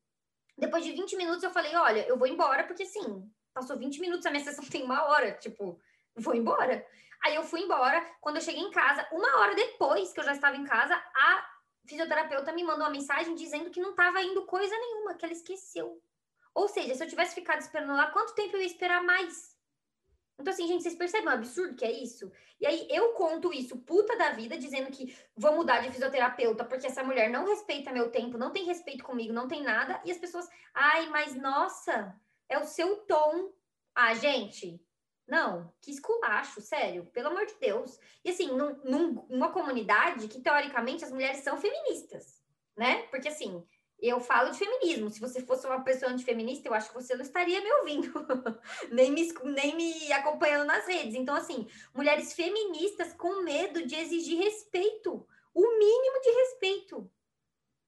Depois 0.57 0.84
de 0.84 0.92
20 0.92 1.16
minutos, 1.16 1.42
eu 1.42 1.51
falei, 1.51 1.74
olha, 1.74 2.07
eu 2.07 2.16
vou 2.16 2.26
embora, 2.26 2.64
porque 2.64 2.84
assim, 2.84 3.28
passou 3.53 3.78
20 3.78 4.01
minutos, 4.01 4.26
a 4.26 4.30
minha 4.30 4.45
sessão 4.45 4.64
tem 4.68 4.82
uma 4.82 5.05
hora. 5.07 5.32
Tipo, 5.32 5.80
vou 6.16 6.34
embora. 6.34 6.86
Aí 7.24 7.34
eu 7.34 7.42
fui 7.42 7.61
embora. 7.61 8.05
Quando 8.20 8.36
eu 8.36 8.42
cheguei 8.42 8.62
em 8.62 8.70
casa, 8.70 9.07
uma 9.12 9.38
hora 9.38 9.55
depois 9.55 10.12
que 10.12 10.20
eu 10.20 10.24
já 10.24 10.32
estava 10.32 10.57
em 10.57 10.64
casa, 10.64 10.95
a 10.95 11.51
fisioterapeuta 11.86 12.53
me 12.53 12.64
mandou 12.64 12.84
uma 12.84 12.90
mensagem 12.90 13.34
dizendo 13.34 13.70
que 13.70 13.80
não 13.80 13.90
estava 13.90 14.22
indo 14.22 14.45
coisa 14.47 14.76
nenhuma, 14.76 15.14
que 15.14 15.24
ela 15.24 15.32
esqueceu. 15.32 16.01
Ou 16.55 16.68
seja, 16.68 16.94
se 16.94 17.02
eu 17.02 17.09
tivesse 17.09 17.34
ficado 17.34 17.61
esperando 17.61 17.94
lá, 17.94 18.11
quanto 18.11 18.34
tempo 18.34 18.57
eu 18.57 18.61
ia 18.61 18.66
esperar 18.66 19.02
mais? 19.02 19.55
Então, 20.38 20.52
assim, 20.52 20.66
gente, 20.66 20.82
vocês 20.82 20.96
percebem 20.96 21.28
o 21.28 21.32
absurdo 21.32 21.74
que 21.74 21.84
é 21.84 21.92
isso? 21.92 22.30
E 22.61 22.66
aí 22.66 22.86
eu 22.90 23.12
conto 23.12 23.52
isso, 23.52 23.78
puta 23.78 24.16
da 24.16 24.30
vida, 24.30 24.57
dizendo 24.57 24.90
que 24.90 25.16
vou 25.36 25.55
mudar 25.55 25.80
de 25.80 25.90
fisioterapeuta 25.90 26.64
porque 26.64 26.86
essa 26.86 27.05
mulher 27.05 27.30
não 27.30 27.46
respeita 27.46 27.92
meu 27.92 28.11
tempo, 28.11 28.38
não 28.38 28.52
tem 28.52 28.64
respeito 28.64 29.05
comigo, 29.05 29.32
não 29.32 29.46
tem 29.46 29.62
nada. 29.62 30.00
E 30.05 30.11
as 30.11 30.18
pessoas, 30.18 30.48
ai, 30.72 31.09
mas 31.09 31.34
nossa, 31.36 32.14
é 32.48 32.59
o 32.59 32.64
seu 32.64 32.96
tom. 33.07 33.52
Ah, 33.94 34.14
gente, 34.14 34.80
não, 35.26 35.72
que 35.80 35.90
esculacho, 35.90 36.61
sério, 36.61 37.07
pelo 37.07 37.28
amor 37.28 37.46
de 37.46 37.55
Deus. 37.61 37.98
E 38.24 38.30
assim, 38.30 38.48
num, 38.48 38.76
num, 38.84 39.26
numa 39.30 39.52
comunidade 39.52 40.28
que, 40.28 40.40
teoricamente, 40.40 41.05
as 41.05 41.12
mulheres 41.12 41.38
são 41.38 41.57
feministas, 41.57 42.42
né? 42.76 43.05
Porque 43.05 43.28
assim, 43.28 43.64
eu 44.09 44.20
falo 44.20 44.50
de 44.50 44.59
feminismo. 44.59 45.11
Se 45.11 45.20
você 45.20 45.40
fosse 45.40 45.66
uma 45.66 45.82
pessoa 45.82 46.12
antifeminista, 46.12 46.68
eu 46.68 46.74
acho 46.74 46.88
que 46.88 46.94
você 46.94 47.14
não 47.14 47.22
estaria 47.22 47.61
me 47.61 47.72
ouvindo, 47.72 48.12
nem, 48.92 49.11
me, 49.11 49.32
nem 49.44 49.76
me 49.76 50.12
acompanhando 50.12 50.66
nas 50.66 50.86
redes. 50.86 51.14
Então, 51.14 51.34
assim, 51.34 51.66
mulheres 51.94 52.32
feministas 52.32 53.12
com 53.14 53.42
medo 53.42 53.86
de 53.86 53.94
exigir 53.94 54.38
respeito, 54.38 55.26
o 55.55 55.78
mínimo 55.78 56.20
de 56.20 56.30
respeito. 56.30 57.11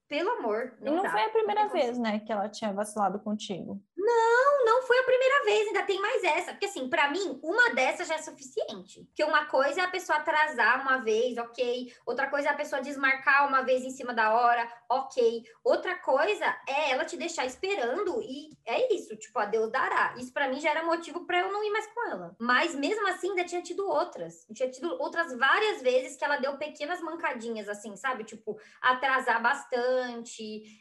Pelo 0.09 0.31
amor. 0.39 0.75
Não 0.81 0.93
e 0.93 0.97
não 0.97 1.03
dá. 1.03 1.11
foi 1.11 1.23
a 1.23 1.29
primeira 1.31 1.69
vez, 1.69 1.99
né, 1.99 2.21
que 2.21 2.33
ela 2.33 2.49
tinha 2.49 2.73
vacilado 2.73 3.19
contigo. 3.21 3.83
Não, 4.07 4.65
não 4.65 4.83
foi 4.83 4.99
a 5.01 5.03
primeira 5.03 5.45
vez, 5.45 5.67
ainda 5.67 5.83
tem 5.83 6.01
mais 6.01 6.23
essa. 6.23 6.53
Porque, 6.53 6.67
assim, 6.67 6.89
para 6.89 7.11
mim, 7.11 7.41
uma 7.43 7.75
dessas 7.75 8.07
já 8.07 8.15
é 8.15 8.19
suficiente. 8.19 9.03
Porque 9.07 9.25
uma 9.25 9.47
coisa 9.47 9.81
é 9.81 9.85
a 9.85 9.91
pessoa 9.91 10.19
atrasar 10.19 10.81
uma 10.81 10.99
vez, 10.99 11.37
ok. 11.39 11.93
Outra 12.07 12.29
coisa 12.29 12.49
é 12.49 12.53
a 12.53 12.57
pessoa 12.57 12.81
desmarcar 12.81 13.49
uma 13.49 13.63
vez 13.63 13.83
em 13.83 13.91
cima 13.91 14.15
da 14.15 14.33
hora, 14.33 14.69
ok. 14.89 15.43
Outra 15.65 15.99
coisa 15.99 16.45
é 16.69 16.93
ela 16.93 17.05
te 17.05 17.17
deixar 17.17 17.47
esperando 17.47 18.23
e 18.23 18.51
é 18.65 18.95
isso, 18.95 19.17
tipo, 19.17 19.37
a 19.41 19.45
Deus 19.45 19.73
dará. 19.73 20.15
Isso 20.17 20.33
para 20.33 20.49
mim 20.49 20.61
já 20.61 20.71
era 20.71 20.85
motivo 20.85 21.27
para 21.27 21.41
eu 21.41 21.51
não 21.51 21.65
ir 21.65 21.71
mais 21.71 21.87
com 21.89 22.09
ela. 22.09 22.37
Mas 22.39 22.77
mesmo 22.77 23.09
assim, 23.09 23.31
ainda 23.31 23.45
tinha 23.45 23.63
tido 23.63 23.89
outras. 23.89 24.47
Tinha 24.55 24.71
tido 24.71 24.89
outras 25.03 25.37
várias 25.37 25.83
vezes 25.83 26.17
que 26.17 26.25
ela 26.25 26.37
deu 26.37 26.57
pequenas 26.59 27.01
mancadinhas, 27.01 27.69
assim, 27.69 27.97
sabe? 27.97 28.23
Tipo, 28.23 28.57
atrasar 28.81 29.43
bastante, 29.43 29.96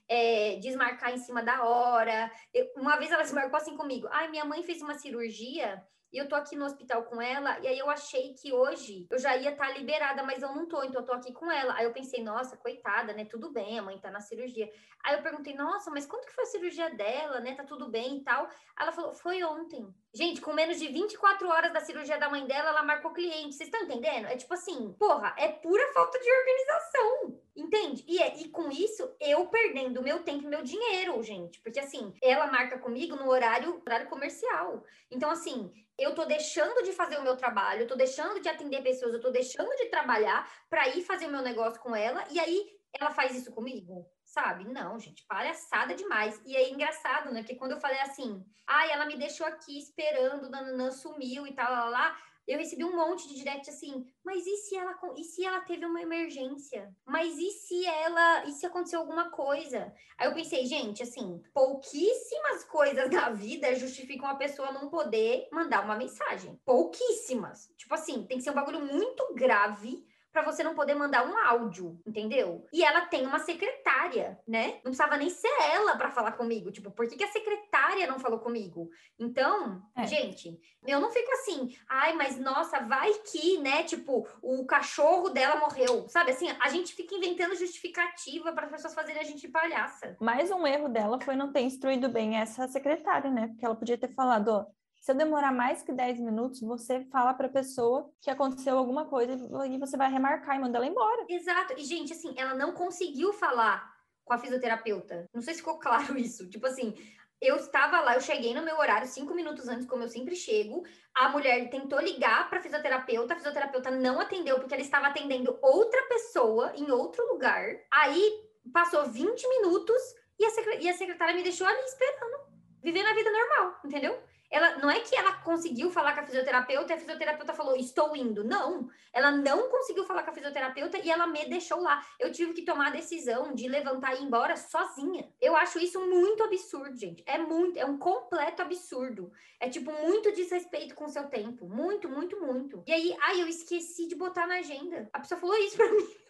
é, 0.08 0.58
desmarcar 0.58 1.14
em 1.14 1.18
cima 1.18 1.44
da 1.44 1.64
hora. 1.64 2.32
Eu, 2.54 2.72
uma 2.78 2.98
vez 2.98 3.12
ela 3.12 3.24
marcou 3.34 3.58
assim 3.58 3.76
comigo. 3.76 4.08
Ai, 4.12 4.30
minha 4.30 4.46
mãe 4.46 4.64
fez 4.64 4.82
uma 4.82 4.96
cirurgia 4.96 5.84
e 6.16 6.18
eu 6.18 6.30
tô 6.30 6.36
aqui 6.36 6.56
no 6.56 6.64
hospital 6.64 7.04
com 7.04 7.22
ela, 7.22 7.60
e 7.60 7.68
aí 7.68 7.78
eu 7.78 7.90
achei 7.90 8.34
que 8.36 8.54
hoje 8.54 9.06
eu 9.12 9.20
já 9.20 9.36
ia 9.36 9.52
estar 9.52 9.68
tá 9.68 9.74
liberada, 9.74 10.24
mas 10.24 10.42
eu 10.42 10.56
não 10.56 10.66
tô, 10.66 10.82
então 10.82 11.02
eu 11.02 11.06
tô 11.06 11.12
aqui 11.12 11.34
com 11.34 11.52
ela. 11.52 11.74
Aí 11.76 11.84
eu 11.84 11.92
pensei, 11.92 12.24
nossa, 12.24 12.56
coitada, 12.56 13.12
né? 13.12 13.26
Tudo 13.26 13.52
bem, 13.52 13.78
a 13.78 13.82
mãe 13.82 14.00
tá 14.00 14.10
na 14.10 14.22
cirurgia. 14.22 14.72
Aí 15.04 15.16
eu 15.16 15.22
perguntei, 15.22 15.54
nossa, 15.56 15.92
mas 15.92 16.06
quanto 16.06 16.26
que 16.26 16.34
foi 16.34 16.46
a 16.46 16.48
cirurgia 16.48 16.90
dela, 16.96 17.42
né? 17.42 17.54
Tá 17.54 17.66
tudo 17.66 17.90
bem 17.90 18.20
e 18.20 18.24
tal. 18.24 18.48
Ela 18.80 18.94
falou, 18.94 19.14
foi 19.14 19.44
ontem. 19.44 19.94
Gente, 20.16 20.40
com 20.40 20.54
menos 20.54 20.80
de 20.80 20.88
24 20.88 21.46
horas 21.50 21.74
da 21.74 21.82
cirurgia 21.82 22.18
da 22.18 22.30
mãe 22.30 22.48
dela, 22.48 22.70
ela 22.70 22.84
marcou 22.84 23.12
cliente. 23.12 23.54
Vocês 23.54 23.68
estão 23.68 23.82
entendendo? 23.82 24.28
É 24.28 24.38
tipo 24.38 24.54
assim, 24.54 24.94
porra, 24.94 25.36
é 25.38 25.50
pura 25.50 25.92
falta 25.92 26.18
de 26.18 26.32
organização. 26.32 27.42
Entende? 27.54 28.06
E, 28.08 28.22
é, 28.22 28.38
e 28.38 28.48
com 28.48 28.72
isso, 28.72 29.14
eu 29.20 29.46
perdendo 29.48 30.02
meu 30.02 30.24
tempo 30.24 30.44
e 30.44 30.48
meu 30.48 30.64
dinheiro, 30.64 31.22
gente. 31.22 31.60
Porque 31.60 31.82
assim, 31.82 32.14
ela 32.24 32.48
marca 32.48 32.80
comigo 32.80 33.18
no 33.18 33.28
horário, 33.28 33.82
horário 33.86 34.08
comercial. 34.08 34.86
Então, 35.12 35.30
assim, 35.30 35.70
eu 36.00 36.16
tô 36.16 36.24
deixando 36.24 36.82
de 36.82 36.94
fazer 36.94 37.18
o 37.18 37.24
meu 37.24 37.36
trabalho, 37.36 37.82
eu 37.82 37.88
tô 37.88 37.96
deixando 37.98 38.40
de 38.40 38.48
atender 38.48 38.82
pessoas, 38.84 39.14
eu 39.14 39.20
tô 39.20 39.32
deixando 39.32 39.76
de 39.76 39.88
trabalhar 39.88 40.50
para 40.70 40.88
ir 40.96 41.02
fazer 41.02 41.26
o 41.26 41.32
meu 41.32 41.42
negócio 41.42 41.82
com 41.82 41.94
ela. 41.94 42.24
E 42.32 42.40
aí, 42.40 42.70
ela 42.98 43.12
faz 43.12 43.36
isso 43.36 43.52
comigo? 43.52 44.10
Sabe? 44.36 44.66
Não, 44.66 45.00
gente, 45.00 45.26
palhaçada 45.30 45.96
demais. 45.96 46.42
E 46.46 46.58
é 46.58 46.70
engraçado, 46.70 47.32
né? 47.32 47.40
Porque 47.40 47.56
quando 47.56 47.72
eu 47.72 47.80
falei 47.80 48.02
assim, 48.02 48.46
ai, 48.68 48.92
ela 48.92 49.06
me 49.06 49.16
deixou 49.16 49.48
aqui 49.48 49.80
esperando, 49.80 50.50
Nananã 50.50 50.92
sumiu 50.92 51.48
e 51.48 51.54
tal, 51.54 51.72
lá, 51.72 51.88
lá, 51.88 52.18
eu 52.46 52.58
recebi 52.58 52.84
um 52.84 52.98
monte 52.98 53.30
de 53.30 53.36
direct 53.36 53.70
assim, 53.70 54.06
mas 54.26 54.46
e 54.46 54.58
se 54.58 54.76
ela 54.76 54.94
e 55.16 55.24
se 55.24 55.46
ela 55.46 55.62
teve 55.62 55.86
uma 55.86 56.02
emergência? 56.02 56.94
Mas 57.06 57.38
e 57.38 57.50
se 57.50 57.86
ela 57.86 58.44
e 58.44 58.52
se 58.52 58.66
aconteceu 58.66 59.00
alguma 59.00 59.32
coisa? 59.32 59.94
Aí 60.18 60.28
eu 60.28 60.34
pensei, 60.34 60.66
gente, 60.66 61.02
assim, 61.02 61.42
pouquíssimas 61.54 62.66
coisas 62.66 63.10
da 63.10 63.30
vida 63.30 63.74
justificam 63.76 64.28
a 64.28 64.36
pessoa 64.36 64.74
não 64.74 64.90
poder 64.90 65.48
mandar 65.50 65.86
uma 65.86 65.96
mensagem. 65.96 66.60
Pouquíssimas. 66.66 67.72
Tipo 67.78 67.94
assim, 67.94 68.26
tem 68.28 68.38
que 68.38 68.44
ser 68.44 68.52
um 68.52 68.56
bagulho 68.56 68.82
muito 68.82 69.34
grave 69.34 70.05
para 70.36 70.44
você 70.44 70.66
não 70.66 70.76
poder 70.76 70.96
mandar 70.96 71.26
um 71.26 71.38
áudio, 71.38 71.98
entendeu? 72.06 72.68
E 72.74 72.84
ela 72.84 73.06
tem 73.06 73.26
uma 73.26 73.40
secretária, 73.40 74.38
né? 74.46 74.74
Não 74.84 74.92
precisava 74.92 75.16
nem 75.16 75.30
ser 75.30 75.48
ela 75.72 75.96
para 75.96 76.12
falar 76.12 76.34
comigo. 76.34 76.74
Tipo, 76.74 76.92
por 76.92 77.08
que, 77.08 77.16
que, 77.16 77.24
a 77.24 77.32
secretária 77.32 78.06
não 78.06 78.20
falou 78.20 78.40
comigo? 78.40 78.90
Então, 79.18 79.82
é. 79.96 80.06
gente, 80.06 80.60
eu 80.86 81.00
não 81.00 81.10
fico 81.10 81.32
assim, 81.32 81.74
ai, 81.88 82.12
mas 82.16 82.38
nossa, 82.38 82.82
vai 82.82 83.14
que, 83.32 83.60
né? 83.60 83.84
Tipo, 83.84 84.28
o 84.42 84.66
cachorro 84.66 85.30
dela 85.30 85.56
morreu, 85.56 86.10
sabe? 86.10 86.32
Assim, 86.32 86.50
a 86.60 86.68
gente 86.68 86.94
fica 86.94 87.16
inventando 87.16 87.56
justificativa 87.56 88.52
para 88.52 88.66
as 88.66 88.72
pessoas 88.72 88.94
fazerem 88.94 89.22
a 89.22 89.26
gente 89.26 89.48
palhaça. 89.48 90.18
Mais 90.20 90.52
um 90.52 90.68
erro 90.68 90.90
dela 90.90 91.18
foi 91.22 91.38
não 91.38 91.54
ter 91.54 91.62
instruído 91.62 92.10
bem 92.10 92.36
essa 92.36 92.68
secretária, 92.68 93.32
né? 93.32 93.48
Porque 93.48 93.66
ela 93.66 93.76
podia 93.76 93.98
ter 93.98 94.10
falado, 94.10 94.50
ó 94.50 94.75
se 95.06 95.12
eu 95.12 95.16
demorar 95.16 95.52
mais 95.52 95.84
que 95.84 95.94
10 95.94 96.20
minutos, 96.20 96.62
você 96.62 97.06
fala 97.12 97.32
para 97.32 97.46
a 97.46 97.52
pessoa 97.52 98.12
que 98.20 98.28
aconteceu 98.28 98.76
alguma 98.76 99.06
coisa 99.06 99.34
e 99.68 99.78
você 99.78 99.96
vai 99.96 100.12
remarcar 100.12 100.56
e 100.56 100.60
mandar 100.60 100.80
ela 100.80 100.88
embora. 100.88 101.28
Exato. 101.30 101.76
E, 101.78 101.84
gente, 101.86 102.12
assim, 102.12 102.34
ela 102.36 102.56
não 102.56 102.72
conseguiu 102.72 103.32
falar 103.32 103.88
com 104.24 104.34
a 104.34 104.40
fisioterapeuta. 104.40 105.30
Não 105.32 105.44
sei 105.44 105.54
se 105.54 105.60
ficou 105.60 105.78
claro 105.78 106.18
isso. 106.18 106.50
Tipo 106.50 106.66
assim, 106.66 106.96
eu 107.40 107.56
estava 107.58 108.00
lá, 108.00 108.16
eu 108.16 108.20
cheguei 108.20 108.56
no 108.56 108.64
meu 108.64 108.80
horário 108.80 109.08
cinco 109.08 109.36
minutos 109.36 109.68
antes, 109.68 109.86
como 109.86 110.02
eu 110.02 110.10
sempre 110.10 110.36
chego. 110.36 110.84
A 111.14 111.30
mulher 111.30 111.70
tentou 111.70 112.00
ligar 112.00 112.50
para 112.50 112.58
a 112.58 112.64
fisioterapeuta, 112.64 113.34
a 113.36 113.38
fisioterapeuta 113.38 113.92
não 113.92 114.20
atendeu 114.20 114.58
porque 114.58 114.74
ela 114.74 114.82
estava 114.82 115.06
atendendo 115.06 115.56
outra 115.62 116.02
pessoa 116.08 116.74
em 116.76 116.90
outro 116.90 117.24
lugar. 117.32 117.64
Aí 117.94 118.44
passou 118.74 119.06
20 119.06 119.48
minutos 119.50 120.02
e 120.40 120.46
a 120.90 120.94
secretária 120.96 121.36
me 121.36 121.44
deixou 121.44 121.68
ali 121.68 121.82
esperando, 121.82 122.40
vivendo 122.82 123.06
a 123.06 123.14
vida 123.14 123.32
normal, 123.32 123.80
entendeu? 123.86 124.20
Ela 124.56 124.78
não 124.78 124.90
é 124.90 125.02
que 125.02 125.14
ela 125.14 125.34
conseguiu 125.34 125.92
falar 125.92 126.14
com 126.14 126.22
a 126.22 126.24
fisioterapeuta 126.24 126.94
e 126.94 126.96
a 126.96 126.98
fisioterapeuta 126.98 127.54
falou, 127.54 127.76
estou 127.76 128.16
indo. 128.16 128.42
Não, 128.42 128.90
ela 129.12 129.30
não 129.30 129.70
conseguiu 129.70 130.06
falar 130.06 130.24
com 130.24 130.32
a 130.32 130.34
fisioterapeuta 130.34 130.98
e 130.98 131.12
ela 131.12 131.28
me 131.28 131.46
deixou 131.50 131.82
lá. 131.82 132.02
Eu 132.18 132.32
tive 132.32 132.54
que 132.54 132.62
tomar 132.62 132.88
a 132.88 132.92
decisão 132.92 133.54
de 133.54 133.68
levantar 133.68 134.16
e 134.16 134.22
ir 134.22 134.24
embora 134.24 134.56
sozinha. 134.56 135.30
Eu 135.42 135.58
acho 135.58 135.78
isso 135.78 136.00
muito 136.00 136.42
absurdo, 136.42 136.98
gente. 136.98 137.22
É 137.28 137.38
muito, 137.38 137.78
é 137.78 137.86
um 137.86 137.98
completo 137.98 138.62
absurdo. 138.62 139.30
É 139.60 139.68
tipo 139.68 139.92
muito 139.92 140.32
desrespeito 140.32 140.96
com 140.96 141.04
o 141.04 141.10
seu 141.10 141.28
tempo. 141.28 141.68
Muito, 141.68 142.08
muito, 142.08 142.40
muito. 142.40 142.82
E 142.88 142.94
aí, 142.94 143.14
ai, 143.24 143.42
eu 143.42 143.50
esqueci 143.50 144.08
de 144.08 144.16
botar 144.16 144.48
na 144.48 144.60
agenda. 144.60 145.10
A 145.12 145.20
pessoa 145.20 145.38
falou 145.38 145.58
isso 145.58 145.76
pra 145.76 145.92
mim. 145.92 146.25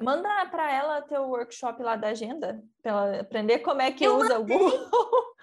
Manda 0.00 0.46
para 0.46 0.70
ela 0.70 1.02
teu 1.02 1.22
workshop 1.22 1.82
lá 1.82 1.96
da 1.96 2.08
agenda, 2.08 2.62
para 2.82 2.90
ela 2.90 3.20
aprender 3.20 3.60
como 3.60 3.80
é 3.80 3.90
que 3.90 4.04
eu 4.04 4.16
usa 4.16 4.38
mandei. 4.38 4.56
o 4.56 4.58
Google. 4.58 4.88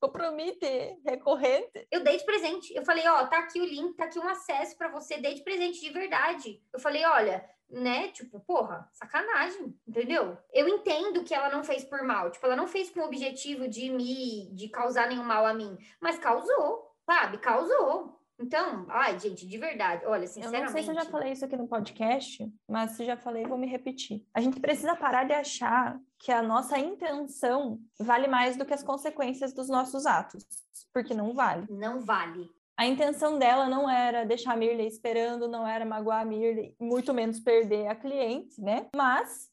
compromete 0.00 0.98
recorrente. 1.04 1.86
Eu 1.90 2.02
dei 2.02 2.16
de 2.16 2.24
presente. 2.24 2.74
Eu 2.74 2.84
falei, 2.84 3.06
ó, 3.08 3.26
tá 3.26 3.38
aqui 3.38 3.60
o 3.60 3.64
link, 3.64 3.96
tá 3.96 4.04
aqui 4.04 4.18
um 4.18 4.28
acesso 4.28 4.76
para 4.76 4.88
você, 4.88 5.18
dei 5.18 5.34
de 5.34 5.42
presente 5.42 5.80
de 5.80 5.90
verdade. 5.90 6.62
Eu 6.72 6.80
falei, 6.80 7.04
olha, 7.04 7.44
né? 7.68 8.08
Tipo, 8.08 8.40
porra, 8.40 8.88
sacanagem, 8.92 9.74
entendeu? 9.86 10.36
Eu 10.52 10.68
entendo 10.68 11.24
que 11.24 11.34
ela 11.34 11.50
não 11.50 11.62
fez 11.62 11.84
por 11.84 12.02
mal, 12.02 12.30
tipo, 12.30 12.44
ela 12.46 12.56
não 12.56 12.66
fez 12.66 12.90
com 12.90 13.00
o 13.00 13.04
objetivo 13.04 13.68
de 13.68 13.90
me, 13.90 14.50
de 14.54 14.68
causar 14.68 15.08
nenhum 15.08 15.24
mal 15.24 15.44
a 15.44 15.54
mim, 15.54 15.76
mas 16.00 16.18
causou, 16.18 16.94
sabe? 17.04 17.38
Causou. 17.38 18.17
Então, 18.40 18.86
ai, 18.88 19.18
gente, 19.18 19.46
de 19.46 19.58
verdade, 19.58 20.06
olha, 20.06 20.26
sinceramente. 20.26 20.60
Eu 20.60 20.66
não 20.66 20.72
sei 20.72 20.82
se 20.82 20.90
eu 20.90 20.94
já 20.94 21.04
falei 21.10 21.32
isso 21.32 21.44
aqui 21.44 21.56
no 21.56 21.66
podcast, 21.66 22.48
mas 22.68 22.92
se 22.92 23.04
já 23.04 23.16
falei, 23.16 23.44
vou 23.44 23.58
me 23.58 23.66
repetir. 23.66 24.24
A 24.32 24.40
gente 24.40 24.60
precisa 24.60 24.94
parar 24.94 25.24
de 25.24 25.32
achar 25.32 25.98
que 26.18 26.30
a 26.30 26.42
nossa 26.42 26.78
intenção 26.78 27.80
vale 27.98 28.28
mais 28.28 28.56
do 28.56 28.64
que 28.64 28.74
as 28.74 28.82
consequências 28.82 29.52
dos 29.52 29.68
nossos 29.68 30.06
atos, 30.06 30.46
porque 30.92 31.14
não 31.14 31.34
vale. 31.34 31.66
Não 31.68 32.00
vale. 32.00 32.48
A 32.76 32.86
intenção 32.86 33.40
dela 33.40 33.68
não 33.68 33.90
era 33.90 34.24
deixar 34.24 34.52
a 34.52 34.56
Mirley 34.56 34.86
esperando, 34.86 35.48
não 35.48 35.66
era 35.66 35.84
magoar 35.84 36.20
a 36.20 36.24
Mirley, 36.24 36.76
muito 36.80 37.12
menos 37.12 37.40
perder 37.40 37.88
a 37.88 37.94
cliente, 37.96 38.60
né? 38.60 38.86
Mas 38.94 39.50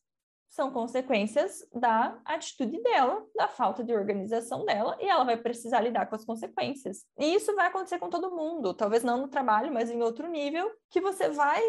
são 0.55 0.71
consequências 0.71 1.67
da 1.73 2.17
atitude 2.23 2.81
dela, 2.81 3.25
da 3.35 3.49
falta 3.49 3.83
de 3.83 3.93
organização 3.93 4.63
dela, 4.63 4.97
e 5.01 5.05
ela 5.05 5.25
vai 5.25 5.35
precisar 5.35 5.81
lidar 5.81 6.05
com 6.05 6.15
as 6.15 6.23
consequências. 6.23 7.05
E 7.19 7.35
isso 7.35 7.53
vai 7.55 7.67
acontecer 7.67 7.99
com 7.99 8.09
todo 8.09 8.33
mundo, 8.33 8.73
talvez 8.73 9.03
não 9.03 9.17
no 9.17 9.27
trabalho, 9.27 9.73
mas 9.73 9.91
em 9.91 10.01
outro 10.01 10.29
nível, 10.29 10.71
que 10.89 11.01
você 11.01 11.27
vai 11.27 11.61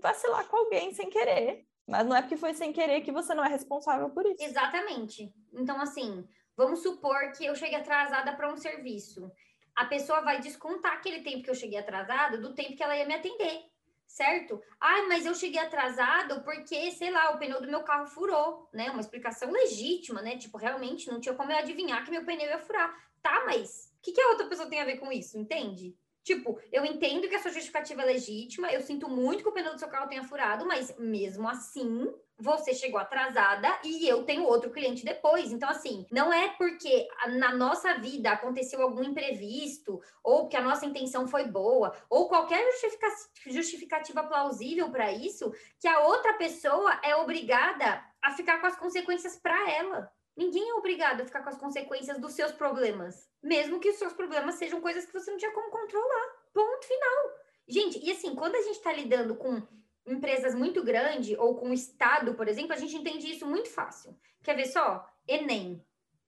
vacilar 0.00 0.48
com 0.48 0.56
alguém 0.56 0.92
sem 0.94 1.10
querer. 1.10 1.66
Mas 1.86 2.06
não 2.06 2.16
é 2.16 2.22
porque 2.22 2.36
foi 2.36 2.54
sem 2.54 2.72
querer 2.72 3.02
que 3.02 3.12
você 3.12 3.34
não 3.34 3.44
é 3.44 3.48
responsável 3.48 4.08
por 4.08 4.24
isso. 4.24 4.42
Exatamente. 4.42 5.30
Então, 5.52 5.78
assim, 5.78 6.26
vamos 6.56 6.82
supor 6.82 7.32
que 7.32 7.44
eu 7.44 7.54
cheguei 7.54 7.78
atrasada 7.78 8.32
para 8.32 8.50
um 8.50 8.56
serviço. 8.56 9.30
A 9.76 9.84
pessoa 9.84 10.22
vai 10.22 10.40
descontar 10.40 10.94
aquele 10.94 11.22
tempo 11.22 11.42
que 11.42 11.50
eu 11.50 11.54
cheguei 11.54 11.78
atrasada 11.78 12.38
do 12.38 12.54
tempo 12.54 12.74
que 12.74 12.82
ela 12.82 12.96
ia 12.96 13.06
me 13.06 13.14
atender 13.14 13.69
certo? 14.10 14.60
Ai, 14.80 15.06
mas 15.06 15.24
eu 15.24 15.34
cheguei 15.34 15.60
atrasado 15.60 16.42
porque, 16.42 16.90
sei 16.92 17.10
lá, 17.10 17.30
o 17.30 17.38
pneu 17.38 17.60
do 17.60 17.70
meu 17.70 17.82
carro 17.84 18.06
furou, 18.06 18.68
né? 18.72 18.90
Uma 18.90 19.00
explicação 19.00 19.50
legítima, 19.50 20.20
né? 20.20 20.36
Tipo, 20.36 20.58
realmente 20.58 21.08
não 21.08 21.20
tinha 21.20 21.34
como 21.34 21.50
eu 21.50 21.56
adivinhar 21.56 22.04
que 22.04 22.10
meu 22.10 22.24
pneu 22.24 22.48
ia 22.48 22.58
furar. 22.58 22.92
Tá, 23.22 23.44
mas 23.46 23.92
o 23.98 24.02
que, 24.02 24.12
que 24.12 24.20
a 24.20 24.28
outra 24.28 24.48
pessoa 24.48 24.68
tem 24.68 24.80
a 24.80 24.84
ver 24.84 24.98
com 24.98 25.12
isso? 25.12 25.38
Entende? 25.38 25.96
Tipo, 26.30 26.60
eu 26.70 26.84
entendo 26.84 27.28
que 27.28 27.34
a 27.34 27.40
sua 27.40 27.50
justificativa 27.50 28.02
é 28.02 28.04
legítima, 28.04 28.70
eu 28.70 28.80
sinto 28.80 29.08
muito 29.08 29.42
que 29.42 29.48
o 29.48 29.52
pneu 29.52 29.72
do 29.72 29.80
seu 29.80 29.88
carro 29.88 30.08
tenha 30.08 30.22
furado, 30.22 30.64
mas 30.64 30.96
mesmo 30.96 31.48
assim, 31.48 32.06
você 32.38 32.72
chegou 32.72 33.00
atrasada 33.00 33.68
e 33.82 34.06
eu 34.06 34.22
tenho 34.22 34.44
outro 34.44 34.70
cliente 34.70 35.04
depois. 35.04 35.50
Então, 35.50 35.68
assim, 35.68 36.06
não 36.08 36.32
é 36.32 36.50
porque 36.50 37.08
na 37.30 37.52
nossa 37.52 37.94
vida 37.98 38.30
aconteceu 38.30 38.80
algum 38.80 39.02
imprevisto, 39.02 40.00
ou 40.22 40.46
que 40.46 40.56
a 40.56 40.62
nossa 40.62 40.86
intenção 40.86 41.26
foi 41.26 41.48
boa, 41.48 41.92
ou 42.08 42.28
qualquer 42.28 42.64
justificativa 43.46 44.22
plausível 44.22 44.88
para 44.88 45.10
isso, 45.10 45.52
que 45.80 45.88
a 45.88 45.98
outra 45.98 46.34
pessoa 46.34 47.00
é 47.02 47.16
obrigada 47.16 48.04
a 48.22 48.30
ficar 48.30 48.60
com 48.60 48.68
as 48.68 48.76
consequências 48.76 49.36
para 49.36 49.68
ela. 49.68 50.12
Ninguém 50.36 50.70
é 50.70 50.74
obrigado 50.74 51.20
a 51.20 51.24
ficar 51.24 51.42
com 51.42 51.48
as 51.48 51.58
consequências 51.58 52.18
dos 52.18 52.32
seus 52.32 52.52
problemas, 52.52 53.28
mesmo 53.42 53.80
que 53.80 53.90
os 53.90 53.96
seus 53.96 54.12
problemas 54.12 54.54
sejam 54.54 54.80
coisas 54.80 55.04
que 55.04 55.12
você 55.12 55.30
não 55.30 55.38
tinha 55.38 55.52
como 55.52 55.70
controlar. 55.70 56.28
Ponto 56.52 56.86
final. 56.86 57.38
Gente, 57.68 57.98
e 58.04 58.10
assim, 58.10 58.34
quando 58.34 58.56
a 58.56 58.62
gente 58.62 58.76
está 58.76 58.92
lidando 58.92 59.34
com 59.34 59.62
empresas 60.06 60.54
muito 60.54 60.82
grandes 60.82 61.38
ou 61.38 61.56
com 61.56 61.70
o 61.70 61.74
Estado, 61.74 62.34
por 62.34 62.48
exemplo, 62.48 62.72
a 62.72 62.76
gente 62.76 62.96
entende 62.96 63.30
isso 63.30 63.46
muito 63.46 63.68
fácil. 63.70 64.18
Quer 64.42 64.56
ver 64.56 64.66
só? 64.66 65.06
Enem, 65.28 65.84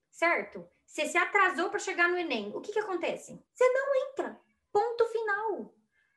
certo? 0.09 0.67
Você 0.85 1.07
se 1.07 1.17
atrasou 1.17 1.69
para 1.69 1.79
chegar 1.79 2.07
no 2.07 2.17
Enem, 2.17 2.51
o 2.55 2.61
que, 2.61 2.71
que 2.71 2.79
acontece? 2.79 3.43
Você 3.53 3.67
não 3.67 4.09
entra. 4.09 4.39
Ponto 4.71 5.05
final 5.07 5.73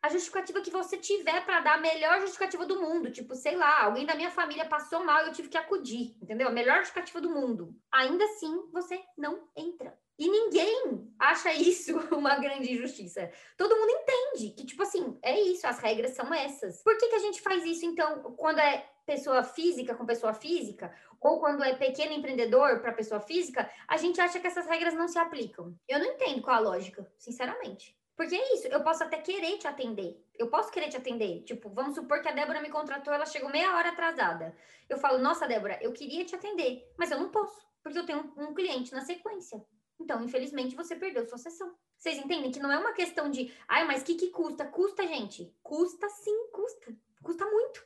a 0.06 0.08
justificativa 0.08 0.60
que 0.60 0.70
você 0.70 0.96
tiver 0.96 1.44
para 1.44 1.60
dar 1.60 1.74
a 1.74 1.80
melhor 1.80 2.20
justificativa 2.20 2.64
do 2.64 2.80
mundo. 2.80 3.10
Tipo, 3.10 3.34
sei 3.34 3.56
lá, 3.56 3.84
alguém 3.84 4.06
da 4.06 4.14
minha 4.14 4.30
família 4.30 4.64
passou 4.64 5.04
mal 5.04 5.24
e 5.24 5.28
eu 5.28 5.32
tive 5.32 5.48
que 5.48 5.58
acudir, 5.58 6.16
entendeu? 6.22 6.48
A 6.48 6.52
melhor 6.52 6.78
justificativa 6.78 7.20
do 7.20 7.30
mundo. 7.30 7.74
Ainda 7.92 8.24
assim, 8.24 8.68
você 8.72 9.00
não 9.18 9.48
entra. 9.56 9.98
E 10.18 10.30
ninguém 10.30 11.12
acha 11.18 11.52
isso 11.52 11.98
uma 12.14 12.36
grande 12.36 12.72
injustiça. 12.72 13.30
Todo 13.56 13.76
mundo 13.76 13.90
entende 13.90 14.50
que, 14.50 14.64
tipo 14.64 14.82
assim, 14.82 15.18
é 15.22 15.38
isso, 15.40 15.66
as 15.66 15.78
regras 15.78 16.12
são 16.12 16.32
essas. 16.32 16.82
Por 16.82 16.96
que, 16.96 17.08
que 17.08 17.16
a 17.16 17.20
gente 17.20 17.42
faz 17.42 17.64
isso, 17.64 17.84
então, 17.84 18.22
quando 18.36 18.60
é 18.60 18.88
pessoa 19.04 19.42
física 19.42 19.94
com 19.94 20.06
pessoa 20.06 20.34
física, 20.34 20.92
ou 21.20 21.38
quando 21.38 21.62
é 21.62 21.74
pequeno 21.74 22.12
empreendedor 22.12 22.80
para 22.80 22.92
pessoa 22.92 23.20
física, 23.20 23.70
a 23.86 23.96
gente 23.96 24.20
acha 24.20 24.40
que 24.40 24.46
essas 24.46 24.66
regras 24.66 24.94
não 24.94 25.06
se 25.06 25.18
aplicam. 25.18 25.76
Eu 25.88 25.98
não 25.98 26.06
entendo 26.06 26.42
qual 26.42 26.56
a 26.56 26.60
lógica, 26.60 27.06
sinceramente. 27.18 27.96
Porque 28.16 28.34
é 28.34 28.54
isso, 28.54 28.66
eu 28.68 28.82
posso 28.82 29.04
até 29.04 29.18
querer 29.18 29.58
te 29.58 29.68
atender. 29.68 30.18
Eu 30.38 30.48
posso 30.48 30.72
querer 30.72 30.88
te 30.88 30.96
atender. 30.96 31.42
Tipo, 31.42 31.68
vamos 31.68 31.94
supor 31.94 32.22
que 32.22 32.28
a 32.28 32.32
Débora 32.32 32.62
me 32.62 32.70
contratou, 32.70 33.12
ela 33.12 33.26
chegou 33.26 33.50
meia 33.50 33.76
hora 33.76 33.90
atrasada. 33.90 34.56
Eu 34.88 34.96
falo, 34.96 35.18
nossa, 35.18 35.46
Débora, 35.46 35.78
eu 35.82 35.92
queria 35.92 36.24
te 36.24 36.34
atender, 36.34 36.90
mas 36.96 37.10
eu 37.10 37.20
não 37.20 37.28
posso, 37.28 37.60
porque 37.82 37.98
eu 37.98 38.06
tenho 38.06 38.32
um, 38.38 38.54
cliente 38.54 38.94
na 38.94 39.02
sequência. 39.02 39.62
Então, 40.00 40.22
infelizmente, 40.22 40.74
você 40.74 40.96
perdeu 40.96 41.26
sua 41.26 41.36
sessão. 41.36 41.74
Vocês 41.98 42.18
entendem 42.18 42.50
que 42.50 42.60
não 42.60 42.72
é 42.72 42.78
uma 42.78 42.92
questão 42.92 43.30
de, 43.30 43.52
ai, 43.68 43.86
mas 43.86 44.00
o 44.00 44.04
que, 44.04 44.14
que 44.14 44.30
custa? 44.30 44.64
Custa, 44.64 45.06
gente. 45.06 45.54
Custa 45.62 46.08
sim, 46.08 46.48
custa. 46.52 46.96
Custa 47.22 47.44
muito. 47.44 47.84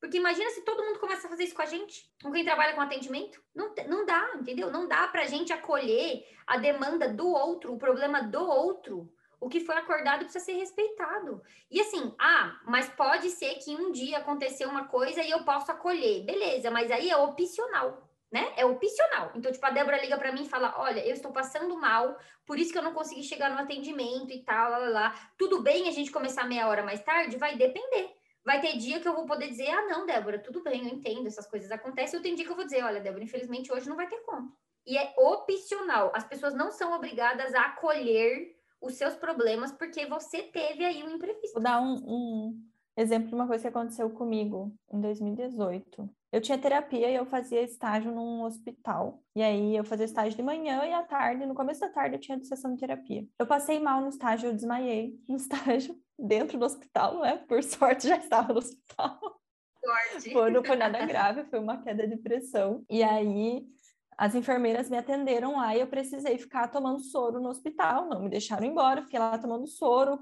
Porque 0.00 0.18
imagina 0.18 0.50
se 0.50 0.62
todo 0.62 0.84
mundo 0.84 1.00
começa 1.00 1.26
a 1.26 1.30
fazer 1.30 1.44
isso 1.44 1.54
com 1.54 1.62
a 1.62 1.66
gente, 1.66 2.10
com 2.22 2.30
quem 2.30 2.44
trabalha 2.44 2.74
com 2.74 2.80
atendimento. 2.80 3.42
Não, 3.54 3.74
não 3.88 4.06
dá, 4.06 4.32
entendeu? 4.36 4.70
Não 4.70 4.86
dá 4.86 5.08
pra 5.08 5.26
gente 5.26 5.52
acolher 5.52 6.26
a 6.46 6.58
demanda 6.58 7.08
do 7.08 7.26
outro, 7.26 7.72
o 7.72 7.78
problema 7.78 8.22
do 8.22 8.40
outro, 8.40 9.10
o 9.46 9.48
que 9.48 9.60
foi 9.60 9.76
acordado 9.76 10.24
precisa 10.24 10.44
ser 10.44 10.54
respeitado. 10.54 11.40
E 11.70 11.80
assim, 11.80 12.12
ah, 12.18 12.58
mas 12.66 12.88
pode 12.88 13.30
ser 13.30 13.54
que 13.54 13.76
um 13.76 13.92
dia 13.92 14.18
aconteceu 14.18 14.68
uma 14.68 14.88
coisa 14.88 15.22
e 15.22 15.30
eu 15.30 15.44
posso 15.44 15.70
acolher. 15.70 16.24
Beleza, 16.24 16.68
mas 16.68 16.90
aí 16.90 17.08
é 17.08 17.16
opcional, 17.16 18.10
né? 18.30 18.52
É 18.56 18.66
opcional. 18.66 19.30
Então, 19.36 19.52
tipo, 19.52 19.64
a 19.64 19.70
Débora 19.70 20.00
liga 20.00 20.18
para 20.18 20.32
mim 20.32 20.42
e 20.42 20.48
fala: 20.48 20.74
Olha, 20.78 20.98
eu 21.06 21.14
estou 21.14 21.30
passando 21.30 21.78
mal, 21.78 22.18
por 22.44 22.58
isso 22.58 22.72
que 22.72 22.78
eu 22.78 22.82
não 22.82 22.92
consegui 22.92 23.22
chegar 23.22 23.48
no 23.48 23.58
atendimento 23.60 24.32
e 24.32 24.42
tal, 24.42 24.68
lá, 24.68 24.78
lá, 24.78 24.88
lá. 24.88 25.30
Tudo 25.38 25.62
bem 25.62 25.88
a 25.88 25.92
gente 25.92 26.10
começar 26.10 26.42
meia 26.48 26.66
hora 26.66 26.82
mais 26.82 27.00
tarde? 27.04 27.36
Vai 27.36 27.56
depender. 27.56 28.10
Vai 28.44 28.60
ter 28.60 28.76
dia 28.76 28.98
que 28.98 29.06
eu 29.06 29.14
vou 29.14 29.26
poder 29.26 29.46
dizer: 29.46 29.70
Ah, 29.70 29.86
não, 29.86 30.06
Débora, 30.06 30.40
tudo 30.40 30.60
bem, 30.60 30.88
eu 30.88 30.92
entendo, 30.92 31.28
essas 31.28 31.46
coisas 31.46 31.70
acontecem. 31.70 32.18
Eu 32.18 32.22
tenho 32.22 32.34
dia 32.34 32.44
que 32.44 32.50
eu 32.50 32.56
vou 32.56 32.64
dizer: 32.64 32.82
Olha, 32.82 33.00
Débora, 33.00 33.22
infelizmente 33.22 33.72
hoje 33.72 33.88
não 33.88 33.94
vai 33.94 34.08
ter 34.08 34.18
como. 34.22 34.52
E 34.84 34.98
é 34.98 35.14
opcional. 35.16 36.10
As 36.16 36.24
pessoas 36.24 36.52
não 36.52 36.72
são 36.72 36.92
obrigadas 36.92 37.54
a 37.54 37.62
acolher 37.66 38.55
os 38.86 38.94
seus 38.94 39.14
problemas 39.14 39.72
porque 39.72 40.06
você 40.06 40.42
teve 40.42 40.84
aí 40.84 41.02
um 41.02 41.16
imprevisto. 41.16 41.54
Vou 41.54 41.62
dar 41.62 41.80
um, 41.80 41.94
um 42.06 42.62
exemplo 42.96 43.28
de 43.28 43.34
uma 43.34 43.46
coisa 43.46 43.62
que 43.62 43.68
aconteceu 43.68 44.08
comigo 44.10 44.74
em 44.92 45.00
2018. 45.00 46.08
Eu 46.32 46.40
tinha 46.40 46.58
terapia 46.58 47.08
e 47.08 47.14
eu 47.14 47.24
fazia 47.24 47.62
estágio 47.62 48.12
num 48.12 48.42
hospital. 48.42 49.22
E 49.34 49.42
aí 49.42 49.76
eu 49.76 49.84
fazia 49.84 50.04
estágio 50.04 50.36
de 50.36 50.42
manhã 50.42 50.84
e 50.84 50.92
à 50.92 51.02
tarde, 51.02 51.46
no 51.46 51.54
começo 51.54 51.80
da 51.80 51.88
tarde 51.88 52.16
eu 52.16 52.20
tinha 52.20 52.42
sessão 52.42 52.74
de 52.74 52.80
terapia. 52.80 53.26
Eu 53.38 53.46
passei 53.46 53.78
mal 53.78 54.00
no 54.00 54.08
estágio, 54.08 54.48
eu 54.48 54.54
desmaiei 54.54 55.18
no 55.28 55.36
estágio 55.36 55.96
dentro 56.18 56.58
do 56.58 56.64
hospital, 56.64 57.20
né? 57.20 57.36
Por 57.48 57.62
sorte 57.62 58.08
já 58.08 58.16
estava 58.16 58.52
no 58.52 58.58
hospital. 58.58 59.18
Sorte. 59.84 60.32
Foi, 60.32 60.50
não 60.50 60.64
foi 60.64 60.76
nada 60.76 61.06
grave, 61.06 61.44
foi 61.44 61.60
uma 61.60 61.80
queda 61.80 62.08
de 62.08 62.16
pressão. 62.16 62.84
E 62.90 63.02
aí 63.02 63.64
as 64.16 64.34
enfermeiras 64.34 64.88
me 64.88 64.96
atenderam 64.96 65.56
lá 65.56 65.76
e 65.76 65.80
eu 65.80 65.86
precisei 65.86 66.38
ficar 66.38 66.68
tomando 66.68 67.00
soro 67.00 67.40
no 67.40 67.48
hospital. 67.48 68.08
Não 68.08 68.22
me 68.22 68.30
deixaram 68.30 68.64
embora, 68.66 69.02
fiquei 69.02 69.18
lá 69.18 69.36
tomando 69.38 69.66
soro, 69.66 70.18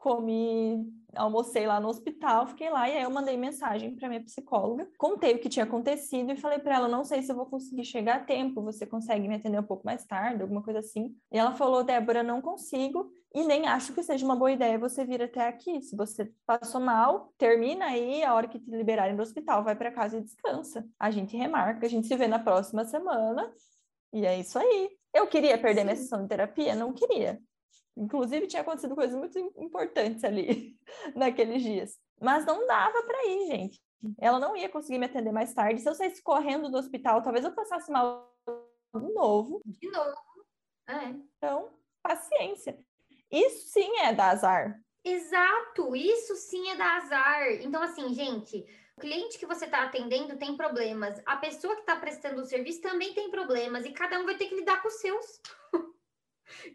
comi, 0.00 0.82
almocei 1.14 1.66
lá 1.66 1.78
no 1.78 1.88
hospital, 1.88 2.46
fiquei 2.46 2.70
lá 2.70 2.88
e 2.88 2.96
aí 2.96 3.02
eu 3.02 3.10
mandei 3.10 3.36
mensagem 3.36 3.94
para 3.94 4.08
minha 4.08 4.22
psicóloga, 4.22 4.88
contei 4.96 5.34
o 5.34 5.38
que 5.38 5.48
tinha 5.48 5.64
acontecido 5.64 6.32
e 6.32 6.36
falei 6.36 6.58
para 6.58 6.76
ela, 6.76 6.88
não 6.88 7.04
sei 7.04 7.22
se 7.22 7.30
eu 7.30 7.36
vou 7.36 7.44
conseguir 7.44 7.84
chegar 7.84 8.16
a 8.16 8.24
tempo, 8.24 8.62
você 8.62 8.86
consegue 8.86 9.28
me 9.28 9.34
atender 9.34 9.60
um 9.60 9.64
pouco 9.64 9.84
mais 9.84 10.06
tarde, 10.06 10.42
alguma 10.42 10.62
coisa 10.62 10.80
assim. 10.80 11.14
E 11.30 11.38
ela 11.38 11.52
falou, 11.52 11.84
Débora, 11.84 12.22
não 12.22 12.40
consigo 12.40 13.12
e 13.34 13.44
nem 13.44 13.68
acho 13.68 13.92
que 13.92 14.02
seja 14.02 14.24
uma 14.24 14.34
boa 14.34 14.50
ideia 14.50 14.78
você 14.78 15.04
vir 15.04 15.22
até 15.22 15.46
aqui. 15.46 15.82
Se 15.82 15.94
você 15.94 16.32
passou 16.46 16.80
mal, 16.80 17.32
termina 17.36 17.84
aí, 17.84 18.24
a 18.24 18.34
hora 18.34 18.48
que 18.48 18.58
te 18.58 18.70
liberarem 18.70 19.14
do 19.14 19.22
hospital, 19.22 19.62
vai 19.62 19.76
para 19.76 19.92
casa 19.92 20.16
e 20.16 20.22
descansa. 20.22 20.88
A 20.98 21.10
gente 21.10 21.36
remarca, 21.36 21.84
a 21.84 21.90
gente 21.90 22.08
se 22.08 22.16
vê 22.16 22.26
na 22.26 22.38
próxima 22.38 22.86
semana 22.86 23.52
e 24.14 24.24
é 24.24 24.38
isso 24.40 24.58
aí. 24.58 24.90
Eu 25.12 25.26
queria 25.26 25.58
perder 25.58 25.80
Sim. 25.80 25.84
minha 25.84 25.96
sessão 25.96 26.22
de 26.22 26.28
terapia? 26.28 26.74
Não 26.74 26.92
queria. 26.92 27.38
Inclusive, 28.00 28.46
tinha 28.46 28.62
acontecido 28.62 28.94
coisas 28.94 29.14
muito 29.14 29.38
importantes 29.58 30.24
ali 30.24 30.74
naqueles 31.14 31.62
dias. 31.62 31.98
Mas 32.18 32.46
não 32.46 32.66
dava 32.66 33.02
para 33.02 33.26
ir, 33.26 33.46
gente. 33.46 33.82
Ela 34.18 34.38
não 34.38 34.56
ia 34.56 34.70
conseguir 34.70 34.98
me 34.98 35.04
atender 35.04 35.30
mais 35.30 35.52
tarde. 35.52 35.82
Se 35.82 35.88
eu 35.88 35.94
saísse 35.94 36.22
correndo 36.22 36.70
do 36.70 36.78
hospital, 36.78 37.22
talvez 37.22 37.44
eu 37.44 37.52
passasse 37.52 37.92
mal 37.92 38.34
de 38.94 39.12
novo. 39.12 39.60
De 39.66 39.90
novo. 39.90 40.16
É. 40.88 41.14
Então, 41.36 41.68
paciência. 42.02 42.78
Isso 43.30 43.68
sim 43.68 43.98
é 43.98 44.14
dar 44.14 44.30
azar. 44.30 44.80
Exato, 45.04 45.94
isso 45.94 46.34
sim 46.36 46.70
é 46.70 46.76
dar 46.76 47.02
azar. 47.02 47.52
Então, 47.60 47.82
assim, 47.82 48.14
gente, 48.14 48.64
o 48.96 49.00
cliente 49.00 49.38
que 49.38 49.46
você 49.46 49.66
está 49.66 49.84
atendendo 49.84 50.38
tem 50.38 50.56
problemas, 50.56 51.20
a 51.26 51.36
pessoa 51.36 51.74
que 51.74 51.82
está 51.82 51.96
prestando 51.96 52.40
o 52.40 52.46
serviço 52.46 52.80
também 52.80 53.12
tem 53.12 53.30
problemas, 53.30 53.84
e 53.84 53.92
cada 53.92 54.18
um 54.18 54.24
vai 54.24 54.36
ter 54.36 54.46
que 54.46 54.56
lidar 54.56 54.80
com 54.80 54.88
os 54.88 55.00
seus. 55.00 55.40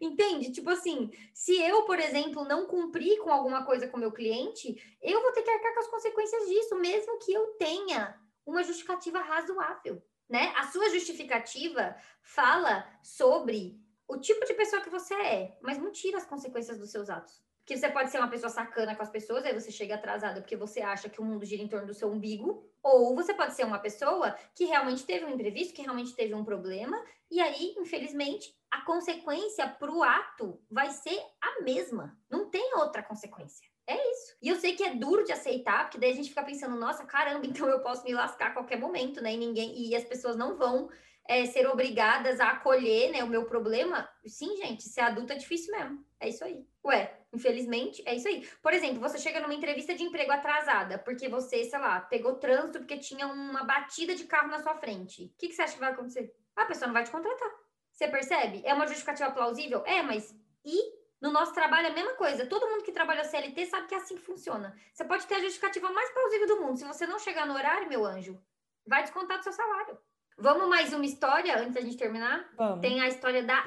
Entende? 0.00 0.52
Tipo 0.52 0.70
assim, 0.70 1.10
se 1.32 1.60
eu, 1.60 1.82
por 1.84 1.98
exemplo, 1.98 2.44
não 2.44 2.66
cumprir 2.66 3.18
com 3.18 3.30
alguma 3.30 3.64
coisa 3.64 3.88
com 3.88 3.96
meu 3.96 4.12
cliente, 4.12 4.98
eu 5.02 5.22
vou 5.22 5.32
ter 5.32 5.42
que 5.42 5.50
arcar 5.50 5.74
com 5.74 5.80
as 5.80 5.88
consequências 5.88 6.48
disso, 6.48 6.76
mesmo 6.76 7.18
que 7.18 7.32
eu 7.32 7.46
tenha 7.58 8.18
uma 8.44 8.62
justificativa 8.62 9.18
razoável, 9.20 10.02
né? 10.28 10.52
A 10.56 10.68
sua 10.68 10.88
justificativa 10.90 11.96
fala 12.20 12.86
sobre 13.02 13.80
o 14.08 14.18
tipo 14.18 14.44
de 14.46 14.54
pessoa 14.54 14.82
que 14.82 14.90
você 14.90 15.14
é, 15.14 15.58
mas 15.60 15.78
não 15.78 15.90
tira 15.90 16.18
as 16.18 16.26
consequências 16.26 16.78
dos 16.78 16.90
seus 16.90 17.10
atos. 17.10 17.45
Que 17.66 17.76
você 17.76 17.88
pode 17.88 18.10
ser 18.10 18.18
uma 18.18 18.28
pessoa 18.28 18.48
sacana 18.48 18.94
com 18.94 19.02
as 19.02 19.10
pessoas, 19.10 19.44
aí 19.44 19.52
você 19.52 19.70
chega 19.70 19.96
atrasada 19.96 20.40
porque 20.40 20.56
você 20.56 20.80
acha 20.80 21.08
que 21.08 21.20
o 21.20 21.24
mundo 21.24 21.44
gira 21.44 21.62
em 21.62 21.68
torno 21.68 21.86
do 21.86 21.94
seu 21.94 22.08
umbigo, 22.08 22.64
ou 22.82 23.14
você 23.14 23.34
pode 23.34 23.54
ser 23.54 23.64
uma 23.64 23.80
pessoa 23.80 24.36
que 24.54 24.64
realmente 24.64 25.04
teve 25.04 25.24
um 25.24 25.30
imprevisto, 25.30 25.74
que 25.74 25.82
realmente 25.82 26.14
teve 26.14 26.32
um 26.32 26.44
problema, 26.44 26.96
e 27.30 27.40
aí, 27.40 27.74
infelizmente, 27.76 28.56
a 28.70 28.82
consequência 28.82 29.68
para 29.68 29.90
o 29.90 30.02
ato 30.02 30.60
vai 30.70 30.90
ser 30.90 31.20
a 31.42 31.62
mesma. 31.62 32.16
Não 32.30 32.48
tem 32.48 32.74
outra 32.76 33.02
consequência. 33.02 33.66
É 33.86 34.12
isso. 34.12 34.36
E 34.42 34.48
eu 34.48 34.56
sei 34.56 34.74
que 34.74 34.82
é 34.82 34.94
duro 34.94 35.24
de 35.24 35.32
aceitar, 35.32 35.84
porque 35.84 35.98
daí 35.98 36.10
a 36.10 36.14
gente 36.14 36.28
fica 36.28 36.42
pensando, 36.42 36.76
nossa, 36.76 37.04
caramba, 37.04 37.46
então 37.46 37.68
eu 37.68 37.80
posso 37.80 38.04
me 38.04 38.12
lascar 38.12 38.48
a 38.48 38.52
qualquer 38.52 38.78
momento, 38.78 39.20
né? 39.20 39.34
E 39.34 39.36
ninguém, 39.36 39.76
e 39.76 39.94
as 39.94 40.04
pessoas 40.04 40.36
não 40.36 40.56
vão 40.56 40.88
é, 41.28 41.44
ser 41.46 41.66
obrigadas 41.68 42.40
a 42.40 42.50
acolher 42.50 43.10
né, 43.10 43.22
o 43.22 43.28
meu 43.28 43.44
problema, 43.44 44.08
sim, 44.26 44.56
gente, 44.56 44.84
ser 44.84 45.00
adulto 45.00 45.32
é 45.32 45.36
difícil 45.36 45.76
mesmo. 45.76 46.04
É 46.20 46.28
isso 46.28 46.44
aí. 46.44 46.64
Ué, 46.86 47.18
infelizmente, 47.32 48.00
é 48.06 48.14
isso 48.14 48.28
aí. 48.28 48.48
Por 48.62 48.72
exemplo, 48.72 49.00
você 49.00 49.18
chega 49.18 49.40
numa 49.40 49.52
entrevista 49.54 49.92
de 49.92 50.04
emprego 50.04 50.30
atrasada, 50.30 50.98
porque 50.98 51.28
você, 51.28 51.64
sei 51.64 51.78
lá, 51.80 52.00
pegou 52.00 52.36
trânsito 52.36 52.78
porque 52.78 52.96
tinha 52.96 53.26
uma 53.26 53.64
batida 53.64 54.14
de 54.14 54.24
carro 54.24 54.48
na 54.48 54.60
sua 54.60 54.76
frente. 54.76 55.24
O 55.24 55.38
que, 55.38 55.48
que 55.48 55.54
você 55.54 55.62
acha 55.62 55.74
que 55.74 55.80
vai 55.80 55.90
acontecer? 55.92 56.32
A 56.54 56.64
pessoa 56.64 56.86
não 56.86 56.94
vai 56.94 57.02
te 57.02 57.10
contratar. 57.10 57.50
Você 57.90 58.06
percebe? 58.06 58.62
É 58.64 58.72
uma 58.72 58.86
justificativa 58.86 59.30
plausível? 59.32 59.82
É, 59.84 60.00
mas 60.02 60.32
e 60.64 60.94
No 61.20 61.32
nosso 61.32 61.54
trabalho 61.54 61.86
é 61.88 61.90
a 61.90 61.94
mesma 61.94 62.12
coisa. 62.14 62.46
Todo 62.46 62.68
mundo 62.68 62.84
que 62.84 62.92
trabalha 62.92 63.24
CLT 63.24 63.66
sabe 63.66 63.86
que 63.88 63.94
é 63.94 63.98
assim 63.98 64.16
que 64.16 64.22
funciona. 64.22 64.76
Você 64.92 65.04
pode 65.04 65.26
ter 65.26 65.36
a 65.36 65.40
justificativa 65.40 65.90
mais 65.90 66.10
plausível 66.10 66.46
do 66.46 66.60
mundo. 66.60 66.76
Se 66.78 66.84
você 66.84 67.06
não 67.06 67.18
chegar 67.18 67.46
no 67.46 67.54
horário, 67.54 67.88
meu 67.88 68.04
anjo, 68.04 68.38
vai 68.86 69.02
descontar 69.02 69.38
do 69.38 69.42
seu 69.42 69.52
salário. 69.52 69.98
Vamos 70.38 70.68
mais 70.68 70.92
uma 70.92 71.06
história 71.06 71.58
antes 71.58 71.72
da 71.74 71.80
gente 71.80 71.96
terminar? 71.96 72.46
Vamos. 72.56 72.80
Tem 72.80 73.00
a 73.00 73.08
história 73.08 73.42
da. 73.42 73.64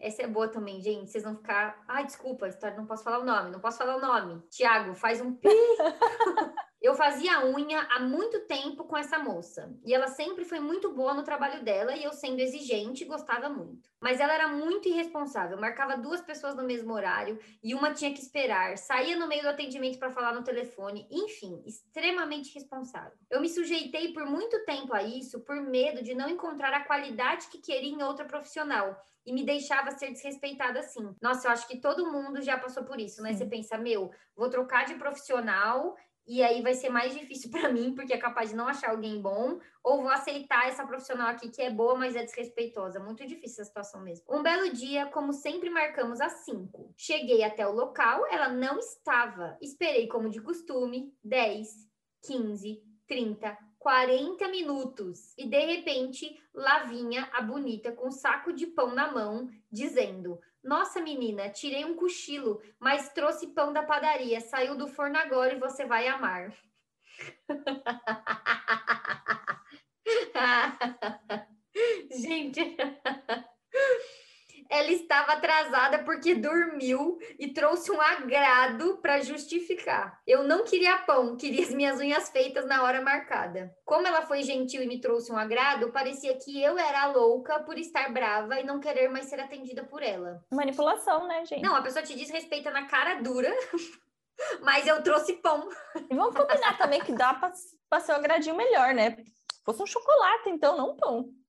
Essa 0.00 0.22
é 0.22 0.26
boa 0.26 0.48
também, 0.48 0.80
gente. 0.80 1.10
Vocês 1.10 1.24
vão 1.24 1.36
ficar. 1.36 1.82
Ai, 1.86 2.04
desculpa, 2.04 2.48
história 2.48 2.76
não 2.76 2.86
posso 2.86 3.04
falar 3.04 3.20
o 3.20 3.24
nome, 3.24 3.50
não 3.50 3.60
posso 3.60 3.78
falar 3.78 3.96
o 3.96 4.00
nome. 4.00 4.42
Tiago, 4.50 4.94
faz 4.94 5.20
um 5.20 5.34
pi. 5.34 5.48
Eu 6.82 6.96
fazia 6.96 7.46
unha 7.46 7.86
há 7.92 8.00
muito 8.00 8.40
tempo 8.40 8.82
com 8.82 8.96
essa 8.96 9.16
moça 9.16 9.72
e 9.84 9.94
ela 9.94 10.08
sempre 10.08 10.44
foi 10.44 10.58
muito 10.58 10.92
boa 10.92 11.14
no 11.14 11.22
trabalho 11.22 11.62
dela 11.62 11.94
e 11.94 12.02
eu 12.02 12.12
sendo 12.12 12.40
exigente 12.40 13.04
gostava 13.04 13.48
muito. 13.48 13.88
Mas 14.00 14.18
ela 14.18 14.34
era 14.34 14.48
muito 14.48 14.88
irresponsável, 14.88 15.56
marcava 15.56 15.96
duas 15.96 16.20
pessoas 16.20 16.56
no 16.56 16.64
mesmo 16.64 16.92
horário 16.92 17.38
e 17.62 17.72
uma 17.72 17.94
tinha 17.94 18.12
que 18.12 18.18
esperar, 18.18 18.76
saía 18.76 19.16
no 19.16 19.28
meio 19.28 19.42
do 19.42 19.50
atendimento 19.50 19.96
para 19.96 20.10
falar 20.10 20.34
no 20.34 20.42
telefone, 20.42 21.06
enfim, 21.08 21.62
extremamente 21.64 22.52
responsável. 22.52 23.16
Eu 23.30 23.40
me 23.40 23.48
sujeitei 23.48 24.12
por 24.12 24.26
muito 24.26 24.64
tempo 24.64 24.92
a 24.92 25.04
isso 25.04 25.38
por 25.44 25.60
medo 25.60 26.02
de 26.02 26.16
não 26.16 26.28
encontrar 26.28 26.74
a 26.74 26.84
qualidade 26.84 27.46
que 27.46 27.58
queria 27.58 27.92
em 27.92 28.02
outra 28.02 28.24
profissional 28.24 29.00
e 29.24 29.32
me 29.32 29.44
deixava 29.44 29.92
ser 29.92 30.10
desrespeitada 30.10 30.80
assim. 30.80 31.14
Nossa, 31.22 31.46
eu 31.46 31.52
acho 31.52 31.68
que 31.68 31.80
todo 31.80 32.10
mundo 32.10 32.42
já 32.42 32.58
passou 32.58 32.82
por 32.82 32.98
isso, 32.98 33.22
né? 33.22 33.32
Sim. 33.32 33.38
Você 33.38 33.46
pensa, 33.46 33.78
meu, 33.78 34.10
vou 34.34 34.50
trocar 34.50 34.84
de 34.84 34.94
profissional 34.94 35.96
e 36.26 36.42
aí 36.42 36.62
vai 36.62 36.74
ser 36.74 36.88
mais 36.88 37.12
difícil 37.12 37.50
para 37.52 37.72
mim, 37.72 37.94
porque 37.94 38.12
é 38.12 38.18
capaz 38.18 38.50
de 38.50 38.56
não 38.56 38.68
achar 38.68 38.90
alguém 38.90 39.20
bom, 39.20 39.58
ou 39.82 40.02
vou 40.02 40.10
aceitar 40.10 40.68
essa 40.68 40.86
profissional 40.86 41.28
aqui 41.28 41.48
que 41.48 41.62
é 41.62 41.70
boa, 41.70 41.96
mas 41.96 42.16
é 42.16 42.24
desrespeitosa. 42.24 43.00
Muito 43.00 43.26
difícil 43.26 43.62
essa 43.62 43.64
situação 43.64 44.02
mesmo. 44.02 44.24
Um 44.28 44.42
belo 44.42 44.72
dia, 44.72 45.06
como 45.06 45.32
sempre 45.32 45.70
marcamos 45.70 46.20
às 46.20 46.44
5. 46.44 46.94
Cheguei 46.96 47.42
até 47.42 47.66
o 47.66 47.72
local, 47.72 48.26
ela 48.30 48.48
não 48.48 48.78
estava. 48.78 49.56
Esperei 49.60 50.06
como 50.06 50.28
de 50.28 50.40
costume, 50.40 51.12
10, 51.24 51.68
15, 52.22 52.82
30, 53.08 53.58
40 53.78 54.48
minutos. 54.48 55.34
E 55.36 55.46
de 55.46 55.64
repente, 55.64 56.40
lá 56.54 56.84
vinha 56.84 57.28
a 57.32 57.42
bonita 57.42 57.90
com 57.92 58.08
um 58.08 58.12
saco 58.12 58.52
de 58.52 58.68
pão 58.68 58.94
na 58.94 59.10
mão, 59.10 59.48
dizendo: 59.70 60.38
nossa, 60.62 61.00
menina, 61.00 61.50
tirei 61.50 61.84
um 61.84 61.96
cochilo, 61.96 62.62
mas 62.78 63.12
trouxe 63.12 63.48
pão 63.48 63.72
da 63.72 63.82
padaria. 63.82 64.40
Saiu 64.40 64.76
do 64.76 64.86
forno 64.86 65.18
agora 65.18 65.54
e 65.54 65.58
você 65.58 65.84
vai 65.84 66.06
amar. 66.08 66.54
Gente, 72.10 72.76
ela 74.72 74.90
estava 74.90 75.32
atrasada 75.32 75.98
porque 75.98 76.34
dormiu 76.34 77.18
e 77.38 77.52
trouxe 77.52 77.92
um 77.92 78.00
agrado 78.00 78.96
para 79.02 79.20
justificar. 79.20 80.18
Eu 80.26 80.44
não 80.44 80.64
queria 80.64 80.96
pão, 80.96 81.36
queria 81.36 81.62
as 81.62 81.74
minhas 81.74 82.00
unhas 82.00 82.30
feitas 82.30 82.64
na 82.64 82.82
hora 82.82 83.02
marcada. 83.02 83.70
Como 83.84 84.06
ela 84.06 84.22
foi 84.22 84.42
gentil 84.42 84.82
e 84.82 84.86
me 84.86 84.98
trouxe 84.98 85.30
um 85.30 85.36
agrado, 85.36 85.92
parecia 85.92 86.38
que 86.38 86.62
eu 86.62 86.78
era 86.78 87.04
louca 87.08 87.60
por 87.60 87.76
estar 87.76 88.10
brava 88.10 88.58
e 88.58 88.64
não 88.64 88.80
querer 88.80 89.10
mais 89.10 89.26
ser 89.26 89.40
atendida 89.40 89.84
por 89.84 90.02
ela. 90.02 90.42
Manipulação, 90.50 91.28
né, 91.28 91.44
gente? 91.44 91.62
Não, 91.62 91.76
a 91.76 91.82
pessoa 91.82 92.02
te 92.02 92.16
diz 92.16 92.30
respeita 92.30 92.70
na 92.70 92.86
cara 92.86 93.20
dura. 93.20 93.54
Mas 94.62 94.86
eu 94.86 95.02
trouxe 95.02 95.34
pão. 95.34 95.68
E 96.10 96.14
vamos 96.14 96.34
combinar 96.34 96.78
também 96.78 97.02
que 97.02 97.12
dá 97.12 97.34
para 97.34 98.00
ser 98.00 98.12
um 98.12 98.16
agradinho 98.16 98.56
melhor, 98.56 98.94
né? 98.94 99.18
Fosse 99.66 99.82
um 99.82 99.86
chocolate, 99.86 100.48
então, 100.48 100.78
não 100.78 100.92
um 100.92 100.96
pão. 100.96 101.41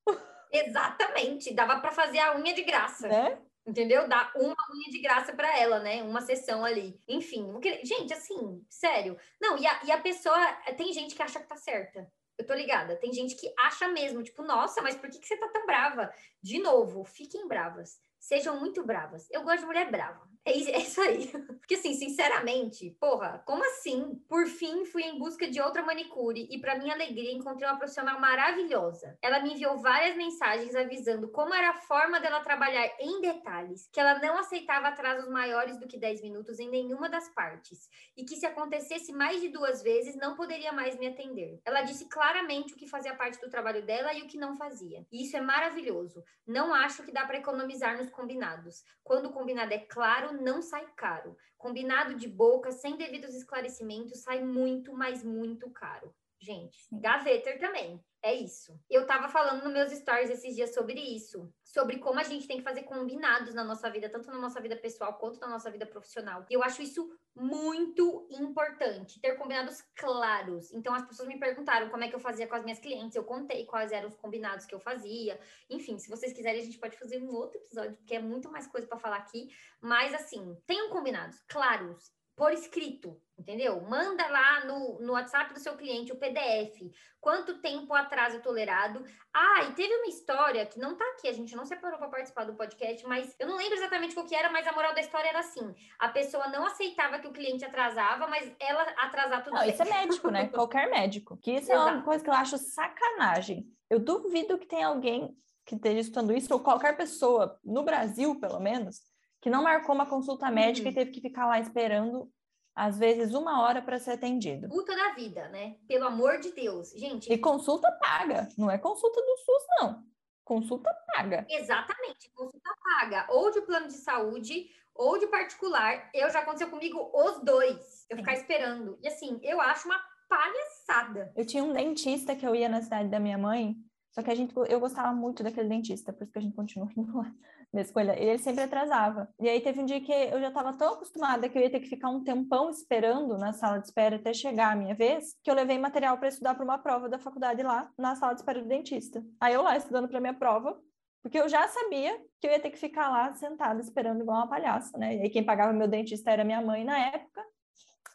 Exatamente, 0.53 1.53
dava 1.53 1.79
para 1.79 1.91
fazer 1.91 2.19
a 2.19 2.37
unha 2.37 2.53
de 2.53 2.63
graça. 2.63 3.07
Né? 3.07 3.41
Entendeu? 3.65 4.07
Dar 4.07 4.31
uma 4.35 4.55
unha 4.73 4.91
de 4.91 4.99
graça 4.99 5.33
para 5.33 5.57
ela, 5.57 5.79
né? 5.79 6.03
Uma 6.03 6.21
sessão 6.21 6.63
ali. 6.63 6.99
Enfim, 7.07 7.47
gente, 7.83 8.13
assim, 8.13 8.63
sério. 8.69 9.17
Não, 9.41 9.57
e 9.57 9.65
a, 9.65 9.79
e 9.85 9.91
a 9.91 9.97
pessoa. 9.97 10.37
Tem 10.77 10.93
gente 10.93 11.15
que 11.15 11.23
acha 11.23 11.39
que 11.39 11.47
tá 11.47 11.55
certa. 11.55 12.11
Eu 12.37 12.45
tô 12.45 12.53
ligada. 12.53 12.95
Tem 12.97 13.13
gente 13.13 13.35
que 13.35 13.53
acha 13.57 13.87
mesmo, 13.87 14.21
tipo, 14.21 14.43
nossa, 14.43 14.81
mas 14.81 14.95
por 14.95 15.09
que, 15.09 15.19
que 15.19 15.27
você 15.27 15.37
tá 15.37 15.47
tão 15.47 15.65
brava? 15.65 16.13
De 16.41 16.59
novo, 16.59 17.05
fiquem 17.05 17.47
bravas 17.47 17.99
sejam 18.23 18.57
muito 18.57 18.85
bravas. 18.85 19.27
Eu 19.29 19.43
gosto 19.43 19.59
de 19.59 19.65
mulher 19.65 19.91
brava. 19.91 20.25
É 20.45 20.57
isso 20.57 20.99
aí. 20.99 21.27
Porque, 21.63 21.75
assim, 21.75 21.93
sinceramente, 21.93 22.91
porra, 22.99 23.41
como 23.45 23.63
assim? 23.63 24.21
Por 24.27 24.45
fim, 24.45 24.83
fui 24.83 25.03
em 25.03 25.17
busca 25.17 25.49
de 25.49 25.61
outra 25.61 25.81
manicure 25.81 26.49
e, 26.51 26.59
para 26.59 26.77
minha 26.77 26.93
alegria, 26.93 27.31
encontrei 27.31 27.67
uma 27.67 27.77
profissional 27.77 28.19
maravilhosa. 28.19 29.17
Ela 29.21 29.39
me 29.39 29.53
enviou 29.53 29.77
várias 29.77 30.17
mensagens 30.17 30.75
avisando 30.75 31.29
como 31.29 31.53
era 31.53 31.69
a 31.69 31.73
forma 31.73 32.19
dela 32.19 32.41
trabalhar 32.41 32.85
em 32.99 33.21
detalhes, 33.21 33.87
que 33.93 33.99
ela 34.01 34.19
não 34.19 34.37
aceitava 34.37 34.89
atrasos 34.89 35.29
maiores 35.29 35.79
do 35.79 35.87
que 35.87 35.97
10 35.97 36.21
minutos 36.21 36.59
em 36.59 36.69
nenhuma 36.69 37.09
das 37.09 37.29
partes 37.29 37.87
e 38.17 38.25
que, 38.25 38.35
se 38.35 38.45
acontecesse 38.45 39.13
mais 39.13 39.39
de 39.39 39.47
duas 39.47 39.81
vezes, 39.81 40.17
não 40.17 40.35
poderia 40.35 40.73
mais 40.73 40.99
me 40.99 41.07
atender. 41.07 41.61
Ela 41.63 41.83
disse 41.83 42.09
claramente 42.09 42.73
o 42.73 42.77
que 42.77 42.89
fazia 42.89 43.15
parte 43.15 43.39
do 43.39 43.49
trabalho 43.49 43.85
dela 43.85 44.13
e 44.13 44.21
o 44.21 44.27
que 44.27 44.37
não 44.37 44.57
fazia. 44.57 45.07
E 45.09 45.23
isso 45.23 45.37
é 45.37 45.41
maravilhoso. 45.41 46.21
Não 46.45 46.73
acho 46.73 47.03
que 47.03 47.13
dá 47.13 47.25
para 47.25 47.37
economizar 47.37 47.97
nos 47.97 48.09
combinados. 48.09 48.83
Quando 49.01 49.27
o 49.27 49.31
combinado 49.31 49.73
é 49.73 49.79
claro, 49.79 50.32
não 50.33 50.61
sai 50.61 50.85
caro. 50.95 51.37
Combinado 51.57 52.15
de 52.15 52.27
boca, 52.27 52.71
sem 52.71 52.97
devidos 52.97 53.33
esclarecimentos, 53.35 54.21
sai 54.21 54.43
muito, 54.43 54.93
mas 54.93 55.23
muito 55.23 55.69
caro. 55.69 56.13
Gente, 56.43 56.77
Gaveter 56.91 57.57
também. 57.57 58.03
É 58.21 58.33
isso. 58.33 58.77
Eu 58.89 59.07
tava 59.07 59.29
falando 59.29 59.63
nos 59.63 59.71
meus 59.71 59.91
stories 59.93 60.29
esses 60.29 60.55
dias 60.55 60.73
sobre 60.73 60.99
isso, 60.99 61.49
sobre 61.63 61.99
como 61.99 62.19
a 62.19 62.23
gente 62.23 62.45
tem 62.45 62.57
que 62.57 62.63
fazer 62.63 62.83
combinados 62.83 63.53
na 63.53 63.63
nossa 63.63 63.89
vida, 63.89 64.09
tanto 64.09 64.29
na 64.29 64.37
nossa 64.37 64.59
vida 64.59 64.75
pessoal 64.75 65.13
quanto 65.13 65.39
na 65.39 65.47
nossa 65.47 65.71
vida 65.71 65.85
profissional. 65.85 66.45
E 66.49 66.53
eu 66.53 66.61
acho 66.61 66.81
isso 66.81 67.09
muito 67.33 68.27
importante, 68.29 69.21
ter 69.21 69.37
combinados 69.37 69.81
claros. 69.95 70.69
Então 70.73 70.93
as 70.93 71.05
pessoas 71.05 71.29
me 71.29 71.39
perguntaram 71.39 71.89
como 71.89 72.03
é 72.03 72.09
que 72.09 72.15
eu 72.15 72.19
fazia 72.19 72.45
com 72.45 72.55
as 72.55 72.63
minhas 72.63 72.79
clientes, 72.79 73.15
eu 73.15 73.23
contei 73.23 73.65
quais 73.65 73.93
eram 73.93 74.09
os 74.09 74.17
combinados 74.17 74.65
que 74.65 74.75
eu 74.75 74.81
fazia. 74.81 75.39
Enfim, 75.69 75.97
se 75.97 76.09
vocês 76.09 76.33
quiserem 76.33 76.59
a 76.59 76.65
gente 76.65 76.79
pode 76.79 76.97
fazer 76.97 77.21
um 77.21 77.33
outro 77.33 77.57
episódio, 77.57 77.95
porque 77.95 78.15
é 78.15 78.21
muito 78.21 78.51
mais 78.51 78.67
coisa 78.67 78.85
para 78.85 78.99
falar 78.99 79.17
aqui, 79.17 79.47
mas 79.79 80.13
assim, 80.13 80.57
tenham 80.67 80.89
combinados 80.89 81.39
claros 81.47 82.11
por 82.35 82.51
escrito, 82.51 83.21
entendeu? 83.37 83.81
Manda 83.81 84.27
lá 84.27 84.65
no, 84.65 84.99
no 84.99 85.13
WhatsApp 85.13 85.53
do 85.53 85.59
seu 85.59 85.75
cliente 85.75 86.11
o 86.11 86.17
PDF. 86.17 86.91
Quanto 87.21 87.61
tempo 87.61 87.93
atraso 87.93 88.41
tolerado? 88.41 89.05
Ah, 89.33 89.65
e 89.69 89.73
teve 89.73 89.93
uma 89.95 90.07
história 90.07 90.65
que 90.65 90.79
não 90.79 90.95
tá 90.95 91.05
aqui, 91.13 91.27
a 91.27 91.33
gente 91.33 91.55
não 91.55 91.65
separou 91.65 91.99
para 91.99 92.09
participar 92.09 92.45
do 92.45 92.55
podcast, 92.55 93.05
mas 93.07 93.35
eu 93.39 93.47
não 93.47 93.55
lembro 93.55 93.75
exatamente 93.75 94.17
o 94.17 94.25
que 94.25 94.35
era, 94.35 94.51
mas 94.51 94.67
a 94.67 94.73
moral 94.73 94.93
da 94.93 95.01
história 95.01 95.29
era 95.29 95.39
assim: 95.39 95.73
a 95.99 96.09
pessoa 96.09 96.47
não 96.47 96.65
aceitava 96.65 97.19
que 97.19 97.27
o 97.27 97.33
cliente 97.33 97.63
atrasava, 97.63 98.27
mas 98.27 98.51
ela 98.59 98.81
atrasar 98.97 99.43
tudo. 99.43 99.53
Não, 99.53 99.63
isso 99.63 99.81
é 99.81 99.85
médico, 99.85 100.29
né? 100.31 100.47
Qualquer 100.53 100.89
médico. 100.89 101.37
Que 101.37 101.51
isso 101.51 101.71
Exato. 101.71 101.89
é 101.89 101.91
uma 101.93 102.03
coisa 102.03 102.23
que 102.23 102.29
eu 102.29 102.33
acho 102.33 102.57
sacanagem. 102.57 103.67
Eu 103.89 103.99
duvido 103.99 104.57
que 104.57 104.65
tenha 104.65 104.87
alguém 104.87 105.37
que 105.65 105.75
esteja 105.75 105.99
estudando 105.99 106.33
isso, 106.33 106.53
ou 106.53 106.59
qualquer 106.59 106.95
pessoa, 106.97 107.57
no 107.63 107.83
Brasil, 107.83 108.39
pelo 108.39 108.59
menos, 108.59 109.01
que 109.43 109.49
não 109.49 109.61
marcou 109.61 109.93
uma 109.93 110.05
consulta 110.05 110.49
médica 110.49 110.87
uhum. 110.87 110.93
e 110.93 110.95
teve 110.95 111.11
que 111.11 111.19
ficar 111.19 111.45
lá 111.45 111.59
esperando, 111.59 112.31
às 112.73 112.97
vezes, 112.97 113.33
uma 113.33 113.61
hora 113.61 113.81
para 113.81 113.99
ser 113.99 114.11
atendido. 114.11 114.69
Puta 114.69 114.95
da 114.95 115.09
vida, 115.15 115.49
né? 115.49 115.75
Pelo 115.85 116.07
amor 116.07 116.39
de 116.39 116.53
Deus. 116.53 116.91
Gente. 116.91 117.29
E 117.29 117.37
consulta 117.37 117.91
paga, 118.01 118.47
não 118.57 118.71
é 118.71 118.77
consulta 118.77 119.21
do 119.21 119.37
SUS, 119.37 119.63
não. 119.81 120.03
Consulta 120.45 120.89
paga. 121.13 121.45
Exatamente, 121.49 122.31
consulta 122.33 122.69
paga. 122.81 123.27
Ou 123.31 123.51
de 123.51 123.61
plano 123.63 123.87
de 123.87 123.95
saúde, 123.95 124.69
ou 124.95 125.19
de 125.19 125.27
particular. 125.27 126.09
Eu 126.13 126.29
já 126.29 126.39
aconteceu 126.39 126.69
comigo 126.69 127.11
os 127.13 127.43
dois. 127.43 128.05
Eu 128.09 128.15
Sim. 128.15 128.23
ficar 128.23 128.33
esperando. 128.35 128.97
E 129.01 129.09
assim, 129.09 129.41
eu 129.43 129.59
acho 129.59 129.89
uma 129.89 130.01
palhaçada. 130.29 131.33
Eu 131.35 131.45
tinha 131.45 131.61
um 131.61 131.73
dentista 131.73 132.33
que 132.33 132.47
eu 132.47 132.55
ia 132.55 132.69
na 132.69 132.81
cidade 132.81 133.09
da 133.09 133.19
minha 133.19 133.37
mãe, 133.37 133.75
só 134.13 134.21
que 134.21 134.29
a 134.29 134.35
gente, 134.35 134.53
eu 134.69 134.79
gostava 134.79 135.13
muito 135.13 135.43
daquele 135.43 135.67
dentista, 135.67 136.13
por 136.13 136.23
isso 136.23 136.31
que 136.31 136.39
a 136.39 136.41
gente 136.41 136.55
continua 136.55 136.89
indo 136.95 137.17
lá 137.17 137.33
mesmo 137.73 137.93
com 137.93 137.99
ele. 137.99 138.11
ele 138.11 138.37
sempre 138.37 138.63
atrasava. 138.63 139.27
E 139.39 139.49
aí 139.49 139.59
teve 139.59 139.81
um 139.81 139.85
dia 139.85 139.99
que 139.99 140.11
eu 140.11 140.39
já 140.39 140.49
estava 140.49 140.71
tão 140.73 140.93
acostumada 140.93 141.49
que 141.49 141.57
eu 141.57 141.61
ia 141.61 141.71
ter 141.71 141.79
que 141.79 141.89
ficar 141.89 142.09
um 142.09 142.23
tempão 142.23 142.69
esperando 142.69 143.37
na 143.37 143.51
sala 143.51 143.79
de 143.79 143.87
espera 143.87 144.17
até 144.17 144.31
chegar 144.31 144.71
a 144.71 144.75
minha 144.75 144.93
vez, 144.93 145.35
que 145.43 145.49
eu 145.49 145.55
levei 145.55 145.79
material 145.79 146.17
para 146.17 146.27
estudar 146.27 146.53
para 146.53 146.63
uma 146.63 146.77
prova 146.77 147.09
da 147.09 147.17
faculdade 147.17 147.63
lá, 147.63 147.89
na 147.97 148.15
sala 148.15 148.33
de 148.33 148.41
espera 148.41 148.61
do 148.61 148.67
dentista. 148.67 149.25
Aí 149.41 149.55
eu 149.55 149.63
lá 149.63 149.75
estudando 149.75 150.07
para 150.07 150.21
minha 150.21 150.35
prova, 150.35 150.79
porque 151.23 151.39
eu 151.39 151.49
já 151.49 151.67
sabia 151.67 152.15
que 152.39 152.47
eu 152.47 152.51
ia 152.51 152.59
ter 152.59 152.69
que 152.69 152.77
ficar 152.77 153.09
lá 153.09 153.33
sentada 153.33 153.81
esperando 153.81 154.21
igual 154.21 154.37
uma 154.37 154.47
palhaça, 154.47 154.95
né? 154.97 155.15
E 155.15 155.21
aí 155.21 155.29
quem 155.29 155.43
pagava 155.43 155.73
meu 155.73 155.87
dentista 155.87 156.29
era 156.29 156.43
minha 156.43 156.61
mãe 156.61 156.83
na 156.83 156.99
época. 156.99 157.43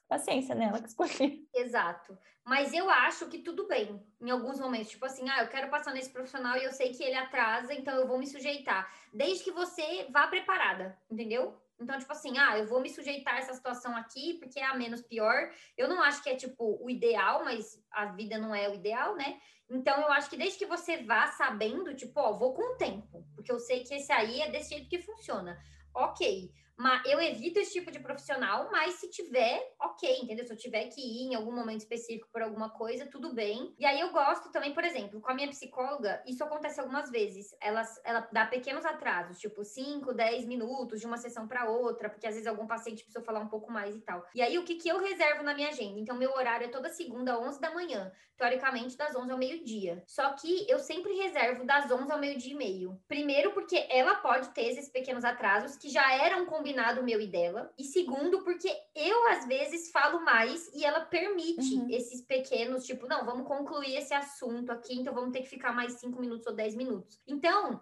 Paciência 0.08 0.54
nela 0.54 0.80
que 0.80 0.88
escolhi. 0.88 1.46
Exato. 1.54 2.18
Mas 2.44 2.72
eu 2.72 2.88
acho 2.88 3.28
que 3.28 3.40
tudo 3.40 3.68
bem 3.68 4.02
em 4.20 4.30
alguns 4.30 4.58
momentos. 4.58 4.88
Tipo 4.88 5.04
assim, 5.04 5.28
ah, 5.28 5.42
eu 5.42 5.48
quero 5.48 5.68
passar 5.68 5.92
nesse 5.92 6.10
profissional 6.10 6.56
e 6.56 6.64
eu 6.64 6.72
sei 6.72 6.94
que 6.94 7.04
ele 7.04 7.14
atrasa, 7.14 7.74
então 7.74 7.94
eu 7.94 8.08
vou 8.08 8.18
me 8.18 8.26
sujeitar. 8.26 8.90
Desde 9.12 9.44
que 9.44 9.50
você 9.50 10.06
vá 10.10 10.26
preparada, 10.26 10.98
entendeu? 11.10 11.54
Então, 11.78 11.98
tipo 11.98 12.10
assim, 12.10 12.38
ah, 12.38 12.58
eu 12.58 12.66
vou 12.66 12.80
me 12.80 12.88
sujeitar 12.88 13.34
a 13.34 13.38
essa 13.38 13.52
situação 13.52 13.94
aqui 13.94 14.38
porque 14.38 14.58
é 14.58 14.64
a 14.64 14.74
menos 14.74 15.02
pior. 15.02 15.52
Eu 15.76 15.88
não 15.88 16.02
acho 16.02 16.22
que 16.22 16.30
é, 16.30 16.34
tipo, 16.34 16.82
o 16.82 16.88
ideal, 16.88 17.44
mas 17.44 17.84
a 17.90 18.06
vida 18.06 18.38
não 18.38 18.54
é 18.54 18.66
o 18.68 18.74
ideal, 18.74 19.14
né? 19.14 19.38
Então, 19.70 20.00
eu 20.00 20.10
acho 20.10 20.30
que 20.30 20.36
desde 20.38 20.58
que 20.58 20.64
você 20.64 21.02
vá 21.02 21.26
sabendo, 21.26 21.94
tipo, 21.94 22.18
ó, 22.18 22.32
vou 22.32 22.54
com 22.54 22.62
o 22.62 22.76
tempo, 22.76 23.26
porque 23.34 23.52
eu 23.52 23.58
sei 23.58 23.84
que 23.84 23.94
esse 23.94 24.10
aí 24.10 24.40
é 24.40 24.50
desse 24.50 24.70
jeito 24.70 24.88
que 24.88 25.02
funciona. 25.02 25.62
Ok. 25.94 26.50
Mas 26.78 27.04
eu 27.04 27.20
evito 27.20 27.58
esse 27.58 27.72
tipo 27.72 27.90
de 27.90 27.98
profissional, 27.98 28.68
mas 28.70 28.94
se 28.94 29.10
tiver, 29.10 29.74
ok, 29.80 30.20
entendeu? 30.22 30.46
Se 30.46 30.52
eu 30.52 30.56
tiver 30.56 30.84
que 30.86 31.00
ir 31.00 31.26
em 31.26 31.34
algum 31.34 31.52
momento 31.52 31.80
específico 31.80 32.28
por 32.32 32.40
alguma 32.40 32.70
coisa, 32.70 33.04
tudo 33.06 33.34
bem. 33.34 33.74
E 33.78 33.84
aí 33.84 34.00
eu 34.00 34.12
gosto 34.12 34.52
também, 34.52 34.72
por 34.72 34.84
exemplo, 34.84 35.20
com 35.20 35.30
a 35.30 35.34
minha 35.34 35.48
psicóloga, 35.48 36.22
isso 36.24 36.44
acontece 36.44 36.80
algumas 36.80 37.10
vezes. 37.10 37.54
Ela, 37.60 37.82
ela 38.04 38.28
dá 38.32 38.46
pequenos 38.46 38.84
atrasos, 38.84 39.38
tipo 39.38 39.64
5, 39.64 40.14
10 40.14 40.44
minutos 40.46 41.00
de 41.00 41.06
uma 41.06 41.16
sessão 41.16 41.48
para 41.48 41.68
outra, 41.68 42.08
porque 42.08 42.28
às 42.28 42.34
vezes 42.34 42.46
algum 42.46 42.66
paciente 42.66 43.02
precisa 43.02 43.24
falar 43.24 43.40
um 43.40 43.48
pouco 43.48 43.72
mais 43.72 43.96
e 43.96 44.00
tal. 44.00 44.24
E 44.32 44.40
aí 44.40 44.56
o 44.56 44.64
que, 44.64 44.76
que 44.76 44.88
eu 44.88 45.00
reservo 45.00 45.42
na 45.42 45.54
minha 45.54 45.70
agenda? 45.70 45.98
Então, 45.98 46.16
meu 46.16 46.30
horário 46.30 46.66
é 46.66 46.70
toda 46.70 46.88
segunda, 46.90 47.38
11 47.40 47.60
da 47.60 47.74
manhã, 47.74 48.12
teoricamente 48.36 48.96
das 48.96 49.16
11 49.16 49.32
ao 49.32 49.38
meio-dia. 49.38 50.02
Só 50.06 50.30
que 50.34 50.64
eu 50.70 50.78
sempre 50.78 51.12
reservo 51.14 51.64
das 51.64 51.90
11 51.90 52.12
ao 52.12 52.20
meio-dia 52.20 52.52
e 52.52 52.56
meio. 52.56 53.00
Primeiro, 53.08 53.52
porque 53.52 53.86
ela 53.90 54.14
pode 54.16 54.50
ter 54.50 54.68
esses 54.68 54.88
pequenos 54.88 55.24
atrasos 55.24 55.76
que 55.76 55.88
já 55.88 56.14
eram 56.14 56.46
combinado 56.68 57.02
meu 57.02 57.20
e 57.20 57.26
dela. 57.26 57.72
E 57.78 57.84
segundo, 57.84 58.42
porque 58.42 58.70
eu 58.94 59.28
às 59.28 59.46
vezes 59.46 59.90
falo 59.90 60.20
mais 60.20 60.70
e 60.74 60.84
ela 60.84 61.00
permite 61.00 61.74
uhum. 61.74 61.88
esses 61.90 62.20
pequenos, 62.20 62.84
tipo, 62.84 63.06
não, 63.06 63.24
vamos 63.24 63.46
concluir 63.46 63.96
esse 63.96 64.12
assunto 64.12 64.70
aqui, 64.70 64.94
então 64.94 65.14
vamos 65.14 65.32
ter 65.32 65.40
que 65.40 65.48
ficar 65.48 65.72
mais 65.72 65.94
5 65.94 66.20
minutos 66.20 66.46
ou 66.46 66.54
10 66.54 66.74
minutos. 66.74 67.20
Então, 67.26 67.80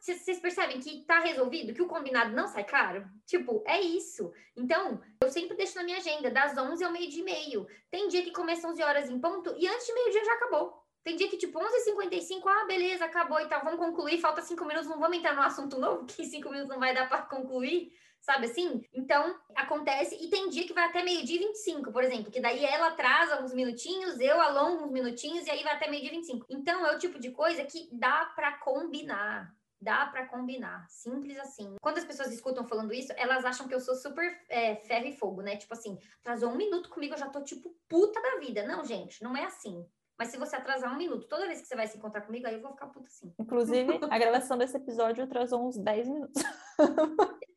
vocês 0.00 0.24
tá, 0.24 0.42
percebem 0.42 0.80
que 0.80 1.04
tá 1.04 1.20
resolvido, 1.20 1.74
que 1.74 1.82
o 1.82 1.88
combinado 1.88 2.34
não 2.34 2.46
sai 2.46 2.64
caro? 2.64 3.04
Tipo, 3.26 3.62
é 3.66 3.80
isso. 3.80 4.32
Então, 4.56 5.00
eu 5.20 5.30
sempre 5.30 5.56
deixo 5.56 5.76
na 5.76 5.82
minha 5.82 5.98
agenda, 5.98 6.30
das 6.30 6.56
11 6.56 6.82
ao 6.84 6.92
meio-dia 6.92 7.20
e 7.20 7.24
meio. 7.24 7.66
Tem 7.90 8.08
dia 8.08 8.22
que 8.22 8.32
começa 8.32 8.68
11 8.68 8.82
horas 8.82 9.10
em 9.10 9.20
ponto 9.20 9.54
e 9.58 9.66
antes 9.66 9.86
de 9.86 9.92
meio-dia 9.92 10.24
já 10.24 10.32
acabou. 10.34 10.84
Tem 11.04 11.16
dia 11.16 11.28
que, 11.28 11.36
tipo, 11.36 11.58
11h55, 11.58 12.42
ah, 12.46 12.64
beleza, 12.64 13.04
acabou 13.04 13.38
e 13.38 13.46
tal, 13.46 13.62
vamos 13.62 13.78
concluir, 13.78 14.18
falta 14.18 14.40
cinco 14.40 14.64
minutos, 14.64 14.88
não 14.88 14.98
vamos 14.98 15.18
entrar 15.18 15.36
no 15.36 15.42
assunto 15.42 15.78
novo, 15.78 16.06
que 16.08 16.24
cinco 16.24 16.48
minutos 16.48 16.70
não 16.70 16.80
vai 16.80 16.94
dar 16.94 17.06
para 17.06 17.20
concluir, 17.22 17.92
sabe 18.24 18.46
assim? 18.46 18.82
Então, 18.92 19.38
acontece, 19.54 20.16
e 20.20 20.28
tem 20.28 20.48
dia 20.48 20.66
que 20.66 20.72
vai 20.72 20.84
até 20.84 21.02
meio-dia 21.02 21.36
e 21.36 21.46
25, 21.46 21.92
por 21.92 22.02
exemplo, 22.02 22.32
que 22.32 22.40
daí 22.40 22.64
ela 22.64 22.88
atrasa 22.88 23.42
uns 23.42 23.52
minutinhos, 23.52 24.18
eu 24.18 24.40
alongo 24.40 24.84
uns 24.84 24.90
minutinhos, 24.90 25.46
e 25.46 25.50
aí 25.50 25.62
vai 25.62 25.74
até 25.74 25.88
meio-dia 25.90 26.10
e 26.10 26.16
25. 26.16 26.46
Então, 26.48 26.86
é 26.86 26.94
o 26.94 26.98
tipo 26.98 27.18
de 27.18 27.30
coisa 27.30 27.62
que 27.64 27.88
dá 27.92 28.32
para 28.34 28.58
combinar. 28.58 29.54
Dá 29.80 30.06
para 30.06 30.26
combinar, 30.26 30.88
simples 30.88 31.38
assim. 31.38 31.76
Quando 31.82 31.98
as 31.98 32.06
pessoas 32.06 32.32
escutam 32.32 32.66
falando 32.66 32.94
isso, 32.94 33.12
elas 33.16 33.44
acham 33.44 33.68
que 33.68 33.74
eu 33.74 33.80
sou 33.80 33.94
super 33.94 34.24
é, 34.48 34.76
ferro 34.76 35.06
e 35.06 35.12
fogo, 35.12 35.42
né? 35.42 35.58
Tipo 35.58 35.74
assim, 35.74 35.98
atrasou 36.20 36.50
um 36.50 36.56
minuto 36.56 36.88
comigo, 36.88 37.12
eu 37.12 37.18
já 37.18 37.28
tô 37.28 37.42
tipo 37.42 37.76
puta 37.86 38.18
da 38.22 38.38
vida. 38.38 38.66
Não, 38.66 38.82
gente, 38.82 39.22
não 39.22 39.36
é 39.36 39.44
assim. 39.44 39.86
Mas 40.18 40.28
se 40.28 40.38
você 40.38 40.56
atrasar 40.56 40.90
um 40.94 40.96
minuto, 40.96 41.28
toda 41.28 41.46
vez 41.46 41.60
que 41.60 41.66
você 41.66 41.76
vai 41.76 41.86
se 41.86 41.98
encontrar 41.98 42.22
comigo, 42.22 42.46
aí 42.46 42.54
eu 42.54 42.62
vou 42.62 42.70
ficar 42.70 42.86
puta 42.86 43.08
assim. 43.08 43.34
Inclusive, 43.38 44.00
a 44.08 44.18
gravação 44.18 44.56
desse 44.56 44.78
episódio 44.78 45.22
atrasou 45.22 45.66
uns 45.66 45.76
10 45.76 46.08
minutos. 46.08 46.42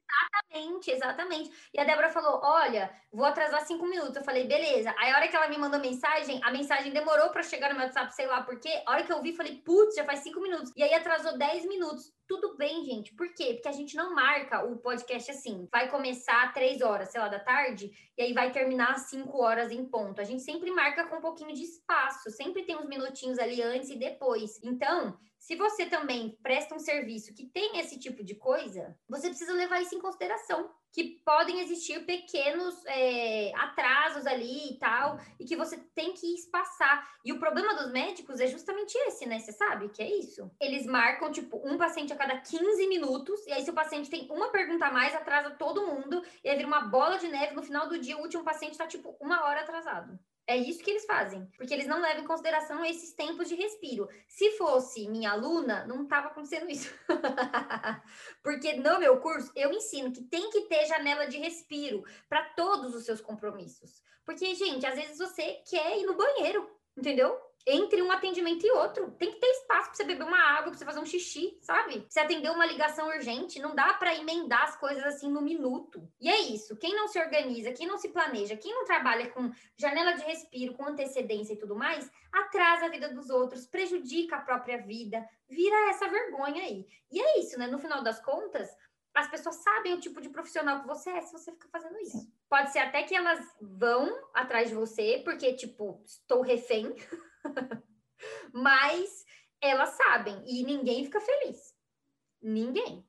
Exatamente, 0.58 0.92
exatamente. 0.92 1.52
E 1.74 1.80
a 1.80 1.84
Débora 1.84 2.10
falou: 2.10 2.40
Olha, 2.44 2.90
vou 3.12 3.26
atrasar 3.26 3.66
cinco 3.66 3.86
minutos. 3.86 4.16
Eu 4.16 4.24
falei, 4.24 4.48
beleza. 4.48 4.94
Aí 4.98 5.12
a 5.12 5.18
hora 5.18 5.28
que 5.28 5.36
ela 5.36 5.48
me 5.48 5.58
mandou 5.58 5.80
mensagem, 5.80 6.40
a 6.44 6.52
mensagem 6.52 6.92
demorou 6.92 7.30
para 7.30 7.44
chegar 7.44 7.70
no 7.70 7.76
meu 7.76 7.86
WhatsApp, 7.86 8.14
sei 8.14 8.28
lá 8.28 8.42
por 8.42 8.60
quê. 8.60 8.82
A 8.86 8.92
hora 8.92 9.04
que 9.04 9.12
eu 9.12 9.22
vi, 9.22 9.34
falei, 9.34 9.62
putz, 9.64 9.96
já 9.96 10.04
faz 10.04 10.20
cinco 10.20 10.42
minutos. 10.42 10.72
E 10.76 10.84
aí 10.84 10.94
atrasou 10.94 11.38
dez 11.38 11.66
minutos. 11.66 12.12
Tudo 12.28 12.58
bem, 12.58 12.84
gente. 12.84 13.14
Por 13.16 13.34
quê? 13.34 13.54
Porque 13.54 13.70
a 13.70 13.74
gente 13.74 13.96
não 13.96 14.14
marca 14.14 14.66
o 14.66 14.78
podcast 14.78 15.32
assim. 15.32 15.68
Vai 15.72 15.90
começar 15.90 16.54
três 16.54 16.82
horas, 16.82 17.10
sei 17.10 17.22
lá, 17.22 17.30
da 17.30 17.40
tarde, 17.40 17.90
e 18.18 18.22
aí 18.22 18.34
vai 18.34 18.52
terminar 18.52 18.92
às 18.92 19.10
cinco 19.10 19.42
horas 19.42 19.72
em 19.72 19.86
ponto. 19.86 20.20
A 20.20 20.26
gente 20.26 20.42
sempre 20.42 20.70
marca 20.72 21.08
com 21.08 21.18
um 21.18 21.22
pouquinho 21.22 21.54
de 21.54 21.64
espaço. 21.64 22.30
Sempre 22.32 22.64
tem 22.64 22.76
uns 22.76 22.88
minutinhos 22.88 23.40
ali 23.40 23.62
antes 23.62 23.90
e 23.90 23.96
depois. 23.96 24.60
Então, 24.62 25.18
se 25.48 25.56
você 25.56 25.86
também 25.86 26.38
presta 26.44 26.76
um 26.76 26.80
serviço 26.80 27.34
que 27.34 27.46
tem 27.46 27.80
esse 27.80 27.98
tipo 27.98 28.22
de 28.22 28.36
coisa, 28.36 28.94
você 29.08 29.30
precisa 29.30 29.54
levar 29.54 29.82
isso 29.82 29.96
em 29.96 30.02
consideração. 30.02 30.70
Que 30.92 31.22
podem 31.24 31.62
existir 31.62 32.06
pequenos 32.06 32.76
é, 32.86 33.54
atrasos 33.56 34.28
ali 34.28 34.72
e 34.72 34.78
tal, 34.78 35.18
e 35.40 35.46
que 35.46 35.56
você 35.56 35.78
tem 35.96 36.12
que 36.12 36.36
espaçar. 36.36 37.10
E 37.24 37.32
o 37.32 37.40
problema 37.40 37.76
dos 37.76 37.94
médicos 37.94 38.42
é 38.42 38.48
justamente 38.48 38.94
esse, 39.08 39.26
né? 39.26 39.40
Você 39.40 39.54
sabe 39.54 39.88
que 39.88 40.02
é 40.02 40.20
isso? 40.20 40.52
Eles 40.60 40.86
marcam, 40.86 41.32
tipo, 41.32 41.62
um 41.66 41.78
paciente 41.78 42.12
a 42.12 42.18
cada 42.18 42.42
15 42.42 42.86
minutos, 42.88 43.48
e 43.48 43.54
aí, 43.54 43.64
se 43.64 43.70
o 43.70 43.76
paciente 43.76 44.10
tem 44.10 44.30
uma 44.30 44.50
pergunta 44.50 44.88
a 44.88 44.92
mais, 44.92 45.16
atrasa 45.16 45.52
todo 45.52 45.88
mundo, 45.88 46.22
e 46.44 46.50
aí 46.50 46.58
vira 46.58 46.68
uma 46.68 46.82
bola 46.82 47.18
de 47.18 47.30
neve. 47.30 47.56
No 47.56 47.64
final 47.64 47.88
do 47.88 47.98
dia, 47.98 48.18
o 48.18 48.22
último 48.22 48.44
paciente 48.44 48.78
tá, 48.78 48.86
tipo, 48.86 49.16
uma 49.22 49.46
hora 49.46 49.62
atrasado. 49.62 50.20
É 50.50 50.56
isso 50.56 50.82
que 50.82 50.90
eles 50.90 51.06
fazem, 51.06 51.46
porque 51.58 51.74
eles 51.74 51.88
não 51.88 52.02
levam 52.02 52.24
em 52.24 52.28
consideração 52.28 52.84
esses 52.86 53.12
tempos 53.12 53.50
de 53.50 53.56
respiro. 53.56 54.08
Se 54.30 54.52
fosse 54.52 55.10
minha 55.10 55.32
aluna, 55.32 55.86
não 55.86 56.04
estava 56.04 56.28
acontecendo 56.28 56.72
isso. 56.72 56.90
porque 58.42 58.74
no 58.78 58.98
meu 58.98 59.20
curso 59.20 59.52
eu 59.54 59.74
ensino 59.74 60.14
que 60.14 60.24
tem 60.24 60.50
que 60.50 60.62
ter 60.62 60.86
janela 60.86 61.28
de 61.28 61.38
respiro 61.38 62.02
para 62.30 62.46
todos 62.56 62.96
os 62.96 63.04
seus 63.04 63.20
compromissos. 63.20 64.02
Porque, 64.24 64.56
gente, 64.56 64.86
às 64.86 64.96
vezes 64.96 65.18
você 65.18 65.62
quer 65.70 66.00
ir 66.00 66.06
no 66.06 66.16
banheiro, 66.16 66.70
entendeu? 66.96 67.38
Entre 67.70 68.02
um 68.02 68.10
atendimento 68.10 68.66
e 68.66 68.72
outro. 68.72 69.12
Tem 69.20 69.30
que 69.30 69.40
ter 69.40 69.48
espaço 69.48 69.88
para 69.88 69.96
você 69.96 70.04
beber 70.06 70.24
uma 70.24 70.40
água, 70.40 70.70
para 70.70 70.78
você 70.78 70.86
fazer 70.86 71.00
um 71.02 71.06
xixi, 71.06 71.58
sabe? 71.62 72.06
Você 72.08 72.22
atender 72.22 72.50
uma 72.50 72.66
ligação 72.66 73.10
urgente, 73.10 73.60
não 73.60 73.76
dá 73.76 73.94
para 73.94 74.16
emendar 74.16 74.64
as 74.64 74.78
coisas 74.78 75.04
assim 75.04 75.30
no 75.30 75.42
minuto. 75.42 76.10
E 76.20 76.30
é 76.30 76.40
isso. 76.40 76.78
Quem 76.78 76.96
não 76.96 77.10
se 77.10 77.20
organiza, 77.20 77.74
quem 77.74 77.86
não 77.86 77.98
se 77.98 78.08
planeja, 78.10 78.56
quem 78.56 78.74
não 78.74 78.86
trabalha 78.86 79.30
com 79.32 79.52
janela 79.76 80.14
de 80.14 80.24
respiro, 80.24 80.76
com 80.76 80.86
antecedência 80.86 81.54
e 81.54 81.58
tudo 81.58 81.76
mais, 81.76 82.10
atrasa 82.32 82.86
a 82.86 82.90
vida 82.90 83.14
dos 83.14 83.30
outros, 83.30 83.68
prejudica 83.68 84.38
a 84.38 84.42
própria 84.42 84.78
vida, 84.78 85.28
vira 85.50 85.90
essa 85.90 86.08
vergonha 86.08 86.64
aí. 86.64 86.86
E 87.12 87.20
é 87.20 87.40
isso, 87.40 87.60
né? 87.60 87.68
No 87.68 87.80
final 87.80 88.02
das 88.02 88.24
contas, 88.24 88.70
as 89.14 89.28
pessoas 89.30 89.56
sabem 89.56 89.94
o 89.94 90.00
tipo 90.00 90.22
de 90.22 90.30
profissional 90.30 90.80
que 90.80 90.88
você 90.88 91.10
é 91.10 91.22
se 91.22 91.34
você 91.34 91.52
fica 91.52 91.68
fazendo 91.70 92.00
isso. 92.00 92.32
Pode 92.48 92.72
ser 92.72 92.80
até 92.80 93.04
que 93.04 93.16
elas 93.16 93.44
vão 93.60 94.10
atrás 94.34 94.70
de 94.70 94.76
você, 94.76 95.22
porque, 95.26 95.54
tipo, 95.54 96.02
estou 96.06 96.42
refém. 96.42 96.96
Mas 98.54 99.26
elas 99.62 99.90
sabem 99.90 100.44
e 100.46 100.64
ninguém 100.64 101.06
fica 101.06 101.20
feliz. 101.20 101.76
Ninguém. 102.42 103.06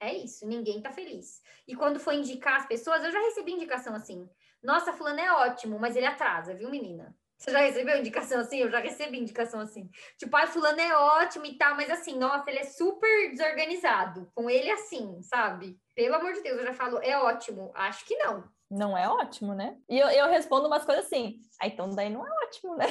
É 0.00 0.14
isso, 0.14 0.46
ninguém 0.46 0.80
tá 0.80 0.90
feliz. 0.90 1.42
E 1.68 1.76
quando 1.76 2.00
for 2.00 2.14
indicar 2.14 2.56
as 2.56 2.66
pessoas, 2.66 3.04
eu 3.04 3.12
já 3.12 3.20
recebi 3.20 3.52
indicação 3.52 3.94
assim. 3.94 4.28
Nossa, 4.62 4.92
fulano 4.92 5.20
é 5.20 5.32
ótimo, 5.32 5.78
mas 5.78 5.94
ele 5.94 6.06
atrasa, 6.06 6.54
viu, 6.54 6.70
menina? 6.70 7.14
Você 7.40 7.52
já 7.52 7.60
recebeu 7.60 7.98
indicação 7.98 8.40
assim? 8.40 8.58
Eu 8.58 8.70
já 8.70 8.80
recebi 8.80 9.18
indicação 9.18 9.60
assim. 9.60 9.90
Tipo, 10.18 10.36
ai, 10.36 10.46
fulano 10.46 10.78
é 10.78 10.94
ótimo 10.94 11.46
e 11.46 11.56
tal, 11.56 11.74
mas 11.74 11.90
assim, 11.90 12.18
nossa, 12.18 12.50
ele 12.50 12.58
é 12.58 12.64
super 12.64 13.30
desorganizado. 13.30 14.30
Com 14.34 14.50
ele 14.50 14.70
assim, 14.70 15.22
sabe? 15.22 15.78
Pelo 15.94 16.16
amor 16.16 16.34
de 16.34 16.42
Deus, 16.42 16.58
eu 16.58 16.66
já 16.66 16.74
falo, 16.74 16.98
é 17.02 17.16
ótimo. 17.16 17.72
Acho 17.74 18.04
que 18.04 18.14
não. 18.16 18.44
Não 18.70 18.96
é 18.96 19.08
ótimo, 19.08 19.54
né? 19.54 19.78
E 19.88 19.98
eu, 19.98 20.08
eu 20.08 20.28
respondo 20.28 20.66
umas 20.66 20.84
coisas 20.84 21.06
assim. 21.06 21.40
Ah, 21.58 21.66
então 21.66 21.88
daí 21.90 22.10
não 22.10 22.26
é 22.26 22.30
ótimo, 22.44 22.76
né? 22.76 22.86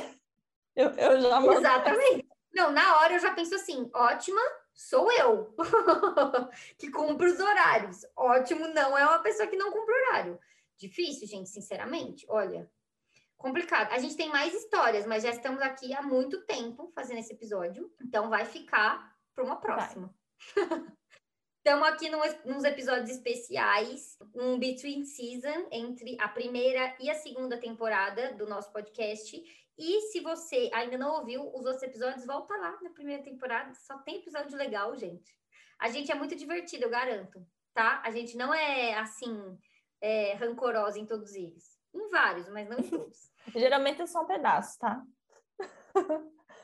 Eu, 0.79 0.91
eu 0.91 1.21
já 1.21 1.41
mando... 1.41 1.59
Exatamente. 1.59 2.29
Não, 2.53 2.71
na 2.71 2.97
hora 2.97 3.13
eu 3.13 3.19
já 3.19 3.33
penso 3.33 3.53
assim, 3.53 3.89
ótima 3.93 4.41
sou 4.73 5.11
eu, 5.11 5.53
que 6.79 6.89
cumpro 6.89 7.29
os 7.29 7.37
horários. 7.37 8.05
Ótimo 8.15 8.65
não 8.69 8.97
é 8.97 9.05
uma 9.05 9.19
pessoa 9.19 9.45
que 9.45 9.57
não 9.57 9.73
cumpre 9.73 9.93
horário. 9.93 10.39
Difícil, 10.77 11.27
gente, 11.27 11.49
sinceramente. 11.49 12.25
Olha, 12.29 12.71
complicado. 13.35 13.91
A 13.91 13.99
gente 13.99 14.15
tem 14.15 14.29
mais 14.29 14.53
histórias, 14.53 15.05
mas 15.05 15.23
já 15.23 15.31
estamos 15.31 15.61
aqui 15.61 15.93
há 15.93 16.01
muito 16.01 16.45
tempo 16.45 16.89
fazendo 16.95 17.19
esse 17.19 17.33
episódio, 17.33 17.93
então 18.01 18.29
vai 18.29 18.45
ficar 18.45 19.13
para 19.35 19.43
uma 19.43 19.59
próxima. 19.59 20.15
Estamos 21.57 21.89
aqui 21.89 22.09
nos 22.09 22.63
episódios 22.63 23.09
especiais, 23.09 24.17
um 24.33 24.57
between 24.57 25.03
season 25.03 25.67
entre 25.71 26.15
a 26.21 26.29
primeira 26.29 26.95
e 27.01 27.09
a 27.09 27.15
segunda 27.15 27.59
temporada 27.59 28.33
do 28.33 28.47
nosso 28.47 28.71
podcast. 28.71 29.43
E 29.79 30.01
se 30.11 30.19
você 30.19 30.69
ainda 30.73 30.97
não 30.97 31.19
ouviu 31.19 31.41
os 31.55 31.65
outros 31.65 31.83
episódios, 31.83 32.25
volta 32.25 32.53
lá 32.57 32.77
na 32.81 32.89
primeira 32.89 33.23
temporada. 33.23 33.73
Só 33.73 33.97
tem 33.99 34.17
episódio 34.17 34.57
legal, 34.57 34.93
gente. 34.97 35.33
A 35.79 35.87
gente 35.87 36.11
é 36.11 36.15
muito 36.15 36.35
divertido, 36.35 36.83
eu 36.83 36.89
garanto, 36.89 37.41
tá? 37.73 38.01
A 38.03 38.11
gente 38.11 38.35
não 38.35 38.53
é 38.53 38.95
assim 38.95 39.57
é, 40.01 40.33
rancorosa 40.33 40.99
em 40.99 41.05
todos 41.05 41.33
eles. 41.33 41.79
Em 41.95 42.09
vários, 42.09 42.49
mas 42.49 42.67
não 42.67 42.77
em 42.77 42.83
todos. 42.91 43.31
Geralmente 43.55 44.01
é 44.01 44.05
só 44.05 44.23
um 44.23 44.27
pedaço, 44.27 44.77
tá? 44.79 45.01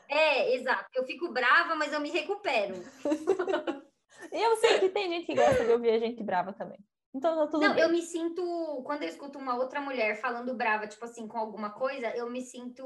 é, 0.10 0.54
exato. 0.54 0.90
Eu 0.94 1.06
fico 1.06 1.32
brava, 1.32 1.74
mas 1.74 1.94
eu 1.94 2.02
me 2.02 2.12
recupero. 2.12 2.76
e 4.30 4.42
eu 4.42 4.58
sei 4.58 4.80
que 4.82 4.90
tem 4.90 5.10
gente 5.10 5.26
que 5.26 5.36
gosta 5.36 5.64
de 5.64 5.72
ouvir 5.72 5.92
a 5.92 6.00
gente 6.00 6.22
brava 6.22 6.52
também. 6.52 6.84
Então 7.16 7.34
tá 7.34 7.48
tudo 7.48 7.66
Não, 7.66 7.74
bem. 7.74 7.84
eu 7.84 7.90
me 7.90 8.02
sinto. 8.02 8.44
Quando 8.86 9.04
eu 9.04 9.08
escuto 9.08 9.40
uma 9.40 9.56
outra 9.56 9.80
mulher 9.80 10.20
falando 10.20 10.54
brava, 10.54 10.86
tipo 10.86 11.06
assim, 11.06 11.26
com 11.28 11.38
alguma 11.38 11.70
coisa, 11.70 12.10
eu 12.10 12.30
me 12.30 12.42
sinto. 12.42 12.84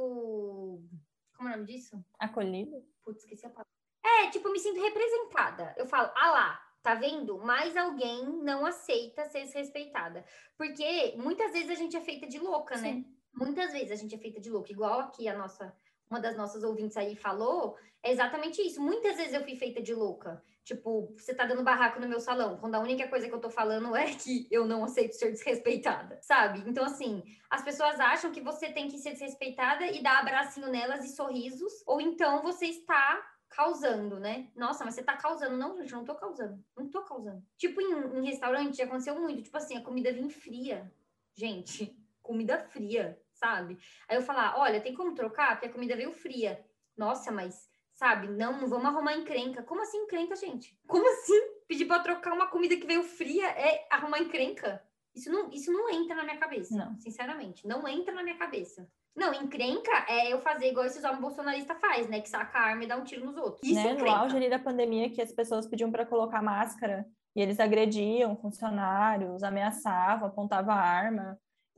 Como 1.36 1.50
é 1.50 1.54
o 1.54 1.58
nome 1.58 1.66
disso? 1.66 2.00
Acolhida? 2.20 2.80
Putz, 3.04 3.24
esqueci 3.24 3.48
a 3.48 3.50
palavra. 3.50 3.72
É, 4.06 4.30
tipo, 4.30 4.48
eu 4.48 4.52
me 4.52 4.60
sinto 4.60 4.80
representada. 4.80 5.74
Eu 5.76 5.88
falo, 5.88 6.12
ah 6.16 6.32
lá, 6.32 6.62
tá 6.84 6.94
vendo? 6.94 7.40
Mais 7.40 7.76
alguém 7.76 8.24
não 8.44 8.68
aceita 8.68 9.26
ser 9.26 9.46
desrespeitada. 9.46 10.24
Porque 10.56 11.16
muitas 11.18 11.52
vezes 11.52 11.72
a 11.72 11.76
gente 11.76 11.98
é 11.98 12.02
feita 12.02 12.28
de 12.28 12.38
louca, 12.38 12.76
né? 12.78 12.94
Sim. 12.94 13.00
né? 13.00 13.06
Muitas 13.34 13.72
vezes 13.72 13.92
a 13.92 13.96
gente 13.96 14.14
é 14.14 14.18
feita 14.20 14.40
de 14.40 14.52
louca. 14.52 14.72
Igual 14.72 15.00
aqui 15.00 15.28
a 15.28 15.36
nossa 15.36 15.76
uma 16.10 16.20
das 16.20 16.36
nossas 16.36 16.64
ouvintes 16.64 16.98
aí 16.98 17.16
falou, 17.16 17.78
é 18.02 18.12
exatamente 18.12 18.62
isso. 18.62 18.82
Muitas 18.82 19.16
vezes 19.18 19.34
eu 19.34 19.44
fui 19.44 19.56
feita 19.56 19.82
de 19.82 19.94
louca. 19.94 20.44
Tipo, 20.70 21.12
você 21.18 21.34
tá 21.34 21.48
dando 21.48 21.64
barraco 21.64 22.00
no 22.00 22.08
meu 22.08 22.20
salão, 22.20 22.58
quando 22.58 22.76
a 22.76 22.80
única 22.80 23.08
coisa 23.08 23.28
que 23.28 23.34
eu 23.34 23.40
tô 23.42 23.50
falando 23.50 23.96
é 23.96 24.14
que 24.14 24.48
eu 24.52 24.68
não 24.68 24.84
aceito 24.84 25.14
ser 25.14 25.32
desrespeitada, 25.32 26.20
sabe? 26.22 26.64
Então, 26.70 26.86
assim, 26.86 27.24
as 27.50 27.64
pessoas 27.64 28.00
acham 28.00 28.32
que 28.32 28.40
você 28.40 28.72
tem 28.72 28.88
que 28.88 29.00
ser 29.00 29.14
desrespeitada 29.14 29.88
e 29.88 30.04
dar 30.04 30.20
abracinho 30.20 30.68
nelas 30.68 31.04
e 31.04 31.16
sorrisos, 31.16 31.74
ou 31.88 32.00
então 32.00 32.44
você 32.44 32.68
está 32.68 33.20
causando, 33.50 34.20
né? 34.20 34.52
Nossa, 34.56 34.86
mas 34.86 34.94
você 34.94 35.02
tá 35.02 35.18
causando. 35.18 35.58
Não, 35.58 35.76
gente, 35.82 35.92
não 35.92 36.06
tô 36.06 36.14
causando. 36.14 36.64
Não 36.78 36.88
tô 36.88 37.02
causando. 37.02 37.44
Tipo, 37.58 37.82
em, 37.82 38.20
em 38.20 38.26
restaurante 38.28 38.78
já 38.78 38.84
aconteceu 38.84 39.20
muito. 39.20 39.42
Tipo 39.42 39.58
assim, 39.58 39.76
a 39.76 39.82
comida 39.82 40.14
vem 40.14 40.30
fria. 40.30 40.94
Gente, 41.34 41.98
comida 42.22 42.60
fria, 42.60 43.20
sabe? 43.34 43.80
Aí 44.08 44.16
eu 44.16 44.22
falar, 44.22 44.60
olha, 44.60 44.80
tem 44.80 44.94
como 44.94 45.16
trocar? 45.16 45.54
Porque 45.54 45.66
a 45.66 45.74
comida 45.74 45.96
veio 45.96 46.12
fria. 46.12 46.64
Nossa, 46.96 47.32
mas 47.32 47.69
sabe? 48.00 48.30
Não, 48.30 48.62
não 48.62 48.68
vamos 48.70 48.86
arrumar 48.86 49.14
encrenca. 49.14 49.62
Como 49.62 49.82
assim 49.82 49.98
encrenca, 49.98 50.34
gente? 50.38 50.74
Como 50.88 51.06
assim? 51.12 51.38
Pedir 51.68 51.86
para 51.86 52.02
trocar 52.02 52.32
uma 52.32 52.48
comida 52.48 52.78
que 52.78 52.88
veio 52.88 53.04
fria 53.04 53.46
é 53.50 53.86
arrumar 53.92 54.20
encrenca? 54.20 54.82
Isso 55.14 55.30
não, 55.30 55.50
isso 55.52 55.70
não 55.70 55.90
entra 55.90 56.16
na 56.16 56.24
minha 56.24 56.38
cabeça, 56.38 56.78
não. 56.78 56.98
sinceramente. 56.98 57.68
Não 57.68 57.86
entra 57.86 58.14
na 58.14 58.24
minha 58.24 58.38
cabeça. 58.38 58.90
Não, 59.14 59.34
encrenca 59.34 59.92
é 60.08 60.32
eu 60.32 60.40
fazer 60.40 60.70
igual 60.70 60.86
esses 60.86 61.04
homens 61.04 61.20
bolsonaristas 61.20 61.78
faz, 61.82 62.08
né? 62.08 62.22
Que 62.22 62.30
saca 62.30 62.58
a 62.58 62.62
arma 62.62 62.86
e 62.86 62.88
dá 62.88 62.96
um 62.96 63.04
tiro 63.04 63.26
nos 63.26 63.36
outros. 63.36 63.70
Isso 63.70 63.76
né? 63.76 63.94
No 63.94 64.10
auge 64.10 64.38
ali 64.38 64.50
da 64.50 64.60
pandemia, 64.60 65.10
que 65.10 65.22
as 65.22 65.34
pessoas 65.34 65.68
pediam 65.68 65.92
para 65.92 66.06
colocar 66.06 66.42
máscara 66.42 67.06
e 67.36 67.42
eles 67.42 67.60
agrediam 67.60 68.38
funcionários, 68.38 69.44
ameaçavam, 69.44 70.30
apontavam 70.30 70.74
a 70.74 70.80
arma. 70.80 71.38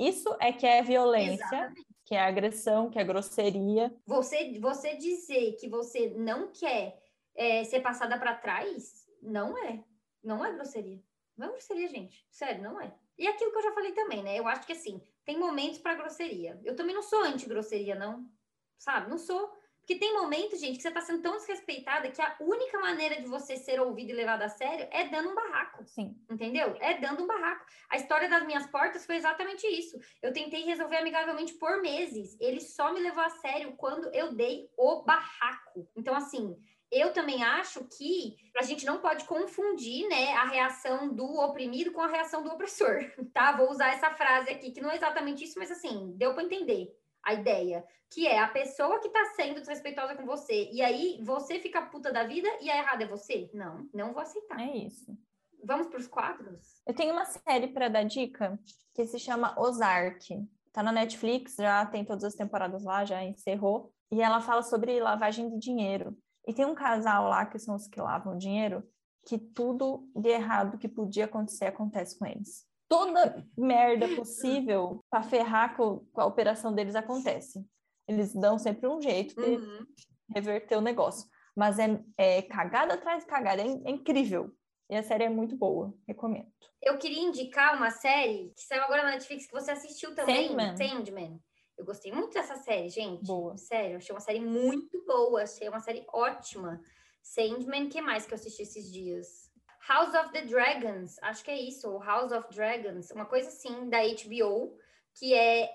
Isso 0.10 0.36
é 0.40 0.52
que 0.52 0.66
é 0.66 0.82
violência. 0.82 1.44
Exatamente 1.44 1.92
que 2.12 2.16
é 2.16 2.20
agressão, 2.20 2.90
que 2.90 3.00
é 3.00 3.06
grosseria. 3.06 3.90
Você, 4.06 4.60
você 4.60 4.98
dizer 4.98 5.54
que 5.54 5.70
você 5.70 6.10
não 6.10 6.52
quer 6.52 7.02
é, 7.34 7.64
ser 7.64 7.80
passada 7.80 8.20
para 8.20 8.36
trás, 8.36 9.08
não 9.22 9.58
é. 9.58 9.82
Não 10.22 10.44
é 10.44 10.52
grosseria. 10.52 11.02
Não 11.38 11.48
é 11.48 11.52
grosseria, 11.52 11.88
gente. 11.88 12.28
Sério, 12.30 12.62
não 12.62 12.82
é. 12.82 12.94
E 13.18 13.26
aquilo 13.26 13.50
que 13.52 13.58
eu 13.60 13.64
já 13.64 13.72
falei 13.72 13.94
também, 13.94 14.22
né? 14.22 14.38
Eu 14.38 14.46
acho 14.46 14.68
que 14.68 14.74
assim, 14.74 15.02
tem 15.24 15.40
momentos 15.40 15.80
para 15.80 15.96
grosseria. 15.96 16.60
Eu 16.66 16.76
também 16.76 16.94
não 16.94 17.02
sou 17.02 17.24
anti-grosseria, 17.24 17.96
não. 17.96 18.30
Sabe? 18.78 19.10
Não 19.10 19.18
sou. 19.18 19.50
Porque 19.92 20.06
tem 20.06 20.14
momentos, 20.14 20.62
gente, 20.62 20.78
que 20.78 20.84
você 20.84 20.88
está 20.88 21.02
sendo 21.02 21.22
tão 21.22 21.36
desrespeitada 21.36 22.10
que 22.10 22.22
a 22.22 22.38
única 22.40 22.80
maneira 22.80 23.22
de 23.22 23.28
você 23.28 23.58
ser 23.58 23.82
ouvido 23.82 24.12
e 24.12 24.14
levado 24.14 24.42
a 24.42 24.48
sério 24.48 24.88
é 24.90 25.10
dando 25.10 25.32
um 25.32 25.36
barraco. 25.36 25.84
Sim. 25.86 26.16
Entendeu? 26.30 26.78
É 26.80 26.98
dando 26.98 27.24
um 27.24 27.28
barraco. 27.28 27.66
A 27.90 27.98
história 27.98 28.30
das 28.30 28.46
minhas 28.46 28.66
portas 28.68 29.06
foi 29.06 29.18
exatamente 29.18 29.68
isso. 29.68 30.00
Eu 30.22 30.32
tentei 30.32 30.64
resolver 30.64 30.96
amigavelmente 30.96 31.56
por 31.56 31.82
meses. 31.82 32.38
Ele 32.40 32.62
só 32.62 32.94
me 32.94 33.02
levou 33.02 33.22
a 33.22 33.30
sério 33.32 33.76
quando 33.76 34.08
eu 34.16 34.34
dei 34.34 34.70
o 34.78 35.04
barraco. 35.04 35.86
Então, 35.94 36.16
assim, 36.16 36.56
eu 36.90 37.12
também 37.12 37.44
acho 37.44 37.84
que 37.98 38.38
a 38.58 38.64
gente 38.64 38.86
não 38.86 39.00
pode 39.00 39.26
confundir, 39.26 40.08
né, 40.08 40.32
a 40.36 40.46
reação 40.46 41.14
do 41.14 41.26
oprimido 41.26 41.92
com 41.92 42.00
a 42.00 42.08
reação 42.08 42.42
do 42.42 42.50
opressor, 42.50 43.00
tá? 43.34 43.52
Vou 43.58 43.70
usar 43.70 43.90
essa 43.90 44.10
frase 44.12 44.52
aqui, 44.52 44.72
que 44.72 44.80
não 44.80 44.90
é 44.90 44.96
exatamente 44.96 45.44
isso, 45.44 45.60
mas 45.60 45.70
assim, 45.70 46.14
deu 46.16 46.34
para 46.34 46.44
entender 46.44 46.96
a 47.24 47.34
ideia, 47.34 47.86
que 48.10 48.28
é 48.28 48.40
a 48.40 48.48
pessoa 48.48 49.00
que 49.00 49.10
tá 49.10 49.34
sendo 49.36 49.60
desrespeitosa 49.60 50.16
com 50.16 50.26
você, 50.26 50.70
e 50.72 50.82
aí 50.82 51.20
você 51.24 51.60
fica 51.60 51.82
puta 51.82 52.12
da 52.12 52.24
vida 52.26 52.50
e 52.60 52.70
a 52.70 52.78
errada 52.78 53.04
é 53.04 53.08
você? 53.08 53.50
Não, 53.54 53.88
não 53.94 54.14
vou 54.14 54.22
aceitar. 54.22 54.60
É 54.60 54.78
isso. 54.78 55.18
Vamos 55.64 55.88
para 55.88 56.00
os 56.00 56.08
quadros? 56.08 56.82
Eu 56.86 56.94
tenho 56.94 57.14
uma 57.14 57.26
série 57.26 57.68
para 57.68 57.88
dar 57.88 58.04
dica 58.04 58.60
que 58.94 59.06
se 59.06 59.20
chama 59.20 59.58
Ozark. 59.60 60.46
Tá 60.74 60.82
na 60.82 60.92
Netflix, 60.92 61.56
já 61.56 61.86
tem 61.86 62.04
todas 62.04 62.24
as 62.24 62.34
temporadas 62.34 62.84
lá, 62.84 63.06
já 63.06 63.24
encerrou. 63.24 63.94
E 64.12 64.22
ela 64.22 64.42
fala 64.42 64.64
sobre 64.64 65.00
lavagem 65.00 65.50
de 65.50 65.60
dinheiro. 65.60 66.18
E 66.48 66.54
tem 66.54 66.66
um 66.66 66.74
casal 66.74 67.30
lá, 67.30 67.46
que 67.46 67.60
são 67.60 67.76
os 67.76 67.88
que 67.88 68.02
lavam 68.02 68.38
dinheiro, 68.38 68.84
que 69.26 69.38
tudo 69.38 70.10
de 70.16 70.30
errado 70.30 70.78
que 70.78 70.88
podia 70.88 71.26
acontecer 71.26 71.66
acontece 71.66 72.18
com 72.18 72.26
eles 72.26 72.71
toda 72.92 73.48
merda 73.58 74.06
possível 74.18 75.02
para 75.10 75.24
ferrar 75.24 75.78
com, 75.78 76.06
com, 76.12 76.20
a 76.20 76.26
operação 76.26 76.74
deles 76.74 76.94
acontece. 76.94 77.66
Eles 78.06 78.36
dão 78.36 78.60
sempre 78.60 78.86
um 78.86 79.02
jeito 79.02 79.34
de 79.34 79.50
uhum. 79.56 79.86
reverter 80.30 80.76
o 80.76 80.82
negócio. 80.82 81.26
Mas 81.56 81.80
é, 81.80 82.04
é 82.18 82.42
cagada 82.42 82.96
atrás 82.96 83.24
de 83.24 83.30
cagada, 83.30 83.62
é, 83.62 83.66
é, 83.66 83.92
incrível. 83.92 84.52
E 84.90 84.96
a 84.98 85.04
série 85.04 85.24
é 85.24 85.30
muito 85.30 85.56
boa, 85.56 85.94
recomendo. 86.06 86.52
Eu 86.82 86.98
queria 86.98 87.22
indicar 87.22 87.78
uma 87.78 87.92
série 87.92 88.52
que 88.58 88.64
saiu 88.64 88.84
agora 88.84 89.04
na 89.04 89.12
Netflix 89.12 89.46
que 89.46 89.54
você 89.54 89.72
assistiu 89.72 90.14
também, 90.14 90.50
Sandman. 90.50 90.76
Sandman. 90.76 91.40
Eu 91.78 91.86
gostei 91.86 92.12
muito 92.12 92.34
dessa 92.34 92.58
série, 92.58 92.90
gente. 92.90 93.26
Boa. 93.26 93.56
Sério, 93.56 93.98
achei 93.98 94.14
uma 94.14 94.20
série 94.20 94.42
muito 94.42 95.02
boa, 95.06 95.44
achei 95.44 95.70
uma 95.70 95.80
série 95.80 96.06
ótima. 96.12 96.82
Sandman, 97.24 97.88
que 97.88 98.02
mais 98.02 98.26
que 98.26 98.34
eu 98.34 98.36
assisti 98.36 98.64
esses 98.64 98.92
dias? 98.92 99.50
House 99.92 100.16
of 100.16 100.32
the 100.32 100.44
Dragons, 100.46 101.20
acho 101.22 101.44
que 101.44 101.52
é 101.52 101.62
isso, 101.62 101.98
House 101.98 102.32
of 102.32 102.48
Dragons, 102.56 103.12
uma 103.12 103.26
coisa 103.26 103.50
assim 103.50 103.90
da 103.90 103.98
HBO, 104.00 104.74
que 105.14 105.34
é 105.34 105.70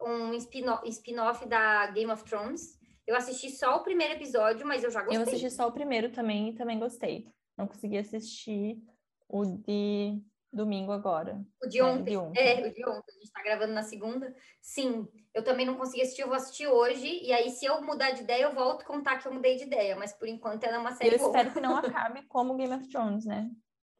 um 0.00 0.32
spin-off 0.32 1.46
da 1.46 1.88
Game 1.88 2.10
of 2.10 2.24
Thrones. 2.24 2.78
Eu 3.06 3.14
assisti 3.14 3.50
só 3.50 3.76
o 3.76 3.82
primeiro 3.82 4.14
episódio, 4.14 4.66
mas 4.66 4.82
eu 4.82 4.90
já 4.90 5.00
gostei. 5.00 5.18
Eu 5.18 5.22
assisti 5.22 5.50
só 5.50 5.68
o 5.68 5.72
primeiro 5.72 6.10
também 6.10 6.48
e 6.48 6.54
também 6.54 6.78
gostei. 6.78 7.28
Não 7.58 7.66
consegui 7.66 7.98
assistir 7.98 8.82
o 9.28 9.44
de 9.44 10.18
domingo 10.52 10.92
agora. 10.92 11.44
O 11.62 11.68
de 11.68 11.82
ontem. 11.82 12.00
É, 12.00 12.10
de 12.10 12.16
ontem. 12.16 12.40
É, 12.40 12.66
o 12.66 12.72
de 12.72 12.88
ontem. 12.88 13.12
A 13.16 13.18
gente 13.18 13.32
tá 13.32 13.42
gravando 13.42 13.72
na 13.72 13.82
segunda. 13.82 14.34
Sim, 14.60 15.06
eu 15.34 15.44
também 15.44 15.66
não 15.66 15.76
consegui 15.76 16.02
assistir, 16.02 16.22
eu 16.22 16.28
vou 16.28 16.36
assistir 16.36 16.66
hoje. 16.66 17.06
E 17.22 17.32
aí, 17.32 17.50
se 17.50 17.66
eu 17.66 17.80
mudar 17.82 18.10
de 18.10 18.22
ideia, 18.22 18.44
eu 18.44 18.54
volto 18.54 18.84
contar 18.84 19.18
que 19.18 19.28
eu 19.28 19.32
mudei 19.32 19.56
de 19.56 19.64
ideia. 19.64 19.96
Mas 19.96 20.12
por 20.12 20.28
enquanto 20.28 20.64
ela 20.64 20.76
é 20.76 20.78
uma 20.78 20.92
série 20.92 21.14
Eu 21.14 21.18
boa. 21.18 21.30
espero 21.30 21.52
que 21.52 21.60
não 21.60 21.76
acabe 21.78 22.22
como 22.26 22.56
Game 22.56 22.74
of 22.74 22.88
Thrones, 22.88 23.24
né? 23.24 23.50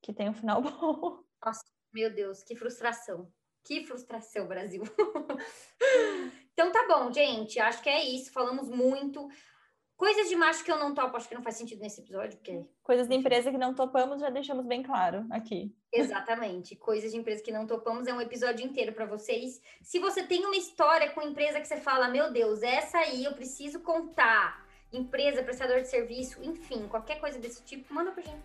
Que 0.03 0.12
tem 0.12 0.29
um 0.29 0.35
final 0.35 0.62
bom. 0.62 1.23
Nossa, 1.45 1.65
meu 1.93 2.12
Deus, 2.12 2.43
que 2.43 2.57
frustração. 2.57 3.31
Que 3.65 3.85
frustração, 3.85 4.49
Brasil. 4.49 4.83
então 6.53 6.73
tá 6.73 6.87
bom, 6.89 7.12
gente. 7.12 7.61
Acho 7.61 7.83
que 7.83 7.89
é 7.89 8.03
isso. 8.05 8.33
Falamos 8.33 8.69
muito. 8.69 9.29
Coisas 9.97 10.29
de 10.29 10.37
macho 10.37 10.65
que 10.65 10.70
eu 10.70 10.79
não 10.79 10.95
topo, 10.95 11.16
acho 11.16 11.29
que 11.29 11.35
não 11.35 11.43
faz 11.43 11.57
sentido 11.57 11.81
nesse 11.81 12.01
episódio, 12.01 12.39
porque. 12.39 12.65
Coisas 12.83 13.09
de 13.09 13.16
empresa 13.16 13.51
que 13.51 13.59
não 13.59 13.75
topamos, 13.75 14.20
já 14.20 14.31
deixamos 14.31 14.65
bem 14.65 14.81
claro 14.81 15.27
aqui. 15.29 15.75
Exatamente. 15.93 16.77
Coisas 16.77 17.12
de 17.12 17.16
empresa 17.16 17.43
que 17.43 17.52
não 17.52 17.66
topamos 17.66 18.06
é 18.06 18.12
um 18.12 18.20
episódio 18.20 18.65
inteiro 18.65 18.93
para 18.93 19.06
vocês. 19.06 19.60
Se 19.82 19.98
você 19.98 20.23
tem 20.23 20.44
uma 20.44 20.56
história 20.56 21.10
com 21.10 21.23
empresa 21.23 21.60
que 21.60 21.66
você 21.66 21.78
fala, 21.78 22.09
meu 22.09 22.31
Deus, 22.31 22.62
essa 22.62 22.98
aí 22.98 23.24
eu 23.24 23.32
preciso 23.32 23.81
contar. 23.81 24.66
Empresa, 24.93 25.43
prestador 25.43 25.81
de 25.81 25.89
serviço, 25.89 26.43
enfim, 26.43 26.86
qualquer 26.89 27.20
coisa 27.20 27.39
desse 27.39 27.62
tipo, 27.62 27.93
manda 27.93 28.10
pra 28.10 28.23
gente 28.23 28.43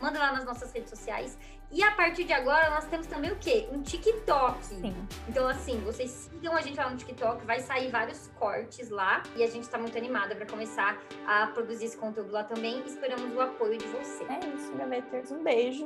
manda 0.00 0.18
lá 0.18 0.32
nas 0.32 0.44
nossas 0.44 0.72
redes 0.72 0.90
sociais. 0.90 1.38
E 1.72 1.82
a 1.82 1.90
partir 1.92 2.24
de 2.24 2.32
agora, 2.32 2.70
nós 2.70 2.84
temos 2.84 3.06
também 3.06 3.32
o 3.32 3.36
quê? 3.36 3.66
Um 3.72 3.82
TikTok. 3.82 4.64
Sim. 4.64 4.94
Então, 5.28 5.48
assim, 5.48 5.80
vocês 5.80 6.10
sigam 6.10 6.54
a 6.54 6.60
gente 6.60 6.76
lá 6.76 6.88
no 6.88 6.96
TikTok, 6.96 7.44
vai 7.44 7.60
sair 7.60 7.90
vários 7.90 8.28
cortes 8.38 8.90
lá. 8.90 9.22
E 9.34 9.42
a 9.42 9.46
gente 9.46 9.68
tá 9.68 9.78
muito 9.78 9.96
animada 9.96 10.36
para 10.36 10.46
começar 10.46 11.02
a 11.26 11.48
produzir 11.48 11.86
esse 11.86 11.96
conteúdo 11.96 12.30
lá 12.30 12.44
também. 12.44 12.80
Esperamos 12.86 13.34
o 13.34 13.40
apoio 13.40 13.76
de 13.76 13.86
você. 13.86 14.24
É 14.24 14.38
isso, 14.54 14.72
Gaveters. 14.76 15.32
Um 15.32 15.42
beijo 15.42 15.84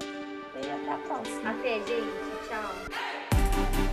e 0.57 0.71
até 0.71 0.93
a 0.93 0.99
próxima. 0.99 1.51
Até, 1.51 1.75
gente. 1.81 2.49
Tchau. 2.49 3.88